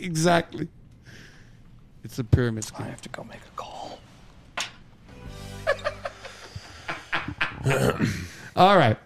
Exactly. 0.00 0.68
It's 2.04 2.18
a 2.18 2.24
pyramid 2.24 2.64
scheme. 2.64 2.86
I 2.86 2.90
have 2.90 3.02
to 3.02 3.08
go 3.08 3.24
make 3.24 3.40
a 3.40 3.56
call. 3.56 3.98
All 8.56 8.76
right. 8.76 8.96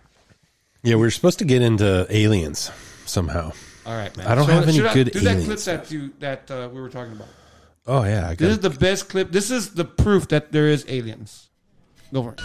Yeah, 0.82 0.97
we 0.97 1.06
are 1.06 1.10
supposed 1.10 1.39
to 1.39 1.44
get 1.44 1.62
into 1.62 2.06
aliens 2.10 2.70
somehow. 3.06 3.52
All 3.86 3.97
right, 3.97 4.14
man. 4.16 4.27
I 4.27 4.35
don't 4.35 4.47
So 4.47 4.52
have 4.52 4.64
any 4.69 4.78
should 4.78 4.86
I 4.86 4.94
good 4.94 5.10
do 5.12 5.20
that 5.20 5.31
alien 5.31 5.44
clip 5.47 5.59
stuff. 5.59 5.89
that 5.89 5.94
you 5.94 6.12
that 6.20 6.51
uh, 6.51 6.69
we 6.73 6.81
were 6.81 6.89
talking 6.89 7.12
about. 7.12 7.28
Oh 7.86 8.05
yeah, 8.05 8.28
I 8.28 8.35
This 8.35 8.51
is 8.52 8.59
the 8.60 8.70
best 8.70 9.09
clip. 9.09 9.32
This 9.32 9.51
is 9.51 9.74
the 9.74 9.85
proof 9.85 10.28
that 10.28 10.52
there 10.52 10.69
is 10.69 10.85
aliens. 10.89 11.48
Go 12.12 12.23
for 12.23 12.32
it. 12.35 12.40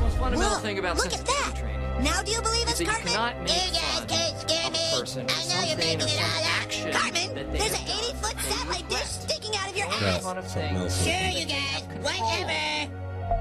most 0.00 0.16
fundamental 0.18 0.52
Look, 0.54 0.62
thing 0.62 0.78
about 0.78 0.96
look 0.96 1.06
at 1.06 1.12
sensitivity 1.12 1.62
that. 1.62 1.67
Training 1.98 2.12
Now 2.12 2.22
do 2.22 2.30
you 2.32 2.42
believe 2.42 2.66
is 2.68 2.72
us, 2.72 2.78
that 2.78 2.84
you 2.84 2.90
Cartman? 2.90 3.12
cannot 3.12 3.42
make 3.42 3.66
You 3.66 3.72
guys 3.72 3.98
fun 3.98 4.06
can't 4.08 4.38
scare 4.40 4.66
of 4.66 4.72
me. 4.72 4.78
a 4.78 4.98
person 5.00 5.26
or 5.26 5.32
I 5.32 5.44
know 5.48 5.68
you're 5.68 5.76
making 5.78 6.00
it 6.00 6.10
some 6.10 6.24
all 6.24 6.44
up. 6.44 6.62
action 6.62 6.92
Cartman, 6.92 7.34
that 7.34 7.52
they 7.52 7.58
there's 7.58 7.72
an 7.72 7.86
have 7.86 8.04
80 8.04 8.16
foot 8.22 8.36
satellite 8.40 8.88
dish 8.88 9.10
sticking 9.24 9.54
out 9.56 9.68
of 9.70 9.76
your 9.76 9.86
ass. 9.88 10.22
fun 10.22 10.42
things. 10.42 11.04
Sure, 11.04 11.30
you 11.34 11.46
guys. 11.46 11.82
Whatever. 12.00 12.92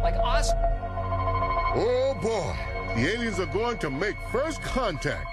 Like 0.03 0.15
us. 0.23 0.51
Oh 1.79 2.17
boy, 2.21 2.55
the 2.95 3.07
aliens 3.13 3.39
are 3.39 3.45
going 3.47 3.77
to 3.79 3.89
make 3.89 4.15
first 4.31 4.61
contact. 4.61 5.25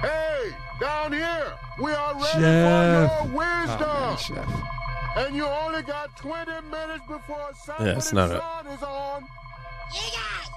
Hey, 0.00 0.50
down 0.80 1.12
here, 1.12 1.52
we 1.80 1.92
are 1.92 2.14
ready 2.14 2.26
Chef. 2.40 3.20
for 3.20 3.28
your 3.28 3.36
wisdom. 3.36 3.88
Oh, 3.90 4.08
man, 4.08 4.16
chef. 4.16 5.26
and 5.26 5.36
you 5.36 5.44
only 5.46 5.82
got 5.82 6.16
20 6.16 6.50
minutes 6.70 7.04
before 7.06 7.50
Yeah, 7.80 7.96
it's 7.98 8.12
not 8.12 8.30
a- 8.30 8.38
sun 8.38 8.66
is 8.68 8.82
on. 8.82 9.26
You 9.92 10.06
guys, 10.12 10.50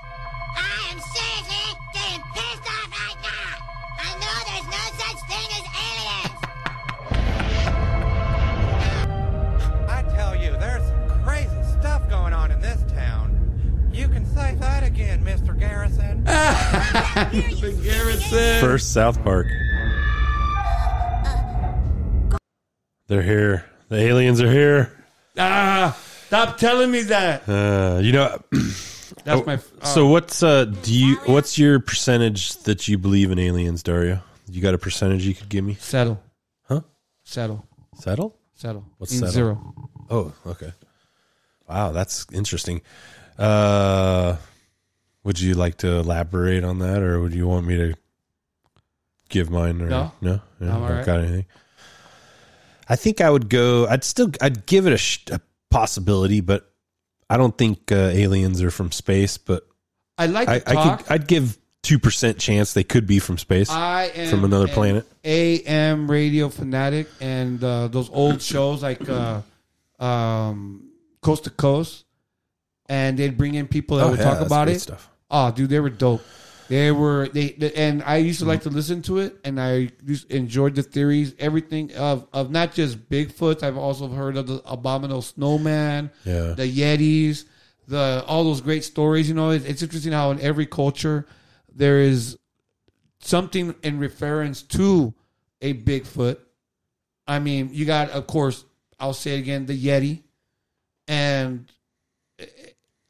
I 0.55 0.91
am 0.91 0.99
seriously 0.99 1.73
getting 1.91 2.21
pissed 2.35 2.67
off 2.69 2.89
right 2.93 3.17
now. 3.23 3.57
I 3.97 4.13
know 4.21 4.35
there's 4.45 4.69
no 4.69 4.83
such 5.01 5.19
thing 5.25 5.49
as 5.57 5.65
aliens. 5.89 6.39
I 9.89 10.03
tell 10.15 10.35
you, 10.35 10.51
there's 10.59 10.85
some 10.85 11.23
crazy 11.23 11.63
stuff 11.79 12.07
going 12.11 12.33
on 12.33 12.51
in 12.51 12.61
this 12.61 12.83
town. 12.93 13.89
You 13.91 14.07
can 14.07 14.23
say 14.23 14.53
that 14.59 14.83
again, 14.83 15.23
Mr. 15.25 15.57
Garrison. 15.57 16.23
Mr. 16.25 17.83
Garrison. 17.83 18.61
First 18.61 18.93
South 18.93 19.23
Park. 19.23 19.47
They're 23.07 23.23
here. 23.23 23.65
The 23.89 23.97
aliens 23.97 24.41
are 24.41 24.51
here. 24.51 24.91
Ah, 25.39 25.97
stop 26.27 26.57
telling 26.59 26.91
me 26.91 27.01
that. 27.03 27.49
Uh, 27.49 27.99
you 27.99 28.11
know, 28.11 28.39
That's 29.23 29.45
my- 29.45 29.57
So 29.83 30.05
oh. 30.07 30.09
what's 30.09 30.43
uh? 30.43 30.65
Do 30.65 30.93
you? 30.93 31.15
What's 31.25 31.57
your 31.57 31.79
percentage 31.79 32.55
that 32.63 32.87
you 32.87 32.97
believe 32.97 33.31
in 33.31 33.39
aliens, 33.39 33.81
Dario? 33.83 34.21
You 34.49 34.61
got 34.61 34.73
a 34.73 34.77
percentage 34.77 35.25
you 35.25 35.33
could 35.33 35.49
give 35.49 35.63
me? 35.63 35.75
Settle. 35.75 36.21
Huh? 36.67 36.81
Settle. 37.23 37.65
Settle? 37.95 38.35
Settle. 38.55 38.85
What's 38.97 39.11
Means 39.13 39.21
settle? 39.21 39.33
zero. 39.33 39.89
Oh, 40.09 40.33
okay. 40.45 40.73
Wow, 41.69 41.91
that's 41.91 42.27
interesting. 42.33 42.81
Uh, 43.37 44.35
would 45.23 45.39
you 45.39 45.53
like 45.53 45.77
to 45.77 45.87
elaborate 45.87 46.63
on 46.63 46.79
that, 46.79 47.01
or 47.01 47.19
would 47.21 47.33
you 47.33 47.47
want 47.47 47.65
me 47.65 47.77
to 47.77 47.93
give 49.29 49.49
mine? 49.49 49.81
Or 49.81 49.87
No. 49.87 50.11
no, 50.21 50.41
I'm 50.59 50.67
Yeah, 50.67 50.75
all 50.77 50.81
right. 50.89 51.05
got 51.05 51.21
anything. 51.21 51.45
I 52.89 52.97
think 52.97 53.21
I 53.21 53.29
would 53.29 53.47
go. 53.49 53.87
I'd 53.87 54.03
still. 54.03 54.29
I'd 54.41 54.65
give 54.65 54.85
it 54.85 54.93
a, 54.93 54.97
sh- 54.97 55.25
a 55.31 55.39
possibility, 55.69 56.41
but 56.41 56.69
I 57.33 57.37
don't 57.37 57.57
think 57.57 57.91
uh, 57.91 57.95
aliens 57.95 58.61
are 58.61 58.71
from 58.71 58.91
space. 58.91 59.37
But 59.37 59.67
I 60.17 60.27
like 60.27 60.47
I, 60.47 60.59
to 60.59 60.69
I 60.69 60.73
talk. 60.73 60.99
could. 60.99 61.11
I'd 61.11 61.27
give 61.27 61.57
two 61.81 61.99
percent 61.99 62.37
chance 62.37 62.73
they 62.73 62.83
could 62.83 63.05
be 63.07 63.19
from 63.19 63.37
space, 63.37 63.69
I 63.69 64.03
am 64.15 64.29
from 64.29 64.45
another 64.45 64.67
an 64.67 64.71
planet. 64.73 65.05
AM 65.25 66.09
radio 66.09 66.49
fanatic, 66.49 67.07
and 67.19 67.61
uh, 67.63 67.87
those 67.89 68.09
old 68.11 68.41
shows 68.41 68.83
like 68.83 69.07
uh, 69.09 69.41
um, 69.99 70.89
Coast 71.21 71.45
to 71.45 71.49
Coast, 71.49 72.05
and 72.87 73.17
they'd 73.17 73.37
bring 73.37 73.55
in 73.55 73.67
people 73.67 73.97
that 73.97 74.05
Oh, 74.05 74.09
would 74.11 74.19
yeah, 74.19 74.25
talk 74.35 74.45
about 74.45 74.69
it. 74.69 74.79
stuff. 74.79 75.09
Oh, 75.31 75.51
dude, 75.51 75.69
they 75.69 75.79
were 75.79 75.89
dope. 75.89 76.21
They 76.73 76.91
were 76.91 77.27
they, 77.27 77.49
they- 77.51 77.73
and 77.73 78.01
I 78.01 78.17
used 78.17 78.39
to 78.39 78.45
like 78.45 78.63
to 78.63 78.71
listen 78.71 79.03
to 79.03 79.19
it, 79.19 79.37
and 79.43 79.61
I 79.61 79.91
enjoyed 80.29 80.73
the 80.73 80.81
theories, 80.81 81.35
everything 81.37 81.93
of 81.95 82.25
of 82.33 82.49
not 82.49 82.73
just 82.73 83.09
Bigfoot. 83.11 83.61
I've 83.61 83.77
also 83.77 84.07
heard 84.07 84.37
of 84.37 84.47
the 84.47 84.59
abominable 84.65 85.21
snowman, 85.21 86.09
Yeah. 86.25 86.53
the 86.57 86.65
Yetis, 86.67 87.45
the 87.87 88.23
all 88.25 88.43
those 88.43 88.61
great 88.61 88.83
stories. 88.83 89.27
You 89.29 89.35
know, 89.35 89.51
it's, 89.51 89.65
it's 89.65 89.83
interesting 89.83 90.13
how 90.13 90.31
in 90.31 90.39
every 90.41 90.65
culture 90.65 91.27
there 91.75 91.99
is 91.99 92.39
something 93.19 93.75
in 93.83 93.99
reference 93.99 94.63
to 94.63 95.13
a 95.61 95.75
Bigfoot. 95.75 96.37
I 97.27 97.37
mean, 97.37 97.69
you 97.71 97.85
got, 97.85 98.09
of 98.09 98.25
course, 98.25 98.65
I'll 98.99 99.13
say 99.13 99.35
it 99.35 99.39
again, 99.39 99.67
the 99.67 99.77
Yeti, 99.79 100.23
and 101.07 101.71
eh, 102.39 102.45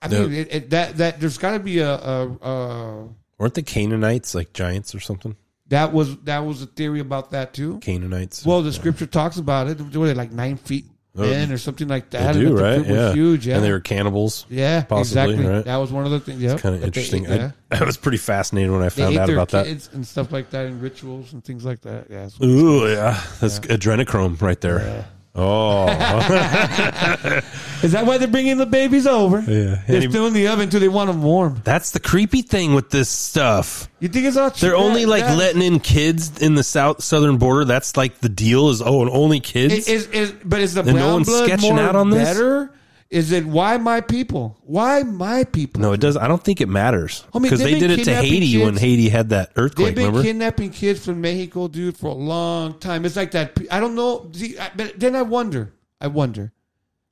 I 0.01 0.07
The- 0.09 0.19
mean 0.27 0.33
it, 0.33 0.47
it, 0.53 0.69
that 0.71 0.97
that 0.97 1.19
there's 1.21 1.37
got 1.37 1.51
to 1.53 1.59
be 1.59 1.79
a, 1.79 1.93
a, 1.93 2.27
a 2.41 3.09
Weren't 3.43 3.55
the 3.55 3.61
Canaanites 3.61 4.33
like 4.33 4.53
giants 4.53 4.95
or 4.95 5.01
something? 5.01 5.35
that 5.67 5.91
was 5.91 6.15
that 6.19 6.39
was 6.45 6.61
a 6.61 6.65
theory 6.65 7.01
about 7.01 7.31
that 7.31 7.53
too. 7.53 7.77
Canaanites. 7.79 8.45
Well, 8.45 8.61
the 8.61 8.71
scripture 8.71 9.05
talks 9.05 9.35
about 9.35 9.67
it. 9.67 9.81
Were 9.81 10.07
they 10.07 10.13
like 10.13 10.31
nine 10.31 10.55
feet 10.55 10.85
Oh, 11.17 11.23
or 11.51 11.57
something 11.57 11.89
like 11.89 12.09
They 12.09 12.19
that? 12.19 12.33
do, 12.33 12.47
And 12.47 12.57
the 12.57 12.63
right? 12.63 12.79
was 12.79 12.87
Yeah. 12.87 13.13
huge. 13.13 13.45
Yeah, 13.45 13.55
And 13.55 13.63
they 13.65 13.71
were 13.71 13.81
cannibals. 13.81 14.45
Yeah, 14.49 14.81
possibly, 14.83 15.33
exactly. 15.33 15.45
right? 15.55 15.65
That 15.65 15.75
was 15.75 15.91
one 15.91 16.05
of 16.05 16.11
the 16.11 16.19
things. 16.21 16.41
Yeah, 16.41 16.57
kind 16.57 16.73
of 16.75 16.83
interesting. 16.85 17.25
ate, 17.25 17.39
yeah. 17.41 17.51
I, 17.69 17.79
I 17.81 17.83
was 17.83 17.97
pretty 17.97 18.17
fascinated 18.17 18.71
when 18.71 18.81
I 18.81 18.87
found 18.89 19.17
out 19.17 19.29
about 19.29 19.49
that. 19.49 19.67
and 19.93 20.07
stuff 20.07 20.31
like 20.31 20.49
that 20.51 20.65
and 20.67 20.81
rituals 20.81 21.33
and 21.33 21.43
things 21.43 21.65
like 21.65 21.81
that. 21.81 22.07
Yeah, 22.09 22.29
Ooh, 22.43 22.87
yeah, 22.89 23.21
that's 23.41 23.59
adrenochrome 23.59 24.41
right 24.41 24.59
there. 24.61 25.05
Oh, 25.35 25.87
Is 27.83 27.91
that 27.93 28.05
why 28.05 28.19
they're 28.19 28.27
bringing 28.27 28.57
the 28.57 28.67
babies 28.67 29.07
over? 29.07 29.39
Yeah. 29.39 29.81
they're 29.87 29.97
Any- 29.97 30.09
still 30.09 30.27
in 30.27 30.33
the 30.33 30.47
oven 30.47 30.65
until 30.65 30.79
they 30.79 30.87
want 30.87 31.07
them 31.09 31.23
warm. 31.23 31.59
that's 31.63 31.89
the 31.91 31.99
creepy 31.99 32.43
thing 32.43 32.75
with 32.75 32.91
this 32.91 33.09
stuff. 33.09 33.89
You 33.99 34.09
think 34.09 34.25
it's 34.27 34.37
all? 34.37 34.51
They're 34.51 34.75
only 34.75 35.05
like 35.07 35.23
letting 35.23 35.61
in 35.63 35.79
kids 35.79 36.39
in 36.41 36.53
the 36.53 36.63
south 36.63 37.03
southern 37.03 37.37
border. 37.37 37.65
That's 37.65 37.97
like 37.97 38.19
the 38.19 38.29
deal 38.29 38.69
is 38.69 38.81
oh, 38.81 39.01
and 39.01 39.09
only 39.09 39.39
kids. 39.39 39.73
Is, 39.73 39.87
is, 39.87 40.07
is 40.07 40.31
but 40.45 40.59
is 40.59 40.75
the 40.75 40.81
And 40.81 40.89
no 40.89 40.93
brown 40.97 41.13
one's 41.13 41.27
blood 41.27 41.45
sketching 41.45 41.75
more 41.75 41.83
out 41.83 41.95
on 41.95 42.09
this? 42.11 42.23
better? 42.29 42.71
Is 43.13 43.31
it 43.31 43.45
why 43.45 43.77
my 43.77 44.01
people? 44.01 44.57
Why 44.63 45.03
my 45.03 45.43
people? 45.43 45.79
no, 45.83 45.93
it 45.93 45.99
does. 45.99 46.17
I 46.17 46.27
don't 46.27 46.43
think 46.43 46.61
it 46.61 46.67
matters 46.67 47.23
I 47.31 47.37
mean, 47.37 47.43
because 47.43 47.59
they've 47.59 47.79
did 47.79 47.91
it 47.91 48.05
to 48.05 48.15
Haiti 48.15 48.57
when. 48.63 48.75
Haiti 48.75 49.07
had 49.07 49.29
that 49.29 49.51
earthquake. 49.55 49.89
They've 49.89 49.95
been 49.95 50.05
Remember? 50.07 50.23
kidnapping 50.23 50.71
kids 50.71 51.05
from 51.05 51.21
Mexico, 51.21 51.67
dude, 51.67 51.95
for 51.95 52.07
a 52.07 52.15
long 52.15 52.79
time. 52.79 53.05
It's 53.05 53.15
like 53.15 53.29
that. 53.31 53.55
I 53.69 53.79
don't 53.79 53.93
know. 53.93 54.31
See, 54.33 54.57
I, 54.57 54.71
but 54.75 54.99
then 54.99 55.15
I 55.15 55.21
wonder. 55.21 55.71
I 56.01 56.07
wonder. 56.07 56.53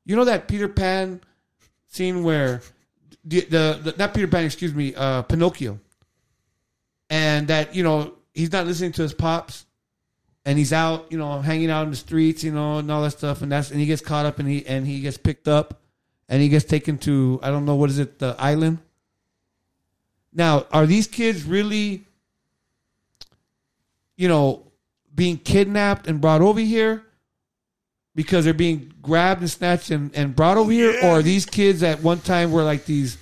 You 0.04 0.16
know 0.16 0.26
that 0.26 0.48
Peter 0.48 0.68
Pan 0.68 1.22
scene 1.90 2.24
where 2.24 2.64
the, 3.24 3.42
the, 3.42 3.80
the 3.84 3.96
not 4.00 4.16
Peter 4.16 4.28
Pan, 4.28 4.46
excuse 4.46 4.74
me, 4.74 4.96
uh, 4.96 5.22
Pinocchio, 5.22 5.80
and 7.12 7.48
that 7.50 7.76
you 7.76 7.84
know 7.84 8.16
he's 8.34 8.52
not 8.52 8.66
listening 8.66 8.94
to 8.94 9.04
his 9.04 9.14
pops, 9.14 9.68
and 10.46 10.58
he's 10.58 10.74
out, 10.74 11.12
you 11.12 11.20
know, 11.20 11.42
hanging 11.42 11.70
out 11.70 11.84
in 11.84 11.92
the 11.92 11.96
streets, 11.96 12.44
you 12.44 12.52
know, 12.52 12.80
and 12.80 12.92
all 12.92 13.04
that 13.04 13.12
stuff, 13.12 13.44
and 13.44 13.52
that's 13.52 13.70
and 13.70 13.80
he 13.80 13.86
gets 13.86 14.02
caught 14.02 14.26
up 14.26 14.40
and 14.40 14.50
he 14.50 14.66
and 14.66 14.88
he 14.88 15.02
gets 15.02 15.20
picked 15.20 15.48
up, 15.48 15.81
and 16.32 16.42
he 16.42 16.48
gets 16.48 16.66
taken 16.66 16.98
to 16.98 17.40
I 17.44 17.52
don't 17.52 17.66
know 17.66 17.76
what 17.76 17.90
is 17.92 18.00
it 18.00 18.18
the 18.18 18.36
island. 18.40 18.80
Now, 20.34 20.66
are 20.72 20.86
these 20.86 21.06
kids 21.06 21.44
really, 21.44 22.06
you 24.16 24.30
know, 24.30 24.64
being 25.14 25.38
kidnapped 25.38 26.08
and 26.08 26.22
brought 26.22 26.42
over 26.42 26.62
here 26.62 27.04
because 28.16 28.46
they're 28.46 28.54
being 28.54 28.94
grabbed 29.02 29.42
and 29.42 29.52
snatched 29.52 29.92
and, 29.92 30.16
and 30.16 30.34
brought 30.34 30.58
over 30.58 30.72
here, 30.72 30.98
or 31.04 31.20
are 31.20 31.22
these 31.22 31.46
kids 31.46 31.84
at 31.84 32.02
one 32.02 32.20
time 32.20 32.54
were 32.54 32.64
like 32.64 32.86
these 32.86 33.18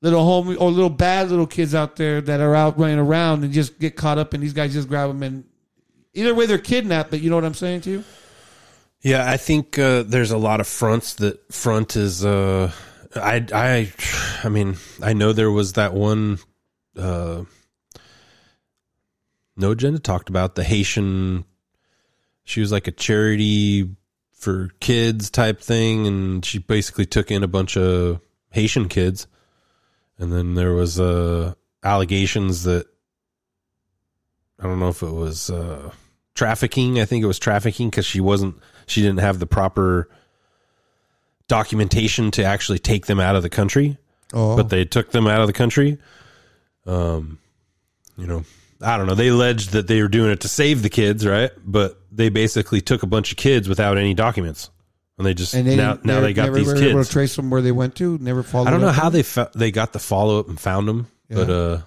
little 0.00 0.24
home 0.24 0.56
or 0.58 0.70
little 0.70 0.88
bad 0.88 1.28
little 1.28 1.46
kids 1.46 1.74
out 1.74 1.96
there 1.96 2.22
that 2.22 2.40
are 2.40 2.54
out 2.54 2.78
running 2.78 2.98
around 2.98 3.44
and 3.44 3.52
just 3.52 3.78
get 3.78 3.94
caught 3.94 4.18
up 4.18 4.32
and 4.32 4.42
these 4.42 4.52
guys 4.54 4.72
just 4.72 4.88
grab 4.88 5.08
them 5.08 5.22
and 5.22 5.44
either 6.14 6.34
way 6.34 6.46
they're 6.46 6.56
kidnapped, 6.56 7.10
but 7.10 7.20
you 7.20 7.28
know 7.28 7.36
what 7.36 7.44
I'm 7.44 7.54
saying 7.54 7.82
to 7.82 7.90
you? 7.90 8.04
Yeah, 9.04 9.30
I 9.30 9.36
think 9.36 9.78
uh, 9.78 10.02
there's 10.02 10.30
a 10.30 10.38
lot 10.38 10.60
of 10.60 10.66
fronts 10.66 11.14
that 11.16 11.52
front 11.52 11.94
is. 11.94 12.24
Uh, 12.24 12.72
I 13.14 13.46
I 13.52 13.92
I 14.42 14.48
mean 14.48 14.76
I 15.02 15.12
know 15.12 15.34
there 15.34 15.50
was 15.50 15.74
that 15.74 15.92
one. 15.92 16.38
Uh, 16.96 17.44
no 19.58 19.72
agenda 19.72 19.98
talked 19.98 20.30
about 20.30 20.54
the 20.54 20.64
Haitian. 20.64 21.44
She 22.44 22.60
was 22.60 22.72
like 22.72 22.86
a 22.88 22.92
charity 22.92 23.94
for 24.32 24.70
kids 24.80 25.28
type 25.28 25.60
thing, 25.60 26.06
and 26.06 26.42
she 26.42 26.58
basically 26.58 27.04
took 27.04 27.30
in 27.30 27.42
a 27.42 27.48
bunch 27.48 27.76
of 27.76 28.20
Haitian 28.52 28.88
kids, 28.88 29.26
and 30.18 30.32
then 30.32 30.54
there 30.54 30.72
was 30.72 30.98
uh, 30.98 31.52
allegations 31.82 32.62
that 32.62 32.86
I 34.58 34.62
don't 34.62 34.80
know 34.80 34.88
if 34.88 35.02
it 35.02 35.12
was 35.12 35.50
uh, 35.50 35.90
trafficking. 36.34 37.00
I 37.00 37.04
think 37.04 37.22
it 37.22 37.28
was 37.28 37.38
trafficking 37.38 37.90
because 37.90 38.06
she 38.06 38.22
wasn't. 38.22 38.56
She 38.86 39.02
didn't 39.02 39.20
have 39.20 39.38
the 39.38 39.46
proper 39.46 40.08
documentation 41.48 42.30
to 42.32 42.44
actually 42.44 42.78
take 42.78 43.06
them 43.06 43.20
out 43.20 43.36
of 43.36 43.42
the 43.42 43.50
country. 43.50 43.98
Oh. 44.32 44.56
But 44.56 44.68
they 44.68 44.84
took 44.84 45.12
them 45.12 45.26
out 45.26 45.40
of 45.40 45.46
the 45.46 45.52
country. 45.52 45.98
Um, 46.86 47.38
you 48.16 48.26
know, 48.26 48.44
I 48.80 48.96
don't 48.96 49.06
know. 49.06 49.14
They 49.14 49.28
alleged 49.28 49.70
that 49.70 49.86
they 49.86 50.02
were 50.02 50.08
doing 50.08 50.30
it 50.30 50.40
to 50.40 50.48
save 50.48 50.82
the 50.82 50.90
kids, 50.90 51.26
right? 51.26 51.50
But 51.64 51.98
they 52.12 52.28
basically 52.28 52.80
took 52.80 53.02
a 53.02 53.06
bunch 53.06 53.30
of 53.30 53.36
kids 53.36 53.68
without 53.68 53.96
any 53.96 54.14
documents, 54.14 54.70
and 55.18 55.26
they 55.26 55.34
just 55.34 55.54
And 55.54 55.66
they 55.66 55.76
now 55.76 55.98
now 56.02 56.20
they 56.20 56.32
got 56.32 56.44
never 56.44 56.58
these 56.58 56.66
were 56.66 56.76
able 56.76 57.04
to 57.04 57.10
trace 57.10 57.36
them 57.36 57.50
where 57.50 57.62
they 57.62 57.72
went 57.72 57.96
to. 57.96 58.18
Never 58.18 58.42
followed. 58.42 58.68
I 58.68 58.70
don't 58.70 58.80
know 58.80 58.90
how 58.90 59.06
on 59.06 59.12
they 59.12 59.22
fo- 59.22 59.50
they 59.54 59.70
got 59.70 59.92
the 59.92 59.98
follow 59.98 60.38
up 60.38 60.48
and 60.48 60.60
found 60.60 60.88
them, 60.88 61.06
but 61.30 61.50
uh, 61.50 61.78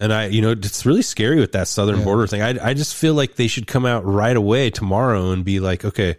and 0.00 0.12
I 0.12 0.26
you 0.26 0.40
know 0.42 0.50
it's 0.52 0.86
really 0.86 1.02
scary 1.02 1.40
with 1.40 1.52
that 1.52 1.68
southern 1.68 1.98
Yeah. 1.98 2.04
border 2.04 2.26
thing. 2.26 2.42
I 2.42 2.70
I 2.70 2.74
just 2.74 2.94
feel 2.94 3.14
like 3.14 3.36
they 3.36 3.46
should 3.48 3.66
come 3.66 3.86
out 3.86 4.04
right 4.04 4.36
away 4.36 4.70
tomorrow 4.70 5.30
and 5.32 5.44
be 5.44 5.60
like, 5.60 5.84
okay, 5.84 6.16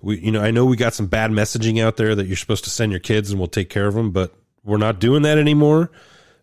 we 0.00 0.18
you 0.20 0.30
know 0.32 0.40
I 0.40 0.50
know 0.50 0.64
we 0.64 0.76
got 0.76 0.94
some 0.94 1.06
bad 1.06 1.30
messaging 1.30 1.82
out 1.82 1.96
there 1.96 2.14
that 2.14 2.26
you're 2.26 2.36
supposed 2.36 2.64
to 2.64 2.70
send 2.70 2.92
your 2.92 3.00
kids 3.00 3.30
and 3.30 3.38
we'll 3.38 3.48
take 3.48 3.70
care 3.70 3.86
of 3.86 3.94
them, 3.94 4.10
but 4.12 4.34
we're 4.64 4.76
not 4.78 5.00
doing 5.00 5.22
that 5.22 5.38
anymore. 5.38 5.90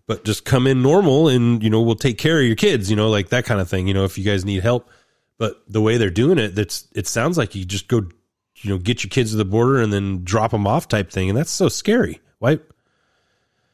But 0.07 0.23
just 0.23 0.45
come 0.45 0.67
in 0.67 0.81
normal 0.83 1.29
and 1.29 1.63
you 1.63 1.69
know 1.69 1.81
we'll 1.81 1.95
take 1.95 2.17
care 2.17 2.39
of 2.39 2.45
your 2.45 2.55
kids, 2.55 2.89
you 2.89 2.95
know, 2.95 3.09
like 3.09 3.29
that 3.29 3.45
kind 3.45 3.59
of 3.59 3.67
thing. 3.69 3.87
You 3.87 3.93
know, 3.93 4.03
if 4.05 4.17
you 4.17 4.23
guys 4.23 4.45
need 4.45 4.61
help. 4.61 4.89
But 5.37 5.61
the 5.67 5.81
way 5.81 5.97
they're 5.97 6.09
doing 6.09 6.37
it, 6.37 6.55
that's 6.55 6.87
it 6.95 7.07
sounds 7.07 7.37
like 7.37 7.55
you 7.55 7.65
just 7.65 7.87
go, 7.89 8.07
you 8.61 8.69
know, 8.69 8.77
get 8.77 9.03
your 9.03 9.09
kids 9.09 9.31
to 9.31 9.37
the 9.37 9.43
border 9.43 9.81
and 9.81 9.91
then 9.91 10.23
drop 10.23 10.51
them 10.51 10.65
off 10.65 10.87
type 10.87 11.11
thing, 11.11 11.27
and 11.29 11.37
that's 11.37 11.51
so 11.51 11.67
scary. 11.67 12.21
Why? 12.39 12.59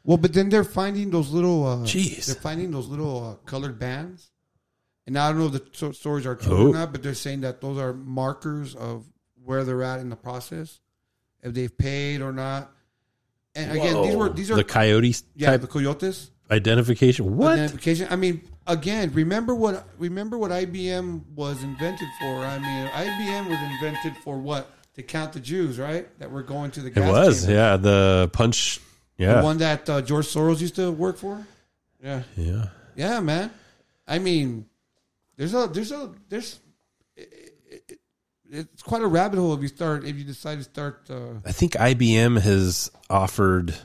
Well, 0.03 0.17
but 0.17 0.33
then 0.33 0.49
they're 0.49 0.63
finding 0.63 1.11
those 1.11 1.29
little. 1.31 1.65
Uh, 1.67 1.77
Jeez. 1.85 2.25
They're 2.25 2.35
finding 2.35 2.71
those 2.71 2.87
little 2.87 3.23
uh, 3.31 3.35
colored 3.49 3.77
bands, 3.79 4.31
and 5.05 5.17
I 5.17 5.29
don't 5.29 5.39
know 5.39 5.45
if 5.47 5.51
the 5.53 5.63
so- 5.73 5.91
stories 5.91 6.25
are 6.25 6.35
true 6.35 6.57
Oh. 6.57 6.69
or 6.69 6.73
not, 6.73 6.91
but 6.91 7.03
they're 7.03 7.13
saying 7.13 7.41
that 7.41 7.61
those 7.61 7.77
are 7.77 7.93
markers 7.93 8.75
of 8.75 9.05
where 9.43 9.63
they're 9.63 9.83
at 9.83 9.99
in 9.99 10.09
the 10.09 10.15
process, 10.15 10.79
if 11.43 11.53
they've 11.53 11.75
paid 11.77 12.21
or 12.21 12.31
not. 12.33 12.71
And 13.55 13.71
again, 13.71 14.01
these 14.01 14.15
were 14.15 14.29
these 14.29 14.49
are 14.51 14.55
the 14.55 14.63
coyotes 14.63 15.23
yeah, 15.35 15.51
type 15.51 15.61
the 15.61 15.67
coyotes 15.67 16.31
identification. 16.49 17.35
What? 17.37 17.53
identification. 17.53 18.07
I 18.09 18.15
mean, 18.15 18.41
again, 18.65 19.11
remember 19.13 19.53
what 19.53 19.87
remember 19.99 20.37
what 20.37 20.51
IBM 20.51 21.25
was 21.35 21.61
invented 21.61 22.07
for. 22.19 22.25
I 22.45 22.57
mean, 22.59 22.87
IBM 22.87 23.49
was 23.49 23.59
invented 23.73 24.13
for 24.23 24.37
what 24.39 24.69
to 24.95 25.03
count 25.03 25.33
the 25.33 25.39
Jews, 25.41 25.77
right? 25.79 26.07
That 26.19 26.31
were 26.31 26.43
going 26.43 26.71
to 26.71 26.79
the 26.81 26.87
It 26.87 26.95
gas 26.95 27.11
was, 27.11 27.39
chamber. 27.41 27.53
yeah. 27.53 27.77
The 27.77 28.29
punch, 28.31 28.79
the 29.21 29.43
one 29.43 29.57
that 29.59 29.89
uh, 29.89 30.01
George 30.01 30.27
Soros 30.27 30.61
used 30.61 30.75
to 30.75 30.91
work 30.91 31.17
for. 31.17 31.45
Yeah, 32.03 32.23
yeah. 32.35 32.67
yeah, 32.95 33.19
man. 33.19 33.51
I 34.07 34.19
mean, 34.19 34.65
there's 35.37 35.53
a 35.53 35.67
there's 35.67 35.91
a 35.91 36.11
there's 36.29 36.59
it, 37.15 37.59
it, 37.89 37.99
it's 38.49 38.81
quite 38.81 39.01
a 39.01 39.07
rabbit 39.07 39.39
hole 39.39 39.53
if 39.53 39.61
you 39.61 39.67
start 39.67 40.05
if 40.05 40.15
you 40.17 40.23
decide 40.23 40.57
to 40.57 40.63
start. 40.63 41.07
Uh, 41.09 41.39
I 41.45 41.51
think 41.51 41.73
IBM 41.73 42.41
has 42.41 42.91
offered 43.09 43.75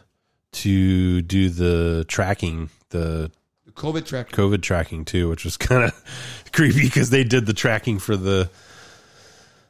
to 0.53 1.23
do 1.23 1.51
the 1.51 2.05
tracking, 2.09 2.71
the 2.91 3.31
COVID 3.73 4.07
track. 4.07 4.31
COVID 4.31 4.63
tracking 4.63 5.05
too, 5.05 5.29
which 5.29 5.45
was 5.45 5.57
kind 5.59 5.85
of 5.85 6.51
creepy 6.53 6.83
because 6.83 7.11
they 7.11 7.25
did 7.25 7.47
the 7.47 7.55
tracking 7.55 7.99
for 7.99 8.17
the 8.17 8.51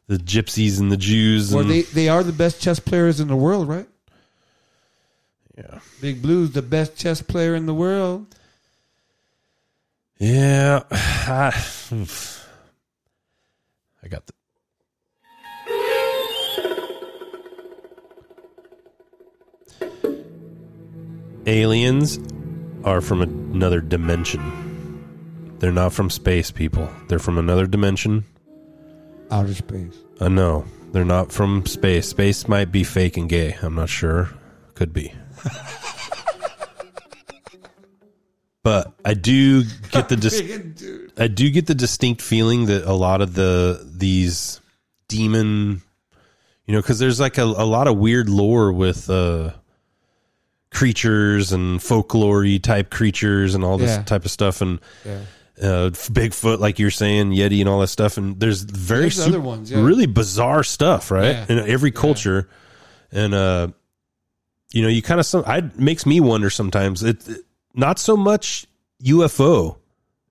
the 0.06 0.16
gypsies 0.16 0.78
and 0.80 0.90
the 0.90 0.96
Jews. 0.96 1.52
Well, 1.52 1.62
And, 1.62 1.70
they 1.70 1.82
they 1.82 2.08
are 2.08 2.22
the 2.22 2.32
best 2.32 2.62
chess 2.62 2.78
players 2.78 3.20
in 3.20 3.28
the 3.28 3.36
world, 3.36 3.68
right? 3.68 3.88
Yeah. 5.56 5.78
Big 6.00 6.20
Blue's 6.20 6.52
the 6.52 6.62
best 6.62 6.96
chess 6.96 7.22
player 7.22 7.54
in 7.54 7.66
the 7.66 7.74
world. 7.74 8.26
yeah, 10.18 10.82
I, 10.90 11.64
I 14.02 14.08
got 14.08 14.26
the. 14.26 14.32
Aliens 21.46 22.18
are 22.84 23.00
from 23.00 23.22
another 23.22 23.80
dimension. 23.80 24.42
They're 25.58 25.72
not 25.72 25.92
from 25.92 26.10
space, 26.10 26.50
people. 26.50 26.90
They're 27.08 27.18
from 27.18 27.38
another 27.38 27.66
dimension. 27.66 28.24
Outer 29.30 29.54
space. 29.54 29.96
Uh, 30.20 30.28
no, 30.28 30.64
they're 30.92 31.04
not 31.04 31.32
from 31.32 31.64
space. 31.66 32.08
Space 32.08 32.46
might 32.48 32.70
be 32.72 32.84
fake 32.84 33.16
and 33.16 33.28
gay. 33.28 33.56
I'm 33.62 33.76
not 33.76 33.88
sure. 33.88 34.28
Could 34.76 34.92
be. 34.92 35.12
but 38.62 38.92
I 39.04 39.14
do 39.14 39.64
get 39.90 40.08
the 40.08 40.16
dis-. 40.16 41.10
I 41.18 41.28
do 41.28 41.50
get 41.50 41.66
the 41.66 41.74
distinct 41.74 42.20
feeling 42.20 42.66
that 42.66 42.84
a 42.84 42.92
lot 42.92 43.20
of 43.20 43.34
the 43.34 43.80
these 43.84 44.60
demon, 45.08 45.82
you 46.66 46.74
know, 46.74 46.80
because 46.82 46.98
there's 46.98 47.20
like 47.20 47.38
a, 47.38 47.44
a 47.44 47.64
lot 47.64 47.86
of 47.88 47.96
weird 47.96 48.28
lore 48.28 48.72
with 48.72 49.08
uh, 49.08 49.52
creatures 50.70 51.52
and 51.52 51.82
folklore 51.82 52.44
type 52.58 52.90
creatures 52.90 53.54
and 53.54 53.64
all 53.64 53.78
this 53.78 53.90
Yeah. 53.96 54.02
type 54.02 54.24
of 54.24 54.30
stuff 54.30 54.60
and. 54.60 54.80
Yeah. 55.04 55.20
Uh, 55.58 55.88
Bigfoot, 55.88 56.58
like 56.58 56.78
you're 56.78 56.90
saying, 56.90 57.30
Yeti, 57.30 57.60
and 57.60 57.68
all 57.70 57.80
that 57.80 57.86
stuff, 57.86 58.18
and 58.18 58.38
there's 58.38 58.60
very 58.60 59.04
There's 59.04 59.16
sup- 59.16 59.28
other 59.28 59.40
ones, 59.40 59.70
yeah. 59.70 59.80
really 59.82 60.04
bizarre 60.04 60.62
stuff, 60.62 61.10
right? 61.10 61.48
In 61.48 61.58
every 61.60 61.92
culture, 61.92 62.50
and 63.10 63.32
uh, 63.32 63.68
you 64.76 64.82
know, 64.82 64.88
you 64.88 65.00
kind 65.02 65.18
of 65.20 65.26
some. 65.26 65.42
I 65.46 65.62
makes 65.76 66.04
me 66.06 66.20
wonder 66.20 66.50
sometimes. 66.50 67.02
It, 67.02 67.26
it- 67.28 67.42
not 67.74 67.98
so 67.98 68.16
much 68.16 68.66
UFO 69.02 69.76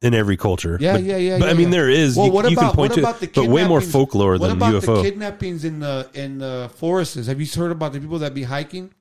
in 0.01 0.13
every 0.13 0.35
culture. 0.37 0.77
Yeah, 0.79 0.93
but, 0.93 1.03
yeah, 1.03 1.17
yeah. 1.17 1.37
But 1.39 1.45
yeah, 1.45 1.51
I 1.51 1.53
mean, 1.53 1.67
yeah. 1.67 1.71
there 1.77 1.89
is. 1.89 2.15
Well, 2.17 2.25
you, 2.27 2.31
what 2.31 2.49
you 2.49 2.57
about 2.57 2.67
can 2.69 2.75
point 2.75 2.89
what 2.91 2.95
to, 2.95 3.01
about 3.01 3.19
the 3.19 3.25
it, 3.27 3.35
but 3.35 3.47
way 3.47 3.67
more 3.67 3.81
folklore 3.81 4.37
what 4.37 4.47
than 4.47 4.57
about 4.57 4.73
UFO. 4.73 4.95
the 4.97 5.01
kidnappings 5.03 5.63
in 5.65 5.79
the 5.79 6.09
in 6.13 6.39
the 6.39 6.69
forests? 6.75 7.27
Have 7.27 7.39
you 7.39 7.47
heard 7.55 7.71
about 7.71 7.93
the 7.93 7.99
people 7.99 8.19
that 8.19 8.33
be 8.33 8.43
hiking 8.43 8.93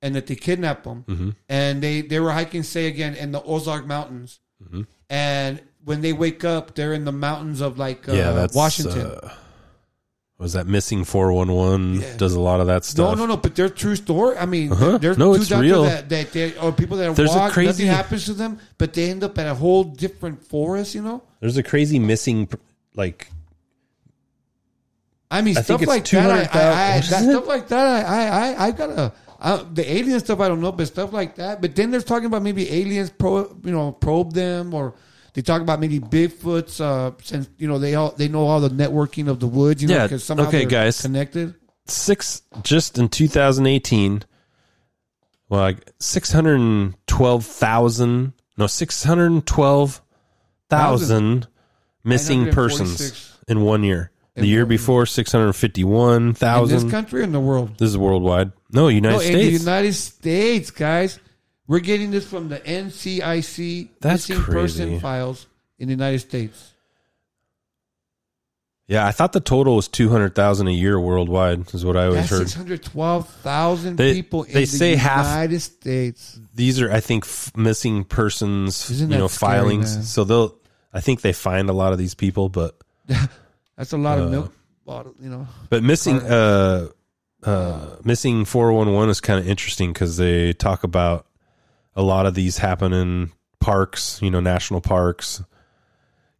and 0.00 0.14
that 0.16 0.26
they 0.26 0.34
kidnap 0.36 0.84
them 0.84 1.04
Mhm. 1.08 1.34
and 1.48 1.82
they 1.82 2.02
they 2.02 2.18
were 2.20 2.32
hiking, 2.32 2.62
say 2.62 2.86
again, 2.86 3.14
in 3.14 3.32
the 3.32 3.42
Ozark 3.42 3.86
Mountains, 3.86 4.40
Mhm. 4.64 4.86
and 5.10 5.60
when 5.84 6.00
they 6.02 6.12
wake 6.12 6.44
up, 6.44 6.74
they're 6.76 6.92
in 6.92 7.04
the 7.04 7.12
mountains 7.12 7.60
of 7.60 7.78
like 7.78 8.08
uh, 8.08 8.12
yeah, 8.12 8.30
that's 8.32 8.54
Washington. 8.54 9.06
Uh, 9.06 9.30
was 10.42 10.52
that 10.54 10.66
missing 10.66 11.04
four 11.04 11.32
one 11.32 11.52
one? 11.52 12.04
Does 12.18 12.34
a 12.34 12.40
lot 12.40 12.60
of 12.60 12.66
that 12.66 12.84
stuff. 12.84 13.16
no, 13.16 13.24
no. 13.24 13.34
No, 13.34 13.36
but 13.38 13.54
they're 13.54 13.68
true 13.70 13.94
story. 13.96 14.36
I 14.36 14.44
mean, 14.44 14.72
Uh-huh. 14.72 14.98
there's 14.98 15.16
No, 15.16 15.34
it's 15.34 15.50
real. 15.50 15.84
that, 15.84 16.08
that 16.08 16.32
they 16.32 16.56
or 16.58 16.72
people 16.72 16.96
that 16.98 17.14
There's 17.16 17.34
a 17.34 17.48
crazy- 17.50 17.68
Nothing 17.68 17.86
happens 17.86 18.24
to 18.26 18.34
them, 18.34 18.58
but 18.76 18.92
they 18.92 19.08
end 19.10 19.22
up 19.24 19.38
at 19.38 19.46
a 19.46 19.54
whole 19.54 19.84
different 19.84 20.44
forest. 20.44 20.94
You 20.94 21.02
know. 21.02 21.22
There's 21.40 21.56
a 21.56 21.62
crazy 21.62 21.98
missing, 21.98 22.48
like 22.96 23.30
I 25.30 25.40
mean, 25.40 25.56
I 25.56 25.62
stuff 25.62 25.86
like 25.86 26.04
that. 26.10 26.30
I, 26.30 26.34
I, 26.34 26.96
I, 26.96 27.00
200,000. 27.00 27.10
that 27.10 27.30
stuff 27.30 27.46
like 27.46 27.68
that. 27.68 28.06
I, 28.06 28.26
I, 28.26 28.48
I, 28.52 28.66
I 28.66 28.70
gotta. 28.72 29.12
Uh, 29.40 29.64
the 29.72 29.92
alien 29.92 30.20
stuff, 30.20 30.38
I 30.40 30.46
don't 30.48 30.60
know, 30.60 30.70
but 30.70 30.86
stuff 30.86 31.12
like 31.12 31.34
that. 31.36 31.60
But 31.60 31.74
then 31.74 31.90
they're 31.90 32.00
talking 32.00 32.26
about 32.26 32.42
maybe 32.42 32.70
aliens, 32.70 33.10
pro, 33.10 33.48
you 33.64 33.72
know, 33.72 33.90
probe 33.92 34.32
them, 34.34 34.72
or 34.74 34.94
they 35.34 35.42
talk 35.42 35.60
about 35.62 35.80
maybe 35.80 35.98
Bigfoots. 36.00 36.80
Uh, 36.80 37.12
since 37.22 37.48
you 37.58 37.66
know 37.68 37.78
they 37.78 37.94
all 37.94 38.10
they 38.12 38.28
know 38.28 38.46
all 38.46 38.60
the 38.60 38.70
networking 38.70 39.28
of 39.28 39.40
the 39.40 39.46
woods. 39.46 39.82
You 39.82 39.88
know, 39.88 39.94
Yeah, 39.96 40.02
because 40.04 40.24
somehow 40.24 40.46
okay, 40.48 40.60
they're 40.60 40.68
guys. 40.84 41.00
connected. 41.00 41.54
six 41.86 42.42
just 42.62 42.98
in 42.98 43.08
2018 43.08 44.22
well 45.48 45.60
like 45.62 45.90
612,000 46.00 48.32
no 48.56 48.66
612,000 48.66 51.46
missing 52.04 52.50
persons 52.52 53.38
in 53.48 53.62
one 53.62 53.82
year 53.82 54.10
the 54.34 54.42
In 54.42 54.48
year 54.48 54.64
before 54.66 55.00
In 55.02 55.06
651,000 55.06 56.78
this 56.84 56.90
country 56.90 57.22
in 57.22 57.32
the 57.32 57.40
world? 57.40 57.76
this 57.78 57.88
is 57.90 57.98
worldwide 57.98 58.52
no 58.70 58.88
United 58.88 59.14
no, 59.16 59.20
in 59.20 59.26
States 59.26 59.58
the 59.58 59.64
United 59.70 59.92
States, 59.94 60.70
guys. 60.70 61.18
We're 61.72 61.80
getting 61.80 62.10
this 62.10 62.28
from 62.28 62.50
the 62.50 62.58
NCIC 62.58 63.88
That's 64.00 64.28
missing 64.28 64.44
person 64.44 64.86
crazy. 64.88 65.00
files 65.00 65.46
in 65.78 65.88
the 65.88 65.92
United 65.94 66.18
States. 66.18 66.74
yeah 68.86 69.06
I 69.06 69.10
thought 69.12 69.32
the 69.32 69.40
total 69.40 69.76
was 69.76 69.88
200,000 69.88 70.68
a 70.68 70.70
year 70.70 71.00
worldwide 71.00 71.72
is 71.72 71.82
what 71.84 71.96
I 71.96 72.04
always 72.04 72.16
That's 72.20 72.30
heard 72.30 72.38
six 72.40 72.52
hundred 72.54 72.82
twelve 72.82 73.26
thousand 73.28 73.96
They- 73.96 74.12
people 74.12 74.42
in 74.42 74.52
they 74.52 74.60
the 74.60 74.66
say 74.66 74.96
half- 74.96 75.24
United 75.26 75.60
States. 75.60 76.38
these 76.54 76.78
are 76.80 76.92
I 76.92 77.00
think 77.00 77.24
f- 77.24 77.52
missing 77.56 78.04
persons 78.04 78.90
Isn't 78.90 79.10
you 79.10 79.18
know 79.18 79.28
scary, 79.28 79.52
filings 79.60 79.96
man? 79.96 80.04
so 80.04 80.24
they'll 80.24 80.54
I 80.92 81.00
think 81.00 81.22
they 81.22 81.32
find 81.32 81.70
a 81.70 81.72
lot 81.72 81.92
of 81.92 81.98
these 81.98 82.14
people 82.14 82.48
but 82.50 82.76
That's 83.78 83.92
a 83.94 83.96
lot 83.96 84.18
Uh, 84.18 84.22
of 84.24 84.30
milk 84.30 84.52
bottle, 84.84 85.14
you 85.18 85.30
know. 85.30 85.46
But 85.70 85.82
missing 85.82 86.20
uh 86.20 86.88
uh 87.44 87.96
missing 88.04 88.44
411 88.44 89.08
is 89.10 89.20
kind 89.22 89.40
of 89.40 89.48
interesting 89.48 89.94
cuz 89.94 90.18
they 90.18 90.52
talk 90.52 90.84
about 90.84 91.24
a 91.94 92.02
lot 92.02 92.26
of 92.26 92.34
these 92.34 92.58
happen 92.58 92.92
in 92.92 93.32
parks, 93.60 94.20
you 94.22 94.30
know, 94.30 94.40
national 94.40 94.80
parks. 94.80 95.42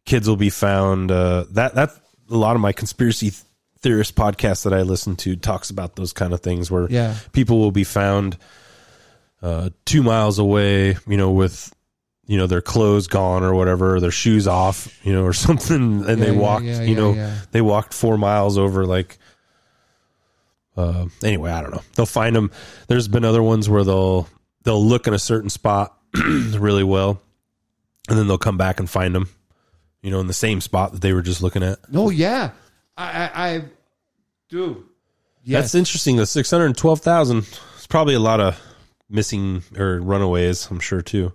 Kids 0.05 0.27
will 0.27 0.35
be 0.37 0.49
found 0.49 1.11
uh 1.11 1.45
that 1.51 1.75
that 1.75 1.91
a 2.29 2.35
lot 2.37 2.55
of 2.55 2.61
my 2.61 2.71
conspiracy 2.71 3.29
th- 3.31 3.43
theorist 3.79 4.15
podcasts 4.15 4.63
that 4.63 4.73
I 4.73 4.81
listen 4.81 5.15
to 5.17 5.35
talks 5.35 5.69
about 5.69 5.95
those 5.95 6.13
kind 6.13 6.33
of 6.33 6.39
things 6.41 6.71
where 6.71 6.87
Yeah. 6.89 7.15
people 7.33 7.59
will 7.59 7.71
be 7.71 7.83
found 7.83 8.37
uh 9.41 9.69
2 9.85 10.03
miles 10.03 10.39
away, 10.39 10.97
you 11.07 11.17
know, 11.17 11.31
with 11.31 11.73
you 12.25 12.37
know 12.37 12.47
their 12.47 12.61
clothes 12.61 13.07
gone 13.07 13.43
or 13.43 13.53
whatever, 13.53 13.99
their 13.99 14.09
shoes 14.11 14.47
off, 14.47 14.97
you 15.05 15.11
know, 15.13 15.23
or 15.23 15.33
something, 15.47 16.05
and 16.05 16.07
Yeah, 16.07 16.15
they 16.15 16.31
walked, 16.31 16.65
yeah, 16.65 16.81
you 16.81 16.95
know, 16.95 17.13
they 17.51 17.61
walked 17.61 17.93
four 17.93 18.17
miles 18.17 18.57
over 18.57 18.85
like 18.85 19.17
uh, 20.75 21.05
anyway, 21.23 21.51
I 21.51 21.61
don't 21.61 21.71
know. 21.71 21.83
They'll 21.95 22.05
find 22.07 22.35
them. 22.35 22.51
There's 22.87 23.07
been 23.07 23.23
other 23.25 23.43
ones 23.43 23.69
where 23.69 23.83
they'll 23.83 24.27
they'll 24.63 24.83
look 24.83 25.07
in 25.07 25.13
a 25.13 25.19
certain 25.19 25.49
spot 25.49 25.97
really 26.15 26.83
well, 26.83 27.21
and 28.09 28.17
then 28.17 28.27
they'll 28.27 28.37
come 28.37 28.57
back 28.57 28.79
and 28.79 28.89
find 28.89 29.13
them, 29.13 29.29
you 30.01 30.11
know, 30.11 30.19
in 30.19 30.27
the 30.27 30.33
same 30.33 30.61
spot 30.61 30.93
that 30.93 31.01
they 31.01 31.13
were 31.13 31.21
just 31.21 31.41
looking 31.41 31.63
at. 31.63 31.79
No, 31.91 32.09
yeah. 32.09 32.51
I 32.97 33.05
I, 33.05 33.47
I 33.47 33.63
do. 34.49 34.85
Yes. 35.43 35.63
That's 35.63 35.75
interesting. 35.75 36.15
The 36.15 36.25
six 36.25 36.49
hundred 36.49 36.75
twelve 36.77 37.01
thousand. 37.01 37.39
It's 37.75 37.87
probably 37.87 38.15
a 38.15 38.19
lot 38.19 38.39
of 38.39 38.59
missing 39.09 39.63
or 39.77 39.99
runaways. 39.99 40.69
I'm 40.69 40.79
sure 40.79 41.01
too. 41.01 41.33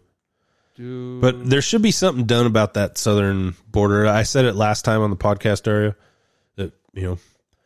Dude. 0.77 1.21
But 1.21 1.51
there 1.51 1.61
should 1.61 1.83
be 1.83 1.91
something 1.91 2.25
done 2.25 2.47
about 2.47 2.75
that 2.75 2.99
southern 2.99 3.57
border. 3.71 4.07
I 4.07 4.23
said 4.23 4.45
it 4.45 4.55
last 4.55 4.85
time 4.85 5.03
on 5.03 5.11
the 5.11 5.17
podcast 5.17 5.67
area 5.67 5.97
that 6.55 6.73
you 6.93 7.03
know 7.03 7.19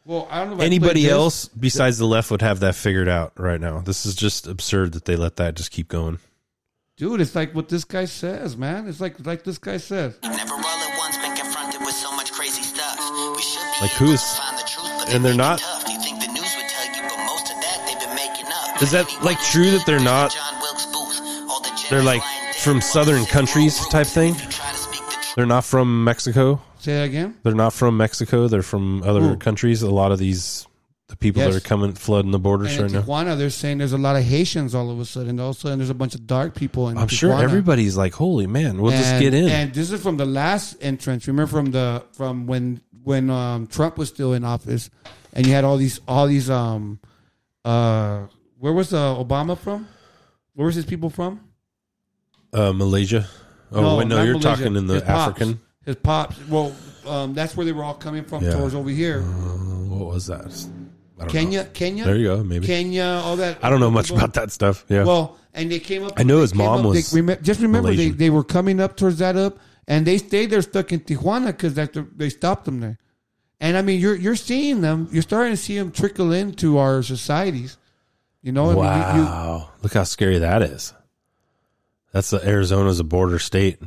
Well, 0.05 0.27
I 0.31 0.41
don't 0.41 0.51
know 0.51 0.55
if 0.57 0.61
I 0.63 0.65
anybody 0.65 1.03
this. 1.05 1.13
else 1.13 1.49
besides 1.49 1.99
the 1.99 2.07
left 2.07 2.31
would 2.31 2.43
have 2.43 2.61
that 2.61 2.75
figured 2.75 3.09
out 3.09 3.33
right 3.39 3.61
now. 3.61 3.81
This 3.81 4.05
is 4.05 4.15
just 4.17 4.47
absurd 4.49 4.93
that 4.95 5.05
they 5.05 5.15
let 5.17 5.37
that 5.37 5.55
just 5.55 5.71
keep 5.71 5.89
going. 5.89 6.19
Dude, 6.97 7.21
it's 7.21 7.35
like 7.35 7.55
what 7.55 7.69
this 7.69 7.85
guy 7.85 8.05
says, 8.07 8.57
man. 8.57 8.89
It's 8.89 9.01
like 9.01 9.25
like 9.25 9.45
this 9.45 9.59
guy 9.59 9.77
says. 9.77 10.19
Never 10.23 10.55
all 10.55 10.61
at 10.61 10.99
once 10.99 11.17
been 11.19 11.35
confronted 11.37 11.81
with 11.81 11.95
so 11.95 12.11
much 12.17 12.33
crazy 12.33 12.63
stuff. 12.63 12.99
We 13.37 13.43
should 13.43 13.61
be 13.61 13.81
Like 13.83 13.91
who's 13.93 14.41
and 15.15 15.25
they're 15.25 15.35
not. 15.35 15.59
tough. 15.61 15.89
You 15.89 16.01
think 16.01 16.21
the 16.21 16.29
news 16.33 16.53
would 16.57 16.69
tell 16.69 16.87
you, 16.87 17.03
but 17.09 17.25
most 17.25 17.51
of 17.53 17.61
that 17.63 17.85
they've 17.87 17.99
been 18.01 18.15
making 18.17 18.47
up. 18.47 18.83
Is 18.83 18.91
that 18.91 19.07
like 19.23 19.41
true 19.41 19.71
that 19.71 19.85
they're 19.87 20.01
not? 20.01 20.37
They're 21.91 22.03
like 22.03 22.23
from 22.57 22.81
southern 22.81 23.25
countries 23.27 23.79
type 23.89 24.07
thing. 24.07 24.35
They're 25.37 25.47
not 25.47 25.65
from 25.65 26.05
Mexico. 26.05 26.61
Say 26.83 26.95
that 26.95 27.05
again. 27.05 27.37
They're 27.45 27.55
not 27.55 27.73
from 27.73 27.97
Mexico. 27.97 28.49
They're 28.49 28.63
from 28.63 29.03
other 29.05 29.21
Who? 29.21 29.37
countries. 29.37 29.83
A 29.83 29.91
lot 29.91 30.11
of 30.13 30.19
these 30.19 30.67
the 31.09 31.17
people 31.17 31.43
Yes. 31.43 31.53
that 31.53 31.59
are 31.59 31.69
coming 31.69 31.93
flooding 31.93 32.31
the 32.33 32.39
borders 32.39 32.73
And 32.73 32.81
right 32.83 32.87
in 32.91 32.97
now. 32.97 33.03
Tijuana, 33.03 33.37
they're 33.39 33.51
saying 33.51 33.79
there's 33.79 33.93
a 33.93 33.99
lot 33.99 34.17
of 34.17 34.23
Haitians 34.25 34.75
all 34.75 34.91
of 34.91 34.99
a 34.99 35.05
sudden. 35.05 35.39
All 35.39 35.51
of 35.51 35.57
a 35.57 35.61
sudden, 35.61 35.79
there's 35.79 35.91
a 35.91 35.95
bunch 35.95 36.15
of 36.15 36.27
dark 36.27 36.55
people 36.55 36.89
in 36.89 36.97
I'm 36.99 37.07
sure 37.09 37.33
everybody's 37.39 37.97
like, 37.97 38.15
"Holy 38.15 38.47
man, 38.47 38.81
we'll 38.81 38.93
just 38.93 39.05
And- 39.13 39.23
get 39.23 39.35
in." 39.35 39.49
And 39.49 39.73
this 39.75 39.91
is 39.93 40.01
from 40.03 40.17
the 40.17 40.25
last 40.27 40.77
entrance. 40.81 41.29
Remember 41.29 41.51
from 41.51 41.71
the 41.71 42.03
from 42.13 42.47
when 42.47 42.81
when 43.05 43.31
um, 43.31 43.67
Trump 43.69 43.97
was 43.99 44.09
still 44.09 44.33
in 44.33 44.43
office, 44.45 44.91
and 45.35 45.47
you 45.47 45.53
had 45.53 45.65
all 45.65 45.77
these 45.77 46.01
all 46.09 46.27
these 46.27 46.49
um 46.51 46.99
uh 47.65 48.23
where 48.59 48.73
was 48.73 48.93
uh, 48.93 49.15
Obama 49.15 49.57
from? 49.59 49.87
Where 50.55 50.67
was 50.67 50.75
his 50.75 50.85
people 50.87 51.11
from? 51.11 51.41
uh, 52.53 52.73
Malaysia. 52.73 53.27
Oh 53.71 53.99
wait, 53.99 54.07
no, 54.09 54.17
not 54.17 54.23
you're 54.25 54.35
Malaysia. 54.39 54.49
talking 54.63 54.77
in 54.77 54.87
the 54.87 54.95
His 54.95 55.03
pops. 55.05 55.41
African. 55.41 55.61
His 55.85 55.97
pops. 55.97 56.37
Well, 56.49 56.75
um, 57.07 57.35
that's 57.35 57.57
where 57.57 57.67
they 57.67 57.73
were 57.73 57.83
all 57.85 57.95
coming 57.95 58.25
from 58.25 58.45
Yeah. 58.45 58.53
towards 58.55 58.75
over 58.75 58.91
here. 58.91 59.21
Uh, 59.21 59.95
what 59.97 60.07
was 60.15 60.27
that? 60.27 60.67
Kenya, 61.29 61.63
know. 61.65 61.69
Kenya. 61.73 62.05
There 62.05 62.17
you 62.17 62.27
go, 62.29 62.43
maybe. 62.43 62.67
Kenya, 62.67 63.05
all 63.25 63.37
that. 63.37 63.59
I 63.63 63.71
don't 63.71 63.79
know 63.81 63.91
much 63.91 64.11
about 64.11 64.35
that 64.35 64.51
stuff. 64.51 64.85
Yeah. 64.89 65.05
Well, 65.05 65.37
and 65.55 65.71
they 65.71 65.79
came 65.79 66.03
up. 66.05 66.15
I 66.17 66.25
know 66.25 66.41
his 66.41 66.55
mom 66.55 66.81
up- 66.81 66.87
was 66.87 67.11
They, 67.13 67.37
just 67.43 67.61
remember, 67.61 67.91
they, 67.91 67.97
Malaysian. 67.97 68.17
they 68.17 68.31
were 68.31 68.43
coming 68.43 68.81
up 68.81 68.97
towards 68.97 69.19
that 69.19 69.37
up, 69.37 69.59
and 69.87 70.05
they 70.07 70.19
stayed 70.19 70.51
there 70.51 70.63
stuck 70.63 70.93
in 70.93 71.01
Tijuana 71.01 71.47
because 71.47 71.75
that 71.75 71.97
they 72.19 72.29
stopped 72.29 72.65
them 72.65 72.81
there. 72.81 72.99
And 73.61 73.77
I 73.77 73.83
mean, 73.83 74.01
you're 74.01 74.17
you're 74.17 74.35
seeing 74.35 74.81
them. 74.81 75.09
You're 75.13 75.23
starting 75.23 75.53
to 75.53 75.57
see 75.57 75.79
them 75.79 75.93
trickle 75.93 76.33
into 76.33 76.79
our 76.79 77.03
societies. 77.05 77.77
You 78.43 78.51
know, 78.51 78.71
I 78.71 78.75
mean, 78.75 79.17
you- 79.17 79.23
you- 79.23 79.29
wow. 79.29 79.69
Look 79.83 79.95
how 79.95 80.03
scary 80.03 80.39
that 80.39 80.63
is. 80.63 80.93
That's 82.13 82.31
the 82.31 82.45
Arizona's 82.45 82.99
a 82.99 83.05
border 83.05 83.39
state. 83.39 83.79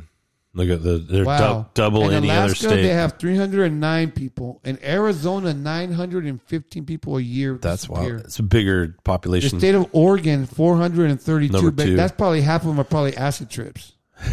Look 0.56 0.70
at 0.70 0.82
the 0.82 0.96
they're 0.96 1.26
wow. 1.26 1.62
dou- 1.62 1.66
double 1.74 2.08
in 2.08 2.14
any 2.14 2.28
Alaska, 2.30 2.44
other 2.44 2.54
state. 2.54 2.82
They 2.82 2.88
have 2.94 3.18
309 3.18 4.10
people. 4.12 4.62
In 4.64 4.82
Arizona, 4.82 5.52
915 5.52 6.86
people 6.86 7.18
a 7.18 7.20
year. 7.20 7.58
That's 7.60 7.86
wild. 7.90 8.10
It's 8.20 8.38
a 8.38 8.42
bigger 8.42 8.96
population. 9.04 9.58
The 9.58 9.60
state 9.60 9.74
of 9.74 9.86
Oregon, 9.92 10.46
432. 10.46 11.52
Number 11.52 11.70
But 11.70 11.84
two. 11.84 11.96
that's 11.96 12.12
probably 12.16 12.40
half 12.40 12.62
of 12.62 12.68
them 12.68 12.80
are 12.80 12.84
probably 12.84 13.14
acid 13.18 13.50
trips. 13.50 13.92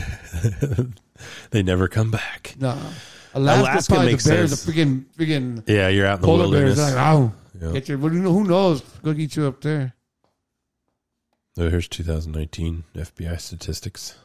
they 1.51 1.61
never 1.61 1.89
come 1.89 2.09
back. 2.09 2.55
No. 2.57 2.77
Alaska, 3.33 3.61
Alaska 3.61 3.93
probably 3.93 4.11
makes 4.13 4.23
the 4.23 4.29
bears, 4.29 4.49
sense. 4.51 4.63
the 4.63 4.71
freaking, 4.71 5.05
freaking 5.17 5.63
Yeah, 5.67 5.89
you're 5.89 6.07
out 6.07 6.15
in 6.15 6.21
the 6.21 6.27
polar 6.27 6.43
wilderness. 6.43 6.77
bears. 6.77 6.95
Like, 6.95 7.05
oh, 7.15 7.33
Yeah. 7.61 7.71
get 7.73 7.89
your, 7.89 7.97
well, 7.97 8.13
you 8.13 8.19
know, 8.21 8.31
who 8.31 8.45
knows? 8.45 8.79
Go 9.03 9.11
get 9.11 9.35
you 9.35 9.45
up 9.47 9.59
there. 9.59 9.93
Oh, 11.57 11.69
here's 11.69 11.89
2019 11.89 12.85
FBI 12.95 13.39
statistics. 13.41 14.15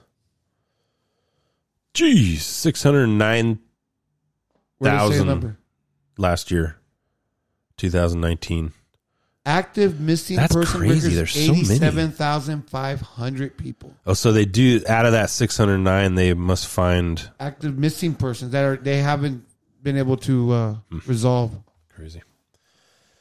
Jeez, 1.98 2.38
609,000 2.40 3.58
Where 4.78 4.92
does 4.92 5.10
it 5.10 5.12
say 5.14 5.18
the 5.18 5.24
number? 5.24 5.58
last 6.16 6.50
year, 6.50 6.76
2019. 7.76 8.72
Active 9.46 9.98
missing 9.98 10.36
That's 10.36 10.54
person 10.54 10.80
crazy. 10.80 11.08
records, 11.08 11.14
There's 11.16 11.32
so 11.46 11.52
many. 11.54 11.74
87,500 11.76 13.56
people. 13.56 13.94
Oh, 14.06 14.12
so 14.12 14.30
they 14.32 14.44
do 14.44 14.82
out 14.86 15.06
of 15.06 15.12
that 15.12 15.30
609, 15.30 16.14
they 16.14 16.34
must 16.34 16.66
find 16.68 17.30
Active 17.40 17.78
missing 17.78 18.14
persons 18.14 18.52
that 18.52 18.64
are 18.64 18.76
they 18.76 18.98
haven't 18.98 19.44
been 19.82 19.96
able 19.96 20.18
to 20.18 20.52
uh, 20.52 20.74
Hmm. 20.90 20.98
resolve. 21.06 21.56
crazy. 21.94 22.22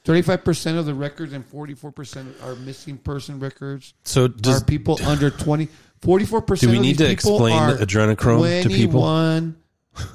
35% 0.05 0.77
of 0.77 0.85
the 0.85 0.93
records 0.93 1.33
and 1.33 1.43
44% 1.49 2.27
are 2.43 2.55
missing 2.55 2.97
person 2.97 3.39
records. 3.39 3.93
So 4.03 4.27
does- 4.27 4.61
are 4.61 4.65
people 4.65 4.99
under 5.05 5.29
20 5.29 5.67
44% 6.01 6.59
Do 6.59 6.69
we 6.69 6.77
of 6.77 6.81
need 6.81 6.97
to 6.99 7.09
explain 7.09 7.57
adrenochrome 7.57 8.63
to 8.63 8.69
people? 8.69 9.01
21 9.01 9.55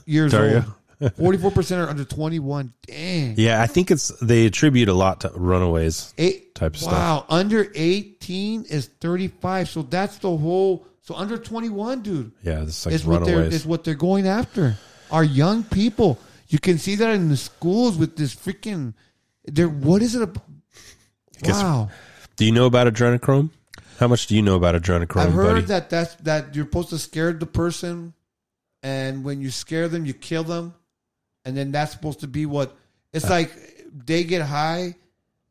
years 0.06 0.34
old. 0.34 0.64
44% 1.00 1.84
are 1.84 1.88
under 1.88 2.04
21. 2.04 2.72
Dang. 2.86 3.34
Yeah, 3.36 3.60
I 3.60 3.66
think 3.66 3.90
it's 3.90 4.08
they 4.20 4.46
attribute 4.46 4.88
a 4.88 4.94
lot 4.94 5.22
to 5.22 5.32
runaways 5.34 6.14
Eight, 6.16 6.54
type 6.54 6.74
of 6.74 6.80
stuff. 6.80 6.92
wow, 6.92 7.26
under 7.28 7.70
18 7.74 8.64
is 8.64 8.86
35. 9.00 9.68
So 9.68 9.82
that's 9.82 10.18
the 10.18 10.36
whole 10.36 10.86
so 11.02 11.16
under 11.16 11.36
21, 11.36 12.02
dude. 12.02 12.32
Yeah, 12.42 12.62
it's 12.62 12.86
like 12.86 12.94
is 12.94 13.04
what 13.04 13.24
they're 13.24 13.42
is 13.42 13.66
what 13.66 13.82
they're 13.82 13.94
going 13.94 14.28
after. 14.28 14.76
Our 15.10 15.24
young 15.24 15.64
people. 15.64 16.18
You 16.48 16.58
can 16.58 16.78
see 16.78 16.94
that 16.96 17.14
in 17.14 17.28
the 17.28 17.36
schools 17.36 17.96
with 17.96 18.16
this 18.16 18.34
freaking 18.34 18.94
there 19.44 19.68
what 19.68 20.02
is 20.02 20.14
it? 20.14 20.28
Wow. 21.44 21.90
Do 22.36 22.44
you 22.44 22.52
know 22.52 22.66
about 22.66 22.86
adrenochrome? 22.86 23.50
How 24.02 24.08
much 24.08 24.26
do 24.26 24.34
you 24.34 24.42
know 24.42 24.56
about 24.56 24.74
adrenochrome, 24.74 25.20
I've 25.26 25.32
heard 25.32 25.54
buddy? 25.54 25.66
that 25.66 25.88
that's 25.88 26.16
that 26.16 26.56
you're 26.56 26.64
supposed 26.64 26.88
to 26.88 26.98
scare 26.98 27.32
the 27.32 27.46
person, 27.46 28.14
and 28.82 29.22
when 29.22 29.40
you 29.40 29.52
scare 29.52 29.86
them, 29.86 30.04
you 30.04 30.12
kill 30.12 30.42
them, 30.42 30.74
and 31.44 31.56
then 31.56 31.70
that's 31.70 31.92
supposed 31.92 32.18
to 32.20 32.26
be 32.26 32.44
what 32.44 32.76
it's 33.12 33.30
like. 33.30 33.52
They 34.04 34.24
get 34.24 34.42
high. 34.42 34.96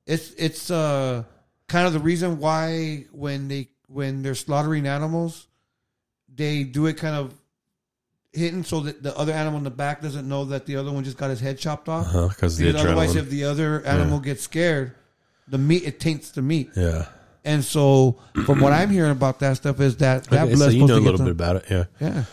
It's 0.06 0.34
it's 0.34 0.70
uh 0.70 1.24
kind 1.70 1.88
of 1.88 1.94
the 1.94 2.00
reason 2.00 2.40
why 2.40 3.06
when 3.14 3.48
they 3.48 3.70
when 3.88 4.22
they're 4.22 4.36
slaughtering 4.36 4.86
animals, 4.86 5.48
they 6.28 6.66
do 6.66 6.88
it 6.88 6.98
kind 6.98 7.16
of 7.16 7.34
hidden 8.34 8.66
so 8.66 8.82
that 8.82 9.02
the 9.02 9.18
other 9.18 9.32
animal 9.32 9.60
in 9.60 9.64
the 9.64 9.70
back 9.72 10.02
doesn't 10.02 10.28
know 10.28 10.44
that 10.44 10.66
the 10.66 10.76
other 10.76 10.92
one 10.92 11.06
just 11.06 11.16
got 11.18 11.30
his 11.30 11.40
head 11.40 11.58
chopped 11.58 11.88
off. 11.88 12.08
Uh-huh, 12.08 12.28
Because 12.28 12.62
otherwise, 12.62 13.16
if 13.16 13.30
the 13.30 13.46
other 13.46 13.82
animal 13.86 14.18
Yeah. 14.18 14.26
gets 14.26 14.44
scared, 14.44 14.94
the 15.48 15.58
meat 15.58 15.84
it 15.86 16.02
taints 16.02 16.32
the 16.32 16.42
meat. 16.42 16.70
Yeah. 16.76 17.06
And 17.44 17.64
so, 17.64 18.20
from 18.46 18.60
what 18.60 18.72
I'm 18.72 18.90
hearing 18.90 19.12
about 19.12 19.40
that 19.40 19.58
stuff, 19.58 19.80
is 19.80 19.98
that 19.98 20.26
that 20.26 20.48
Okay, 20.48 20.56
so 20.56 20.70
you 20.70 20.86
know 20.86 20.96
a 20.96 21.00
little 21.00 21.18
get 21.18 21.24
bit 21.26 21.32
about 21.32 21.56
it, 21.58 21.66
yeah. 21.70 21.86
Yeah. 22.00 22.24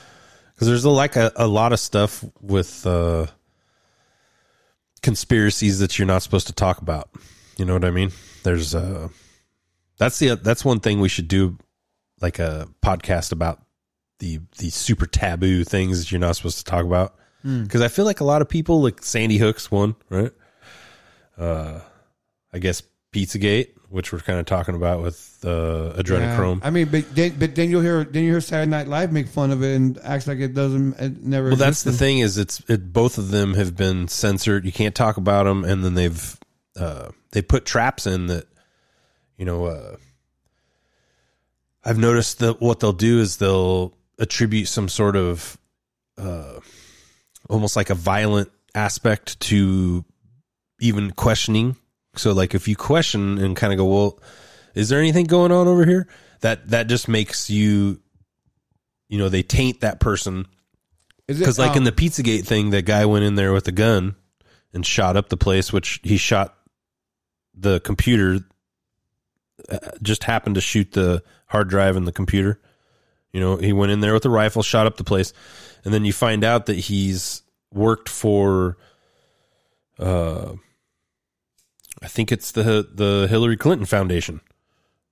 Because 0.54 0.68
there's 0.68 0.84
a, 0.84 0.90
like 0.90 1.16
a, 1.16 1.32
a 1.36 1.46
lot 1.46 1.72
of 1.72 1.80
stuff 1.80 2.24
with 2.40 2.86
uh, 2.86 3.26
conspiracies 5.02 5.78
that 5.78 5.98
you're 5.98 6.06
not 6.06 6.22
supposed 6.22 6.48
to 6.48 6.52
talk 6.52 6.78
about. 6.78 7.10
You 7.56 7.64
know 7.64 7.72
what 7.72 7.84
I 7.84 7.90
mean? 7.90 8.10
There's 8.42 8.74
uh, 8.74 9.08
that's 9.98 10.18
the 10.18 10.34
that's 10.36 10.64
one 10.64 10.80
thing 10.80 11.00
we 11.00 11.08
should 11.08 11.28
do, 11.28 11.58
like 12.20 12.38
a 12.38 12.68
podcast 12.82 13.32
about 13.32 13.62
the 14.18 14.40
the 14.58 14.70
super 14.70 15.06
taboo 15.06 15.64
things 15.64 16.00
that 16.00 16.10
you're 16.10 16.20
not 16.20 16.36
supposed 16.36 16.58
to 16.58 16.64
talk 16.64 16.84
about. 16.84 17.14
Hmm. 17.42 17.62
Because 17.62 17.80
I 17.80 17.88
feel 17.88 18.04
like 18.04 18.20
a 18.20 18.24
lot 18.24 18.42
of 18.42 18.48
people, 18.48 18.82
like 18.82 19.02
Sandy 19.02 19.38
Hook's 19.38 19.70
one, 19.70 19.94
right? 20.10 20.32
Uh, 21.36 21.80
I 22.52 22.58
guess 22.58 22.82
Pizzagate, 23.12 23.70
which 23.90 24.12
we're 24.12 24.20
kind 24.20 24.38
of 24.38 24.46
talking 24.46 24.74
about 24.74 25.02
with 25.02 25.38
uh, 25.44 25.94
adrenochrome. 25.96 26.60
Yeah. 26.60 26.66
I 26.66 26.70
mean, 26.70 26.88
but 26.88 27.14
then, 27.14 27.34
but 27.38 27.54
then 27.54 27.70
you'll 27.70 27.82
hear 27.82 28.04
then 28.04 28.24
you 28.24 28.32
hear 28.32 28.40
Saturday 28.40 28.70
Night 28.70 28.88
Live 28.88 29.12
make 29.12 29.28
fun 29.28 29.50
of 29.50 29.62
it 29.62 29.76
and 29.76 29.98
acts 30.04 30.26
like 30.26 30.38
it 30.38 30.54
doesn't 30.54 30.98
it 30.98 31.22
never. 31.22 31.48
Well, 31.48 31.56
that's 31.56 31.82
the 31.82 31.92
thing 31.92 32.18
is 32.18 32.38
it's 32.38 32.60
it, 32.68 32.92
both 32.92 33.18
of 33.18 33.30
them 33.30 33.54
have 33.54 33.76
been 33.76 34.08
censored. 34.08 34.64
You 34.64 34.72
can't 34.72 34.94
talk 34.94 35.16
about 35.16 35.44
them, 35.44 35.64
and 35.64 35.84
then 35.84 35.94
they've 35.94 36.38
uh, 36.76 37.08
they 37.32 37.42
put 37.42 37.64
traps 37.64 38.06
in 38.06 38.26
that. 38.26 38.46
You 39.36 39.44
know, 39.44 39.66
uh, 39.66 39.96
I've 41.84 41.98
noticed 41.98 42.40
that 42.40 42.60
what 42.60 42.80
they'll 42.80 42.92
do 42.92 43.20
is 43.20 43.36
they'll 43.36 43.94
attribute 44.18 44.66
some 44.66 44.88
sort 44.88 45.14
of 45.14 45.56
uh, 46.18 46.58
almost 47.48 47.76
like 47.76 47.90
a 47.90 47.94
violent 47.94 48.50
aspect 48.74 49.38
to 49.40 50.04
even 50.80 51.12
questioning. 51.12 51.76
So, 52.18 52.32
like 52.32 52.54
if 52.54 52.68
you 52.68 52.76
question 52.76 53.38
and 53.38 53.56
kind 53.56 53.72
of 53.72 53.78
go, 53.78 53.86
"Well, 53.86 54.20
is 54.74 54.88
there 54.88 54.98
anything 54.98 55.26
going 55.26 55.52
on 55.52 55.66
over 55.68 55.84
here?" 55.84 56.08
That 56.40 56.68
that 56.70 56.86
just 56.86 57.08
makes 57.08 57.50
you, 57.50 58.00
you 59.08 59.18
know, 59.18 59.28
they 59.28 59.42
taint 59.42 59.80
that 59.80 60.00
person 60.00 60.46
because 61.26 61.58
like 61.58 61.72
in 61.72 61.78
um, 61.78 61.84
the 61.84 61.92
Pizzagate 61.92 62.46
thing, 62.46 62.70
that 62.70 62.82
guy 62.82 63.04
went 63.06 63.24
in 63.24 63.34
there 63.34 63.52
with 63.52 63.68
a 63.68 63.72
gun 63.72 64.16
and 64.72 64.84
shot 64.84 65.16
up 65.16 65.28
the 65.28 65.36
place, 65.36 65.72
which 65.72 66.00
he 66.02 66.16
shot 66.16 66.54
the 67.54 67.80
computer. 67.80 68.44
uh, 69.68 69.78
Just 70.02 70.24
happened 70.24 70.54
to 70.54 70.60
shoot 70.60 70.92
the 70.92 71.22
hard 71.46 71.68
drive 71.68 71.96
in 71.96 72.04
the 72.04 72.12
computer. 72.12 72.60
You 73.32 73.40
know, 73.40 73.56
he 73.56 73.72
went 73.72 73.92
in 73.92 74.00
there 74.00 74.14
with 74.14 74.24
a 74.24 74.30
rifle, 74.30 74.62
shot 74.62 74.86
up 74.86 74.96
the 74.96 75.04
place, 75.04 75.32
and 75.84 75.92
then 75.92 76.04
you 76.04 76.12
find 76.12 76.44
out 76.44 76.66
that 76.66 76.76
he's 76.76 77.42
worked 77.72 78.08
for. 78.08 78.78
Uh, 79.98 80.54
I 82.02 82.08
think 82.08 82.32
it's 82.32 82.52
the 82.52 82.88
the 82.92 83.26
Hillary 83.28 83.56
Clinton 83.56 83.86
Foundation 83.86 84.40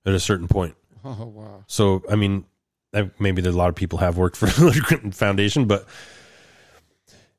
at 0.05 0.13
a 0.13 0.19
certain 0.19 0.47
point. 0.47 0.75
Oh 1.03 1.25
wow. 1.25 1.63
So, 1.67 2.03
I 2.09 2.15
mean, 2.15 2.45
maybe 3.19 3.41
a 3.41 3.51
lot 3.51 3.69
of 3.69 3.75
people 3.75 3.99
have 3.99 4.17
worked 4.17 4.37
for 4.37 4.45
the 4.45 4.51
Hillary 4.57 4.81
Clinton 4.81 5.11
Foundation, 5.11 5.65
but 5.65 5.85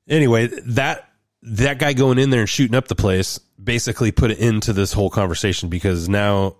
anyway, 0.08 0.48
that 0.66 1.10
that 1.42 1.78
guy 1.78 1.92
going 1.92 2.18
in 2.18 2.30
there 2.30 2.40
and 2.40 2.48
shooting 2.48 2.76
up 2.76 2.88
the 2.88 2.94
place 2.94 3.38
basically 3.62 4.12
put 4.12 4.30
it 4.30 4.38
into 4.38 4.72
this 4.72 4.92
whole 4.92 5.10
conversation 5.10 5.68
because 5.68 6.08
now 6.08 6.56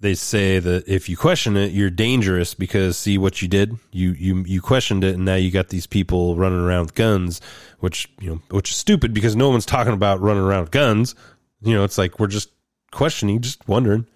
they 0.00 0.14
say 0.14 0.58
that 0.58 0.88
if 0.88 1.08
you 1.08 1.16
question 1.16 1.56
it, 1.56 1.72
you're 1.72 1.90
dangerous 1.90 2.54
because 2.54 2.96
see 2.96 3.18
what 3.18 3.42
you 3.42 3.48
did, 3.48 3.76
you 3.92 4.12
you 4.12 4.42
you 4.46 4.60
questioned 4.62 5.04
it, 5.04 5.14
and 5.14 5.24
now 5.24 5.34
you 5.34 5.50
got 5.50 5.68
these 5.68 5.86
people 5.86 6.36
running 6.36 6.58
around 6.58 6.86
with 6.86 6.94
guns, 6.94 7.40
which 7.80 8.10
you 8.18 8.30
know, 8.30 8.40
which 8.50 8.70
is 8.70 8.76
stupid 8.76 9.12
because 9.12 9.36
no 9.36 9.50
one's 9.50 9.66
talking 9.66 9.92
about 9.92 10.20
running 10.20 10.42
around 10.42 10.62
with 10.62 10.70
guns. 10.70 11.14
You 11.62 11.74
know, 11.74 11.84
it's 11.84 11.98
like 11.98 12.18
we're 12.18 12.26
just 12.26 12.50
questioning, 12.90 13.40
just 13.40 13.66
wondering. 13.68 14.06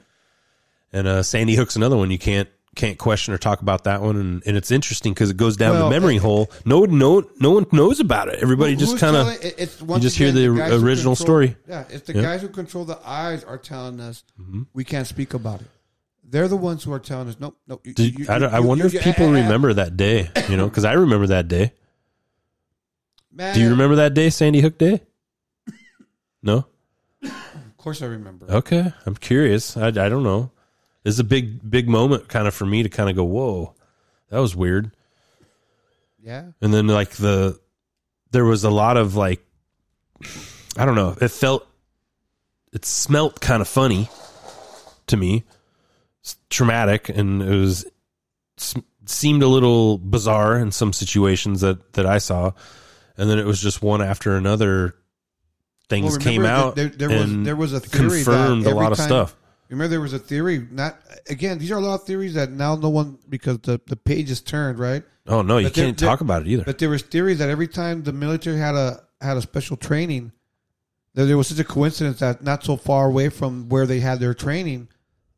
And 0.93 1.07
uh, 1.07 1.23
Sandy 1.23 1.55
Hook's 1.57 1.77
another 1.77 1.97
one 1.97 2.11
you 2.11 2.19
can't 2.19 2.49
can't 2.77 2.99
question 2.99 3.33
or 3.33 3.39
talk 3.39 3.61
about 3.63 3.85
that 3.85 4.03
one, 4.03 4.17
and, 4.17 4.43
and 4.47 4.57
it's 4.57 4.71
interesting 4.73 5.13
because 5.13 5.31
it 5.31 5.37
goes 5.37 5.57
down 5.57 5.75
Well, 5.75 5.85
the 5.89 5.91
memory 5.91 6.17
it- 6.17 6.23
hole. 6.23 6.51
No 6.65 6.81
one 6.81 6.99
no 6.99 7.29
no 7.39 7.51
one 7.51 7.67
knows 7.73 8.01
about 8.01 8.29
it. 8.29 8.41
Everybody 8.43 8.75
just 8.77 8.99
kind 8.99 9.15
of 9.17 9.29
it's 9.43 9.81
you 9.81 9.99
just 10.01 10.17
again, 10.17 10.35
hear 10.35 10.49
the 10.49 10.55
the, 10.55 10.75
original 10.85 11.15
control- 11.15 11.17
story. 11.17 11.57
Yeah, 11.69 11.85
it's 11.91 12.07
the 12.07 12.15
Yeah. 12.15 12.23
guys 12.23 12.43
who 12.43 12.49
control 12.49 12.85
the 12.85 12.99
eyes 13.05 13.45
are 13.45 13.59
telling 13.59 14.01
us 14.01 14.25
Mm-hmm. 14.41 14.63
we 14.73 14.85
can't 14.85 15.07
speak 15.07 15.35
about 15.35 15.61
it. 15.61 15.67
They're 16.27 16.49
the 16.49 16.57
ones 16.57 16.83
who 16.83 16.93
are 16.93 16.99
telling 16.99 17.29
us, 17.29 17.37
nope, 17.39 17.57
nope. 17.69 17.83
you- 17.87 17.95
Did- 17.95 18.19
you- 18.19 18.27
I, 18.29 18.39
don't- 18.41 18.53
I 18.55 18.59
wonder 18.61 18.89
you- 18.89 18.99
if 18.99 19.05
people 19.05 19.27
eh, 19.27 19.29
eh, 19.29 19.41
eh. 19.41 19.43
remember 19.45 19.73
that 19.75 19.97
day, 19.97 20.31
you 20.49 20.57
know, 20.57 20.69
because 20.69 20.85
I 20.85 20.95
remember 20.95 21.27
that 21.29 21.47
day. 21.49 21.73
Man, 23.33 23.55
Do 23.55 23.61
you 23.61 23.71
remember 23.71 23.97
that 23.97 24.15
day, 24.15 24.31
Sandy 24.31 24.61
Hook 24.61 24.79
Day? 24.79 25.01
No. 26.43 26.67
Of 27.85 27.87
course, 27.87 28.01
I 28.01 28.07
remember. 28.07 28.47
Okay, 28.49 28.95
I'm 29.05 29.15
curious. 29.15 29.77
I, 29.77 29.89
I 29.89 29.91
don't 29.91 30.23
know. 30.23 30.51
It's 31.05 31.19
a 31.19 31.23
big 31.23 31.71
big 31.71 31.87
moment, 31.87 32.29
kind 32.29 32.49
of 32.49 32.55
for 32.55 32.65
me 32.65 32.83
to 32.83 32.89
kind 32.89 33.11
of 33.11 33.15
go, 33.15 33.25
"Whoa, 33.25 33.75
that 34.31 34.39
was 34.39 34.57
weird." 34.57 34.91
Yeah. 36.23 36.53
And 36.63 36.73
then 36.73 36.87
like 36.87 37.11
the 37.11 37.61
there 38.31 38.47
was 38.47 38.65
a 38.65 38.71
lot 38.71 38.97
of 38.97 39.17
like 39.17 39.45
I 40.79 40.87
don't 40.87 40.95
know. 40.95 41.15
It 41.21 41.29
felt 41.29 41.67
it 42.73 42.87
smelt 42.87 43.43
kind 43.43 43.61
of 43.61 43.69
funny 43.69 44.09
to 45.09 45.19
me, 45.19 45.45
It's 46.21 46.39
traumatic, 46.49 47.11
and 47.11 47.43
it 47.43 47.55
was 47.55 47.85
seemed 49.05 49.43
a 49.43 49.47
little 49.47 49.99
bizarre 49.99 50.57
in 50.57 50.73
some 50.73 50.95
situations 50.95 51.61
that 51.61 51.93
that 51.93 52.07
I 52.07 52.17
saw, 52.17 52.53
and 53.19 53.29
then 53.29 53.39
it 53.39 53.45
was 53.45 53.61
just 53.61 53.83
one 53.83 54.01
after 54.01 54.39
another. 54.39 54.95
Things 55.89 56.13
Well, 56.13 56.19
came 56.21 56.45
out 56.45 56.77
There, 56.77 56.89
there 56.89 57.11
was 57.11 57.31
there 57.45 57.57
was 57.57 57.73
a 57.75 57.81
theory 57.81 58.23
confirmed 58.25 58.65
that 58.65 58.73
a 58.73 58.75
lot 58.75 58.93
of 58.93 58.99
time- 58.99 59.09
stuff. 59.09 59.37
Remember, 59.69 59.89
there 59.89 60.01
was 60.01 60.13
a 60.13 60.19
theory. 60.19 60.67
Not 60.71 60.99
again. 61.29 61.59
These 61.59 61.71
are 61.71 61.79
a 61.79 61.81
lot 61.81 61.95
of 61.97 62.05
theories 62.05 62.35
that 62.35 62.51
now 62.51 62.77
no 62.77 62.89
one 62.91 63.19
because 63.29 63.59
the 63.61 63.81
the 63.87 63.97
page 63.97 64.31
is 64.31 64.41
turned 64.41 64.79
right. 64.79 65.03
Oh 65.27 65.43
no, 65.43 65.59
you 65.59 65.67
But 65.67 65.75
can't 65.75 65.97
there- 65.99 66.09
talk 66.09 66.21
about 66.21 66.43
it 66.43 66.49
either. 66.49 66.65
But 66.65 66.79
there 66.79 66.91
was 66.91 67.03
theories 67.03 67.39
that 67.39 67.49
every 67.51 67.69
time 67.69 68.03
the 68.03 68.13
military 68.13 68.59
had 68.59 68.75
a 68.75 69.03
had 69.21 69.37
a 69.37 69.43
special 69.43 69.77
training, 69.77 70.33
that 71.15 71.25
there 71.25 71.37
was 71.37 71.49
such 71.49 71.59
a 71.59 71.65
coincidence 71.65 72.19
that 72.21 72.43
not 72.43 72.63
so 72.65 72.77
far 72.77 73.07
away 73.07 73.29
from 73.31 73.69
where 73.69 73.87
they 73.87 74.01
had 74.01 74.21
their 74.21 74.35
training, 74.35 74.89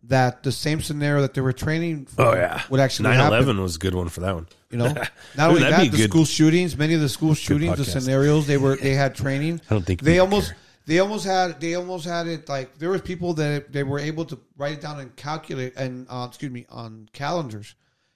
that 0.09 0.43
the 0.43 0.53
same 0.53 0.81
scenario 0.81 1.23
that 1.23 1.35
they 1.35 1.41
were 1.41 1.53
training 1.53 2.07
for 2.07 2.23
Oh 2.23 2.35
yeah, 2.35 2.63
would 2.71 2.81
actually 2.81 3.09
9/11 3.11 3.31
happen. 3.41 3.61
was 3.63 3.77
a 3.77 3.79
good 3.79 3.95
one 3.95 4.09
for 4.09 4.21
that 4.21 4.35
one. 4.35 4.47
You 4.71 4.79
know, 4.79 4.87
not 5.37 5.51
only 5.51 5.63
that, 5.63 5.91
the 5.91 5.97
good- 5.97 6.11
school 6.11 6.25
shootings, 6.25 6.77
many 6.77 6.95
of 6.95 7.01
the 7.01 7.09
school 7.09 7.35
shootings, 7.35 7.77
the 7.79 7.85
scenarios 7.85 8.47
they 8.47 8.57
were 8.59 8.77
they 8.77 8.95
had 8.95 9.15
training. 9.15 9.61
I 9.71 9.75
don't 9.75 9.85
think 9.85 10.03
they 10.03 10.19
almost 10.19 10.49
care. 10.51 10.57
they 10.87 10.99
almost 11.01 11.25
had 11.25 11.61
they 11.61 11.75
almost 11.75 12.05
had 12.07 12.27
it 12.27 12.49
like 12.49 12.79
there 12.79 12.91
was 12.91 13.01
people 13.03 13.35
that 13.35 13.73
they 13.73 13.83
were 13.83 13.99
able 13.99 14.25
to 14.27 14.39
write 14.57 14.75
it 14.75 14.81
down 14.81 15.01
and 15.01 15.15
calculate 15.17 15.75
and 15.77 16.07
uh, 16.09 16.27
excuse 16.29 16.53
me 16.53 16.67
on 16.71 17.09
calendars 17.13 17.75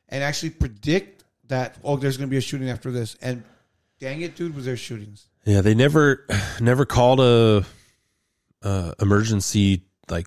and 0.08 0.22
actually 0.24 0.50
predict 0.50 1.24
that 1.48 1.76
oh 1.84 1.96
there's 1.96 2.16
going 2.16 2.28
to 2.28 2.30
be 2.30 2.36
a 2.36 2.40
shooting 2.40 2.68
after 2.70 2.90
this 2.92 3.16
and 3.22 3.42
dang 3.98 4.20
it 4.20 4.36
dude 4.36 4.54
was 4.54 4.64
there 4.64 4.76
shootings. 4.76 5.26
Yeah, 5.44 5.60
they 5.62 5.74
never 5.74 6.26
never 6.60 6.84
called 6.84 7.20
a, 7.20 7.64
uh 8.62 8.92
emergency 9.00 9.82
like 10.08 10.26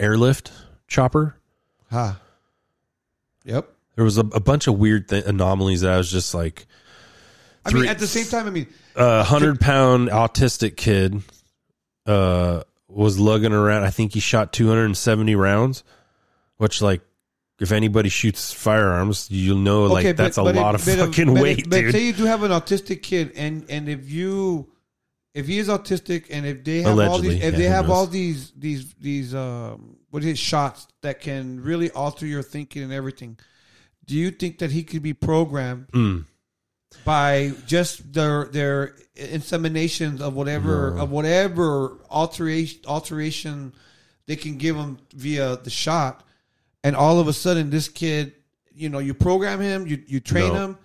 airlift 0.00 0.50
chopper. 0.88 1.36
Huh. 1.90 2.14
Yep. 3.44 3.68
There 3.94 4.04
was 4.04 4.18
a, 4.18 4.22
a 4.22 4.40
bunch 4.40 4.66
of 4.66 4.78
weird 4.78 5.08
th- 5.08 5.24
anomalies 5.26 5.82
that 5.82 5.92
I 5.92 5.96
was 5.96 6.10
just 6.10 6.34
like, 6.34 6.66
I 7.64 7.72
mean 7.72 7.86
at 7.86 7.98
the 7.98 8.06
same 8.06 8.26
time 8.26 8.46
I 8.46 8.50
mean 8.50 8.66
a 8.96 9.22
hundred 9.24 9.60
pound 9.60 10.08
autistic 10.08 10.76
kid 10.76 11.22
uh, 12.06 12.62
was 12.88 13.18
lugging 13.18 13.52
around. 13.52 13.84
I 13.84 13.90
think 13.90 14.14
he 14.14 14.20
shot 14.20 14.52
270 14.52 15.34
rounds, 15.34 15.84
which 16.56 16.80
like 16.80 17.02
if 17.60 17.72
anybody 17.72 18.08
shoots 18.08 18.52
firearms, 18.52 19.28
you'll 19.30 19.58
know 19.58 19.84
like 19.84 20.04
but- 20.04 20.16
that's 20.16 20.38
a 20.38 20.44
but 20.44 20.54
lot 20.54 20.74
if- 20.76 20.82
of 20.82 20.86
but 20.86 20.92
if- 20.98 21.06
fucking 21.06 21.26
but 21.26 21.36
if- 21.36 21.42
weight, 21.42 21.68
but 21.70 21.80
dude. 21.80 21.92
say 21.92 22.06
you 22.06 22.12
do 22.12 22.24
have 22.24 22.42
an 22.44 22.52
autistic 22.52 23.02
kid, 23.02 23.32
and 23.36 23.66
and 23.68 23.88
if 23.88 24.08
you, 24.10 24.70
if 25.34 25.46
he 25.46 25.58
is 25.58 25.68
autistic, 25.68 26.26
and 26.30 26.46
if 26.46 26.62
they 26.64 26.82
have 26.82 26.98
all 26.98 27.18
these, 27.18 27.34
if 27.34 27.42
yeah, 27.42 27.50
they 27.50 27.64
have 27.64 27.88
knows? 27.88 27.96
all 27.96 28.06
these 28.06 28.52
these 28.56 28.94
these 28.94 29.34
um 29.34 29.96
what 30.10 30.22
is 30.22 30.30
it, 30.30 30.38
shots 30.38 30.86
that 31.02 31.20
can 31.20 31.60
really 31.62 31.90
alter 31.90 32.26
your 32.26 32.42
thinking 32.42 32.82
and 32.82 32.92
everything, 32.92 33.38
do 34.06 34.14
you 34.14 34.30
think 34.30 34.58
that 34.58 34.70
he 34.70 34.82
could 34.82 35.02
be 35.02 35.12
programmed 35.14 35.88
Mm. 35.92 36.24
by 37.04 37.52
just 37.66 38.12
their 38.12 38.46
their 38.46 38.94
inseminations 39.16 40.20
of 40.20 40.34
whatever 40.34 40.92
No. 40.96 41.02
of 41.02 41.10
whatever 41.10 41.98
alteration 42.10 42.80
alteration 42.86 43.72
they 44.26 44.36
can 44.36 44.56
give 44.56 44.76
him 44.76 44.98
via 45.14 45.56
the 45.56 45.70
shot, 45.70 46.22
and 46.84 46.94
all 46.96 47.18
of 47.20 47.28
a 47.28 47.32
sudden 47.32 47.70
this 47.70 47.88
kid, 47.88 48.32
you 48.74 48.88
know, 48.88 48.98
you 48.98 49.14
program 49.14 49.60
him, 49.60 49.86
you 49.86 50.02
you 50.06 50.20
train 50.20 50.52
No. 50.52 50.60
him, 50.60 50.78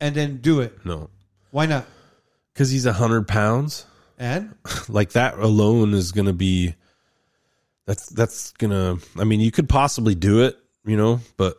and 0.00 0.14
then 0.14 0.38
do 0.38 0.60
it. 0.60 0.84
no, 0.84 1.10
Why 1.50 1.66
not? 1.66 1.86
because 2.52 2.70
he's 2.70 2.86
a 2.86 2.92
hundred 2.92 3.26
pounds. 3.28 3.86
And 4.18 4.54
like 4.88 5.12
that 5.12 5.38
alone 5.38 5.92
is 5.92 6.12
going 6.12 6.26
to 6.26 6.32
be 6.32 6.74
that's 7.86 8.08
that's 8.08 8.52
gonna. 8.52 8.98
I 9.18 9.24
mean, 9.24 9.40
you 9.40 9.50
could 9.50 9.68
possibly 9.68 10.14
do 10.14 10.44
it, 10.44 10.58
you 10.84 10.96
know, 10.96 11.20
but 11.36 11.56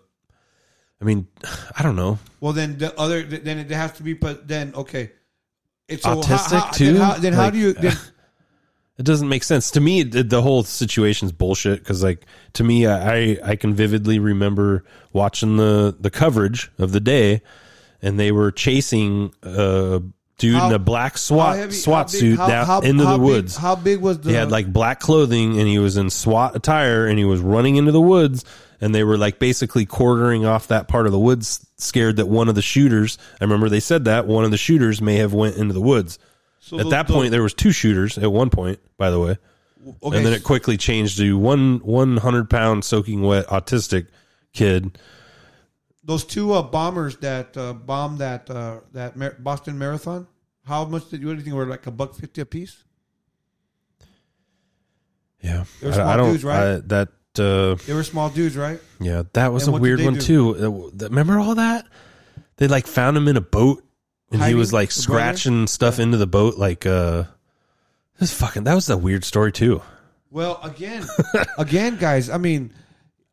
I 1.02 1.06
mean, 1.06 1.28
I 1.78 1.84
don't 1.84 1.96
know. 1.96 2.20
well, 2.40 2.54
then 2.54 2.78
the 2.78 2.98
other 3.00 3.24
then 3.24 3.58
it 3.58 3.70
has 3.72 3.94
to 3.94 4.04
be. 4.04 4.14
But 4.14 4.48
then 4.48 4.74
okay, 4.76 5.12
it's 5.88 6.04
so 6.04 6.22
Autistic 6.22 6.52
how, 6.52 6.60
how, 6.60 6.72
too. 6.72 6.94
Then 6.94 7.02
how, 7.02 7.14
then 7.18 7.34
how 7.34 7.50
do 7.50 7.58
you? 7.58 7.74
Then, 7.74 7.96
It 8.98 9.04
doesn't 9.04 9.28
make 9.28 9.44
sense 9.44 9.72
to 9.72 9.82
me. 9.82 10.04
The, 10.04 10.24
the 10.24 10.42
whole 10.42 10.64
situation's 10.64 11.34
bullshit 11.34 11.80
because, 11.80 12.02
like, 12.02 12.26
to 12.54 12.64
me, 12.64 12.88
I 12.88 13.38
I 13.44 13.58
can 13.58 13.74
vividly 13.74 14.20
remember 14.20 14.86
watching 15.12 15.58
the 15.58 15.96
the 16.00 16.10
coverage 16.10 16.72
of 16.78 16.94
the 16.94 17.02
day, 17.02 17.42
and 18.02 18.18
they 18.18 18.32
were 18.32 18.52
chasing 18.52 19.34
a 19.44 20.02
dude 20.38 20.56
How- 20.56 20.68
in 20.68 20.74
a 20.74 20.80
black 20.80 21.18
SWAT 21.18 21.58
heavy- 21.58 21.74
SWAT 21.74 22.12
big- 22.12 22.20
suit 22.20 22.38
how- 22.38 22.48
down 22.48 22.66
how- 22.66 22.82
into 22.82 23.04
the 23.06 23.12
big- 23.12 23.22
woods. 23.22 23.56
how 23.58 23.76
big 23.76 24.00
was 24.02 24.20
the? 24.20 24.30
he 24.30 24.36
had 24.36 24.52
like 24.52 24.72
black 24.72 25.00
clothing, 25.00 25.60
and 25.60 25.68
he 25.68 25.80
was 25.80 25.98
in 25.98 26.10
SWAT 26.10 26.56
attire, 26.56 27.06
and 27.08 27.18
he 27.18 27.26
was 27.26 27.40
running 27.40 27.76
into 27.78 27.92
the 27.92 28.02
woods, 28.02 28.44
and 28.82 28.94
they 28.94 29.04
were 29.04 29.18
like 29.18 29.40
basically 29.40 29.86
quartering 29.86 30.46
off 30.46 30.68
that 30.68 30.88
part 30.88 31.06
of 31.06 31.12
the 31.12 31.20
woods, 31.20 31.66
scared 31.78 32.18
that 32.18 32.28
one 32.28 32.50
of 32.50 32.56
the 32.56 32.62
shooters. 32.62 33.18
I 33.40 33.44
remember 33.46 33.70
they 33.70 33.80
said 33.80 34.06
that 34.06 34.28
one 34.28 34.44
of 34.44 34.52
the 34.52 34.58
shooters 34.58 35.02
may 35.02 35.16
have 35.16 35.34
went 35.34 35.56
into 35.58 35.74
the 35.74 35.82
woods. 35.82 36.20
So 36.60 36.80
at 36.80 36.84
the- 36.86 36.90
that 36.90 37.08
the- 37.08 37.14
point, 37.14 37.32
there 37.32 37.44
was 37.44 37.54
two 37.54 37.72
shooters 37.72 38.18
at 38.18 38.32
one 38.32 38.50
point. 38.50 38.80
By 38.98 39.10
the 39.12 39.20
way, 39.20 39.38
Okay, 40.04 40.18
and 40.18 40.26
then 40.26 40.34
it 40.34 40.44
quickly 40.44 40.78
changed 40.78 41.18
to 41.18 41.38
one 41.38 41.80
one 41.84 42.18
hundred 42.18 42.50
pound 42.50 42.84
soaking 42.84 43.22
wet 43.22 43.48
autistic 43.48 44.08
kid. 44.54 44.98
Those 46.06 46.24
two 46.24 46.54
uh, 46.54 46.62
bombers 46.62 47.18
that 47.18 47.58
uh, 47.58 47.74
bombed 47.74 48.20
that 48.20 48.50
uh, 48.50 48.80
that 48.94 49.16
Mar- 49.18 49.36
Boston 49.40 49.78
Marathon. 49.78 50.28
How 50.64 50.86
much 50.86 51.10
did 51.10 51.22
you? 51.22 51.28
What 51.28 51.34
do 51.34 51.40
you 51.40 51.44
think 51.44 51.56
were 51.56 51.66
like 51.66 51.86
a 51.88 51.92
buck 51.92 52.14
fifty 52.16 52.42
a 52.42 52.46
piece? 52.46 52.84
Yeah, 55.42 55.66
They 55.82 55.88
were 55.88 55.94
small 55.94 56.08
I 56.08 56.18
don't. 56.18 56.32
dudes, 56.32 56.44
right? 56.44 56.76
I, 56.76 56.76
that 56.88 57.10
uh, 57.38 57.76
They 57.86 57.94
were 57.94 58.04
small 58.04 58.30
dudes, 58.30 58.58
right? 58.58 58.80
yeah, 59.00 59.24
that 59.34 59.54
was 59.54 59.68
And 59.68 59.78
a 59.78 59.80
weird 59.80 60.02
one 60.02 60.16
do? 60.16 60.22
too. 60.22 60.92
Uh, 61.00 61.08
Remember 61.10 61.40
all 61.40 61.56
that? 61.56 61.86
They 62.58 62.68
like 62.68 62.88
found 62.88 63.16
him 63.18 63.28
in 63.28 63.38
a 63.38 63.42
boat, 63.42 63.84
and 64.32 64.42
he 64.44 64.56
was 64.56 64.74
like 64.74 64.90
the 64.90 65.04
brother? 65.08 65.34
scratching 65.36 65.68
stuff 65.68 66.00
into 66.00 66.18
the 66.18 66.26
boat. 66.28 66.58
Like, 66.58 66.86
uh, 66.86 67.26
this 68.20 68.34
fucking 68.34 68.64
that 68.64 68.74
was 68.74 68.90
a 68.90 68.98
weird 68.98 69.24
story 69.24 69.52
too. 69.52 69.82
Well, 70.32 70.60
again, 70.64 71.06
again, 71.58 71.98
guys. 71.98 72.30
I 72.30 72.38
mean, 72.38 72.74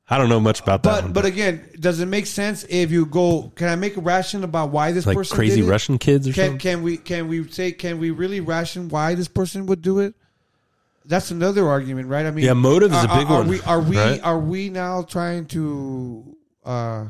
I 0.08 0.18
don't 0.18 0.28
know 0.28 0.40
much 0.40 0.60
about 0.60 0.82
that. 0.82 0.90
but 0.90 1.02
one, 1.04 1.12
but 1.12 1.24
again, 1.24 1.64
does 1.78 2.00
it 2.00 2.06
make 2.06 2.26
sense 2.26 2.64
if 2.68 2.90
you 2.90 3.06
go? 3.06 3.52
Can 3.54 3.68
I 3.68 3.76
make 3.76 3.96
a 3.96 4.00
ration 4.00 4.44
about 4.44 4.70
why 4.70 4.92
this 4.92 5.06
like 5.06 5.16
person 5.16 5.36
crazy 5.36 5.60
did 5.60 5.66
it? 5.66 5.70
Russian 5.70 5.96
kids 5.98 6.28
or 6.28 6.32
Can 6.32 6.44
something. 6.44 6.58
can 6.58 6.82
we 6.82 6.96
can 6.98 7.28
we 7.28 7.48
say 7.50 7.72
can 7.72 7.98
we 7.98 8.10
really 8.10 8.40
ration 8.40 8.88
why 8.88 9.14
this 9.14 9.28
person 9.28 9.66
would 9.66 9.80
do 9.80 10.00
it? 10.00 10.14
That's 11.04 11.30
another 11.30 11.66
argument, 11.68 12.08
right? 12.08 12.26
I 12.26 12.30
mean, 12.30 12.44
Yeah, 12.44 12.52
motive 12.52 12.92
is 12.92 13.02
a 13.04 13.08
are- 13.08 13.18
big 13.18 13.26
are, 13.28 13.38
one, 13.38 13.48
We, 13.48 13.60
are 13.62 13.80
we 13.80 13.96
right? 13.96 14.20
are 14.22 14.38
we 14.38 14.68
now 14.70 15.02
trying 15.02 15.46
to 15.46 16.36
uh 16.64 17.04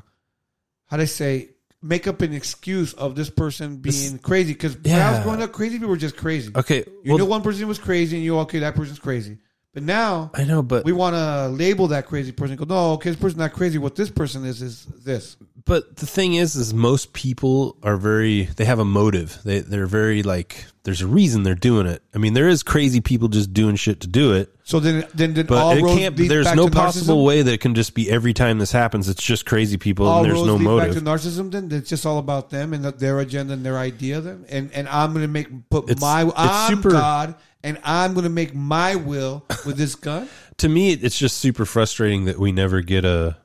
how 0.87 0.97
do 0.97 1.03
I 1.03 1.07
say 1.07 1.49
make 1.83 2.07
up 2.07 2.21
an 2.23 2.33
excuse 2.33 2.93
of 2.95 3.17
this 3.17 3.31
person 3.31 3.79
being 3.79 4.19
crazy? 4.19 4.53
Because 4.53 4.77
when 4.79 4.95
I 5.01 5.13
was 5.13 5.21
growing 5.25 5.43
up, 5.43 5.51
crazy 5.53 5.77
people 5.79 5.89
were 5.89 5.97
just 5.97 6.17
crazy. 6.17 6.53
Okay, 6.55 6.85
you 7.03 7.11
well- 7.13 7.19
know 7.19 7.25
one 7.25 7.43
person 7.43 7.67
was 7.67 7.79
crazy, 7.79 8.17
and 8.17 8.25
you 8.25 8.39
okay 8.41 8.61
that 8.61 8.75
person's 8.77 8.99
crazy. 9.01 9.39
But 9.75 9.85
now 9.85 10.31
I 10.35 10.45
know, 10.45 10.63
but 10.63 10.85
we 10.85 10.93
want 10.93 11.15
to 11.15 11.49
label 11.49 11.87
that 11.89 12.07
crazy 12.07 12.31
person. 12.31 12.57
Go 12.57 12.67
no, 12.67 12.93
okay, 12.95 13.09
this 13.11 13.19
person's 13.19 13.39
not 13.39 13.55
crazy. 13.55 13.79
What 13.79 13.97
this 13.97 14.11
person 14.11 14.45
is 14.45 14.61
is 14.61 14.85
this. 14.85 15.37
but 15.65 15.97
the 15.97 16.05
thing 16.07 16.35
is, 16.35 16.57
is 16.57 16.75
most 16.75 17.15
people 17.15 17.79
are 17.83 17.97
very. 17.97 18.45
They 18.45 18.67
have 18.67 18.81
a 18.81 18.85
motive. 18.85 19.39
They 19.45 19.61
they're 19.61 19.87
very 19.87 20.23
like. 20.23 20.67
There's 20.85 21.01
a 21.01 21.07
reason 21.07 21.45
they're 21.45 21.55
doing 21.55 21.87
it. 21.87 22.03
I 22.13 22.19
mean, 22.19 22.35
there 22.35 22.49
is 22.49 22.65
crazy 22.65 23.01
people 23.01 23.29
just 23.29 23.55
doing 23.55 23.77
shit 23.77 24.01
to 24.01 24.09
do 24.09 24.35
it. 24.35 24.53
So 24.65 24.81
then, 24.81 25.07
then, 25.15 25.33
then 25.33 25.47
But 25.47 25.59
all 25.59 25.73
it 25.77 25.97
can't. 25.97 26.17
There's 26.17 26.53
no 26.55 26.69
possible 26.69 27.19
narcissism? 27.19 27.25
way 27.25 27.43
that 27.43 27.53
it 27.53 27.61
can 27.61 27.75
just 27.77 27.95
be 27.95 28.11
every 28.11 28.33
time 28.35 28.59
this 28.59 28.73
happens. 28.73 29.09
It's 29.09 29.23
just 29.23 29.47
crazy 29.47 29.77
people, 29.79 30.07
all 30.07 30.23
and 30.25 30.31
there's 30.31 30.45
no 30.45 30.59
motive. 30.59 30.95
back 30.95 31.03
to 31.03 31.09
narcissism. 31.09 31.51
Then 31.53 31.71
it's 31.73 31.89
just 31.89 32.05
all 32.05 32.19
about 32.19 32.51
them 32.51 32.75
and 32.75 32.85
their 32.85 33.21
agenda 33.21 33.55
and 33.55 33.65
their 33.65 33.79
idea. 33.79 34.21
Then 34.21 34.45
and 34.51 34.71
and 34.75 34.87
I'm 34.89 35.15
gonna 35.15 35.29
make 35.29 35.49
put 35.71 35.85
It's- 35.85 36.01
my 36.01 36.25
it's 36.25 36.35
I'm 36.37 36.75
super- 36.75 36.91
God 36.91 37.37
and 37.65 37.79
I'm 37.85 38.15
gonna 38.15 38.29
make 38.29 38.55
my 38.55 38.95
will 38.97 39.45
with 39.65 39.77
this 39.77 39.95
gun. 40.09 40.29
to 40.59 40.69
me, 40.69 40.93
it's 40.93 41.19
just 41.19 41.39
super 41.39 41.65
frustrating 41.65 42.25
that 42.27 42.39
we 42.39 42.53
never 42.53 42.81
get 42.81 43.05
a 43.05 43.37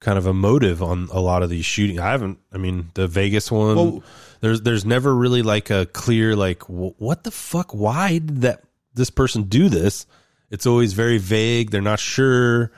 kind 0.00 0.18
of 0.18 0.26
a 0.26 0.32
motive 0.34 0.82
on 0.82 1.08
a 1.12 1.20
lot 1.20 1.42
of 1.42 1.50
these 1.50 1.64
shooting. 1.64 2.00
I 2.00 2.10
haven't. 2.10 2.38
I 2.52 2.58
mean, 2.58 2.90
the 2.94 3.06
Vegas 3.06 3.50
one. 3.50 3.76
Well- 3.76 4.02
there's 4.40 4.62
there's 4.62 4.84
never 4.84 5.14
really 5.14 5.42
like 5.42 5.70
a 5.70 5.86
clear 5.86 6.34
like 6.34 6.64
what 6.68 7.22
the 7.22 7.30
fuck? 7.30 7.72
Why 7.72 8.14
did 8.18 8.40
that 8.42 8.64
this 8.92 9.08
person 9.08 9.44
do 9.44 9.68
this? 9.68 10.04
It's 10.50 10.66
always 10.66 10.94
very 10.94 11.18
vague. 11.18 11.70
They're 11.70 11.80
not 11.80 12.00
sure. 12.00 12.72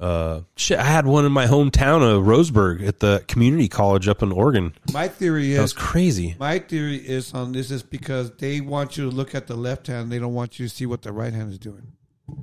Uh, 0.00 0.42
shit, 0.56 0.78
I 0.78 0.84
had 0.84 1.06
one 1.06 1.24
in 1.24 1.32
my 1.32 1.46
hometown 1.46 2.02
of 2.02 2.22
Roseburg 2.24 2.86
at 2.86 3.00
the 3.00 3.24
community 3.26 3.66
college 3.68 4.06
up 4.06 4.22
in 4.22 4.30
Oregon. 4.30 4.72
My 4.92 5.08
theory 5.08 5.50
is 5.50 5.56
That 5.56 5.62
was 5.62 5.72
crazy. 5.72 6.36
My 6.38 6.60
theory 6.60 6.96
is 6.96 7.34
on 7.34 7.50
this 7.52 7.70
is 7.72 7.82
because 7.82 8.30
they 8.36 8.60
want 8.60 8.96
you 8.96 9.10
to 9.10 9.16
look 9.16 9.34
at 9.34 9.48
the 9.48 9.56
left 9.56 9.88
hand. 9.88 10.12
They 10.12 10.20
don't 10.20 10.34
want 10.34 10.60
you 10.60 10.68
to 10.68 10.74
see 10.74 10.86
what 10.86 11.02
the 11.02 11.12
right 11.12 11.32
hand 11.32 11.50
is 11.50 11.58
doing. 11.58 11.88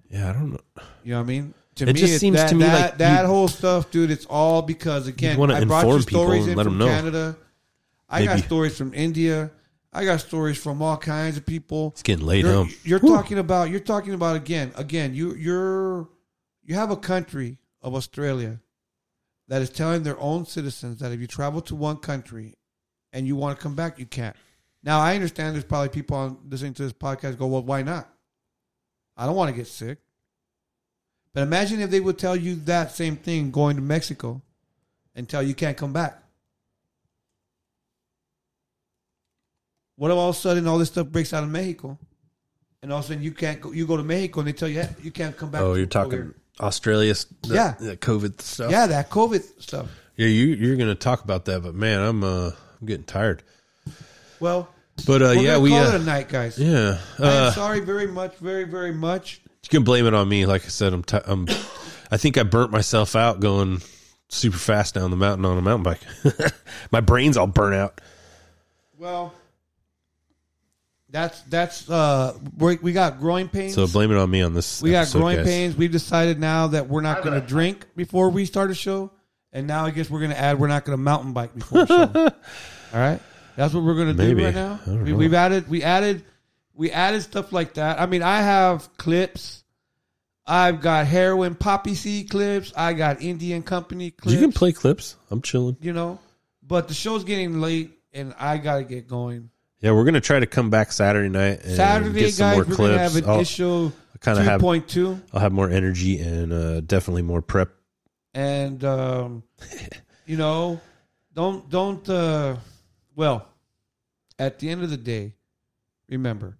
Yeah, 0.09 0.29
I 0.29 0.33
don't 0.33 0.51
know. 0.51 0.59
You 1.03 1.11
know 1.13 1.19
what 1.19 1.23
I 1.23 1.27
mean? 1.27 1.53
To 1.75 1.87
It 1.89 1.95
just 1.95 2.19
seems 2.19 2.35
that, 2.37 2.49
to 2.49 2.55
me 2.55 2.63
that, 2.65 2.81
like 2.81 2.97
that 2.97 3.21
you- 3.21 3.27
whole 3.27 3.47
stuff, 3.47 3.89
dude. 3.91 4.11
It's 4.11 4.25
all 4.25 4.61
because 4.61 5.07
again, 5.07 5.39
I 5.51 5.63
brought 5.65 5.85
you 5.87 6.01
stories 6.01 6.43
and 6.43 6.51
in 6.51 6.57
let 6.57 6.63
from 6.65 6.77
them 6.77 6.87
know. 6.87 6.93
Canada. 6.93 7.37
I 8.09 8.25
got 8.25 8.39
stories 8.39 8.77
from 8.77 8.93
India. 8.93 9.51
I 9.93 10.03
got 10.03 10.19
stories 10.19 10.57
from 10.61 10.81
all 10.81 10.97
kinds 10.97 11.37
of 11.37 11.45
people. 11.45 11.89
It's 11.93 12.03
getting 12.03 12.25
late 12.25 12.43
You're, 12.43 12.53
home. 12.53 12.69
you're 12.83 12.99
Whew. 12.99 13.15
talking 13.15 13.37
about 13.39 13.69
you're 13.69 13.79
talking 13.79 14.13
about 14.13 14.35
again, 14.35 14.71
again. 14.75 15.13
You 15.15 15.35
you're 15.35 16.07
you 16.65 16.75
have 16.75 16.91
a 16.91 16.97
country 16.97 17.57
of 17.81 17.93
Australia 17.95 18.59
that 19.47 19.61
is 19.61 19.69
telling 19.69 20.03
their 20.03 20.19
own 20.19 20.45
citizens 20.45 20.99
that 20.99 21.11
if 21.11 21.19
you 21.19 21.27
travel 21.27 21.61
to 21.61 21.75
one 21.75 21.97
country 21.97 22.55
and 23.13 23.27
you 23.27 23.35
want 23.35 23.57
to 23.57 23.63
come 23.63 23.75
back, 23.75 23.99
you 23.99 24.05
can't. 24.05 24.35
Now 24.83 24.99
I 24.99 25.13
understand 25.15 25.55
there's 25.55 25.63
probably 25.63 25.89
people 25.89 26.17
on 26.17 26.37
listening 26.49 26.73
to 26.75 26.83
this 26.83 26.93
podcast 26.93 27.37
go, 27.37 27.47
well, 27.47 27.63
why 27.63 27.83
not? 27.83 28.09
I 29.15 29.25
don't 29.25 29.35
want 29.35 29.49
to 29.49 29.55
get 29.55 29.67
sick. 29.67 29.99
But 31.33 31.43
imagine 31.43 31.79
if 31.81 31.91
they 31.91 31.99
would 31.99 32.17
tell 32.17 32.35
you 32.35 32.55
that 32.65 32.91
same 32.91 33.17
thing 33.17 33.51
going 33.51 33.75
to 33.75 33.81
Mexico 33.81 34.41
and 35.13 35.29
tell 35.29 35.43
you 35.43 35.53
can't 35.53 35.77
come 35.77 35.93
back. 35.93 36.21
What 39.97 40.11
if 40.11 40.17
all 40.17 40.29
of 40.29 40.35
a 40.35 40.39
sudden 40.39 40.67
all 40.67 40.77
this 40.77 40.89
stuff 40.89 41.07
breaks 41.07 41.33
out 41.33 41.43
in 41.43 41.51
Mexico, 41.51 41.97
and 42.81 42.91
all 42.91 42.99
of 42.99 43.05
a 43.05 43.07
sudden 43.07 43.23
you 43.23 43.31
can't 43.31 43.61
go, 43.61 43.71
you 43.71 43.87
go 43.87 43.95
to 43.95 44.03
Mexico 44.03 44.41
and 44.41 44.49
they 44.49 44.53
tell 44.53 44.67
you 44.67 44.81
"Hey, 44.81 44.89
you 45.01 45.11
can't 45.11 45.37
come 45.37 45.51
back. 45.51 45.61
Oh, 45.61 45.73
you're 45.73 45.85
talking 45.85 46.11
here." 46.11 46.35
Australia's 46.59 47.25
the, 47.43 47.53
Yeah. 47.55 47.75
the 47.79 47.97
COVID 47.97 48.41
stuff. 48.41 48.71
Yeah, 48.71 48.87
that 48.87 49.09
COVID 49.09 49.61
stuff. 49.61 49.87
Yeah, 50.15 50.27
you 50.27 50.45
you're 50.47 50.77
gonna 50.77 50.95
talk 50.95 51.23
about 51.23 51.45
that, 51.45 51.61
but 51.63 51.75
man, 51.75 51.99
I'm 52.01 52.23
uh 52.23 52.51
I'm 52.81 52.87
getting 52.87 53.03
tired. 53.05 53.43
Well, 54.39 54.69
But 55.05 55.21
uh 55.21 55.25
we're 55.35 55.41
yeah, 55.43 55.57
we 55.57 55.69
call 55.71 55.79
uh, 55.79 55.95
it 55.95 56.01
a 56.01 56.03
night, 56.03 56.29
guys. 56.29 56.57
Yeah, 56.57 56.99
uh, 57.19 57.47
am 57.47 57.53
sorry 57.53 57.81
very 57.81 58.07
much, 58.07 58.35
very 58.37 58.63
very 58.63 58.93
much. 58.93 59.41
you 59.63 59.69
can 59.69 59.83
blame 59.83 60.05
it 60.05 60.13
on 60.13 60.27
me. 60.29 60.45
Like 60.45 60.63
I 60.65 60.69
said, 60.69 60.93
I'm 60.93 61.03
ti 61.03 61.17
I'm 61.25 61.47
I 62.11 62.17
think 62.17 62.37
I 62.37 62.43
burnt 62.43 62.71
myself 62.71 63.15
out 63.15 63.39
going 63.41 63.81
super 64.29 64.57
fast 64.57 64.95
down 64.95 65.11
the 65.11 65.17
mountain 65.17 65.45
on 65.45 65.57
a 65.57 65.61
mountain 65.61 65.83
bike. 65.83 66.53
My 66.91 67.01
brain's 67.01 67.35
all 67.37 67.47
burnt 67.47 67.75
out. 67.75 67.99
Well, 68.97 69.33
that's 71.15 71.41
that's 71.43 71.89
uh 71.89 72.33
we 72.57 72.75
we 72.81 72.91
got 72.91 73.19
growing 73.19 73.47
pains. 73.47 73.73
So 73.73 73.87
blame 73.87 74.11
it 74.11 74.17
on 74.17 74.29
me 74.29 74.41
on 74.41 74.53
this. 74.53 74.81
we 74.81 74.91
got 74.91 75.03
episode, 75.03 75.19
growing 75.19 75.37
guys. 75.37 75.45
pains. 75.47 75.75
We've 75.77 75.91
decided 75.91 76.39
now 76.41 76.67
that 76.67 76.89
we're 76.89 76.99
not 77.01 77.23
going 77.23 77.39
to 77.39 77.45
drink 77.47 77.85
before 77.95 78.29
we 78.29 78.45
start 78.45 78.69
a 78.69 78.75
show, 78.75 79.11
and 79.53 79.65
now 79.65 79.85
I 79.85 79.91
guess 79.91 80.09
we're 80.09 80.19
going 80.19 80.31
to 80.31 80.37
add 80.39 80.59
we're 80.59 80.67
not 80.67 80.83
going 80.83 80.97
to 80.97 81.01
mountain 81.01 81.31
bike 81.31 81.55
before 81.55 81.83
a 81.83 81.87
show. 81.87 82.11
All 82.93 82.99
right, 82.99 83.21
that's 83.55 83.73
what 83.73 83.83
we're 83.85 83.95
going 83.95 84.07
to 84.07 84.13
do 84.13 84.27
Maybe. 84.27 84.43
right 84.43 84.53
now. 84.53 84.79
I 84.83 84.85
don't 84.87 85.03
We, 85.05 85.11
know. 85.11 85.17
we've 85.17 85.33
added 85.33 85.69
we 85.69 85.83
added 85.83 86.23
we 86.73 86.91
added 86.91 87.21
stuff 87.21 87.53
like 87.53 87.75
that. 87.75 87.99
I 88.01 88.07
mean, 88.07 88.21
I 88.21 88.41
have 88.41 88.89
clips. 88.97 89.63
I've 90.45 90.81
got 90.81 91.07
heroin 91.07 91.55
poppy 91.55 91.95
seed 91.95 92.29
clips. 92.29 92.73
I 92.75 92.91
got 92.91 93.21
Indian 93.21 93.63
company 93.63 94.11
clips. 94.11 94.33
You 94.33 94.41
can 94.41 94.51
play 94.51 94.73
clips. 94.73 95.15
I'm 95.31 95.41
chilling. 95.41 95.77
you 95.79 95.93
know, 95.93 96.19
but 96.61 96.89
the 96.89 96.93
show's 96.93 97.23
getting 97.23 97.61
late, 97.61 97.91
and 98.13 98.35
I 98.37 98.57
got 98.57 98.77
to 98.79 98.83
get 98.83 99.07
going. 99.07 99.49
Yeah, 99.81 99.91
we're 99.91 100.05
gonna 100.05 100.21
try 100.21 100.39
to 100.39 100.45
come 100.47 100.69
back 100.69 100.91
Saturday 100.91 101.29
night. 101.29 101.61
And 101.63 101.75
Saturday, 101.75 102.19
get 102.21 102.33
some 102.33 102.47
guys, 102.47 102.55
more 102.55 102.65
we're 102.65 102.75
clips. 102.75 102.91
gonna 102.91 102.97
have 103.03 103.15
an 103.17 103.29
I'll- 103.29 103.39
issue 103.41 103.91
kind 104.25 104.39
of 104.39 104.45
have 104.45 104.61
2.2. 104.61 105.21
I'll 105.33 105.39
have 105.39 105.51
more 105.51 105.69
energy 105.69 106.19
and 106.19 106.51
uh, 106.51 106.81
definitely 106.81 107.21
more 107.21 107.41
prep. 107.41 107.69
and 108.33 108.83
um, 108.83 109.43
you 110.25 110.37
know, 110.37 110.81
don't 111.33 111.69
don't. 111.69 112.07
Uh, 112.09 112.57
well, 113.15 113.47
at 114.39 114.59
the 114.59 114.69
end 114.69 114.83
of 114.83 114.89
the 114.89 114.97
day, 114.97 115.33
remember, 116.09 116.57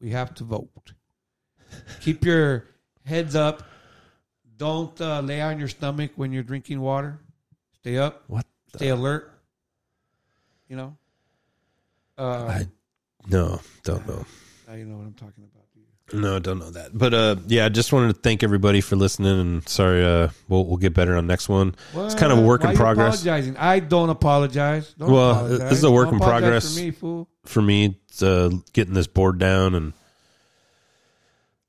we 0.00 0.10
have 0.10 0.32
to 0.34 0.44
vote. 0.44 0.92
Keep 2.00 2.24
your 2.30 2.66
heads 3.04 3.34
up. 3.34 3.64
Don't 4.56 4.98
uh, 5.00 5.20
lay 5.20 5.40
on 5.40 5.58
your 5.58 5.68
stomach 5.68 6.12
when 6.14 6.30
you're 6.32 6.44
drinking 6.44 6.80
water. 6.80 7.18
Stay 7.80 7.98
up. 7.98 8.22
What? 8.28 8.46
Stay 8.76 8.88
alert. 8.88 9.32
You 10.68 10.76
know. 10.76 10.96
Uh, 12.18 12.46
I 12.46 12.66
no, 13.28 13.60
don't 13.84 14.06
know. 14.06 14.24
now 14.68 14.74
you 14.74 14.84
know 14.84 14.96
what 14.96 15.06
I'm 15.06 15.14
talking 15.14 15.44
about. 15.44 15.62
No, 16.12 16.38
don't 16.38 16.58
know 16.58 16.70
that. 16.70 16.96
But 16.96 17.14
uh, 17.14 17.36
yeah, 17.46 17.64
I 17.64 17.68
just 17.68 17.92
wanted 17.92 18.14
to 18.14 18.20
thank 18.20 18.42
everybody 18.42 18.80
for 18.80 18.96
listening. 18.96 19.40
And 19.40 19.68
sorry, 19.68 20.04
uh, 20.04 20.28
we'll 20.48 20.66
we'll 20.66 20.76
get 20.76 20.94
better 20.94 21.16
on 21.16 21.26
next 21.26 21.48
one. 21.48 21.74
It's 21.94 22.14
kind 22.14 22.32
of 22.32 22.38
a 22.38 22.42
work 22.42 22.62
Why 22.62 22.70
in 22.70 22.72
you 22.72 22.78
progress. 22.78 23.22
Apologizing. 23.22 23.56
I 23.56 23.80
don't 23.80 24.10
apologize. 24.10 24.92
Don't 24.94 25.10
well, 25.10 25.30
apologize. 25.30 25.70
this 25.70 25.78
is 25.78 25.84
a 25.84 25.90
work 25.90 26.06
Don't 26.06 26.14
in 26.14 26.20
progress 26.20 26.74
for 26.74 26.80
me, 26.80 26.90
fool. 26.90 27.28
For 27.44 27.62
me, 27.62 27.96
it's 28.08 28.22
uh, 28.22 28.50
getting 28.72 28.94
this 28.94 29.06
board 29.06 29.38
down, 29.38 29.74
and 29.74 29.92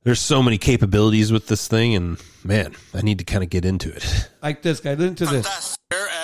there's 0.04 0.20
so 0.20 0.44
many 0.44 0.58
capabilities 0.58 1.32
with 1.32 1.48
this 1.48 1.68
thing, 1.68 1.96
and 1.96 2.18
man, 2.44 2.76
I 2.94 3.02
need 3.02 3.20
to 3.20 3.26
kind 3.26 3.44
of 3.44 3.50
get 3.50 3.64
into 3.66 3.96
it. 3.96 4.30
Like 4.42 4.62
this 4.62 4.82
guy. 4.82 4.96
Listen 4.96 5.16
to 5.16 5.26
this. 5.26 5.78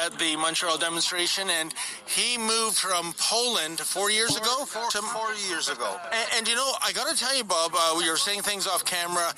At 0.09 0.17
the 0.17 0.35
Montreal 0.37 0.79
demonstration, 0.79 1.51
and 1.51 1.71
he 2.07 2.37
moved 2.37 2.77
from 2.77 3.13
Poland 3.19 3.79
four 3.79 4.09
years 4.09 4.35
ago 4.35 4.65
to 4.89 5.01
four 5.03 5.33
years 5.47 5.69
ago. 5.69 5.97
And, 6.11 6.27
and 6.37 6.47
you 6.47 6.55
know, 6.55 6.71
I 6.83 6.91
got 6.93 7.07
to 7.13 7.15
tell 7.15 7.35
you, 7.37 7.43
Bob, 7.43 7.73
uh, 7.75 7.93
we 7.95 8.09
were 8.09 8.17
saying 8.17 8.41
things 8.41 8.65
off 8.65 8.83
camera 8.85 9.31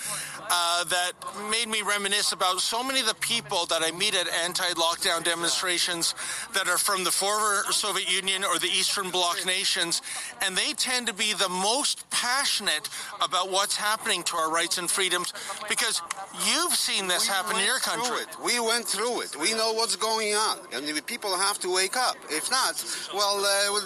uh, 0.49 0.84
that 0.85 1.11
made 1.49 1.68
me 1.68 1.81
reminisce 1.81 2.31
about 2.31 2.61
so 2.61 2.84
many 2.84 3.02
of 3.02 3.06
the 3.07 3.15
people 3.15 3.65
that 3.65 3.81
I 3.84 3.91
meet 3.91 4.15
at 4.15 4.27
anti-lockdown 4.45 5.26
demonstrations 5.26 6.15
that 6.53 6.69
are 6.69 6.77
from 6.77 7.03
the 7.03 7.11
former 7.11 7.64
Soviet 7.72 8.10
Union 8.10 8.45
or 8.45 8.57
the 8.57 8.68
Eastern 8.68 9.10
Bloc 9.10 9.45
nations, 9.45 10.02
and 10.41 10.56
they 10.56 10.72
tend 10.73 11.07
to 11.07 11.14
be 11.14 11.34
the 11.34 11.49
most 11.49 12.10
passionate 12.11 12.88
about 13.22 13.52
what's 13.52 13.76
happening 13.76 14.23
to 14.23 14.38
our 14.38 14.52
rights 14.52 14.77
and 14.77 14.89
freedoms 14.89 15.34
because 15.68 16.02
you've 16.48 16.76
seen 16.76 17.07
this 17.07 17.27
happen 17.27 17.57
in 17.60 17.65
your 17.65 17.80
country. 17.80 18.23
We 18.43 18.60
went 18.60 18.85
through 18.88 19.22
it. 19.22 19.35
We 19.35 19.53
know 19.53 19.73
what's 19.73 19.95
going 19.98 20.34
on, 20.34 20.60
and 20.74 20.88
the 20.88 21.02
people 21.02 21.36
have 21.36 21.60
to 21.60 21.74
wake 21.74 21.98
up. 21.98 22.16
If 22.30 22.50
not, 22.50 22.76
well, 23.14 23.38
uh, 23.44 23.80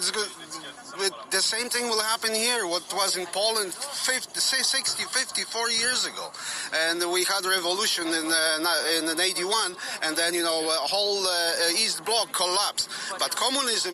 the 1.30 1.40
same 1.40 1.68
thing 1.68 1.88
will 1.88 2.00
happen 2.00 2.32
here. 2.32 2.66
What 2.66 2.82
was 2.94 3.16
in 3.16 3.26
Poland 3.26 3.72
50, 3.72 4.40
60, 4.40 5.04
54 5.04 5.70
years 5.70 6.06
ago, 6.06 6.30
and 6.74 7.12
we 7.12 7.24
had 7.24 7.44
a 7.44 7.48
revolution 7.48 8.06
in 8.06 8.26
uh, 8.26 9.10
in 9.10 9.20
81, 9.20 9.76
and 10.02 10.16
then 10.16 10.34
you 10.34 10.42
know 10.42 10.58
a 10.68 10.86
whole 10.86 11.26
uh, 11.26 11.82
East 11.82 12.04
Bloc 12.04 12.32
collapsed. 12.32 12.88
But 13.18 13.34
communism. 13.36 13.92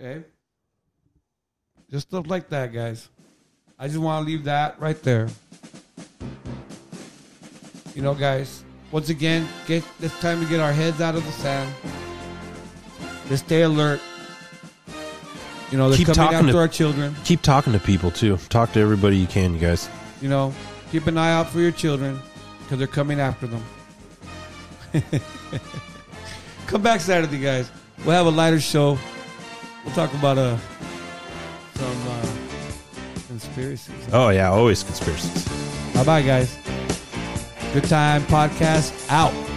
Okay. 0.00 0.24
Just 1.90 2.08
stuff 2.08 2.26
like 2.26 2.48
that, 2.48 2.72
guys. 2.72 3.08
I 3.78 3.86
just 3.86 3.98
want 3.98 4.24
to 4.24 4.30
leave 4.30 4.44
that 4.44 4.80
right 4.80 5.00
there. 5.02 5.28
You 7.94 8.00
know, 8.00 8.14
guys, 8.14 8.61
once 8.92 9.08
again, 9.08 9.48
get 9.66 9.82
it's 10.00 10.18
time 10.20 10.40
to 10.42 10.48
get 10.48 10.60
our 10.60 10.72
heads 10.72 11.00
out 11.00 11.16
of 11.16 11.24
the 11.24 11.32
sand. 11.32 11.74
Let's 13.28 13.42
stay 13.42 13.62
alert. 13.62 14.00
You 15.70 15.78
know, 15.78 15.88
they're 15.88 15.96
keep 15.96 16.08
coming 16.08 16.16
talking 16.16 16.38
after 16.38 16.52
to 16.52 16.58
our 16.58 16.68
children. 16.68 17.16
Keep 17.24 17.40
talking 17.40 17.72
to 17.72 17.78
people 17.78 18.10
too. 18.10 18.36
Talk 18.50 18.72
to 18.72 18.80
everybody 18.80 19.16
you 19.16 19.26
can, 19.26 19.54
you 19.54 19.60
guys. 19.60 19.88
You 20.20 20.28
know, 20.28 20.54
keep 20.90 21.06
an 21.06 21.16
eye 21.16 21.32
out 21.32 21.48
for 21.48 21.60
your 21.60 21.72
children 21.72 22.20
because 22.60 22.78
they're 22.78 22.86
coming 22.86 23.18
after 23.18 23.46
them. 23.46 23.64
Come 26.66 26.82
back 26.82 27.00
Saturday, 27.00 27.38
guys. 27.38 27.70
We'll 28.04 28.14
have 28.14 28.26
a 28.26 28.30
lighter 28.30 28.60
show. 28.60 28.98
We'll 29.84 29.94
talk 29.94 30.12
about 30.12 30.36
uh, 30.36 30.58
some 31.74 32.08
uh, 32.08 32.26
conspiracies. 33.28 34.08
Oh 34.12 34.28
yeah, 34.28 34.50
always 34.50 34.82
conspiracies. 34.82 35.48
Bye 35.94 36.04
bye, 36.04 36.22
guys. 36.22 36.58
Good 37.72 37.84
time 37.84 38.20
podcast 38.24 38.92
out. 39.08 39.51